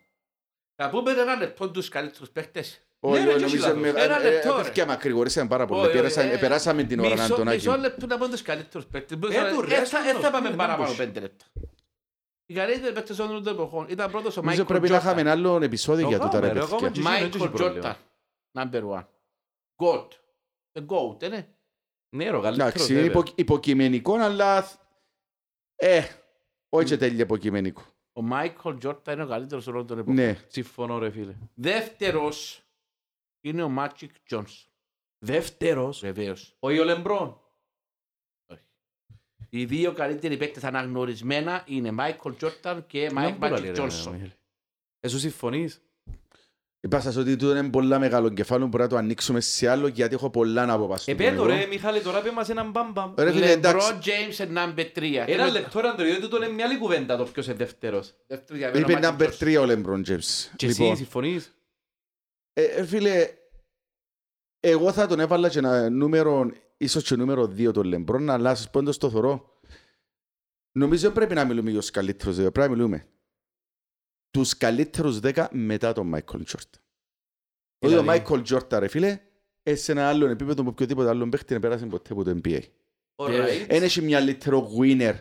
Θα 0.75 0.91
πούμε 0.91 1.11
ένα 1.11 1.35
λεπτό 1.37 1.71
τους 1.71 1.89
καλύτερους 1.89 2.31
παίχτες. 2.31 2.83
Όχι, 3.01 3.25
ρε, 3.25 3.29
όχι, 3.29 3.39
και 3.39 3.45
νομίζω 3.45 3.71
όχι 3.71 3.79
με- 3.79 3.87
λάθος. 3.93 4.05
Ένα 4.05 4.21
ε, 4.21 4.31
λεπτό, 4.31 4.53
ε, 4.53 4.57
ρε. 4.57 4.63
παιδιά, 4.63 4.87
μακρηγορήσαμε 4.87 5.49
πάρα 5.49 5.67
πολύ. 5.67 5.81
Όχι, 5.81 5.93
Πέρασα- 5.93 6.23
ε, 6.23 6.37
Περάσαμε 6.39 6.83
την 6.83 7.01
ώρα, 7.01 7.11
Μισό- 7.11 7.33
Αντωνάκη. 7.35 7.57
Μισό 7.57 7.77
λεπτό 7.79 8.07
να 8.07 8.17
πούμε 8.17 8.29
τους 8.31 8.43
καλύτερους 8.43 8.87
παίχτες. 8.87 9.17
Ε, 9.17 9.21
του 9.21 9.27
Ε, 9.33 9.67
ρε, 9.69 9.85
θα- 9.85 9.99
ε, 10.09 10.13
θα 10.13 10.19
στον 10.19 10.33
πάμε 10.33 10.51
το, 10.51 10.57
παραπάνω 10.57 10.89
δεν 10.93 10.97
πέντε 10.97 11.21
λεπτά. 11.21 11.45
Οι 12.47 12.55
καλύτεροι 12.55 12.93
παίχτες 12.95 13.19
όλων 13.19 13.43
των 13.45 13.53
εποχών. 13.53 13.87
Ήταν 13.89 14.11
πρώτος 14.11 14.37
ο 14.37 14.41
Νομίζω 14.41 14.63
Michael 14.63 14.67
πρέπει 14.67 14.89
να 14.89 14.97
είχαμε 14.97 15.15
Jordan. 15.21 15.25
ένα 15.25 15.31
άλλο 15.31 15.63
επεισόδιο 15.63 16.03
Το 16.03 16.09
για 16.09 16.19
τούτα 16.19 16.41
ρε 16.41 16.47
κάνουμε, 16.47 16.53
ρε, 16.53 16.61
παιδιά. 16.61 16.77
ακόμα 16.77 16.91
και 16.91 17.01
εσύ, 17.01 17.09
δεν 17.21 17.29
Michael 17.31 17.35
έχει 17.35 17.49
πρόβλημα. 17.51 17.97
Jordan. 17.97 18.63
Number 18.63 18.83
one. 18.99 19.05
GOAT. 19.83 20.09
The 20.73 20.87
GOAT, 20.87 21.23
είναι. 21.23 21.49
Ναι, 22.17 22.25
ρε, 22.31 22.37
ο 22.37 22.41
καλύτερος, 22.41 22.73
Εντάξει, 22.73 22.95
βέβαια. 22.95 23.11
υπο- 23.11 23.33
υποκειμενικό, 23.35 24.15
αλλά... 24.15 24.69
Ε, 25.77 26.03
όχι 26.69 26.87
και 26.87 26.97
τέλεια 26.97 27.23
υποκειμενικό. 27.23 27.83
Ο 28.13 28.21
Michael 28.33 28.79
Jordan 28.85 29.13
είναι 29.13 29.23
ο 29.23 29.27
καλύτερος 29.27 29.67
όλων 29.67 29.87
των 29.87 29.97
εποχών. 29.99 30.15
Ναι. 30.15 30.39
Συμφωνώ 30.49 30.99
ρε 30.99 31.11
φίλε. 31.11 31.35
Δεύτερος 31.55 32.63
είναι 33.41 33.63
ο 33.63 33.71
Magic 33.79 34.09
Johnson. 34.31 34.67
Δεύτερος. 35.19 36.01
Βεβαίως. 36.01 36.57
Όχι 36.59 36.79
ο 36.79 36.85
Λεμπρόν. 36.85 37.41
Οι 39.51 39.65
δύο 39.65 39.93
καλύτεροι 39.93 40.37
παίκτες 40.37 40.65
αναγνωρισμένα 40.65 41.65
είναι 41.67 41.91
Μάικλ 41.91 42.31
Τζόρταν 42.37 42.87
και 42.87 43.11
Μάτζικ 43.13 43.73
Τζόνσον. 43.73 44.33
Εσύ 45.01 45.19
συμφωνείς; 45.19 45.83
Είπα 46.81 47.01
σας 47.01 47.17
ότι 47.17 47.37
τούτο 47.37 47.57
είναι 47.57 47.71
πολλά 47.71 47.99
μεγάλο 47.99 48.29
κεφάλαιο, 48.29 48.67
μπορεί 48.69 48.83
να 48.83 48.89
το 48.89 48.97
ανοίξουμε 48.97 49.41
σε 49.41 49.69
άλλο 49.69 49.87
γιατί 49.87 50.15
έχω 50.15 50.31
πολλά 50.31 50.67
να 50.67 50.79
πω 50.79 50.87
πάνω 50.87 50.99
στο 50.99 51.11
Επέτω 51.11 51.31
κείμενο. 51.31 51.61
ρε 51.61 51.67
Μιχάλη 51.67 52.01
τώρα 52.01 52.21
πέ 52.21 52.31
μας 52.31 52.49
έναν 52.49 52.71
μπαμπαμ. 52.71 53.15
Ρε 53.19 53.33
φίλε, 53.33 53.51
εντάξει, 53.51 53.87
Λεμπρόν 53.87 54.01
Τζέιμς 54.01 54.39
είναι 54.39 54.65
number 54.65 54.99
3. 54.99 55.25
Ένα 55.27 55.51
λεπτό 55.51 55.81
ρε 55.81 55.89
Αντρείο, 55.89 56.21
τούτο 56.21 56.37
είναι 56.37 56.49
μια 56.49 56.65
άλλη 56.65 56.79
κουβέντα 56.79 57.17
το 57.17 57.25
ποιος 57.25 57.47
είναι 57.47 57.55
δεύτερος. 57.55 58.15
είπε 58.75 58.99
number 59.03 59.31
3 59.39 59.57
ο 59.61 59.65
Λέμπρον 59.65 60.05
James. 60.09 60.51
Και 60.57 60.67
εσύ 60.67 60.81
Λοιπόν, 60.81 60.97
συμφωνείς; 60.97 61.58
Ε, 62.59 62.65
ε, 62.65 62.85
φίλε, 62.85 63.29
εγώ 64.61 64.93
θα 64.93 65.07
τον 65.07 65.21
έβαλα 65.21 65.49
και 65.49 65.59
ένα 65.59 65.91
νούμερο, 65.91 66.51
ίσως 66.77 67.05
και 67.05 67.17
νούμερο 67.17 67.43
2 67.43 67.73
τον 67.73 67.87
Λέμπρον, 67.87 68.31
αλλά 68.31 68.55
σας 68.55 68.71
πω 68.71 68.79
εντός 68.79 68.99
το 68.99 69.11
θωρώ. 69.11 69.61
Νομίζω 70.73 71.11
πρέπει 71.11 71.35
να 71.35 71.45
μιλούμε 71.45 71.71
για 71.71 71.81
τους 71.81 71.91
καλύτερους 71.91 72.37
δύο, 72.37 72.51
πρέπει 72.53 72.71
να 72.71 72.77
μιλούμε. 72.77 73.09
Τους 74.31 74.57
καλύτερους 74.57 75.21
10 75.23 75.47
μετά 75.51 75.93
τον 75.93 76.07
Μάικλ 76.07 76.43
Τζόρταν. 76.43 76.81
Όχι 77.79 77.95
ο 77.95 78.03
Δηλαδή; 78.03 78.07
Μάικλ 78.07 78.41
Τζόρταν 78.41 78.81
ρε 78.81 78.89
φίλε, 78.89 79.21
ε, 79.63 79.75
σε 79.75 79.93
ένα 79.93 80.09
άλλο 80.09 80.27
επίπεδο 80.27 80.63
με 80.63 80.69
οποιοδήποτε 80.69 81.09
άλλο 81.09 81.29
παίχτη 81.29 81.55
να 81.55 81.61
πέρασε 81.61 81.87
ποτέ 81.87 82.13
από 82.13 82.25
το 82.25 82.41
NBA. 82.43 82.61
Alright. 83.17 83.67
Δεν 83.69 83.83
έχει 83.83 84.03
μια 84.03 84.21
λίτερο 84.21 84.71
winner 84.79 85.15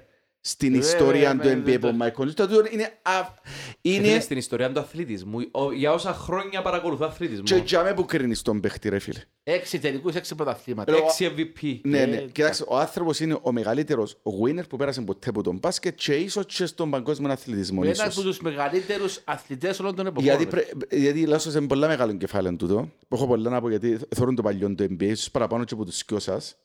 στην 0.48 0.74
Ε, 0.74 0.78
ιστορία 0.78 1.30
ε, 1.30 1.34
του 1.42 1.48
ε, 1.48 1.62
NBA 1.64 1.68
ε, 1.68 1.76
από 1.76 1.88
ε. 1.88 1.92
Μάικλ 1.92 2.28
Τζόρταν. 2.30 2.66
Είναι, 2.72 2.84
α- 3.02 3.34
Είναι 3.82 4.08
είναι 4.08 4.20
στην 4.20 4.38
ιστορία 4.38 4.72
του 4.72 4.80
αθλητισμού. 4.80 5.40
Ο- 5.52 5.72
Για 5.72 5.94
όσα 5.94 6.14
χρόνια 6.14 6.62
παρακολουθώ 6.62 7.06
και 7.06 7.12
αθλητισμό. 7.12 7.58
για 7.66 7.84
με 7.84 7.94
που 7.94 8.06
κρίνεις 8.06 8.42
τον 8.42 8.60
παίχτη 8.60 8.90
ρε 8.90 9.00
φίλε. 9.00 9.20
Έξι 9.44 9.80
τελικούς, 9.80 10.16
έξι 10.16 10.36
πρωταθλήματα. 10.36 10.92
Ρε, 10.92 10.98
Έξι 10.98 11.32
MVP. 11.36 11.80
Ναι, 11.84 12.00
Ε, 12.02 12.06
ναι. 12.06 12.16
εντάξει. 12.16 12.32
Κοιτάξτε, 12.32 12.64
ο 12.68 12.78
άνθρωπος 12.78 13.20
είναι 13.20 13.38
ο 13.42 13.52
μεγαλύτερος 13.52 14.18
winner 14.44 14.64
που 14.70 14.78
πέρασε 14.78 15.02
ποτέ 15.02 15.30
από 15.30 15.44
τον 15.44 15.58
μπάσκετ 15.58 15.96
και 15.96 16.14
ίσως 16.14 16.46
και 16.46 16.66
στον 16.66 16.90
παγκόσμιο 16.90 17.32
αθλητισμό. 17.32 17.82
Ένας 17.84 17.98
ίσως. 17.98 18.18
από 18.18 18.22
τους 18.28 18.40
μεγαλύτερους 18.40 19.22
αθλητές 19.24 19.80
όλων 19.80 19.96
των 19.96 20.06
εποχών. 20.06 20.24
Γιατί, 20.24 20.44
ρε. 20.44 20.50
πρέ- 20.50 20.94
γιατί 20.94 21.26
λάσος 21.26 21.54
είναι 21.56 21.68
πολλά 21.68 21.88
μεγάλο 21.88 22.14
κεφάλαιο 22.14 22.56
τούτο. 22.56 22.90
Έχω 23.10 23.28
πολλά 23.28 23.50
να 23.50 23.62
πω 23.62 23.70
γιατί 23.70 23.98
θεωρούν 24.16 24.36
το 24.36 24.42
παλιό 24.42 24.76
του 24.76 24.84
NBA, 24.84 25.04
ίσως 25.04 25.32
παραπάνω 25.32 25.64
και 25.64 25.74
από 25.74 25.86
τους 25.86 25.98
σκιό 25.98 26.20
σας. 26.20 26.56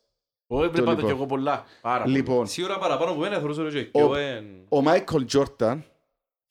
Όχι, 0.55 0.69
βλέπα 0.69 0.85
το 0.85 0.91
λοιπόν. 0.91 1.05
κι 1.05 1.11
εγώ 1.17 1.27
πολλά. 1.27 1.65
Πάρα 1.81 2.03
πολλά. 2.03 2.17
Λοιπόν, 2.17 2.47
Σίγουρα 2.47 2.79
παραπάνω 2.79 3.15
που 3.15 3.25
ένα 3.25 3.39
θεωρούσα 3.39 3.63
ότι 3.63 3.73
και 3.85 3.89
Ο- 3.93 4.01
εγώ 4.01 4.15
εν- 4.15 4.65
ο 4.69 4.83
Μάικλ 4.83 5.23
Τζόρταν 5.25 5.85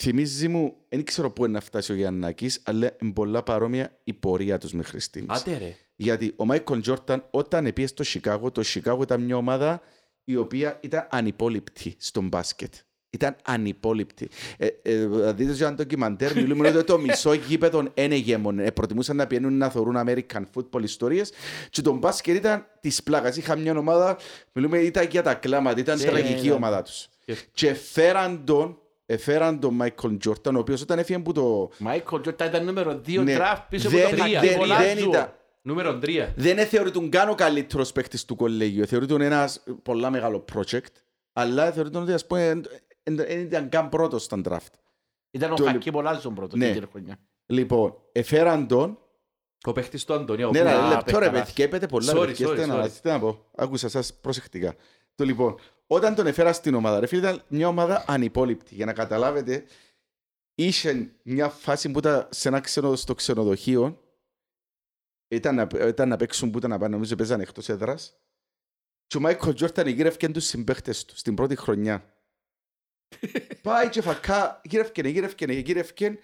θυμίζει 0.04 0.48
μου, 0.48 0.76
δεν 0.90 1.04
ξέρω 1.04 1.32
πού 1.32 1.44
είναι 1.44 1.54
να 1.54 1.60
φτάσει 1.60 1.92
ο 1.92 1.96
Γιάννακης, 1.96 2.62
αλλά 2.66 2.96
είναι 3.02 3.14
πολλά 3.14 3.44
παρόμοια 3.44 3.98
η 4.04 4.14
πορεία 4.14 4.58
τους 4.58 4.74
μέχρι 4.74 5.00
στιγμής. 5.00 5.40
Άτε 5.40 5.58
ρε. 5.58 5.76
Γιατί 5.96 6.34
ο 6.36 6.46
Μάικλ 6.46 6.80
Τζόρταν 6.80 7.26
όταν 7.32 7.74
πήγε 7.74 7.88
στο 7.88 8.04
Σικάγο, 8.04 8.52
το 8.52 8.64
Σικάγο 8.64 9.02
ήταν 9.02 9.22
μια 9.22 9.36
ομάδα 9.38 9.82
η 10.24 10.36
οποία 10.36 10.78
ήταν 10.82 11.08
ανυπόληπτη 11.12 11.96
στον 12.00 12.28
μπάσκετ. 12.28 12.74
Ήταν 13.14 13.36
ανυπόληπτη. 13.44 14.30
Ε, 14.58 14.68
ε, 14.82 15.08
θα 15.24 15.34
δείτε 15.34 15.54
σε 15.54 15.64
ένα 15.66 15.74
ντοκιμαντέρ, 15.74 16.36
μιλούμε 16.36 16.68
ότι 16.68 16.84
το 16.84 17.00
μισό 17.00 17.34
γήπεδο 17.34 17.84
είναι 17.94 18.16
γέμον. 18.16 18.60
Ε, 18.60 18.72
προτιμούσαν 18.72 19.16
να 19.16 19.28
πηγαίνουν 19.28 19.58
να 19.58 19.70
θεωρούν 19.70 19.96
American 19.98 20.42
football 20.56 20.84
ιστορίες 20.84 21.32
και 21.70 21.82
το 21.82 21.94
μπάσκετ 21.94 22.36
ήταν 22.36 22.66
της 22.80 23.04
πλάκας. 23.04 23.38
Είχα 23.38 23.56
μια 23.56 23.78
ομάδα, 23.78 24.18
μιλούμε, 24.54 24.78
ήταν 24.78 25.08
για 25.12 25.22
τα 25.24 25.34
κλάματα, 25.34 25.80
ήταν 25.80 25.98
Ναι, 25.98 26.04
τραγική 26.04 26.34
ναι, 26.34 26.40
η 26.40 26.48
ναι. 26.48 26.52
ομάδα 26.54 26.82
τους. 26.82 27.08
Και- 27.26 27.36
Και 27.54 27.74
φέραν 27.74 28.42
τον, 28.46 28.78
εφέραν 29.06 29.60
τον 29.60 29.74
Μάικλ 29.74 30.16
Τζόρταν, 30.18 30.56
ο 30.56 30.60
οποίος 30.60 30.82
όταν 30.82 31.00
έφυγε 31.00 31.20
που 31.20 31.32
το... 31.32 31.70
Μάικλ 31.78 32.16
Τζόρταν 32.22 32.48
ήταν 32.48 32.66
νούμερο 32.66 33.02
2 33.08 33.24
Ναι, 33.24 33.38
draft 33.40 33.62
πίσω 33.70 33.88
από 33.88 33.98
δεν- 33.98 34.08
τον 34.10 34.18
δεν- 34.18 34.34
Χακίμ 34.34 34.50
δεν 34.50 34.60
Ολάζουον. 34.60 35.10
ήταν- 35.10 35.34
Νούμερο 35.62 36.00
3. 36.02 36.34
Δεν 36.36 36.66
θεωρείται 36.68 37.00
καν 37.10 37.30
ο 37.30 37.36
καλύτερος 37.36 37.92
παίκτης 37.92 38.26
του 38.26 38.36
κολέγιου. 38.36 38.86
Θεωρείται 38.88 39.26
ένας 39.26 39.64
πολλά 39.84 40.10
μεγάλο 40.10 40.46
project. 40.54 40.92
Αλλά 41.34 41.72
θεωρείται 41.72 41.98
ότι 41.98 42.12
ας 42.14 42.26
πούμε 42.26 42.62
δεν 43.04 43.40
ήταν 43.40 43.70
καν 43.70 43.90
πρώτος 43.90 44.24
στον 44.24 44.44
draft. 44.48 44.74
Ήταν 45.32 45.52
ο 45.52 45.56
Το- 45.56 45.64
Χακίμ 45.64 45.96
Ολάζου 45.96 46.34
πρώτος 46.34 46.60
Ναι. 46.60 46.66
την 46.66 46.74
τελευταία 46.74 46.90
χρονιά. 46.92 47.18
Λοιπόν, 47.46 47.96
εφέραν 48.12 48.68
τον. 48.68 49.00
Ο 49.64 49.72
παίχτης 49.72 50.06
του 50.06 50.14
Αντωνίου. 50.14 50.52
Ναι, 50.52 50.62
που- 50.62 50.68
ένα 50.68 50.86
Α, 50.86 50.90
λεπτό 50.90 51.12
ρε 51.20 51.26
παιχταράς. 51.26 51.48
παιδιά, 51.48 51.66
έπεται 51.66 51.88
πολλά. 51.88 52.14
Sorry, 52.14 52.20
ρε 52.20 52.26
παιδιά, 52.26 52.48
sorry, 52.48 52.52
είστε 52.54 52.66
να- 52.66 52.84
sorry. 52.86 52.92
τι 53.02 53.08
να 53.10 53.20
πω. 53.20 53.46
Άκουσα 53.56 53.90
σας 53.90 54.14
προσεκτικά. 54.14 54.76
Το 55.16 55.24
λοιπόν, 55.24 55.56
όταν 55.88 56.16
τον 56.16 56.28
έφερα 56.28 56.54
στην 56.54 56.74
ομάδα, 56.74 57.00
ρε 57.00 57.06
φίλε, 57.08 57.20
ήταν 57.22 57.44
μια 57.48 57.68
ομάδα 57.68 58.04
ανυπόλοιπτη. 58.08 58.76
Για 58.76 58.86
να 58.86 58.94
καταλάβετε, 58.94 59.64
είχε 60.56 61.12
μια 61.24 61.50
φάση 61.50 61.92
που 61.92 62.00
ήταν 62.00 62.28
σε 62.32 62.48
ένα 62.48 62.60
ξενο, 62.60 62.96
στο 62.96 63.14
ξενοδοχείο. 63.16 64.02
Ήταν 65.28 65.56
να, 65.56 65.68
ήταν 65.88 66.10
να 66.10 66.16
παίξουν 66.16 66.52
που 66.52 66.58
ήταν 66.58 66.70
να 66.70 66.78
πάνε, 66.78 66.94
νομίζω 66.94 67.16
παίζανε 67.16 67.44
εκτός 67.44 67.70
έδρας. 67.70 68.16
Και 69.08 69.18
ο 69.18 69.20
Μάικλ 69.20 69.50
Τζόρταν 69.50 69.88
γύρευκε 69.88 70.30
τους 70.30 70.46
συμπαίχτες 70.46 71.06
του 71.06 71.18
στην 71.18 71.36
πρώτη 71.36 71.56
χρονιά. 71.56 72.14
Πάει 73.62 73.90
και 73.90 74.02
φακά, 74.02 74.62
γύρευκε, 74.64 75.08
γύρευκε, 75.08 75.46
γύρευκε. 75.46 76.20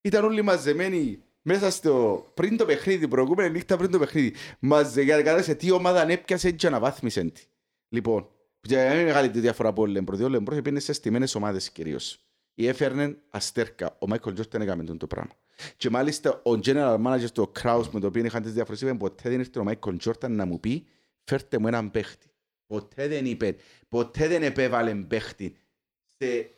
Ήταν 0.00 0.24
όλοι 0.24 0.42
μαζεμένοι 0.42 1.22
μέσα 1.42 1.70
στο 1.70 2.24
πριν 2.34 2.56
το 2.56 2.64
παιχνίδι, 2.64 2.98
την 2.98 3.08
προηγούμενη 3.08 3.50
νύχτα 3.50 3.76
πριν 3.76 3.90
το 3.90 3.98
παιχνίδι. 3.98 4.34
Μαζεμένοι, 4.58 5.42
σε 5.42 5.54
τι 5.54 5.70
ομάδα 5.70 6.00
ανέπιασε 6.00 6.50
και 6.50 6.66
αναβάθμισε 6.66 7.24
τη. 7.24 7.42
Λοιπόν, 7.88 8.28
και 8.60 8.74
είναι 8.74 9.04
μεγάλη 9.04 9.30
τη 9.30 9.40
διαφορά 9.40 9.68
από 9.68 9.82
ο 9.82 9.86
Λεμπρόν, 9.86 10.16
διότι 10.16 10.32
ο 10.32 10.34
Λεμπρόν 10.34 10.54
πήγαινε 10.54 10.80
σε 10.80 10.92
στιμένες 10.92 11.34
ομάδες 11.34 11.70
κυρίως. 11.70 12.18
Ή 12.54 12.66
έφερνε 12.66 13.16
αστέρκα. 13.30 13.96
Ο 13.98 14.06
Μάικλ 14.06 14.32
Τζόρταν 14.32 14.62
έκαμε 14.62 14.84
τον 14.84 14.98
το 14.98 15.06
πράγμα. 15.06 15.32
Και 15.76 15.90
μάλιστα 15.90 16.30
ο 16.30 16.50
general 16.64 16.98
manager 17.06 17.30
του 17.34 17.52
Kraus 17.62 17.84
με 17.90 18.00
το 18.00 18.06
οποίο 18.06 18.24
είχαν 18.24 18.42
τις 18.42 18.52
διαφορές 18.52 18.80
είπε 18.80 18.96
ποτέ 18.96 19.28
δεν 19.28 19.38
ήρθε 19.38 19.58
ο 19.58 19.64
Μάικλ 19.64 19.96
Τζόρταν 19.96 20.34
να 20.34 20.44
μου 20.44 20.60
πει 20.60 20.86
φέρτε 21.24 21.58
μου 21.58 21.66
έναν 21.66 21.90
παίχτη. 21.90 22.26
Ποτέ 22.66 23.08
δεν 23.08 23.26
είπε, 23.26 23.56
ποτέ 23.88 24.28
δεν 24.28 24.42
επέβαλε 24.42 24.94
παίχτη 24.94 25.04
σε, 25.04 25.56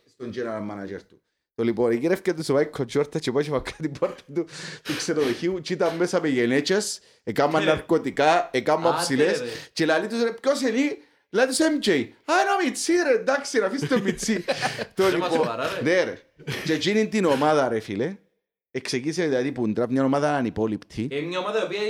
στον 0.04 0.32
general 0.34 0.70
manager 0.72 1.00
του. 1.08 1.20
Το 1.54 1.62
λοιπόν, 1.64 1.92
γύρευκε 1.92 2.32
του 2.34 2.44
ο 2.50 2.52
Μάικλ 2.52 2.82
Τζόρταν 2.82 3.20
και 3.20 3.32
πάει 3.32 3.44
και 3.44 3.50
φακά 3.50 3.72
την 3.78 3.92
πόρτα 3.92 4.22
του, 4.34 4.44
του 4.82 4.96
ξενοδοχείου 4.96 5.60
και 5.60 5.72
ήταν 5.72 5.96
μέσα 5.96 6.20
με 6.20 6.28
γεναίτζες, 6.28 7.00
έκαναν 7.24 7.60
Ρε. 7.64 7.66
ναρκωτικά, 7.70 8.48
έκαναν 8.52 8.86
Άντε, 8.92 9.00
ψηλές 9.02 9.40
ρε. 9.40 9.46
και 9.72 9.86
λέει 9.86 10.06
τους 10.06 10.22
ρε, 10.22 10.30
ποιος 10.40 10.60
είναι, 10.60 10.96
λέει 11.30 11.46
τους 11.46 11.56
MJ. 11.58 11.88
Α, 12.24 12.32
είναι 12.40 12.50
ο 12.60 12.64
μιτσής 12.64 12.92
ρε, 12.92 13.14
εντάξει, 13.20 13.58
να 13.58 13.66
αφήσεις 13.66 13.88
τον 13.88 14.00
μιτσή. 14.02 14.44
Το 14.94 15.08
Ρε, 15.08 15.16
μας 15.16 15.30
λοιπόν, 15.30 15.46
σοβαρά, 15.46 15.68
ρε. 15.74 15.82
ναι 15.82 16.02
ρε. 16.02 16.18
Και 16.64 16.72
εκείνη 16.72 17.08
την 17.08 17.24
ομάδα 17.24 17.68
ρε 17.68 17.80
φίλε, 17.80 18.16
εξεκίνησε 18.70 19.24
δηλαδή 19.26 19.52
που 19.52 19.68
ντραπ 19.68 19.90
μια 19.90 20.04
ομάδα 20.04 20.34
ανυπόλοιπτη. 20.34 21.08
Είναι 21.10 21.20
μια 21.26 21.38
ομάδα 21.38 21.60
η 21.60 21.64
οποία... 21.64 21.80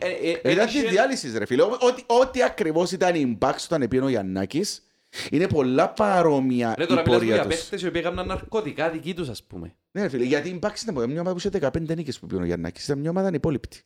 ε, 0.00 0.30
ε, 0.30 0.40
ε, 0.42 0.52
Ήταν 0.52 0.66
είχε- 0.68 0.82
τη 0.82 0.88
διάλυσης, 0.88 1.36
ρε 1.36 1.46
φίλε. 1.46 1.62
Ό- 1.62 1.78
Ό,τι, 1.80 2.02
ό,τι 2.06 2.42
ακριβώς 2.42 2.92
ήταν 2.92 3.14
η 3.14 3.38
impact 3.40 3.58
όταν 3.64 3.82
επήρε 3.82 4.04
ο 4.04 4.08
Γιαννάκης, 4.08 4.82
είναι 5.30 5.48
πολλά 5.48 5.90
παρόμοια 5.90 6.74
Ρε 6.78 6.84
η 6.84 6.86
τώρα 6.86 7.00
μιλάς 7.02 7.16
πορεία 7.18 7.34
για 7.34 7.44
τους. 7.46 7.54
παίχτες 7.54 7.82
οι 7.82 7.86
οποίοι 7.86 8.00
έκαναν 8.04 8.26
ναρκωτικά 8.26 8.90
δική 8.90 9.14
τους 9.14 9.28
ας 9.28 9.44
πούμε. 9.44 9.74
Ναι, 9.90 10.02
ρε 10.02 10.08
φίλε, 10.08 10.24
γιατί 10.24 10.48
η 10.48 10.58
impact 10.62 10.80
ήταν 10.82 11.10
μια 11.10 11.20
ομάδα 11.20 11.32
που 11.32 11.38
είχε 11.38 11.48
15 11.88 11.96
νίκες 11.96 12.18
που 12.18 12.26
πήρε 12.26 12.42
ο 12.42 12.44
Γιαννάκης. 12.44 12.84
Ήταν 12.84 12.98
μια 12.98 13.10
ομάδα 13.10 13.28
ανυπόλοιπτη. 13.28 13.82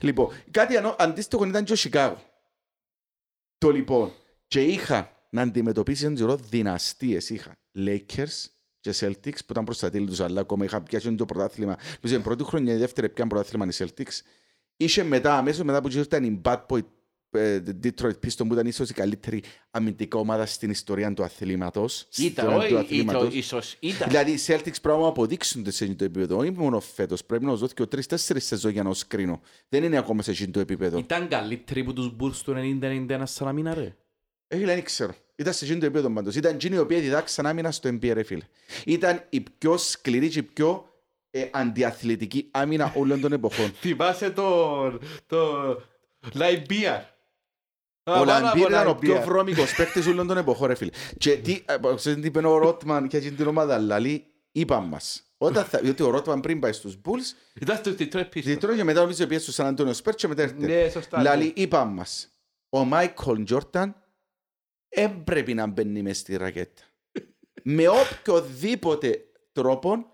Λοιπόν, 0.00 0.28
κάτι 0.50 0.76
ανώ- 0.76 0.96
αντίστοιχο 0.98 1.44
ήταν 1.44 1.64
και 1.64 1.72
ο 1.72 1.76
Σικάγο. 1.76 2.18
Το 3.58 3.70
λοιπόν, 3.70 4.12
και 4.46 4.62
είχα 4.62 5.26
να 5.30 5.42
αντιμετωπίσει 5.42 6.02
έναν 6.02 6.14
τζιρό 6.14 6.36
δυναστείες. 6.36 7.30
Είχα 7.30 7.52
Lakers 7.78 8.44
και 8.80 8.94
Celtics 9.00 9.38
που 9.38 9.46
ήταν 9.50 9.64
προς 9.64 9.78
τα 9.78 9.90
τέλη 9.90 10.06
τους, 10.06 10.20
αλλά 10.20 10.40
ακόμα 10.40 10.64
είχα 10.64 10.82
πιάσει 10.82 11.14
το 11.14 11.24
πρωτάθλημα. 11.24 11.76
Νομίζω 12.00 12.20
η 12.20 12.22
πρώτη 12.22 12.44
χρονιά, 12.44 12.74
η 12.74 12.76
δεύτερη 12.76 13.08
πιάνε 13.08 13.30
πρωτάθλημα 13.30 13.66
οι 13.66 13.68
Celtics. 13.74 14.20
Είχε 14.76 15.02
μετά, 15.02 15.36
αμέσως 15.36 15.62
μετά 15.64 15.80
που 15.82 15.88
ήρθαν 15.88 16.24
οι 16.24 16.40
Bad 16.44 16.66
Boy 16.66 16.78
ε, 16.78 16.86
Detroit 17.82 18.18
Pistons 18.26 18.46
που 18.48 18.52
ήταν 18.52 18.66
ίσως 18.66 18.90
η 18.90 18.94
καλύτερη 18.94 19.42
αμυντικά 19.70 20.18
ομάδα 20.18 20.46
στην 20.46 20.70
ιστορία 20.70 21.14
του 21.14 21.22
αθλήματος. 21.24 22.06
Ήταν, 22.16 22.44
Στον- 22.44 22.58
του 22.60 22.64
όχι, 22.64 22.76
αθλήματος. 22.76 23.22
ήταν, 23.26 23.38
ίσως 23.38 23.76
ήταν. 23.80 24.08
Δηλαδή 24.08 24.30
οι 24.30 24.38
Celtics 24.46 24.80
πρέπει 24.82 25.00
να 25.00 25.06
αποδείξουν 25.06 25.64
το 25.64 25.70
σε 25.70 25.84
εκείνο 25.84 25.98
το 25.98 26.04
επίπεδο. 26.04 26.36
Όχι 26.36 26.50
μόνο 26.50 26.80
φέτος. 26.80 27.24
Πρέπει 27.24 27.44
να 27.44 27.54
δώσει 27.54 27.74
και 27.74 27.82
ο 27.82 27.86
τρεις-τέσσερις 27.86 28.44
σεζόν 28.46 28.70
για 28.70 28.82
να 28.82 28.88
ως 28.90 29.06
κρίνω. 29.06 29.40
Δεν 29.68 29.84
είναι 29.84 29.96
ακόμα 29.98 30.22
σε 30.22 30.30
εκείνο 30.30 30.50
το 30.50 30.60
επίπεδο. 30.60 30.98
Ήταν 30.98 31.28
καλύτεροι 31.28 31.84
που 31.84 31.92
τους 31.92 32.12
Bulls 32.20 32.36
του 32.44 32.52
90-91 32.80 33.22
σαν 33.26 33.48
άμυνα 33.48 33.74
ρε. 33.74 33.96
Ε, 34.48 34.56
φίλε, 34.56 34.74
δεν 34.74 34.84
ξέρω. 34.84 35.14
Ήταν 35.36 35.52
σε 35.52 35.64
εκείνο 35.64 35.80
το 35.80 35.86
επίπεδο 35.86 36.10
πάντως. 36.10 36.34
Ήταν 36.34 36.54
εκείνοι 36.54 36.74
οι 36.76 36.78
οποίοι 36.78 37.00
διδάξαν 37.00 37.46
άμυνα 37.46 37.70
στο 37.70 37.88
NBA, 37.88 38.10
ρε 38.12 38.22
φίλε. 38.22 38.42
Ήταν 38.84 39.24
η 39.30 39.40
πιο 39.58 39.76
σκληρή 39.76 40.28
και 40.28 40.38
η 40.38 40.42
πιο 40.42 40.88
ε, 41.30 41.48
αντιαθλητική 41.52 42.48
άμυνα 42.50 42.92
όλων 42.96 43.20
των 43.20 43.32
εποχών. 43.32 43.70
Θυμάσαι 43.80 44.30
το... 44.30 44.98
το... 45.26 45.38
Λαϊμπίρ. 46.32 47.00
Ο 48.08 48.24
Λαϊμπίρ 48.24 48.66
ήταν 48.66 48.88
ο 48.88 48.94
πιο 48.94 49.22
βρώμικος 49.22 49.74
παίκτης 49.74 50.06
όλων 50.06 50.26
των 50.26 50.36
εποχών, 50.36 50.68
ρε 50.68 50.74
φίλε. 50.74 50.90
Και 51.18 51.36
τι, 51.36 51.62
ε, 51.64 51.94
ξέρετε 51.94 52.20
τι 52.20 52.26
είπε 52.26 52.46
ο 52.46 52.58
Ρόντμαν 52.58 53.04
για 53.04 53.18
εκείνη 53.18 53.34
την 53.34 53.46
ομάδα, 53.46 53.78
λαλεί, 53.78 54.26
είπαν 54.52 54.84
μας. 54.84 55.20
Όταν 55.38 55.64
θα, 55.64 55.78
διότι 55.78 56.02
ο 56.02 56.10
Ρόντμαν 56.10 56.40
πριν 56.40 56.60
πάει 56.60 56.72
στους 56.72 56.96
Bulls, 57.04 57.36
Ήταν 57.60 57.76
στο 57.76 57.90
Detroit 57.98 58.28
Pistons. 58.34 58.42
Ντιτρόιτ 58.42 58.74
και 58.74 58.84
μετά 58.84 59.00
νομίζω 59.00 59.26
πήγε 59.26 59.40
στο 59.40 59.52
Σαν 59.52 59.66
Αντώνιο 59.66 59.92
Σπερς 59.92 60.14
και 60.14 60.28
μετά 60.28 60.42
έρθε. 60.42 60.66
Ναι, 60.66 60.88
σωστά. 60.88 61.22
Λαλεί, 61.22 61.52
είπαν 61.56 61.88
μας, 61.88 62.28
ο 62.68 62.84
Μάικλ 62.84 63.42
Τζόρταν 63.42 63.96
δεν 64.88 65.24
πρέπει 65.24 65.54
να 65.54 65.66
μπαίνει 65.66 66.02
μες 66.02 66.18
στη 66.18 66.36
ρακέτα. 66.36 66.82
Με 67.62 67.88
οποιοδήποτε 67.88 69.24
τρόπο 69.52 70.06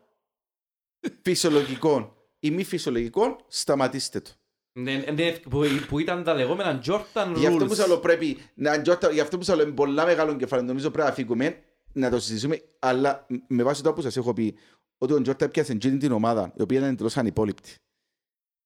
φυσιολογικών 1.22 2.14
ή 2.38 2.51
μη 2.51 2.64
φυσιολογικών, 2.64 3.36
σταματήστε 3.49 4.20
το. 4.20 4.30
Ναι, 4.73 4.97
ναι, 4.97 5.33
που- 5.33 5.64
Που 5.89 5.99
ήταν 5.99 6.25
τα 6.25 6.35
λεγόμενα 6.35 6.81
Jordan 6.85 7.33
Γι' 7.37 7.47
αυτό 7.47 7.64
που 7.64 7.73
Rules. 7.73 7.77
σας 7.77 7.87
λέω 7.87 7.99
πρέπει, 7.99 8.39
να 8.55 8.77
γιόρτα- 8.77 9.11
γι' 9.11 9.20
αυτό 9.20 9.39
που 9.39 9.45
σας 9.45 9.57
λέω 9.57 9.66
είναι 9.66 9.75
πολλά 9.75 10.05
μεγάλο 10.05 10.37
κεφάλαιο, 10.37 10.66
νομίζω 10.66 10.91
πρέπει 10.91 11.09
να 11.09 11.14
φύγουμε, 11.14 11.62
να 11.93 12.11
το 12.11 12.20
συζητήσουμε, 12.20 12.62
αλλά 12.79 13.27
με 13.47 13.62
βάση 13.62 13.83
το 13.83 13.93
που 13.93 14.01
σας 14.01 14.16
έχω 14.16 14.33
πει, 14.33 14.55
ότι 14.99 15.12
ο 15.12 15.20
Τζόρτα 15.23 15.49
πιάσε 15.49 15.73
εκείνη 15.73 15.97
την 15.97 16.12
ομάδα, 16.12 16.53
η 16.59 16.62
οποία 16.62 16.79
ήταν 16.79 16.91
εντελώς 16.91 17.16
ανυπόλοιπτη. 17.16 17.75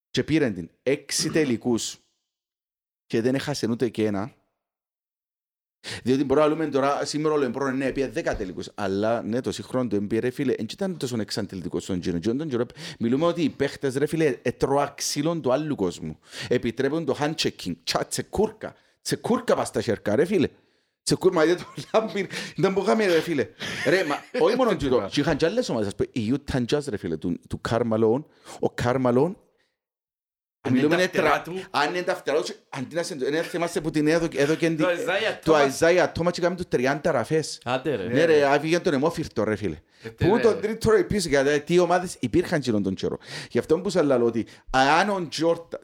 Και 0.09 0.23
πήραν 0.23 0.53
την 0.53 0.69
έξι 0.83 1.29
τελικούς 1.37 1.97
και 3.05 3.21
δεν 3.21 3.35
έχασε 3.35 3.67
ούτε 3.69 3.89
και 3.89 4.05
ένα. 4.05 4.33
Διότι 6.03 6.23
μπορούμε 6.23 6.47
να 6.47 6.53
λέμε 6.53 6.67
τώρα, 6.71 7.05
σήμερα 7.05 7.33
ο 7.33 7.37
Λεμπρόν 7.37 7.77
ναι, 7.77 7.91
πήγε 7.91 8.07
δέκα 8.07 8.35
τελικούς, 8.35 8.69
αλλά 8.75 9.21
ναι, 9.21 9.41
το 9.41 9.51
σύγχρονο 9.51 9.87
του 9.87 9.95
NBA, 9.95 10.19
ρε 10.19 10.29
φίλε, 10.29 10.53
δεν 10.55 10.65
ήταν 10.71 10.97
τόσο 10.97 11.17
εξαντλητικός 11.19 11.83
στον 11.83 11.99
γύρο. 11.99 12.17
Και 12.17 12.29
τον 12.29 12.49
γύρο, 12.49 12.65
Μιλούμε 12.99 13.25
ότι 13.25 13.41
οι 13.41 13.49
παίχτες, 13.49 13.95
ρε 13.95 14.05
φίλε, 14.05 14.35
έτρωα 14.41 14.93
ξύλων 14.95 15.41
του 15.41 15.51
άλλου 15.51 15.75
κόσμου. 15.75 16.19
Επιτρέπουν 16.47 17.05
το 17.05 17.17
hand-checking, 17.19 17.73
τσα, 17.83 18.05
τσεκούρκα, 18.05 18.75
τσεκούρκα 19.01 19.55
πας 19.55 19.67
στα 19.67 19.81
χέρκα, 19.81 20.15
ρε 20.15 20.25
φίλε. 20.25 20.47
Τσεκούρκα, 21.03 21.35
μα 21.35 21.43
είδε 21.43 21.55
το 21.55 21.65
λάμπιν, 21.93 22.27
ήταν 22.55 22.73
που 22.73 22.81
είχαμε, 22.81 23.05
ρε 23.05 23.19
φίλε. 23.19 23.47
Ρε, 23.87 24.03
μα, 24.03 24.15
όχι 24.39 24.55
μόνο 24.55 24.75
τούτο, 24.75 25.07
και 25.11 25.19
είχαν 25.19 25.37
και 25.37 25.45
άλλες 25.45 25.69
ομάδες, 25.69 25.87
ας 25.87 25.95
πούμε, 25.95 26.09
η 26.11 26.33
Utah 26.33 26.65
Jazz, 26.65 26.83
ρε 26.89 26.97
φίλε, 26.97 27.17
του, 27.17 27.39
του 27.49 27.61
Καρμαλόν, 27.61 28.25
ο 28.59 28.69
Καρμαλόν, 28.69 29.25
Αν 29.25 29.35
είναι 29.35 29.46
μιλούμε 30.69 30.87
τα 30.95 31.01
είναι 31.01 31.07
φτερά 31.11 31.29
τρα- 31.29 31.41
του. 31.41 31.63
αν 31.71 31.89
είναι 31.93 32.03
τα 32.03 32.15
φτερά 32.15 32.39
τους, 32.41 32.51
αντί 32.69 32.95
να 32.95 33.03
σε- 33.03 33.17
είναι 33.27 33.41
θυμάστε 33.41 33.81
που 33.81 33.89
την 33.89 34.07
έδω- 34.07 34.29
έδωκεν 34.35 34.77
Το 34.77 34.85
τη- 34.87 34.93
Isaiah 34.93 35.37
το 35.43 35.53
Thomas. 35.53 35.55
Αϊζάια 35.55 36.11
Τόμα 36.11 36.31
και 36.31 36.41
κάνουμε 36.41 36.59
τους 36.59 36.67
30 36.79 37.11
ραφές. 37.11 37.61
Άντε 37.65 37.95
ρε. 37.95 38.03
Ναι 38.07 38.25
ρε, 38.25 38.45
άφηγε 38.45 38.79
τον 38.79 38.93
εμόφυρτο 38.93 39.43
ρε 39.43 39.55
φίλε. 39.55 39.77
Πού 40.17 40.35
ρε. 40.35 40.41
τον 40.41 40.61
τρίτο 40.61 40.91
ρε 40.91 41.03
πίσω, 41.03 41.29
γιατί 41.29 41.59
τι 41.59 41.79
ομάδες 41.79 42.15
υπήρχαν 42.19 42.59
γύρω 42.59 42.81
τον 42.81 42.93
καιρό. 42.93 43.17
Γι' 43.49 43.59
αυτό 43.59 43.79
που 43.79 43.89
σας 43.89 44.03
λέω 44.05 44.25
ότι 44.25 44.45
αν 44.71 45.09
ο 45.09 45.27
Τζόρτα 45.29 45.79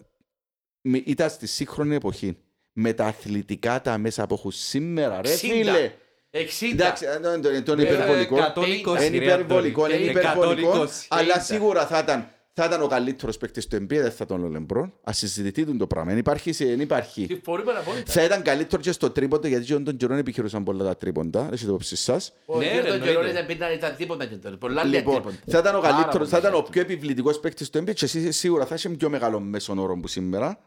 ήταν 0.81 1.29
στη 1.29 1.47
σύγχρονη 1.47 1.95
εποχή 1.95 2.37
με 2.73 2.93
τα 2.93 3.05
αθλητικά 3.05 3.81
τα 3.81 3.97
μέσα 3.97 4.27
που 4.27 4.33
έχουν 4.33 4.51
σήμερα 4.51 5.21
ρε 5.21 5.29
60. 5.33 5.35
φίλε. 5.37 5.91
60. 6.29 6.65
Εντάξει, 6.71 7.05
τον- 7.21 7.41
τον- 7.41 7.63
τον 7.63 7.79
Ε, 7.79 7.81
υπερβολικό. 7.81 8.37
120, 8.37 9.05
Είναι 9.05 9.17
ρε, 9.17 9.23
υπερβολικό, 9.23 9.83
Αντώνη. 9.83 9.99
είναι 10.01 10.07
Ε, 10.07 10.19
υπερβολικό. 10.19 10.69
120. 10.71 11.05
Αλλά 11.09 11.33
50. 11.33 11.43
σίγουρα 11.43 11.87
θα 11.87 11.97
ήταν, 11.99 12.29
θα 12.55 12.65
ήταν 12.65 12.81
ο 12.81 12.87
καλύτερος 12.87 13.37
παίκτης 13.37 13.67
του 13.67 13.75
NBA, 13.75 13.87
δεν 13.87 14.11
θα 14.11 14.23
ήταν 14.25 14.43
ο 14.43 14.47
Λεμπρόν. 14.47 14.93
Ας 15.03 15.17
συζητηθεί 15.17 15.65
τον 15.65 15.77
το 15.77 15.87
πράγμα. 15.87 16.09
Δεν 16.09 16.19
υπάρχει, 16.19 16.51
σε- 16.51 16.65
δεν 16.65 16.79
υπάρχει. 16.79 17.25
Συμφωνούμε 17.29 17.71
απόλυτα. 17.71 18.11
Θα 18.11 18.23
ήταν 18.23 18.41
καλύτερο 18.41 18.81
και 18.81 18.91
στο 18.91 19.09
τρίποντο, 19.09 19.47
γιατί 19.47 19.65
και 19.65 19.75
τον 19.75 19.97
καιρό 19.97 20.13
επιχειρούσαν 20.15 20.63
πολλά 20.63 20.83
τα 20.83 20.97
τρίποντα. 20.97 21.49
Έχετε 21.51 21.69
υπόψη 21.69 21.95
σας. 21.95 22.33
Ο 22.45 22.57
Ναι, 22.57 22.65
γύρω 22.65 22.75
ρε, 22.75 22.81
των 22.81 22.91
εννοείται. 22.93 23.13
καιρών 23.15 23.29
ήταν- 23.29 23.49
ήταν- 23.49 23.73
ήταν 23.73 23.95
τίποτα 23.95 24.25
και 24.25 24.35
τώρα. 24.35 24.57
Πολλά 24.57 24.83
λίγα 24.83 24.97
Λοιπόν, 24.97 25.15
τίποτα. 25.15 25.35
θα 25.47 25.57
ήταν 25.57 25.75
ο 25.75 25.79
Πάρα 25.79 25.93
καλύτερος, 25.93 26.29
θα 26.29 26.35
πολύ 26.35 26.47
ήταν 26.47 26.59
ο 26.59 26.61
καλύτερο. 26.63 26.85
πιο 26.85 26.93
επιβλητικός 26.95 27.39
παίκτης 27.39 27.69
του 27.69 27.79
NBA 27.79 27.93
και 27.93 28.05
εσύ 28.05 28.31
σίγουρα 28.31 28.65
θα 28.65 28.75
είχε 28.75 28.89
πιο 28.89 29.09
μεγάλο 29.09 29.39
μέσον 29.39 29.79
όρο 29.79 29.97
που 29.99 30.07
σήμερα, 30.07 30.59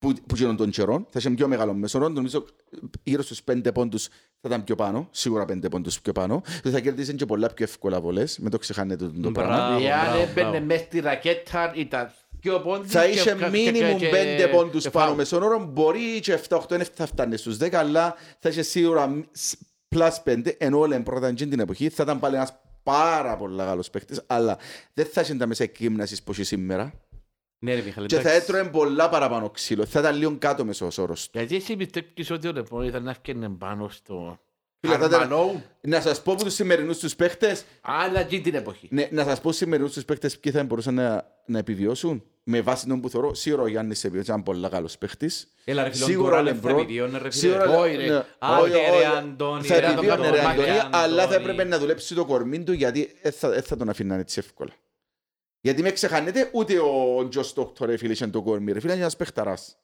που, 0.00 0.12
που 0.26 0.34
γίνον 0.36 0.56
των 0.56 0.70
καιρών, 0.70 1.06
θα 1.10 1.18
είχε 1.18 1.30
πιο 1.30 1.48
μεγάλο 1.48 1.74
μέσον 1.74 2.02
όρο, 2.02 2.12
νομίζω 2.12 2.44
γύρω 3.02 3.22
στους 3.22 3.42
πέντε 3.42 3.72
πόντους 3.72 4.04
θα 4.40 4.48
ήταν 4.48 4.64
πιο 4.64 4.74
πάνω, 4.74 5.08
σίγουρα 5.10 5.44
πέντε 5.44 5.68
πόντους 5.68 6.00
πιο 6.00 6.12
πάνω, 6.12 6.42
και 6.62 6.68
θα 6.70 6.80
κερδίσει 6.80 7.14
και 7.14 7.26
πολλά 7.26 7.48
πιο 7.54 7.64
εύκολα 7.64 8.00
βολές, 8.00 8.38
μην 8.38 8.50
το 8.50 8.58
ξεχάνετε 8.58 9.04
το, 9.06 9.12
το 9.20 9.30
Μπράβο. 9.30 9.48
πράγμα. 9.48 9.86
Εάν 9.86 10.00
μπράβο, 10.04 10.20
έμπαινε 10.22 10.48
μπράβο. 10.50 10.64
μες 10.64 10.80
στη 10.80 11.00
ρακέτα 11.00 11.72
ήταν 11.76 12.10
πιο 12.40 12.60
πόντους 12.60 12.90
Θα 12.90 13.04
και- 13.04 13.10
είχε 13.10 13.34
και- 13.34 13.48
μίνιμουμ 13.48 13.96
και- 13.98 14.08
πέντε 14.08 14.36
και- 14.36 14.46
πόντους 14.48 14.82
και 14.82 14.90
πάνω 14.90 15.04
φάουλ. 15.06 15.18
μέσον 15.18 15.42
όρο, 15.42 15.64
μπορεί 15.72 16.20
και 16.20 16.32
7-8 16.32 16.76
δεν 16.76 16.86
θα 16.94 17.06
φτάνει 17.06 17.36
στους 17.36 17.56
10, 17.56 17.72
αλλά 17.78 18.14
θα 18.38 18.48
είχε 18.48 18.62
σίγουρα 18.62 19.24
πλάς 19.88 20.22
5, 20.22 20.54
ενώ 20.58 20.78
ο 20.78 20.86
Λεμπρόν 20.86 21.18
ήταν 21.18 21.30
εκείνη 21.30 21.50
την 21.50 21.60
εποχή, 21.60 21.88
θα 21.88 22.02
ήταν 22.02 22.18
πάλι 22.20 22.34
ένας 22.34 22.52
πάρα 22.82 23.36
πολύ 23.36 23.54
μεγάλος 23.54 23.90
παίκτης, 23.90 24.20
αλλά 24.26 24.58
δεν 24.94 25.06
θα 25.06 25.20
είχε 25.20 25.34
τα 25.34 25.46
μέσα 25.46 25.62
εκκύμνασης 25.62 26.22
που 26.22 26.32
έχει 26.32 26.42
σήμερα. 26.44 26.92
Ναι 27.62 27.74
ρε 27.74 27.82
Μιχάλη, 27.82 28.06
Και 28.06 28.14
θα 28.14 28.20
εντάξει. 28.30 28.40
έτρωε 28.40 28.64
πολλά 28.64 29.08
παραπάνω 29.08 29.50
ξύλο. 29.50 29.84
Θα 29.86 30.00
ήταν 30.00 30.16
λίγο 30.16 30.36
κάτω 30.38 30.64
μέσος 30.64 30.98
όρος 30.98 31.24
του. 31.30 31.38
Γιατί 31.38 31.56
εσύ 31.56 31.76
πιστεύεις 31.76 32.30
ότι 32.30 32.48
ο 32.48 32.52
Λεπρόν 32.52 32.82
ήταν 32.82 33.02
να 33.02 33.10
έφτιανε 33.10 33.48
πάνω 33.48 33.88
στο 33.88 34.38
Φίλε, 34.80 34.96
θα 34.96 35.04
ήταν- 35.06 35.20
Καρμαλόου, 35.20 35.62
Να 35.80 36.00
σας 36.00 36.22
πω 36.22 36.34
που 36.34 36.44
τους 36.44 36.54
σημερινούς 36.54 36.98
τους 36.98 37.16
παίχτες, 37.16 37.64
αλλά 37.80 38.20
εκείνη 38.20 38.40
την 38.42 38.54
εποχή. 38.54 38.88
ναι, 38.90 39.08
να 39.10 39.24
σας 39.24 39.40
πω 39.40 39.48
στους 39.48 39.56
σημερινούς 39.56 39.92
τους 39.92 40.04
παίχτες 40.04 40.38
ποιοι 40.38 40.52
θα 40.52 40.64
μπορούσαν 40.64 40.94
να, 40.94 41.26
να 41.46 41.58
επιβιώσουν. 41.58 42.22
Με 42.44 42.60
βάση 42.60 42.86
τον 42.86 43.00
που 43.00 43.08
θεωρώ, 43.10 43.34
σίγουρα 43.34 43.62
ο 43.62 43.66
Γιάννης 43.66 43.98
Σεπιός 43.98 44.22
ήταν 44.24 44.42
πολύ 44.42 44.68
καλός 44.68 44.98
παίχτης. 44.98 45.48
Έλα 45.64 45.82
ρε 45.82 45.90
φίλε, 45.90 46.04
ο 46.04 46.06
Σίγουρα 46.06 46.26
ο 46.38 46.42
Ντουράν 46.42 46.46
θα 46.46 46.52
Λεμπρόν. 46.66 46.82
επιβιώνει, 46.82 47.12
ρε 47.12 47.18
φίλε. 47.18 47.30
Σίγουρα 47.30 47.68
όχι, 47.78 47.96
ρε. 47.96 48.06
ναι, 48.06 48.22
Άντε, 48.38 48.62
όχι, 48.62 48.70
ρε, 48.72 48.90
όχι. 48.96 49.04
Αντώνη, 49.18 49.66
Θα 49.66 49.80
ρε, 49.80 49.86
επιβιώνει 49.86 50.10
Αντώνη, 50.12 50.30
ρε 50.30 50.40
ρε, 50.40 50.46
Αντώνη, 50.48 50.68
Αντώνη. 50.70 50.88
αλλά 50.92 51.26
θα 51.28 51.34
έπρεπε 51.34 51.64
να 51.64 51.78
δουλέψει 51.78 52.14
το 52.14 52.24
κορμί 52.24 52.62
του 52.62 52.72
γιατί 52.72 53.12
δεν 53.22 53.32
θα, 53.32 53.48
δεν 53.48 53.62
θα 53.62 53.76
τον 53.76 53.88
αφήναν 53.88 54.18
έτσι 54.18 54.38
εύκολα. 54.38 54.70
Γιατί 55.60 55.82
με 55.82 55.90
ξεχάνετε 55.90 56.50
ούτε 56.52 56.78
ο 56.78 57.28
Τζο 57.28 57.42
Στόκτορ 57.42 57.88
ρε 57.88 57.96
φίλε 57.96 58.12
είχε 58.12 58.26
το 58.26 58.42
κορμί 58.42 58.72
ρε 58.72 58.80
φίλε 58.80 58.92
είναι 58.92 59.00
ένας 59.00 59.16
παιχταράς. 59.16 59.74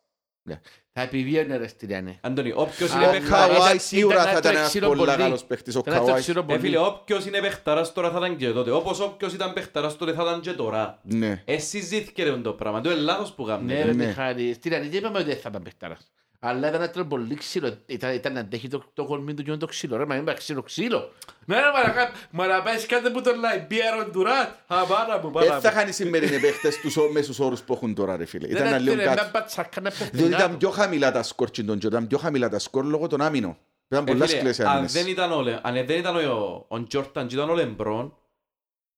Θα 0.92 1.00
επιβίωνε 1.02 1.56
ρε 1.56 1.68
στη 1.68 1.86
Ριάννη. 1.86 2.18
Αντώνη, 2.22 2.52
όποιος 2.54 2.90
Α, 2.92 2.96
είναι 2.96 3.06
Ο 3.06 3.10
παιχταράς. 3.10 3.46
παιχταράς... 3.46 3.56
Καουάι 3.56 3.66
ήταν- 3.74 3.80
σίγουρα 3.80 4.14
ήταν 4.14 4.24
θα 4.32 4.38
ήταν 4.38 4.42
το 4.52 4.58
ένας 4.58 4.68
ξύλο 4.68 4.86
πολύ 4.88 4.98
πολύ. 5.00 5.16
καλός 5.16 5.44
παίχτης 5.44 5.74
ο 5.76 5.78
Ήταν 5.78 5.94
το 5.98 6.04
Καουάι. 6.04 6.20
ξύλο 6.20 6.40
Ε, 6.40 6.42
πολύ. 6.42 6.58
φίλε, 6.58 6.78
όποιος 6.78 7.26
είναι 7.26 7.40
παιχταράς 7.40 7.92
τώρα 7.92 8.10
θα 8.10 8.18
ήταν 8.18 8.36
και 8.36 8.50
τότε. 8.50 8.70
Όπως 8.70 9.00
όποιος 9.00 9.32
ήταν 9.32 9.52
παιχταράς 9.52 9.96
τότε 9.96 10.12
θα 10.12 10.22
ήταν 10.22 10.40
και 10.40 10.52
τώρα. 10.52 10.98
Ναι. 11.02 11.42
Εσύ 11.44 11.80
ζήθηκε 11.80 12.22
ρε 12.24 12.32
το 12.36 12.52
πράγμα. 12.52 12.80
Το 12.80 12.90
είναι 12.90 13.00
λάθος 13.00 13.32
που 13.32 13.42
Ναι 13.44 13.48
κάνουμε. 13.52 13.82
ρε 13.82 13.92
Ναι. 13.92 14.06
Μιχάλη, 14.06 14.54
στη 14.54 14.68
Ριάννη 14.68 14.88
δεν 14.88 14.98
είπαμε 14.98 15.18
ότι 15.18 15.26
δεν 15.28 15.36
θα 15.36 15.48
ήταν 15.48 15.62
παιχταράς. 15.62 16.10
Αλλά 16.40 16.68
ήταν 16.68 16.90
ένα 16.94 17.06
πολύ 17.06 17.34
ξύλο. 17.34 17.76
Ήταν, 17.86 18.14
ήταν 18.14 18.32
να 18.32 18.40
αντέχει 18.40 18.68
το, 18.68 18.82
το 18.94 19.04
κορμί 19.04 19.34
του 19.34 19.42
και 19.42 19.56
το 19.56 19.66
ξύλο. 19.66 19.96
Ρε, 19.96 20.04
μα 20.06 20.14
μην 20.14 20.24
πάει 20.24 20.34
ξύλο 20.34 20.62
ξύλο. 20.62 21.12
Ναι 21.44 21.56
ρε 21.56 21.70
μαρακα, 21.74 22.10
μα 22.30 22.46
να 22.46 22.62
πάει 22.62 22.86
κάτι 22.86 23.10
που 23.10 23.22
τον 23.22 23.38
λέει. 23.38 23.64
Πιέρον 23.68 24.10
Ντουράτ. 24.10 24.48
Α, 24.66 24.84
πάρα 24.86 25.20
μου, 25.22 25.30
πάρα 25.30 25.46
Δεν 25.46 25.60
θα 25.60 25.68
μου. 25.70 25.74
είχαν 25.76 25.88
οι 25.88 25.92
σημερινοί 25.92 26.40
παίχτες 26.40 26.80
τους 26.80 26.96
ό- 26.96 27.10
μέσους 27.12 27.38
όρους 27.38 27.60
που 27.62 27.72
έχουν 27.72 27.94
τώρα 27.94 28.16
ρε 28.16 28.24
φίλε. 28.24 28.46
Δεν 28.46 28.56
Ήταν 28.56 28.66
είναι, 28.68 28.78
λίγο 28.78 28.90
φίλε, 28.92 29.04
κάτω. 29.04 29.22
μια 29.22 29.30
πατσάκα 29.30 29.80
να 29.80 29.90
Διότι 29.90 30.10
παιχταρά 30.10 30.36
ήταν 30.36 30.50
του. 30.50 30.56
πιο 30.56 30.70
χαμηλά 30.70 31.12
τα 31.12 31.22
σκορ 31.22 31.50
των 31.50 31.76
ήταν 31.82 32.06
πιο 32.06 32.18
χαμηλά 32.18 32.48
τα 32.48 32.58
σκορ 32.58 32.84
λόγω 32.84 33.06
των 33.06 33.20
άμυνων. 33.20 33.56
Ήταν 33.88 34.06
Ε, 34.06 34.10
πολλά 34.12 34.24
φίλε, 34.26 34.38
σκληρές 34.38 34.58
οι 34.58 34.62
αν 34.62 34.68
άμυνες. 34.68 34.92
δεν 34.92 35.06
ήταν 35.06 35.32
ο, 35.32 35.40
Λε- 35.42 35.58
αν 35.62 35.74
δεν 35.86 35.98
ήταν 35.98 36.16
ο, 36.16 36.64
ο 36.68 36.82
Τζόρταν 36.86 37.26
και 37.26 37.34
ήταν 37.34 37.50
ο 37.50 37.54
Λεμπρόν, 37.54 38.16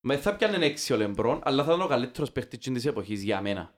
με 0.01 0.17
θα 0.17 0.35
πιάνε 0.37 0.67
έξι 0.67 0.93
ο 0.93 0.97
Λεμπρόν, 0.97 1.41
αλλά 1.45 1.65
θα 1.65 1.73
ήταν 1.73 1.85
ο 1.85 1.89
καλύτερος 1.89 2.33
παίχτης 2.33 2.59
της 2.59 2.87
εποχής 2.87 3.23
για 3.23 3.41
μένα. 3.41 3.73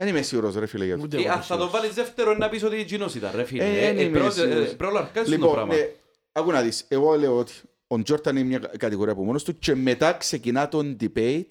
Δεν 0.00 0.08
είμαι 0.08 0.22
σίγουρος 0.22 0.54
ρε 0.54 0.66
φίλε 0.66 0.84
για 0.84 0.94
αυτό. 0.94 1.06
Ούτε 1.06 1.16
Ε, 1.16 1.20
εγώ 1.20 1.28
αν 1.28 1.34
είμαι 1.36 1.44
θα 1.44 1.56
το 1.56 1.60
σίγουρος. 1.62 1.80
βάλεις 1.80 1.94
δεύτερο 1.94 2.30
είναι 2.30 2.38
να 2.38 2.48
πεις 2.48 2.62
ότι 2.62 2.76
εκείνος 2.76 3.14
ήταν 3.14 3.32
ρε 3.34 3.44
φίλε. 3.44 3.64
Ε, 3.64 3.68
Ε, 3.78 3.80
δεν 3.80 3.98
ε, 3.98 4.02
είμαι 4.02 4.18
προ- 4.18 4.30
σίγουρος. 4.32 4.70
ε, 4.70 4.74
Πρέπει 4.76 4.92
να 4.92 4.98
αρκάσεις 4.98 5.28
το 5.30 5.36
Λοιπόν, 5.36 5.52
πράγμα. 5.52 5.74
ναι, 5.74 5.90
άκου 6.32 6.50
να 6.50 6.62
δεις. 6.62 6.84
Εγώ 6.88 7.14
λέω 7.16 7.38
ότι 7.38 7.52
ο 7.86 8.02
Τζόρταν 8.02 8.36
είναι 8.36 8.46
μια 8.46 8.58
κατηγορία 8.58 9.12
από 9.12 9.24
μόνος 9.24 9.44
του 9.44 9.58
και 9.58 9.74
μετά 9.74 10.12
ξεκινά 10.12 10.68
τον 10.68 10.96
debate, 11.00 11.46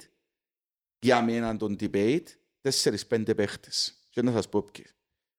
για 0.99 1.23
μένα 1.23 1.57
τον 1.57 1.75
debate, 1.79 2.23
τέσσερις-πέντε 2.61 3.35
παίχτες. 3.35 3.93
Και 4.09 4.21
να 4.21 4.31
σας 4.31 4.49
πω 4.49 4.61
ποιοι. 4.71 4.85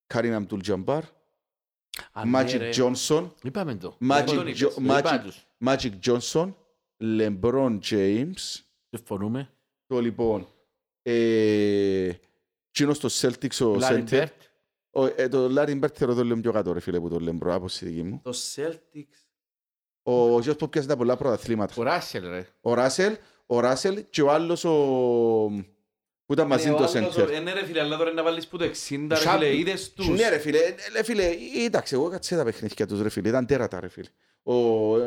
Κάριμ 0.06 0.32
Αμπτούλ 0.34 0.60
Τζαμπάρ, 0.60 1.02
Α, 2.12 2.24
ναι, 2.24 2.30
Μάτζικ 2.30 2.60
ρε. 2.60 2.68
Τζόνσον, 2.68 3.34
Είπαμε 3.42 3.74
το. 3.74 3.96
Μάτζικ 3.98 4.36
τον 4.38 4.46
είπες. 4.46 4.60
Το 4.60 4.74
είπα 4.82 5.00
Magic- 5.02 5.20
τους. 5.24 5.46
Magic 5.64 5.92
Johnson, 6.06 6.54
Λεμπρόν 6.96 7.80
James, 7.90 8.60
Συμφωνούμε. 8.90 9.50
το 9.86 10.00
λοιπόν, 10.00 10.48
ε, 12.78 12.84
κοινός 12.84 12.96
στο 12.96 13.08
Celtics 13.28 13.66
ο 13.66 13.78
Λάρι 13.78 14.02
Center, 14.02 14.10
Μπέρτ. 14.10 14.32
ο, 14.90 15.04
ε, 15.16 15.28
το 15.28 15.48
Λάρι 15.48 15.74
Μπέρτ 15.74 15.94
θεωρώ 15.98 16.14
το 16.14 16.24
λίγο 16.24 16.40
πιο 16.40 16.52
κάτω 16.52 16.72
ρε 16.72 16.80
φίλε 16.80 17.00
που 17.00 17.08
το 17.08 17.18
Λεμπρό, 17.18 17.54
από 17.54 17.68
στη 17.68 17.84
δική 17.84 18.02
μου. 18.02 18.20
Το 18.24 18.32
Celtics. 18.54 19.16
Ο 20.02 20.40
Γιος 20.40 20.56
που 20.56 20.68
πιάσε 20.68 20.88
τα 20.88 20.96
πολλά 20.96 21.16
πρωταθλήματα. 21.16 21.74
Ο 21.76 21.82
Ράσελ 21.82 22.28
ρε. 22.30 22.46
Ο 22.60 22.74
Ράσελ, 22.74 23.16
ο 23.46 23.60
Ράσελ 23.60 24.04
και 24.10 24.22
ο 24.22 24.30
άλλος 24.30 24.64
ο... 24.64 24.72
που 26.26 26.32
ήταν 26.32 26.46
μαζί 26.46 26.64
Ναι, 26.68 26.70
ο 26.72 26.76
το 26.76 26.78
άλλος, 26.98 27.12
σέντερ. 27.14 27.30
ε, 27.30 27.38
Ναι 27.40 27.52
ρε 27.52 27.64
φίλε, 27.64 27.80
αλλά 27.80 27.96
τώρα 27.96 28.10
είναι 28.10 28.20
να 28.22 28.28
βάλεις 28.28 28.46
που 28.46 28.56
το 28.56 28.64
60 28.64 29.06
ρε 29.08 29.14
Σάμπι. 29.14 29.44
φίλε, 29.44 29.56
είδες 29.56 29.92
τους. 29.92 30.08
Ναι 30.08 30.28
ρε 30.28 30.38
φίλε, 30.38 30.58
ε, 30.58 30.74
ρε 30.92 31.02
φίλε, 31.02 31.30
εντάξει, 31.64 31.94
εγώ 31.94 32.08
κάτσε 32.08 32.36
τα 32.36 32.44
παιχνίδια 32.44 32.86
τους 32.86 33.00
ρε 33.02 33.08
φίλε, 33.08 33.28
ήταν 33.28 33.46
τέρατα 33.46 33.80
ρε 33.80 33.88
φίλε. 33.88 34.08
Ο, 34.42 34.54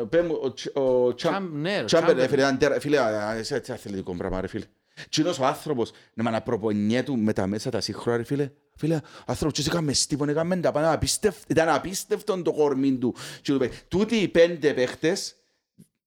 πέ 0.06 0.22
μου, 0.22 0.38
ο, 0.42 0.52
Τσ- 0.52 0.76
ο 0.76 1.14
Τσάμ- 1.14 1.34
Τσάμ- 1.34 1.54
ναι, 1.54 1.78
ρε, 1.78 1.84
Τσάμπερ 1.84 2.08
ρε 2.08 2.14
Τσάμπερ. 2.14 2.28
φίλε, 2.28 2.42
ήταν 2.42 2.58
τέρατα, 2.58 2.80
φίλε, 2.80 2.98
α, 2.98 3.28
α, 3.28 3.42
σε 3.42 3.54
έτσι 3.54 3.72
αθλητικό 3.72 4.14
πράγμα 4.16 4.40
ρε 4.40 4.46
φίλε. 4.46 4.64
Κοινός 5.08 5.38
ο 5.38 5.46
άνθρωπος, 5.46 5.90
να 6.14 6.30
με 6.30 6.40
προπονιέ 6.40 7.02
του 7.02 7.16
με 7.18 7.32
τα 7.32 7.46
μέσα 7.46 7.70
τα 7.70 7.80
σύγχρονα 7.80 8.16
ρε 8.16 8.22
φίλε, 8.24 8.50
φίλε, 8.76 8.96
ο 8.96 9.24
άνθρωπος 9.26 9.58
και 9.58 9.68
έκαμε 9.70 9.92
στίβον, 9.92 10.28
έκαμε 10.28 10.56
τα 10.56 10.72
πάνω, 10.72 10.92
απίστευ- 10.92 11.50
ήταν 11.50 11.68
απίστευτο 11.68 12.42
το 12.42 12.52
κορμί 12.52 12.98
του. 12.98 13.14
Και 13.42 13.52
του 13.52 13.54
είπε, 13.54 13.70
Τούτοι 13.88 14.16
οι 14.16 14.28
πέντε 14.28 14.74
παίχτες, 14.74 15.36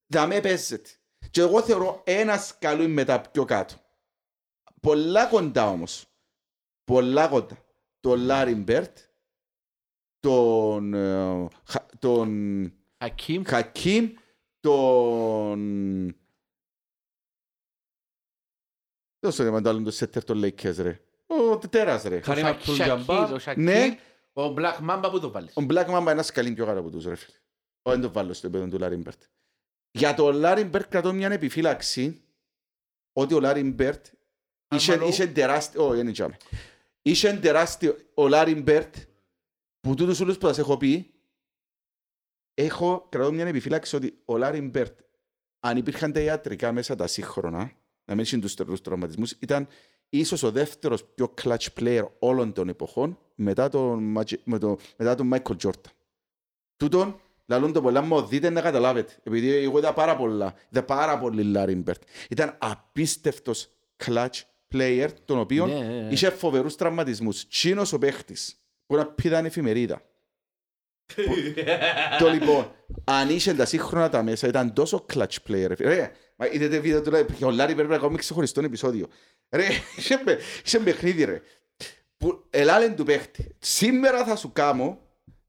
θα 0.08 0.28
με 0.28 0.40
παίζετε. 0.40 0.90
Και 1.32 1.42
εγώ 1.42 1.62
θεωρώ 1.62 2.02
ένα 2.06 2.56
σκαλί 2.60 2.84
είναι 2.84 2.94
μετά 2.94 3.22
πιο 3.22 3.46
κάτω. 3.46 3.76
Πολλά 4.82 5.26
κοντά 5.26 5.70
όμως. 5.70 6.06
Πολλά 6.84 7.28
κοντά. 7.28 7.58
Τον 8.00 8.20
Λάρι 8.20 8.56
Μπερντ, 8.56 8.98
τον, 10.20 10.94
ε, 10.94 11.48
Χα- 11.66 11.86
τον 12.00 12.74
Χακίμ. 13.00 13.44
Χακίμ, 13.46 14.10
τον... 14.60 16.16
Δώσε 19.26 19.44
ρε 19.44 19.50
μα 19.52 19.58
τον 19.58 19.68
άλλον 19.68 19.84
το 19.84 19.92
σέτερ 19.92 20.24
των 20.24 20.42
Lakers 20.44 20.76
ρε. 20.76 21.00
Ο 21.28 21.58
τέρας 21.58 22.04
ρε. 22.04 22.22
Χάρη 22.22 22.42
Ο 22.42 22.44
Αμπντούλ 22.44 22.76
Σακ- 22.76 22.88
Τζαμπάρ. 22.88 23.18
Σακίλ, 23.20 23.36
ο 23.36 23.40
Σακίλ. 23.40 23.64
Ναι. 23.64 23.98
Ο 24.34 24.54
Black 24.58 24.78
Mamba 24.90 25.08
που 25.12 25.20
το 25.20 25.32
βάλεις; 25.32 25.56
Ο 25.58 25.66
Black 25.70 25.86
Mamba 25.86 26.00
είναι 26.02 26.12
ένα 26.12 26.32
σκαλί 26.32 26.52
πιο 26.54 26.66
κάτω 26.66 26.80
από 26.80 26.90
τους 26.90 27.06
ρε 27.06 27.16
φίλε. 27.16 27.38
Ο 27.82 27.92
δεν 27.92 28.02
το 28.02 28.12
βάλω 28.12 28.34
στο 28.34 28.48
επίπεδο 28.48 28.70
του 28.70 28.80
Λάρι 28.80 28.96
Μπερντ. 28.96 29.22
Για 29.92 30.14
τον 30.14 30.36
Λάρι 30.36 30.64
Μπερντ 30.64 30.88
κρατώ 30.90 31.14
μια 31.14 31.32
επιφύλαξη 31.32 32.22
ότι 33.14 33.34
ο 33.34 33.40
Λάρι 33.40 33.64
Μπέρτ 33.64 34.06
είχε, 34.76 34.92
Καρμαλό. 34.92 35.10
είχε 35.12 35.28
τεράστιο... 35.28 35.84
Όχι, 35.86 35.92
δεν 35.96 36.04
είναι 36.04 36.12
τζιαμέ. 36.12 36.38
Είχε 37.02 37.34
τεράστιο 37.34 37.98
ο 38.14 38.28
Λάρι 38.28 38.62
Μπερντ, 38.62 38.96
που 39.80 39.94
τούτους 39.96 40.20
όλους 40.20 40.38
που 40.38 40.48
σας 40.48 40.58
έχω 40.58 40.78
πει, 40.78 41.14
έχω 42.54 43.06
κρατώ 43.10 43.32
μια 43.32 43.46
επιφύλαξη 43.48 43.96
ότι 43.96 44.22
ο 44.26 44.38
Λάρι 44.38 44.70
Μπερντ, 44.70 45.00
αν 45.60 45.78
υπήρχαν 45.78 46.12
τα 46.12 46.20
ιατρικά 46.20 46.72
μέσα 46.72 46.96
τα 46.96 47.08
σύγχρονα, 47.08 47.72
να 48.06 48.14
μην 48.16 48.24
είχε 48.24 48.38
τους 48.38 48.54
τερούς 48.54 48.82
τραυματισμούς, 48.82 49.32
ήταν 49.40 49.68
ίσως 50.10 50.44
ο 50.44 50.52
δεύτερος 50.52 51.04
πιο 51.06 51.34
clutch 51.44 51.68
player 51.80 52.04
όλων 52.20 52.54
των 52.54 52.70
εποχών 52.70 53.18
μετά 53.36 53.70
τον, 53.70 54.04
Μάτζι- 54.04 54.42
με 54.44 54.58
το- 54.58 54.78
μετά 54.98 55.16
τον 55.16 55.32
Michael 55.34 55.56
Jordan. 55.64 55.92
Τούτον, 56.78 57.20
λαλούν 57.46 57.74
το 57.74 57.82
πολλά 57.82 58.02
μου, 58.02 58.22
δείτε 58.22 58.50
να 58.50 58.62
καταλάβετε. 58.62 59.14
Επειδή 59.24 59.50
εγώ 59.56 59.78
είδα 59.78 59.94
πάρα 59.94 60.16
πολλά, 60.16 60.54
είδα 60.70 60.84
πάρα 60.84 61.18
πολύ 61.20 61.44
Λάρι 61.44 61.82
Μπερντ. 61.82 62.02
Ήταν 62.30 62.56
απίστευτος 62.60 63.70
clutch 64.06 64.42
player, 64.74 65.10
τον 65.26 65.40
οποίο 65.40 65.66
Ναι, 65.66 65.74
ναι, 65.74 66.02
ναι. 66.02 66.08
είχε 66.12 66.30
φοβερούς 66.30 66.76
τραυματισμούς. 66.76 67.48
Τζείνος 67.48 67.94
ο 67.94 67.98
παίχτης, 67.98 68.56
που 68.86 68.96
εν 68.96 69.06
επήδαν 69.06 69.46
εφημερίδα. 69.46 70.02
το 72.20 72.30
λοιπόν, 72.30 72.72
αν 73.04 73.30
είχε 73.30 73.54
τα 73.54 73.66
σύγχρονα 73.66 74.10
τα 74.10 74.24
μέσα, 74.24 74.48
ήταν 74.48 74.74
τόσο 74.74 75.06
clutch 75.14 75.36
player. 75.48 75.66
ρε 75.68 75.76
φίλε. 75.76 75.94
Ρε, 75.96 76.12
μα 76.36 76.48
είδατε 76.52 76.80
βίντεο 76.80 77.02
του, 77.02 77.12
λέει, 77.12 77.26
ο 77.42 77.50
Λάρι 77.52 77.76
πρέπει 77.76 77.90
να 77.90 77.98
κάνουμε 77.98 78.18
ξεχωριστό 78.18 78.62
επεισόδιο. 78.62 79.08
Ρε, 79.50 79.66
είχε 79.98 80.22
με- 80.26 80.38
είχε 80.66 80.80
παιχνίδι 80.80 81.24
ρε. 81.24 81.42
Που 82.18 82.44
ελάλεν 82.50 82.96
του 82.96 83.04
παίχτη. 83.04 83.56
Σήμερα 83.60 84.26
θα 84.26 84.36
σου 84.36 84.52
κάνω, 84.54 85.00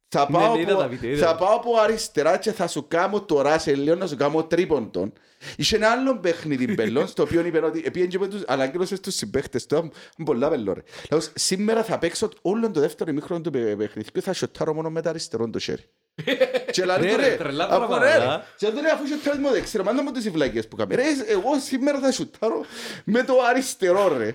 θα 0.09 0.27
Ναι, 0.31 0.39
πάω, 0.39 0.55
ναι, 0.55 0.61
είδα 0.61 0.73
από, 0.73 0.81
τα 0.81 0.89
βίντεο, 0.89 1.11
είδα. 1.11 1.27
θα 1.27 1.37
πάω 1.37 1.55
από 1.57 1.77
αριστερά 1.77 2.39
και 2.39 2.53
θα 2.53 2.67
σου 2.67 2.89
κάνω 2.89 3.23
το 3.23 3.41
ράσελιο 3.41 3.95
να 3.95 4.07
σου 4.07 4.17
κάνω 4.17 4.45
τρίποντον. 4.45 5.13
Είχε 5.57 5.77
ένα 5.77 5.89
άλλο 5.91 6.19
παιχνίδι 6.19 6.75
μπελόν, 6.75 7.07
στο 7.07 7.23
οποίο 7.23 7.47
είπε 7.47 7.59
ότι 7.59 7.83
επίεν 7.85 8.09
και 8.09 8.19
με 8.19 8.29
τους, 8.29 8.43
αναγκύρωσε 8.47 9.01
τους 9.01 9.15
συμπαίχτες 9.15 9.67
του, 9.67 9.77
είναι 9.77 9.93
πολλά 10.25 10.49
μπελό 10.49 10.73
ρε. 10.73 10.83
Λέω, 11.11 11.21
σήμερα 11.35 11.85
θα 11.85 11.99
παίξω 11.99 12.29
όλο 12.43 12.71
το 12.71 12.81
δεύτερο 12.81 13.11
ημίχρονο 13.11 13.41
του 13.43 13.51
παι- 13.51 13.77
παιχνιδιού 13.77 14.11
και 14.13 14.21
θα 14.21 14.33
σιωτάρω 14.33 14.75
μόνο 14.75 14.91
με 14.91 15.03
τα 15.03 15.11
αριστερό 15.11 15.51
το 15.51 15.59
χέρι. 15.59 15.83
Και 16.71 16.85
λέει 16.85 16.97
Ρε, 17.01 17.11
του, 17.11 17.17
ρε, 17.17 17.29
ρε, 17.29 17.37
τρελά 17.37 17.65
αφού 17.65 17.77
πράγματα, 17.77 18.19
ρε, 18.19 18.25
α. 18.25 18.45
και 18.57 18.67
του 18.67 18.73
λέει 18.75 18.91
αφού 18.93 19.07
σιωτάρεις 19.07 19.41
με 19.41 19.47
το 19.47 19.53
δεξιρό, 19.53 19.85
μάνα 19.85 20.03
μου 20.03 20.11
τις 20.11 20.25
οι 20.25 20.31
βλακίες 20.31 20.69
που 20.69 20.77
κάνουμε. 20.77 20.95
Ρε, 20.97 21.03
εγώ 21.27 21.59
σήμερα 21.61 21.99
θα 21.99 22.13
σιωτάρω 22.13 22.65
με 23.05 23.23
το 23.23 23.35
αριστερό 23.49 24.17
ρε. 24.17 24.33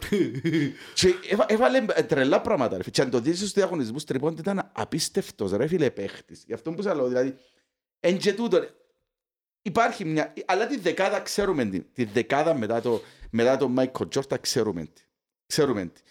Και 0.93 1.13
έβα- 1.29 1.45
έβαλε 1.47 1.81
τρελά 2.07 2.41
πράγματα 2.41 2.77
ρε. 2.77 2.89
Και 2.89 3.01
αν 3.01 3.09
το 3.09 3.19
δεις 3.19 3.37
στους 3.37 3.51
διαγωνισμούς 3.51 4.03
τριπών 4.03 4.35
ήταν 4.39 4.69
απίστευτος 4.73 5.51
ρε 5.51 5.67
φίλε 5.67 5.89
παίχτης. 5.89 6.43
Γι' 6.47 6.53
αυτό 6.53 6.71
που 6.71 6.81
σας 6.81 6.95
λέω, 6.95 7.07
δηλαδή, 7.07 7.35
εν 7.99 8.17
και 8.17 8.33
τούτο, 8.33 8.57
ρε. 8.59 8.67
Υπάρχει 9.61 10.05
μια, 10.05 10.33
αλλά 10.45 10.67
τη 10.67 10.77
δεκάδα 10.77 11.19
ξέρουμε 11.19 11.65
την. 11.65 11.85
Τη 11.93 12.03
δεκάδα 12.03 12.53
μετά 12.53 12.81
το, 12.81 13.01
μετά 13.31 13.57
το 13.57 13.73
Michael 13.77 14.07
Jordan 14.15 14.39
ξέρουμε 14.41 14.81
την. 14.85 15.05
Ξέρουμε 15.45 15.81
την. 15.85 16.03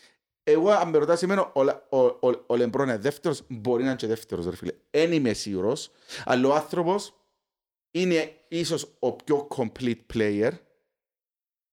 Εγώ, 0.42 0.70
αν 0.70 0.88
με 0.88 0.98
ρωτάς 0.98 1.22
εμένα, 1.22 1.51
ο, 1.55 1.62
Λα- 1.62 1.86
ο, 1.88 1.98
ο, 1.98 2.44
ο 2.46 2.57
Λεμπρόν 2.57 2.88
είναι 2.88 2.98
δεύτερος, 2.98 3.42
μπορεί 3.48 3.82
να 3.82 3.88
είναι 3.88 3.98
και 3.98 4.07
δεύτερος, 4.07 4.44
ρε 4.46 4.57
φίλε. 4.57 4.72
Εν 4.90 5.12
είμαι 5.12 5.32
σίγουρος, 5.32 5.90
αλλά 6.24 6.48
ο 6.48 6.55
άνθρωπος 6.55 7.14
είναι 7.90 8.32
ίσως 8.48 8.96
ο 8.98 9.12
πιο 9.12 9.48
complete 9.57 10.01
player 10.14 10.51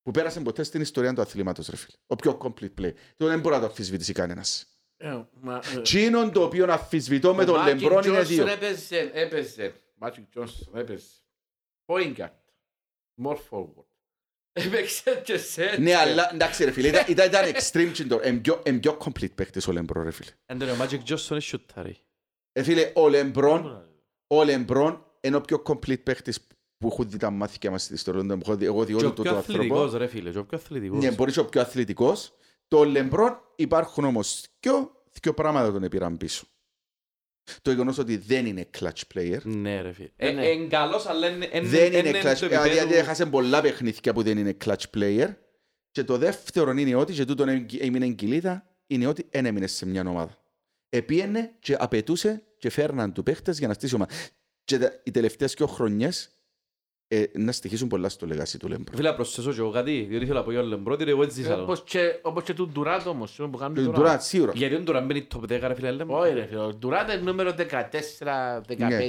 που 0.02 0.12
πέρασε 0.12 0.40
ποτέ 0.42 0.64
στην 0.64 0.82
ιστορία 0.82 1.14
του 1.14 1.22
αθλήματος, 1.22 1.68
ρε 1.68 1.76
φίλε. 1.76 1.98
Ο 2.08 2.16
πιο 2.16 2.38
complete 2.42 2.82
player. 2.82 2.94
Το 3.18 3.28
δεν 3.28 3.40
μπορεί 3.40 3.56
να 3.56 3.62
το 3.62 3.68
αμφισβητήσει 3.68 4.14
κανένας. 4.14 4.68
Ε, 4.98 5.22
μα, 5.42 5.62
ε, 5.78 5.82
Τσίνον 5.82 6.32
το 6.32 6.44
οποίο 6.44 6.72
αμφισβητώ 6.72 7.34
με 7.36 7.42
ο 7.42 7.46
τον 7.46 7.56
Magic 7.62 7.66
Λεμπρόν 7.66 8.04
είναι 8.04 8.20
Johnson 8.22 8.26
δύο. 8.26 8.48
Έπαιζε, 8.48 9.12
έπαιζε. 9.14 9.74
Magic 10.02 10.24
Johnson 10.36 10.74
έπαιζε. 10.74 11.06
Point 11.88 12.16
guard. 12.18 12.32
More 13.24 13.38
forward. 13.50 13.86
Έπαιξε 14.54 15.22
και 15.26 15.38
σε 15.38 15.78
Ναι, 15.80 15.96
αλλά 15.96 16.34
εντάξει 16.34 16.64
ρε 16.66 16.72
φίλε, 16.72 16.88
ήταν, 16.88 17.06
ήταν, 17.08 17.28
ήταν 17.28 17.44
extreme 17.54 17.90
τσίντο. 17.92 18.20
Εν 18.22 18.42
πιο, 18.42 18.62
εν 18.66 18.80
πιο 18.80 18.98
complete 19.02 19.36
παίχτης 19.36 19.68
ο 19.68 19.72
Λεμπρόν, 19.72 20.04
ρε 20.04 20.12
φίλε. 20.12 20.30
Εν 20.46 20.58
τέλει, 20.60 20.72
ο 20.72 20.76
Magic 20.80 21.00
Johnson 21.10 21.30
είναι 21.32 21.40
σιουτάρι. 21.40 21.98
Ε, 22.52 22.64
φίλε, 22.64 22.92
ο 22.96 23.10
Λεμπρόν, 23.10 23.90
ο 24.28 24.44
Λεμπρόν 24.44 25.06
είναι 25.22 25.36
ο 25.36 25.42
πιο 25.42 25.64
complete 25.66 26.04
παίχτης 26.04 26.48
που 26.78 26.88
έχουν 26.88 27.10
δει 27.10 27.18
τα 27.18 27.30
μάθηκια 27.30 27.72
μας 27.72 27.84
στην 27.84 27.96
ιστορία. 27.96 28.22
του. 28.22 28.40
Έχω 28.42 28.56
δει- 28.56 28.66
Εγώ 28.68 28.84
δει 28.86 28.94
Και 28.94 28.98
όλο 29.00 29.08
ο 29.08 29.14
το 29.14 29.22
πιο 29.22 29.32
το 29.32 29.38
άνθρωπο. 29.38 29.60
αθλητικός 29.60 29.94
ρε 29.94 30.08
φίλε, 30.08 30.32
και 30.32 30.38
ο 30.38 30.46
πιο 30.46 30.58
αθλητικός. 30.58 31.04
Ναι, 31.04 31.12
μπορείς 31.12 31.34
και 31.34 31.40
ο 31.40 31.46
πιο 31.46 31.62
αθλητικός. 31.62 32.34
Το 32.68 32.84
Λεμπρόν 32.84 33.42
υπάρχουν 33.56 34.04
όμως 34.06 34.46
δυο, 34.60 35.04
δυο 35.22 35.34
πράγματα 35.34 35.72
τον 35.72 35.84
επήραν 35.84 36.18
πίσω. 36.18 36.46
Το 37.62 37.72
γεγονός 37.72 37.98
ότι 37.98 38.18
δεν 38.18 38.46
είναι 38.46 38.70
clutch 38.80 39.02
player. 39.16 39.42
Ναι 39.44 39.82
ρε 39.82 39.92
φίλε. 39.94 40.10
Ε, 40.16 40.28
Ε, 40.28 40.32
ναι. 40.32 40.46
Εν 40.48 40.70
καλός, 40.70 41.06
αλλά 41.06 41.28
εν- 41.28 41.42
εν- 41.52 41.66
δεν 41.68 41.94
εν- 41.94 42.06
είναι 42.06 42.18
εν 42.18 42.26
clutch 42.26 42.36
στο 42.36 42.48
player. 42.48 42.52
επίπεδο- 42.52 42.74
Γιατί 42.74 42.94
έχασε 42.94 43.26
πολλά 43.26 43.62
παιχνίδια 43.62 44.14
που 44.14 44.24
δεν 44.24 44.38
είναι 44.38 44.58
clutch 44.66 44.84
player. 44.98 45.28
Και 45.92 46.04
το 46.04 46.18
δεύτερο 46.18 46.72
είναι 46.72 46.96
ότι, 46.96 47.14
και 47.14 47.26
τούτο 47.26 47.46
έμεινε 47.80 48.06
κηλίδα, 48.06 48.70
είναι 48.88 49.08
ότι 49.08 49.28
δεν 49.32 49.46
έμεινε 49.46 49.68
σε 49.68 49.86
μια 49.86 50.04
ομάδα. 50.08 50.38
Επίενε 50.90 51.52
και 51.60 51.76
απαιτούσε 51.80 52.44
και 52.58 52.70
φέρναν 52.70 53.14
του 53.14 53.24
παίχτες 53.24 53.58
για 53.58 53.68
να 53.68 53.74
στήσει 53.74 53.96
ομάδα. 53.96 54.12
Και 54.64 54.78
τα- 54.78 55.02
οι 55.04 55.12
τελευταίες 55.12 55.54
δύο 55.54 55.68
χρονιές 55.68 56.30
ε, 57.08 57.24
να 57.34 57.52
στοιχήσουν 57.52 57.88
πολλά 57.88 58.10
στο 58.10 58.26
legacy 58.26 58.58
του 58.58 58.68
Λεμπρόν. 58.68 58.96
Φίλε, 58.96 59.10
να 59.10 59.16
προσθέσω 59.16 59.54
και 59.54 59.60
εγώ 59.60 59.70
κάτι, 59.72 60.06
διότι 60.10 60.26
θέλω 60.26 60.38
να 60.38 60.44
πω 60.44 60.52
για 60.52 60.60
τον 60.60 60.70
Λεμπρόν, 60.70 60.96
διότι 60.96 61.12
εγώ 61.12 61.24
έτσι 61.24 61.42
ζήσα 61.42 61.56
το. 61.56 61.62
Όπως 61.62 61.84
και, 61.84 62.20
όπως 62.22 62.44
και 62.44 62.54
του 62.54 62.68
Ντουράντ 62.68 63.08
όμως, 63.08 63.32
αυτό 63.32 63.48
που 63.48 63.58
κάνει 63.58 63.74
Του 63.74 63.86
τώρα. 63.86 63.98
Ντουράντ, 63.98 64.22
σίγουρα. 64.22 64.52
Γιατί 64.56 64.76
τον 64.76 64.86
τώρα 64.86 65.02
μπαίνει 65.02 65.28
top 65.36 65.44
10 65.44 65.60
ρε 65.62 65.74
φίλε 65.74 65.92
Λεμπρόν. 65.92 66.18
Όχι 66.18 66.34
ρε 66.34 66.46
φίλε, 66.46 66.60
ο 66.60 66.74
Ντουράντ 66.74 67.12
είναι 67.12 67.22
νούμερο 67.22 67.50
14-15 67.58 67.62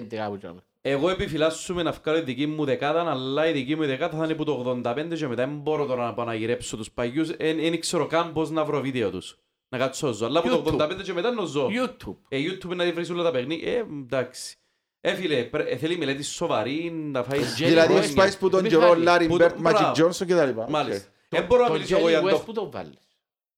κάπου 0.09 0.35
έτσι. 0.35 0.55
Εγώ 0.81 1.11
επιφυλάσσομαι 1.11 1.83
να 1.83 1.91
βγάλω 1.91 2.19
τη 2.19 2.25
δική 2.25 2.47
μου 2.47 2.65
δεκάδα, 2.65 3.11
αλλά 3.11 3.49
η 3.49 3.53
δική 3.53 3.77
μου 3.77 3.87
δεκάδα 3.87 4.19
θα 4.19 4.25
είναι 4.25 4.35
που 4.35 4.45
το 4.45 4.83
85 4.85 5.15
και 5.15 5.27
μετά 5.27 5.47
δεν 5.47 5.57
μπορώ 5.57 5.87
τώρα 5.87 6.05
να 6.05 6.15
πάω 6.15 6.27
να 6.27 6.35
γυρέψω 6.35 6.77
τους 6.77 6.91
παλιούς, 6.91 7.37
δεν 7.37 7.81
ξέρω 7.81 8.07
καν 8.07 8.33
πώς 8.33 8.51
να 8.51 8.65
βρω 8.65 8.81
βίντεο 8.81 9.11
τους. 9.11 9.39
Να 9.69 9.79
κάτσω 9.79 10.13
ζω, 10.13 10.27
αλλά 10.27 10.43
που 10.43 10.49
το 10.49 10.63
YouTube. 10.67 10.81
85 10.81 11.03
και 11.03 11.13
μετά 11.13 11.31
να 11.31 11.45
ζω. 11.45 11.69
YouTube. 11.69 12.17
Ε, 12.29 12.39
YouTube 12.39 12.77
να 12.77 12.93
βρεις 12.93 13.11
όλα 13.11 13.23
τα 13.23 13.31
παιχνίδια, 13.31 13.73
ε, 13.73 13.85
εντάξει. 14.03 14.58
Ε, 15.01 15.15
φίλε, 15.15 15.43
πρέ- 15.45 15.69
ε, 15.73 15.77
θέλει 15.77 15.97
μελέτη 15.99 16.23
σοβαρή, 16.23 16.91
να 16.93 17.23
φάει... 17.23 17.39
Jerry 17.41 17.65
Δηλαδή, 17.65 17.95
West. 17.99 18.05
σπάεις 18.05 18.37
που 18.39 18.49
τον 18.51 18.63
Μιχάλη, 18.63 18.83
καιρό 18.85 18.95
Λάρι 18.95 19.27
που 19.27 19.37
Μπέρτ, 19.37 19.55
το- 19.55 19.61
Μάτζικ 19.61 19.79
μπράβο. 19.81 19.93
Τζόνσον 19.95 20.27
και 20.27 20.35
τα 20.35 20.45
λοιπά. 20.47 20.67
Μάλιστα. 20.71 21.09
Οκ. 21.09 21.13
Δεν 21.29 21.45
μπορώ 21.45 21.61
να 21.63 21.67
Τον 21.69 21.77
μιλήσω 21.77 21.97
εγώ 21.97 22.07
Jerry 22.07 22.11
για 22.11 22.23
West 22.23 22.31
το... 22.31 22.39
που 22.39 22.53
το 22.53 22.71
βάλεις. 22.71 22.99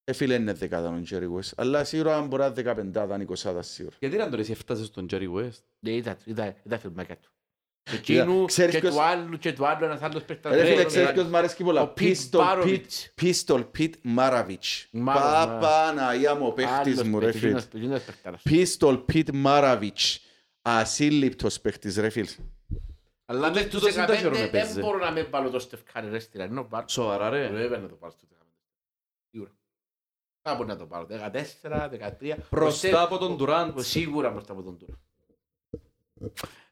Ε, 0.05 0.13
φίλε, 0.13 0.35
είναι 0.35 0.53
δεκάδα 0.53 0.89
τον 0.89 1.03
Τζέρι 1.05 1.27
West. 1.39 1.51
Αλλά 1.57 1.85
σίγουρα 1.85 2.17
αν 2.17 2.27
μπορεί 2.27 2.41
να 2.41 2.47
είναι 2.47 2.55
δεκαπεντάδα, 2.55 3.15
είναι 3.15 3.23
εικοσάδα 3.23 3.63
σίγουρα. 3.63 3.97
Γιατί 4.01 4.17
να 4.17 4.29
τον 4.29 4.41
εσύ 4.41 4.51
έφτασες 4.53 4.87
στον 4.87 5.07
Jerry 5.11 5.35
West; 5.37 5.59
Ναι, 5.79 5.91
είδα, 5.93 6.17
είδα, 6.25 6.55
είδα 6.63 6.79
φιλμάκια 6.79 7.17
του. 7.17 7.31
Και 7.83 7.97
εκείνου 7.97 8.45
ξέρεις 8.45 8.75
και 8.75 8.81
ποιος- 8.81 8.95
του 8.95 9.03
άλλου 9.03 9.39
και 9.39 9.53
του 9.53 9.67
άλλου 9.67 9.85
ένας 9.85 10.03
άλλος 10.03 10.23
παίκτας. 10.23 10.55
Ρε 10.55 10.65
φίλε, 10.65 10.77
Ναι, 10.77 10.85
ξέρεις 10.85 11.09
ναι. 11.09 11.15
ποιος 11.15 11.27
μ' 11.27 11.37
αρέσει 11.37 11.63
πολλά; 11.65 11.83
Ο 11.83 11.93
Pete 11.99 12.03
Pistol 12.03 12.41
Pete, 12.41 12.63
Barovich. 12.65 13.23
Pistol 13.23 13.65
Pete 13.79 13.93
Maravich. 14.17 14.85
Μάρα- 14.91 15.49
Παπαναία 15.59 16.35
μου, 16.35 16.47
ο 16.47 16.53
παίχτης 16.53 16.77
Άλλος 16.99 17.03
μου, 17.03 17.19
ρε 17.19 17.25
παίκτης, 17.25 17.41
φίλε. 17.41 17.53
εκείνος- 17.59 17.75
εκείνος 17.75 18.01
παίκταρας. 18.03 18.43
Pistol 20.63 20.69
Pete 20.69 20.77
Maravich. 20.77 20.81
Ασύλληπτος 20.81 21.61
παίχτης, 21.61 21.97
ρε 21.97 22.09
φίλε. 22.11 22.29
Αλλά 23.25 23.49
Τούτο- 23.49 23.61
μες 23.61 23.71
τους 23.71 23.81
τούτος 23.81 23.95
είναι 23.97 24.07
τα 24.07 24.13
15 24.13 24.17
χειρότερα 24.19 24.43
δεν 24.43 24.51
παίζει. 24.51 24.81
μπορώ 24.81 24.99
να 24.99 25.11
με 25.13 25.23
βάλω 25.23 25.51
το 25.51 25.59
Στεφκάρη 25.59 26.09
ρε 26.09 26.19
στη 26.19 26.39
Ρανό 26.39 26.65
πάρω. 26.65 26.89
Σοβαρά 26.89 27.29
ρε. 27.31 27.49
Βέβαια 27.49 27.79
να 27.79 27.89
το 27.89 27.95
πάρω 27.95 28.13
στο 28.13 28.27
15. 28.31 28.35
Σίγουρα. 29.31 29.51
Κάπου 30.43 30.65
να 30.65 30.77
το 30.77 30.87
πάρω. 30.87 31.07
14, 31.07 31.89
13. 31.89 32.37
Μπροστά 32.51 33.01
Ο 33.01 33.05
από 33.05 33.19
τον 33.19 33.35
Στεφ- 33.35 33.49
Durant. 33.51 33.73
ο- 33.77 33.83
Σίγουρα 33.83 34.31
μπροστά 34.31 34.53
από 34.53 34.63
τον 34.63 34.79
Τουράντ. 34.79 34.97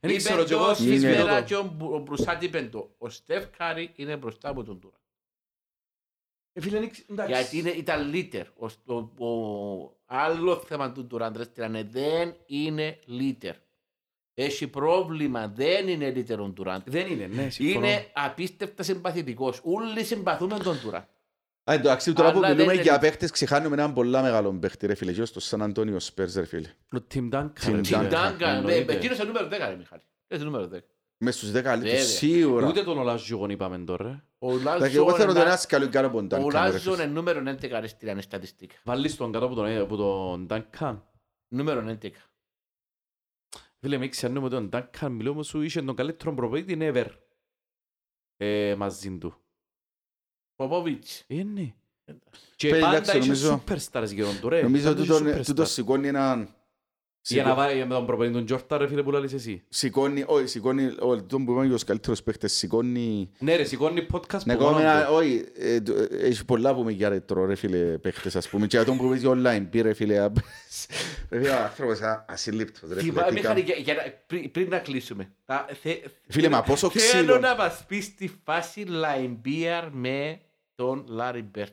Δεν 0.00 0.16
ξέρω 0.16 0.44
κι 0.44 0.52
εγώ. 0.52 0.64
Είναι- 0.80 0.98
Σήμερα 0.98 1.42
και 1.42 1.56
ο 1.56 1.62
Μπου- 1.62 1.92
ο 1.92 1.98
Μπρουσάρντ 1.98 2.42
είπε 2.42 2.62
το. 2.62 2.94
Ο 2.98 3.08
Στεφ 3.08 3.46
Κάρι 3.56 3.92
είναι 3.96 4.16
μπροστά 4.16 4.48
από 4.48 4.64
τον 4.64 4.80
Ντουράντ. 4.80 4.96
Ε, 6.52 6.60
φίλε, 6.60 6.78
δεν 6.78 6.90
ξε- 6.90 7.10
εντάξει. 7.10 7.32
Γιατί 7.32 7.58
είναι, 7.58 7.70
ήταν 7.70 8.08
leader. 8.08 8.46
Ο, 8.56 8.66
ο, 8.94 9.26
ο, 9.26 9.96
άλλο 10.06 10.56
θέμα 10.56 10.92
του 10.92 11.06
Ντουράντ 11.06 11.36
ρε 11.36 11.42
Στυλιανέ 11.44 11.82
δεν 11.82 12.36
είναι 12.46 12.98
leader. 13.06 13.54
Έχει 14.40 14.66
πρόβλημα. 14.68 15.52
Δεν 15.54 15.88
είναι 15.88 16.10
leader 16.10 16.40
ο 16.40 16.48
Ντουράντ. 16.48 16.82
Δεν 16.84 17.06
είναι, 17.06 17.26
ναι, 17.26 17.50
συμφωνώ. 17.50 17.86
Είναι 17.86 18.06
απίστευτα 18.12 18.82
συμπαθητικός. 18.82 19.60
Όλοι 19.62 20.04
συμπαθούμε 20.04 20.58
τον 20.58 20.80
Ντουράντ. 20.82 21.02
Α, 21.70 21.72
εντάξει, 21.72 22.12
τώρα 22.12 22.32
που 22.32 22.38
Αλλά 22.38 22.48
μιλούμε 22.48 22.72
δεν 22.72 22.82
για 22.82 22.92
είναι- 22.92 23.00
παίχτες, 23.00 23.30
ξεχάνουμε 23.30 23.74
έναν 23.74 23.92
πολλά 23.92 24.22
μεγάλο 24.22 24.52
παίχτη, 24.52 24.86
ρε 24.86 24.94
φίλε. 24.94 25.10
Ποιος 25.10 25.28
στο 25.28 25.40
Σαν 25.40 25.62
Αντώνιο 25.62 26.00
Σπέρς, 26.00 26.34
ρε 26.34 26.44
φίλε. 26.44 26.68
Ο 26.92 26.98
Tim 27.14 27.28
Duncan. 27.34 27.42
Tim 27.44 27.70
ρε, 27.72 27.80
Τι 27.80 27.84
φίλε. 27.94 28.06
Duncan. 28.06 28.10
Ντάνκαν, 28.10 28.48
Εννοείται. 28.48 28.92
εκείνος 28.92 29.16
είναι 29.18 29.26
νούμερο 29.26 29.46
10 29.46 29.68
ρε 29.68 29.76
Μιχάλη. 29.76 30.02
Είναι 30.28 30.44
νούμερο 30.44 30.68
10. 30.68 30.78
Μες 31.18 31.36
στους 31.36 31.50
δέκα 31.50 31.70
Βέβαια. 31.70 31.84
καλύτερους, 31.88 32.12
σίγουρα. 32.16 32.66
Ούτε 32.66 32.82
τον 32.82 32.98
Ολαζιούγον 32.98 33.50
είπαμε 33.50 33.78
τώρα. 33.78 34.24
Ο 34.38 34.50
Εντάξει, 34.50 34.64
Λάζον 34.64 34.96
Εγώ 34.96 35.12
θέλω 35.12 35.26
τον 35.26 35.36
είναι- 35.36 35.44
ένας 35.44 35.66
καλό 35.66 35.88
κάνω 35.88 36.06
από 36.06 36.24
τον 36.26 36.40
ο 36.42 36.46
Duncan, 36.46 36.52
ρε 36.52 36.58
Λάζον 36.58 36.80
φίλε. 36.80 36.94
είναι 37.02 37.12
νούμερο 37.12 37.42
11 37.46 37.80
ρε 37.80 37.86
στη 37.86 38.06
Ρανέ 38.06 38.20
στατιστικά. 38.20 38.74
Βάλεις 38.84 39.16
τον 39.16 39.32
κάτω 39.32 39.44
από 39.44 39.54
τον, 39.54 39.78
από 39.78 39.96
τον 39.96 40.46
Duncan. 40.50 40.96
Νούμερο 41.48 41.80
11. 41.80 42.10
Φίλε, 43.80 43.96
μην 43.98 44.10
ξέρουμε 44.10 44.46
ότι 44.46 44.54
ο 44.54 44.68
Duncan 44.72 45.08
μιλούμε 45.10 45.42
σου 45.42 45.60
είχε 45.60 45.82
τον 45.82 45.94
καλύτερο 45.96 46.34
προπονητή 46.34 46.76
ever. 46.80 47.06
Ε, 48.36 48.74
μαζί 48.78 49.18
του. 49.18 49.34
Ποπόβιτς. 50.54 51.24
Ε, 51.26 51.42
ναι. 51.42 51.74
Και 52.56 52.68
Φίλε, 52.68 52.80
πάντα 52.80 52.96
εντάξει, 52.96 53.16
είχε 53.18 53.26
νομίζω- 53.26 53.62
superstars 53.66 54.08
γύρω 54.12 54.28
του, 54.40 54.48
ρε. 54.48 54.62
Νομίζω 54.62 54.88
Πάντα 54.88 55.00
ότι 55.02 55.10
είχε 55.10 55.18
τούτο- 55.18 55.30
superstars. 55.40 55.44
τούτο 55.44 55.64
σηκώνει 55.64 56.08
έναν 56.08 56.54
Για 57.34 57.42
να 57.44 57.54
βάλει 57.54 57.78
με 57.86 57.94
τον 57.94 58.06
προπονητή 58.06 58.38
του 58.38 58.44
Τζόρτα 58.44 58.78
ρε 58.78 58.86
φίλε 58.88 59.02
που 59.02 59.10
λαλείς 59.10 59.32
εσύ. 59.32 59.62
Σηκώνει, 59.68 60.24
όχι, 60.26 60.46
σηκώνει, 60.46 60.84
ο, 60.98 61.22
τον 61.22 61.44
που 61.44 61.50
είπαμε 61.50 61.64
για 61.66 61.74
τους 61.74 61.84
καλύτερους 61.84 62.22
παίχτες, 62.22 62.52
σηκώνει... 62.52 63.30
Ναι 63.38 63.56
ρε, 63.56 63.64
σηκώνει 63.64 64.06
podcast 64.12 64.42
Ναι, 64.44 64.56
που 64.56 64.62
μόνο 64.62 64.76
ακόμα, 64.76 65.04
του. 65.04 65.14
όχι, 65.14 65.44
ε, 65.58 65.80
το- 65.80 65.92
ε, 65.92 66.08
έχει 66.10 66.44
πολλά 66.44 66.74
που 66.74 66.82
με 66.82 66.92
για 66.92 67.08
ρετρό, 67.08 67.44
ρε 67.46 67.54
φίλε, 67.54 67.78
παίχτες, 67.98 68.36
ας 68.36 68.48
πούμε. 68.48 68.66
Και 68.66 68.76
για 68.76 68.86
τον 68.86 68.96
που 68.96 69.04
είπες 69.04 69.20
για 69.20 69.30
online, 69.30 69.66
πει, 69.70 69.80
ρε 69.80 69.92
φίλε, 69.94 70.18
α- 70.18 70.32
ρε 71.30 71.38
φίλε, 71.38 71.50
ο 71.50 71.62
άνθρωπος 71.62 72.00
α- 72.00 72.24
ασύλληπτος, 72.28 72.88
ρε 72.92 73.00
φίλε. 73.00 73.10
Θυμάμαι, 73.12 73.28
τι 73.28 73.34
Μιχάλη, 73.34 73.62
κάνει. 73.62 73.80
για- 73.80 73.94
για 73.94 73.94
να- 73.94 74.12
πριν- 74.26 74.50
πριν 74.50 74.68
να 74.68 74.78
κλείσουμε. 74.78 75.32
Τα- 75.44 75.66
θε- 75.82 76.04
Φίλε, 76.28 76.48
μα 76.48 76.62
πόσο 76.62 76.90
Θέλω 76.90 77.04
ξύλο. 77.24 77.38
να 77.38 77.54
μας 77.56 77.84
πεις 77.88 78.14
τη 78.14 78.30
φάση 78.44 78.80
Λαϊμπίαρ 78.86 79.84
με 79.92 80.40
τον 80.74 81.04
Λάρι 81.08 81.42
Μπέρτ. 81.52 81.72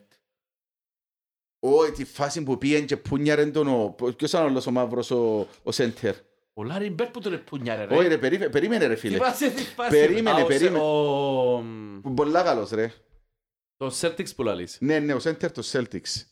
Όχι, 1.60 1.90
τη 1.92 2.04
φάση 2.04 2.42
που 2.42 2.58
πήγαινε 2.58 2.84
και 2.84 2.96
πούνιαρε 2.96 3.46
τον, 3.46 3.68
ο- 3.68 3.94
ποιος 4.16 4.30
ήταν 4.32 4.44
όλος 4.44 4.66
ο 4.66 4.70
μαύρος, 4.70 5.10
ο- 5.10 5.46
ο 5.62 5.72
σέντερ. 5.72 6.14
Ο 6.54 6.62
Λάρι 6.64 6.90
Μπέρτ 6.90 7.10
που 7.10 7.20
τον 7.20 7.32
επούνιαρε 7.32 7.84
ρε. 7.84 7.96
Όχι 7.96 8.08
ρε, 8.08 8.18
περίμε- 8.18 8.50
περίμενε 8.50 8.86
ρε 8.86 8.94
φίλε. 8.94 9.14
Θυμάσαι 9.16 9.50
τη 9.50 9.62
φάση. 9.62 9.90
Περίμενε, 9.90 10.40
Α, 10.40 10.44
ο- 10.44 10.46
περίμενε. 10.46 10.78
ο- 10.84 11.64
Που 12.02 12.14
Πολλά 12.14 12.42
καλός 12.42 12.70
ρε. 12.70 12.92
Το 13.76 13.94
Celtics 14.00 14.34
που 14.36 14.42
λαλείς. 14.42 14.78
Ναι, 14.80 14.98
ναι, 14.98 15.14
ο 15.14 15.18
σέντερ 15.18 15.52
του 15.52 15.64
Celtics. 15.64 16.22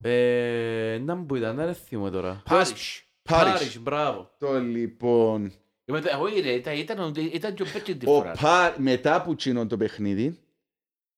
Ε, 0.00 0.98
να 1.04 1.24
που 1.24 1.36
ήταν, 1.36 1.56
δεν 1.56 1.74
θυμούμαι 1.74 2.10
τώρα. 2.10 2.42
Πάρισ. 2.44 3.02
Πάρις. 3.22 3.78
μπράβο. 3.80 4.30
Το 4.38 4.60
λοιπόν... 4.60 5.52
Ε, 5.84 5.92
μετά- 5.92 6.18
Όχι 6.18 6.40
ρε, 6.40 6.52
ήταν- 6.52 6.76
ήταν- 6.76 7.14
ήταν 7.16 7.54
και 7.54 7.62
ο 7.62 7.66
Μπέρτ 7.72 7.84
την 7.84 8.08
Ο 8.08 8.12
φορά. 8.14 8.32
Πα... 8.40 8.74
Μετά 8.78 9.22
που 9.22 9.34
τσίνον 9.34 9.68
το 9.68 9.76
παιχνίδι, 9.76 10.38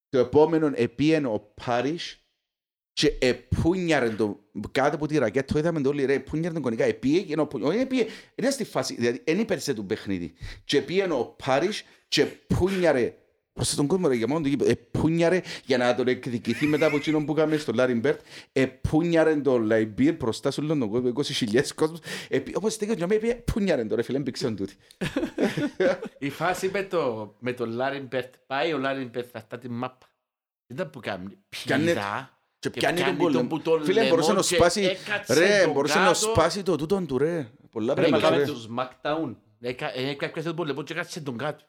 το 0.08 0.18
επόμενο 0.18 0.70
επίεν 0.74 1.24
ο 1.26 1.52
Πάρις 1.64 2.19
και 3.00 3.12
επούνιαρε 3.18 4.08
το 4.10 4.40
κάτω 4.72 4.94
από 4.96 5.06
τη 5.06 5.18
ρακέτα, 5.18 5.52
το 5.52 5.58
είδαμε 5.58 5.80
το 5.80 5.88
όλοι 5.88 6.04
ρε, 6.04 6.12
επούνιαρε 6.14 6.54
τον 6.54 6.62
κονικά, 6.62 6.84
επίε, 6.84 7.20
και 7.20 7.40
ο 7.40 7.46
Που- 7.46 7.60
όχι 7.62 7.78
επίε, 7.78 8.06
είναι 8.34 8.50
στη 8.50 8.64
φάση, 8.64 8.94
δηλαδή, 8.94 9.22
δεν 9.24 9.38
υπέρσε 9.38 9.74
του 9.74 9.86
παιχνίδι. 9.86 10.32
Και 10.64 10.76
επίεν 10.78 11.12
ο 11.12 11.34
Πάρις 11.44 11.82
και 12.08 12.22
επούνιαρε 12.22 13.14
προς 13.52 13.74
τον 13.74 13.86
κόσμο 13.86 14.08
ρε, 14.08 14.14
για 14.14 14.26
μόνο 14.28 14.40
το 14.42 14.48
γήπεδο, 14.48 14.70
επούνιαρε 14.70 15.40
για 15.64 15.78
να 15.78 15.94
τον 15.94 16.08
εκδικηθεί 16.08 16.66
μετά 16.66 16.86
από 16.86 16.96
εκείνον 16.96 17.24
που 17.24 17.32
έκαμε 17.32 17.56
στο 17.56 17.72
Λάριν 17.72 17.98
Μπέρτ, 18.00 18.20
επούνιαρε 18.52 19.36
τον 19.36 19.62
Λαϊμπίρ 19.62 20.14
μπροστά 20.14 20.50
σε 20.50 20.60
όλον 20.60 20.78
τον 20.78 20.88
κόσμο, 20.90 21.08
20.000 21.08 21.74
κόσμος, 21.74 21.98
επί- 22.28 22.56
όπως 22.56 22.72
στέκει 22.72 22.90
ο 22.90 22.94
Τζαμί, 22.94 23.14
επούνιαρε 23.22 23.84
τον 23.84 23.96
ρε 23.96 24.02
φίλε, 24.02 24.18
έμπηξαν 24.18 24.56
τούτοι. 24.56 24.74
Η 26.18 26.30
φάση 26.30 26.70
με 26.72 26.82
το, 26.82 27.34
με 27.38 27.52
τον 27.52 27.70
Λάριν 27.70 28.06
Μπέρτ. 28.10 28.34
Πάει 28.46 28.72
ο 28.72 28.78
Λάριν 28.78 29.08
Μπέρτ 29.08 29.28
θα 29.32 29.38
στα 29.40 29.58
τη 29.58 29.68
μάπα. 29.68 30.06
Ήταν 30.66 30.90
που 30.90 31.00
κάνει. 31.00 31.38
Πιάνε- 31.48 31.86
Πηδά. 31.86 32.39
Και 32.60 32.68
Και 32.70 32.78
πιάνει 32.80 32.96
τον 32.96 33.04
πιάνει 33.04 33.18
πόλεμο. 33.18 33.38
τον 33.38 33.48
που 33.48 33.60
τον 33.60 33.84
Φίλε, 33.84 34.08
μπορούσε 34.08 34.28
να 34.28 34.34
λαιμό 34.34 34.46
και 34.46 34.54
σπάσει, 34.54 34.80
έκατσε 34.82 35.34
ρε, 35.34 35.62
τον 35.64 35.72
μπορούσε 35.72 35.98
να 35.98 36.04
κάτω. 36.04 36.14
σπάσει 36.18 36.62
το 36.62 36.76
τούτον 36.76 37.06
του, 37.06 37.18
ρε. 37.18 37.50
Πολλά 37.70 37.94
Ρε, 37.94 38.00
μα 38.00 38.06
πράγματα, 38.08 38.28
κάμε 38.30 38.42
ρε. 38.44 38.50
τους 38.52 38.68
Smackdown. 38.70 39.34
Έκα- 39.60 39.96
ε, 39.98 40.08
Έκατσε 40.10 40.42
τον 40.42 40.54
πόλεμο 40.56 40.82
και 40.82 40.92
έκατσε 40.92 41.20
τον 41.20 41.36
κάτω. 41.38 41.64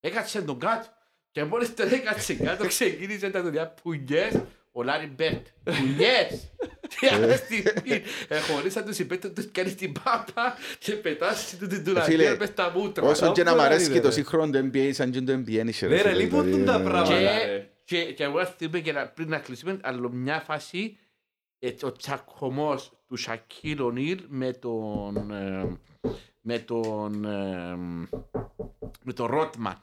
Έκατσε 0.00 0.42
τον 0.42 0.58
κάτω. 0.58 0.86
Και 1.30 1.44
μόλις 1.44 1.74
τον 1.74 1.92
έκατσε 1.92 2.34
κάτω 2.34 2.66
ξεκίνησε 2.66 3.30
τα 3.30 3.42
δουλειά 3.42 3.74
πουνιές 3.82 4.32
ο 4.72 4.82
Λάριν 4.82 5.10
Μπέρτ. 5.16 5.46
Πουνιές. 5.64 6.50
Και 7.00 7.06
αυτή 7.08 7.62
τη 7.62 7.68
στιγμή 7.68 8.02
ε, 8.28 8.38
χωρίς 8.40 8.74
να 8.74 8.82
τους 8.82 8.98
υπέτω 8.98 9.30
τους 9.30 9.50
κάνει 9.52 9.74
την 9.74 9.92
πάπα 9.92 10.54
και 10.78 10.92
πετάσει 10.92 11.56
την 11.56 11.68
φίλε, 11.70 11.82
τουλαχία 11.82 12.36
μες 12.38 12.48
στα 12.48 12.72
μούτρα. 12.76 13.06
Όσο 13.06 13.32
και 13.32 13.42
να 13.42 13.50
μ' 13.50 13.54
Άπλα, 13.54 13.66
αρέσει 13.66 13.86
ρε, 13.88 13.92
και 13.92 14.00
το 14.00 14.06
ρε. 14.08 14.12
σύγχρονο 14.14 14.50
του 14.60 14.70
NBA, 14.74 14.90
σαν 14.92 15.10
και 15.10 15.20
το 15.20 15.32
NBA 15.32 15.64
είσαι, 15.66 15.86
Ρε, 15.86 15.94
ρε, 16.02 16.08
φίλε, 16.08 16.20
λείπουν 16.22 16.44
δηλαδή, 16.44 16.64
τα 16.64 16.74
ε, 16.74 16.82
πράγματα. 16.82 17.18
Και, 17.18 17.24
ρε. 17.24 17.70
Και, 17.86 18.12
και 18.12 18.24
εγώ 18.24 18.38
αυτή 18.38 18.50
τη 18.50 18.56
στιγμή, 18.64 18.78
για 18.80 18.92
να- 18.92 19.08
πριν 19.08 19.28
να 19.28 19.38
κλείσουμε, 19.38 19.78
άλλο 19.82 20.10
μια 20.10 20.40
φάση, 20.40 20.98
ε, 21.58 21.72
ο 21.82 21.92
τσακωμός 21.92 22.92
του 23.06 23.16
Σακίλ 23.16 23.80
Ονίλ 23.80 24.24
με 24.28 24.52
τον, 24.52 25.30
ε, 25.30 25.78
με 26.40 26.58
τον, 26.58 27.24
ε, 27.24 27.76
με 29.02 29.12
τον 29.14 29.26
Ρότμαν. 29.26 29.78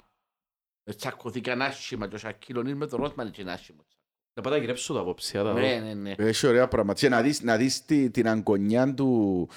Ε, 0.84 0.93
Τσακωθήκαν 0.93 1.61
άσχημα 1.61 2.07
και 2.07 2.15
ο 2.15 2.17
Σακίλ 2.17 2.57
Ονίλ 2.57 2.75
με 2.75 2.88
τον 2.88 2.99
Ρότμαν 2.99 3.27
ήταν 3.27 3.49
άσχημο. 3.49 3.85
Να 4.34 4.41
πάω 4.41 4.53
να 4.53 4.59
γυρέψω 4.59 4.93
το 4.93 4.99
απόψε. 4.99 5.38
θα 5.38 5.43
τα 5.43 5.53
δω. 5.53 5.59
Ναι, 5.59 5.80
ναι, 5.80 5.93
ναι. 5.93 6.13
Έχει 6.17 6.47
ωραία 6.47 6.67
πράγματα. 6.67 6.99
Και 6.99 7.09
να 7.09 7.21
δεις, 7.21 7.41
να 7.41 7.57
δεις 7.57 7.85
τη- 7.85 8.09
την 8.09 8.27
αγκονιά 8.27 8.93
του, 8.93 9.49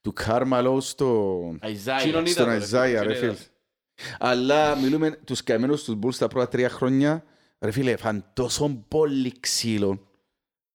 του 0.00 0.12
Κάρμαλο 0.12 0.80
στο, 0.80 1.40
Αϊζάια. 1.60 2.02
Κοινωνία. 2.04 2.32
στον 2.32 2.44
Είδα 2.44 2.52
το, 2.52 2.58
ρε, 2.58 2.64
Αιζάια, 2.64 3.00
φίλε, 3.00 3.12
ρε 3.12 3.18
φίλε. 3.18 3.30
είδα. 3.32 3.40
Αλλά 4.18 4.76
μιλούμε 4.76 5.10
τους 5.10 5.42
καημένους 5.42 5.84
τους 5.84 5.94
Bulls 6.02 6.14
τα 6.14 6.28
πρώτα 6.28 6.48
τρία 6.48 6.68
χρόνια. 6.68 7.24
Ρε 7.62 7.70
φίλε, 7.70 7.96
φαν 7.96 8.30
τόσο 8.32 8.84
πολύ 8.88 9.32
ξύλο 9.40 10.06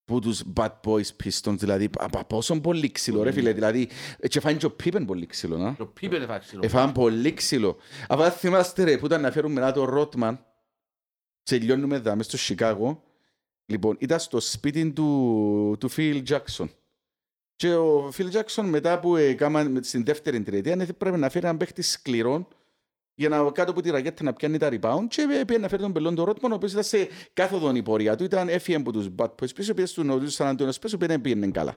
που 0.05 0.19
τους 0.19 0.43
bad 0.55 0.71
boys 0.83 1.07
pistons, 1.23 1.57
δηλαδή 1.57 1.89
πα- 1.89 2.09
πα- 2.09 2.25
πόσο 2.25 2.61
πολύ 2.61 2.91
ξύλο 2.91 3.23
ρε 3.23 3.31
φίλε, 3.31 3.53
δηλαδή 3.53 3.89
και 4.27 4.39
φάνε 4.39 4.57
και 4.57 4.65
ο 4.65 4.71
Πίπεν 4.71 5.05
πολύ 5.05 5.25
ξύλο, 5.25 5.57
να. 5.57 5.75
Το 5.75 5.85
πίπερ 5.85 6.25
φάξιλο. 6.25 6.61
Εφάνε 6.63 6.91
πολύ 6.91 7.33
ξύλο. 7.33 7.77
Αλλά 8.07 8.23
δεν 8.23 8.31
θυμάστε 8.31 8.83
ρε 8.83 8.97
που 8.97 9.05
ήταν 9.05 9.21
να 9.21 9.31
φέρουμε 9.31 9.61
ένα 9.61 9.71
το 9.71 9.85
Ρότμαν 9.85 10.45
και 11.43 11.57
λιώνουμε 11.57 11.99
δάμε 11.99 12.23
στο 12.23 12.37
Σικάγο. 12.37 13.03
Λοιπόν, 13.65 13.95
ήταν 13.99 14.19
στο 14.19 14.39
σπίτι 14.39 14.91
του, 14.91 15.75
του 15.79 15.89
Φιλ 15.89 16.23
Τζάκσον. 16.23 16.71
Και 17.55 17.75
ο 17.75 18.11
Φιλ 18.11 18.29
Τζάκσον 18.29 18.65
μετά 18.65 18.99
που 18.99 19.15
έκαναν 19.15 19.83
στην 19.83 20.05
δεύτερη 20.05 20.41
τριετία 20.41 20.75
ναι, 20.75 20.85
πρέπει 20.85 21.17
να 21.17 21.29
φέρει 21.29 21.45
έναν 21.45 21.57
παίχτη 21.57 21.81
σκληρό 21.81 22.47
για 23.19 23.29
να 23.29 23.51
κάτω 23.51 23.71
από 23.71 23.81
τη 23.81 23.89
ρακέτα 23.89 24.23
να 24.23 24.33
πιάνει 24.33 24.57
τα 24.57 24.69
rebound 24.71 25.05
και 25.09 25.43
πήγε 25.47 25.59
να 25.59 25.67
φέρει 25.67 25.81
τον 25.81 25.93
πελόν 25.93 26.15
του 26.15 26.25
Ρότμαν 26.25 26.51
ο 26.51 26.55
οποίος 26.55 26.71
ήταν 26.71 26.83
σε 26.83 27.07
κάθοδον 27.33 27.75
η 27.75 27.83
πορεία 27.83 28.15
του. 28.15 28.23
Ήταν 28.23 28.49
έφυγε 28.49 28.77
από 28.77 28.91
τους 28.91 29.07
bad 29.17 29.25
boys 29.25 29.55
πίσω, 29.55 29.73
πήγε 29.73 29.87
στον 29.87 30.05
Νότιο 30.05 30.29
Σαν 30.29 30.47
Αντώνιος 30.47 30.79
πίσω, 30.79 30.97
πήγαινε 30.97 31.19
πήγαινε 31.19 31.47
καλά. 31.47 31.75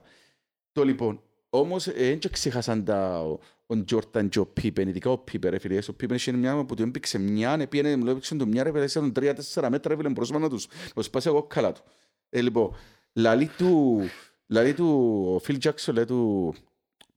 Το 0.71 0.83
λοιπόν, 0.83 1.21
όμως 1.49 1.85
δεν 1.91 2.19
ξεχάσαν 2.31 2.83
τα, 2.83 3.21
ο, 3.23 3.39
ο 3.65 3.83
Τζόρταν 3.83 4.29
και 4.29 4.39
ο 4.39 4.45
Πίπεν, 4.45 4.87
ειδικά 4.87 5.09
ο 5.09 5.17
Πίπεν, 5.17 5.51
ρε 5.51 5.59
φίλε. 5.59 5.79
Ο 5.89 5.93
Πίπεν 5.93 6.15
είχε 6.15 6.31
μια 6.31 6.65
που 6.65 6.75
του 6.75 6.83
έμπηξε 6.83 7.17
μια, 7.17 7.67
πήγαινε, 7.67 7.95
μου 7.95 8.07
έπαιξε 8.09 8.35
του 8.35 8.47
μια, 8.47 8.63
ρε 8.63 8.71
φίλε, 8.71 8.83
ήταν 8.83 9.13
τρία-τέσσερα 9.13 9.69
μέτρα, 9.69 9.91
ρε 9.91 9.97
φίλε, 10.01 10.09
μπροσμά 10.09 10.39
να 10.39 10.49
τους, 10.49 10.67
να 10.67 10.93
τους 10.95 11.05
σπάσει 11.05 11.27
εγώ 11.27 11.43
καλά 11.43 11.71
του. 11.71 11.81
Ε, 12.29 12.41
λοιπόν, 12.41 12.75
λαλή 13.13 13.49
του, 13.57 14.01
λαλή 14.47 14.73
του, 14.73 15.23
ο 15.35 15.39
Φιλ 15.39 15.57
Τζάκσον, 15.57 15.95
λέει 15.95 16.05
του, 16.05 16.53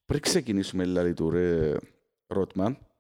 πριν 0.05 0.21
ξεκινήσουμε, 0.21 0.85
λαλή 0.85 1.15
του, 1.15 1.31
ρε, 1.31 1.73
Ρότμαν, 2.27 2.73
αθ- 2.73 2.94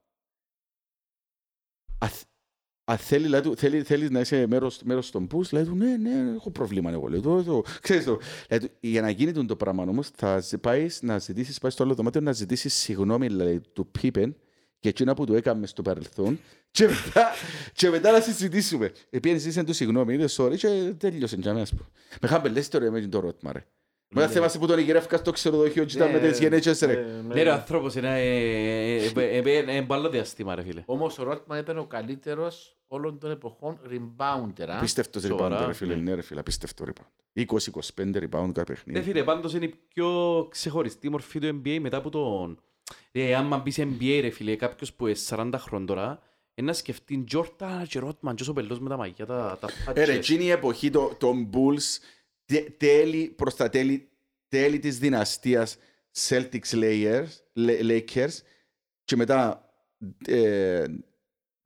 αν 2.85 2.98
θέλει, 2.98 3.28
λέει 3.28 3.40
του, 3.40 3.56
θέλει, 3.56 3.82
θέλεις 3.82 4.10
να 4.10 4.20
είσαι 4.20 4.47
μέρος, 4.47 4.81
μέρος 4.85 5.10
των 5.10 5.26
πούς, 5.26 5.52
λέει 5.52 5.64
του, 5.64 5.74
ναι, 5.74 5.97
ναι, 5.97 6.32
έχω 6.35 6.51
πρόβλημα 6.51 6.90
εγώ, 6.90 7.06
λέει 7.09 7.20
του, 7.20 7.44
το, 7.47 7.62
ξέρεις 7.81 8.05
το, 8.05 8.18
λέει 8.51 8.59
του, 8.59 8.68
για 8.81 9.01
να 9.01 9.10
γίνει 9.10 9.32
τον 9.32 9.47
το 9.47 9.56
πράγμα 9.56 9.82
όμως, 9.82 10.09
θα 10.14 10.40
ζη- 10.40 10.60
πάεις 10.60 11.02
να 11.02 11.18
ζητήσεις, 11.18 11.59
πάεις 11.59 11.74
στο 11.74 11.82
άλλο 11.82 11.94
δωμάτιο 11.94 12.20
να 12.20 12.32
ζητήσεις 12.32 12.74
συγγνώμη, 12.74 13.28
λέει, 13.28 13.60
του 13.72 13.86
Πίπεν, 13.86 14.36
και 14.78 14.89
εκείνα 14.89 15.14
που 15.14 15.24
του 15.24 15.35
έκαμες 15.35 15.70
στο 15.70 15.82
παρελθόν, 15.82 16.40
και 16.70 16.86
μετά, 16.86 17.31
και 17.72 17.89
μετά 17.89 18.10
να 18.10 18.20
συζητήσουμε. 18.20 18.93
Επειδή 19.10 19.39
ζήτησαν 19.39 19.64
του 19.64 19.72
συγγνώμη, 19.72 20.14
είδες 20.14 20.40
sorry 20.40 20.56
και 20.56 20.94
τέλειωσε, 20.98 21.36
για 21.36 21.51
μένα, 21.51 21.62
ας 21.62 21.70
πούμε. 21.70 21.89
Με 22.20 22.28
είχαν 22.28 22.40
μπελέσει 22.40 22.70
τώρα 22.70 22.90
με 22.90 23.01
το 23.01 23.20
ρότμα, 23.20 23.52
ρε. 23.52 23.66
Μετά 24.09 24.28
θυμάσαι 24.28 24.59
που 24.59 24.66
τον 24.66 24.78
γυρεύκα 24.78 25.16
στο 25.16 25.31
ξεροδοχείο 25.31 25.85
και 25.85 25.97
ήταν 25.97 26.10
με 26.10 26.18
τις 26.18 26.39
γενέτσες, 26.39 26.81
ρε. 26.81 27.05
Ναι 27.28 27.43
ρε, 27.43 27.51
ο 27.51 27.52
άνθρωπος 27.52 27.94
είναι 27.94 28.20
ε, 28.20 29.05
ε, 29.05 29.10
ε, 29.14 29.39
ε, 29.39 29.76
ε, 29.76 29.82
μπάλλο 29.82 30.09
διαστήμα 30.09 30.55
ρε 30.55 30.62
φίλε. 30.62 30.82
Όμως 30.86 31.18
ο 31.18 31.22
Ρότμαν 31.22 31.59
ήταν 31.59 31.78
ο 31.78 31.85
καλύτερος 31.86 32.76
όλων 32.86 33.18
των 33.18 33.31
εποχών 33.31 33.78
rebounder. 33.90 34.66
α. 34.68 34.76
Απίστευτος 34.76 35.22
Σοβαρά, 35.22 35.62
rebound, 35.62 35.66
ρε 35.66 35.72
φίλε, 35.72 35.94
ναι. 35.94 36.01
ναι 36.01 36.14
ρε 36.14 36.22
φίλε, 36.22 36.40
απίστευτο 36.40 36.85
rebound. 36.86 37.40
20-25 37.40 37.47
rebound 37.97 38.28
κάθε 38.31 38.43
Ναι 38.59 38.64
παιχνίδι. 38.64 39.01
φίλε, 39.02 39.22
πάντως 39.22 39.55
είναι 39.55 39.64
η 39.64 39.74
πιο 39.94 40.47
ξεχωριστή 40.51 41.09
μορφή 41.10 41.39
του 41.39 41.60
NBA 41.64 41.78
μετά 41.81 41.97
από 41.97 42.10
τον... 42.10 42.59
Ε, 43.12 43.35
άμα 43.35 43.59
μπεις 43.59 43.78
NBA 43.81 44.18
ρε 44.20 44.31
φίλε, 44.31 44.56
κάποιος 44.56 44.93
που 44.93 45.06
είναι 45.06 45.16
40 45.28 45.51
χρόνων 45.56 45.86
τώρα, 45.86 46.18
είναι 46.55 46.66
να 46.66 46.72
σκεφτεί 46.72 47.24
Jordan 47.32 47.82
και 47.89 48.01
Rodman 48.05 48.35
και 48.35 48.43
όσο 48.43 48.52
πελός 48.52 48.81
με 48.81 48.89
τα 48.89 48.97
μαγιά, 48.97 49.26
τα, 49.26 49.59
τα 49.60 49.68
Ε, 49.94 50.05
ρε, 50.05 50.12
patches. 50.12 50.16
εκείνη 50.16 50.44
η 50.44 50.51
εποχή 50.51 50.90
το- 50.90 51.14
των 51.18 51.51
Bulls, 51.52 51.82
τε- 51.82 52.24
τέλη, 52.77 53.33
προς 53.37 53.55
τα 53.55 53.69
τέλη, 53.69 54.09
τέλη 54.49 54.79
της 54.79 54.99
δυναστείας 54.99 55.77
Celtics 56.29 56.71
Layers, 56.73 57.27
Lay- 57.59 57.83
Lakers 57.91 58.37
και 59.05 59.16
μετά 59.16 59.69
ε, 60.27 60.85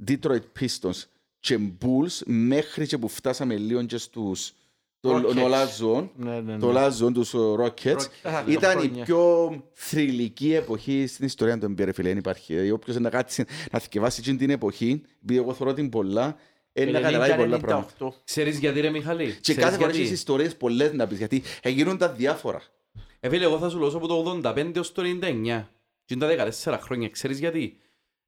Detroit 0.07 0.43
Pistons 0.61 1.03
και 1.41 1.59
Bulls 1.81 2.21
μέχρι 2.27 2.87
και 2.87 2.99
που 2.99 3.09
φτάσαμε 3.09 3.57
λίγο 3.57 3.85
και 3.85 3.97
στους 3.97 4.53
το, 5.01 5.17
Rockets. 5.17 5.35
το 5.35 5.47
last 5.53 5.85
zone, 5.85 6.09
Ναι, 6.17 6.41
ναι, 6.41 6.53
ναι. 6.53 6.59
το 6.59 6.73
last 6.77 6.93
zone 7.05 7.13
τους 7.13 7.35
uh, 7.35 7.55
Rockets, 7.55 7.97
Rockets. 8.23 8.49
ήταν 8.49 8.79
η 8.79 8.81
Χρόνια. 8.83 9.05
πιο 9.05 9.51
θρηλυκή 9.73 10.55
εποχή 10.55 11.07
στην 11.07 11.27
ιστορία 11.27 11.59
του 11.59 11.67
NBA, 11.67 11.85
ρε 11.85 11.93
φίλε, 11.93 12.09
δεν 12.09 12.19
υπάρχει. 12.19 12.55
Ε, 12.55 12.73
Όποιος 12.73 12.97
να 12.99 13.11
κάτσει 13.11 13.45
να 13.73 13.79
θυκευάσει 13.79 14.21
εκείνη 14.21 14.37
την 14.37 14.51
εποχή, 14.51 15.03
επειδή 15.23 15.39
εγώ 15.39 15.55
θεωρώ 15.55 15.73
την 15.75 15.89
πολλά, 15.89 16.37
είναι 16.83 16.91
να 16.91 17.01
καταλάβει 17.01 17.37
πολλά 17.37 17.59
πράγματα. 17.59 17.93
90-98. 17.99 18.09
Ξέρεις 18.25 18.59
γιατί 18.59 18.81
ρε 18.81 18.91
Μιχαλή, 18.91 19.25
Και 19.33 19.39
Ξέρεις 19.41 19.63
κάθε 19.63 19.77
φορά 19.77 19.87
γιατί; 19.91 20.01
έχεις 20.05 20.13
ιστορίες 20.19 20.57
πολλές 20.57 20.93
να 20.93 21.07
πεις, 21.07 21.19
γιατί 21.19 21.43
έγιναν 21.63 21.99
τα 21.99 22.09
διάφορα. 22.13 22.63
Ε, 23.21 23.29
φίλε, 23.29 23.45
εγώ 23.45 23.59
θα 23.59 23.69
σου 23.69 23.79
λέω 23.79 23.89
από 23.89 24.07
το 24.07 24.41
85 24.45 24.77
έως 24.77 24.93
το 24.93 25.03
99. 25.03 25.69
Και 26.05 26.15
είναι 26.15 26.27
τα 26.37 26.51
14 26.65 26.79
χρόνια. 26.81 27.09
Ξέρεις 27.09 27.39
γιατί; 27.39 27.79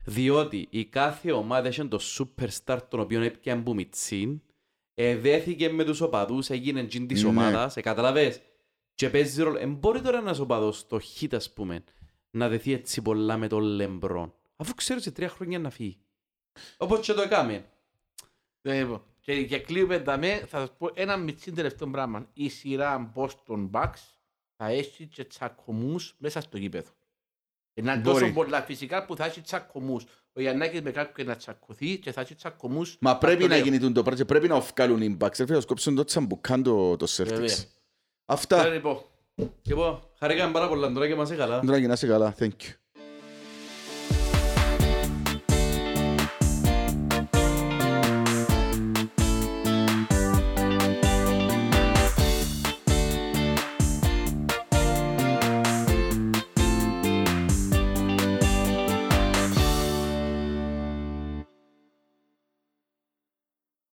Διότι 0.05 0.67
η 0.71 0.85
κάθε 0.85 1.33
ομάδα 1.33 1.69
είχε 1.69 1.85
το 1.85 2.01
superstar 2.19 2.79
τον 2.89 3.01
οποίο 3.01 3.23
έπιαν 3.23 3.63
που 3.63 3.75
μιτσίν, 3.75 4.41
εδέθηκε 4.95 5.71
με 5.71 5.85
τους 5.85 6.01
οπαδούς, 6.01 6.51
έγινε 6.51 6.85
τζιν 6.85 7.07
της 7.07 7.23
Ναι. 7.23 7.29
ομάδας, 7.29 7.77
ε, 7.77 7.81
καταλαβες; 7.81 8.41
Και 8.95 9.11
παίζει 9.11 9.43
ρόλο. 9.43 9.59
Ε, 9.59 9.67
μπορεί 9.67 10.01
τώρα 10.01 10.19
ένας 10.19 10.39
οπαδός, 10.39 10.87
το 10.87 11.01
hit 11.21 11.35
ας 11.35 11.53
πούμε, 11.53 11.85
να 12.31 12.49
δεθεί 12.49 12.73
έτσι 12.73 13.03
πολλά 13.03 13.37
με 13.37 13.49
τον 13.49 13.63
Λεμπρόν. 13.63 14.35
Αφού 14.57 14.75
ξέρεις 14.75 15.03
σε 15.03 15.11
τρία 15.11 15.29
χρόνια 15.29 15.59
να 15.59 15.71
φύγει. 15.71 15.99
Όπως 16.77 17.01
και 17.07 17.13
το 17.13 17.23
έκαμε. 17.23 17.65
Λοιπόν, 18.63 19.03
Και 19.21 19.33
για 19.33 19.61
κλείουμε 19.61 19.99
δαμέ, 19.99 20.45
θα 20.49 20.59
σας 20.59 20.73
πω 20.79 20.91
ένα 20.95 21.17
μισή 21.17 21.53
τελευταίο 21.53 21.89
πράγμα. 21.91 22.29
Η 22.33 22.49
σειρά 22.49 23.13
Boston 23.15 23.71
Bucks 23.71 24.03
θα 24.57 24.67
έχει 24.67 25.07
και 25.07 25.25
τσακωμούς 25.25 26.15
μέσα 26.19 26.41
στο 26.41 26.57
γήπεδο. 26.57 26.91
Είναι 27.75 27.97
Μπορεί. 27.97 28.03
τόσο 28.21 28.33
πολλά 28.33 28.63
φυσικά 28.63 29.05
που 29.05 29.17
θα 29.17 29.25
έχει 29.25 29.41
τσακωμούς. 29.41 30.05
Ο 30.33 30.41
Γιαννάκης 30.41 30.81
με 30.83 30.91
κάποιον 30.91 31.27
να 31.27 31.37
τσακωθεί 31.37 31.99
και 31.99 32.13
θα 32.13 32.21
έχει 32.21 32.35
τσακωμούς. 32.35 32.97
Μα 33.01 33.19
πρέπει 33.19 33.43
το 33.43 33.49
να 33.49 33.55
λέω. 33.55 33.65
γίνει 33.65 33.79
το 33.79 33.91
πράγμα 34.03 34.15
και 34.15 34.25
πρέπει 34.25 34.49
να 34.49 34.61
βγάλουν 34.61 35.03
οι 35.03 35.17
Bucks. 35.21 35.35
Πρέπει 35.37 35.53
να 35.53 35.61
σκόψουν 35.61 35.95
το 35.95 36.05
τσαμπουκάν 36.05 36.63
το, 36.63 36.97
το 36.97 37.07
Βέβαια. 37.17 37.39
Celtics. 37.49 37.65
Αυτά. 38.25 38.69
Λοιπόν, 38.69 39.05
Και 39.63 39.75
πω, 39.75 40.11
χαρήκαμε 40.19 40.53
πάρα 40.53 40.69
πολλά 40.69 40.93
τώρα 40.93 41.09
και 41.09 41.15
μας 41.15 41.31
καλά. 41.31 41.61
Τώρα 41.61 41.79
να 41.79 41.93
είσαι 41.93 42.07
καλά. 42.07 42.35
Thank 42.39 42.49
you. 42.49 42.80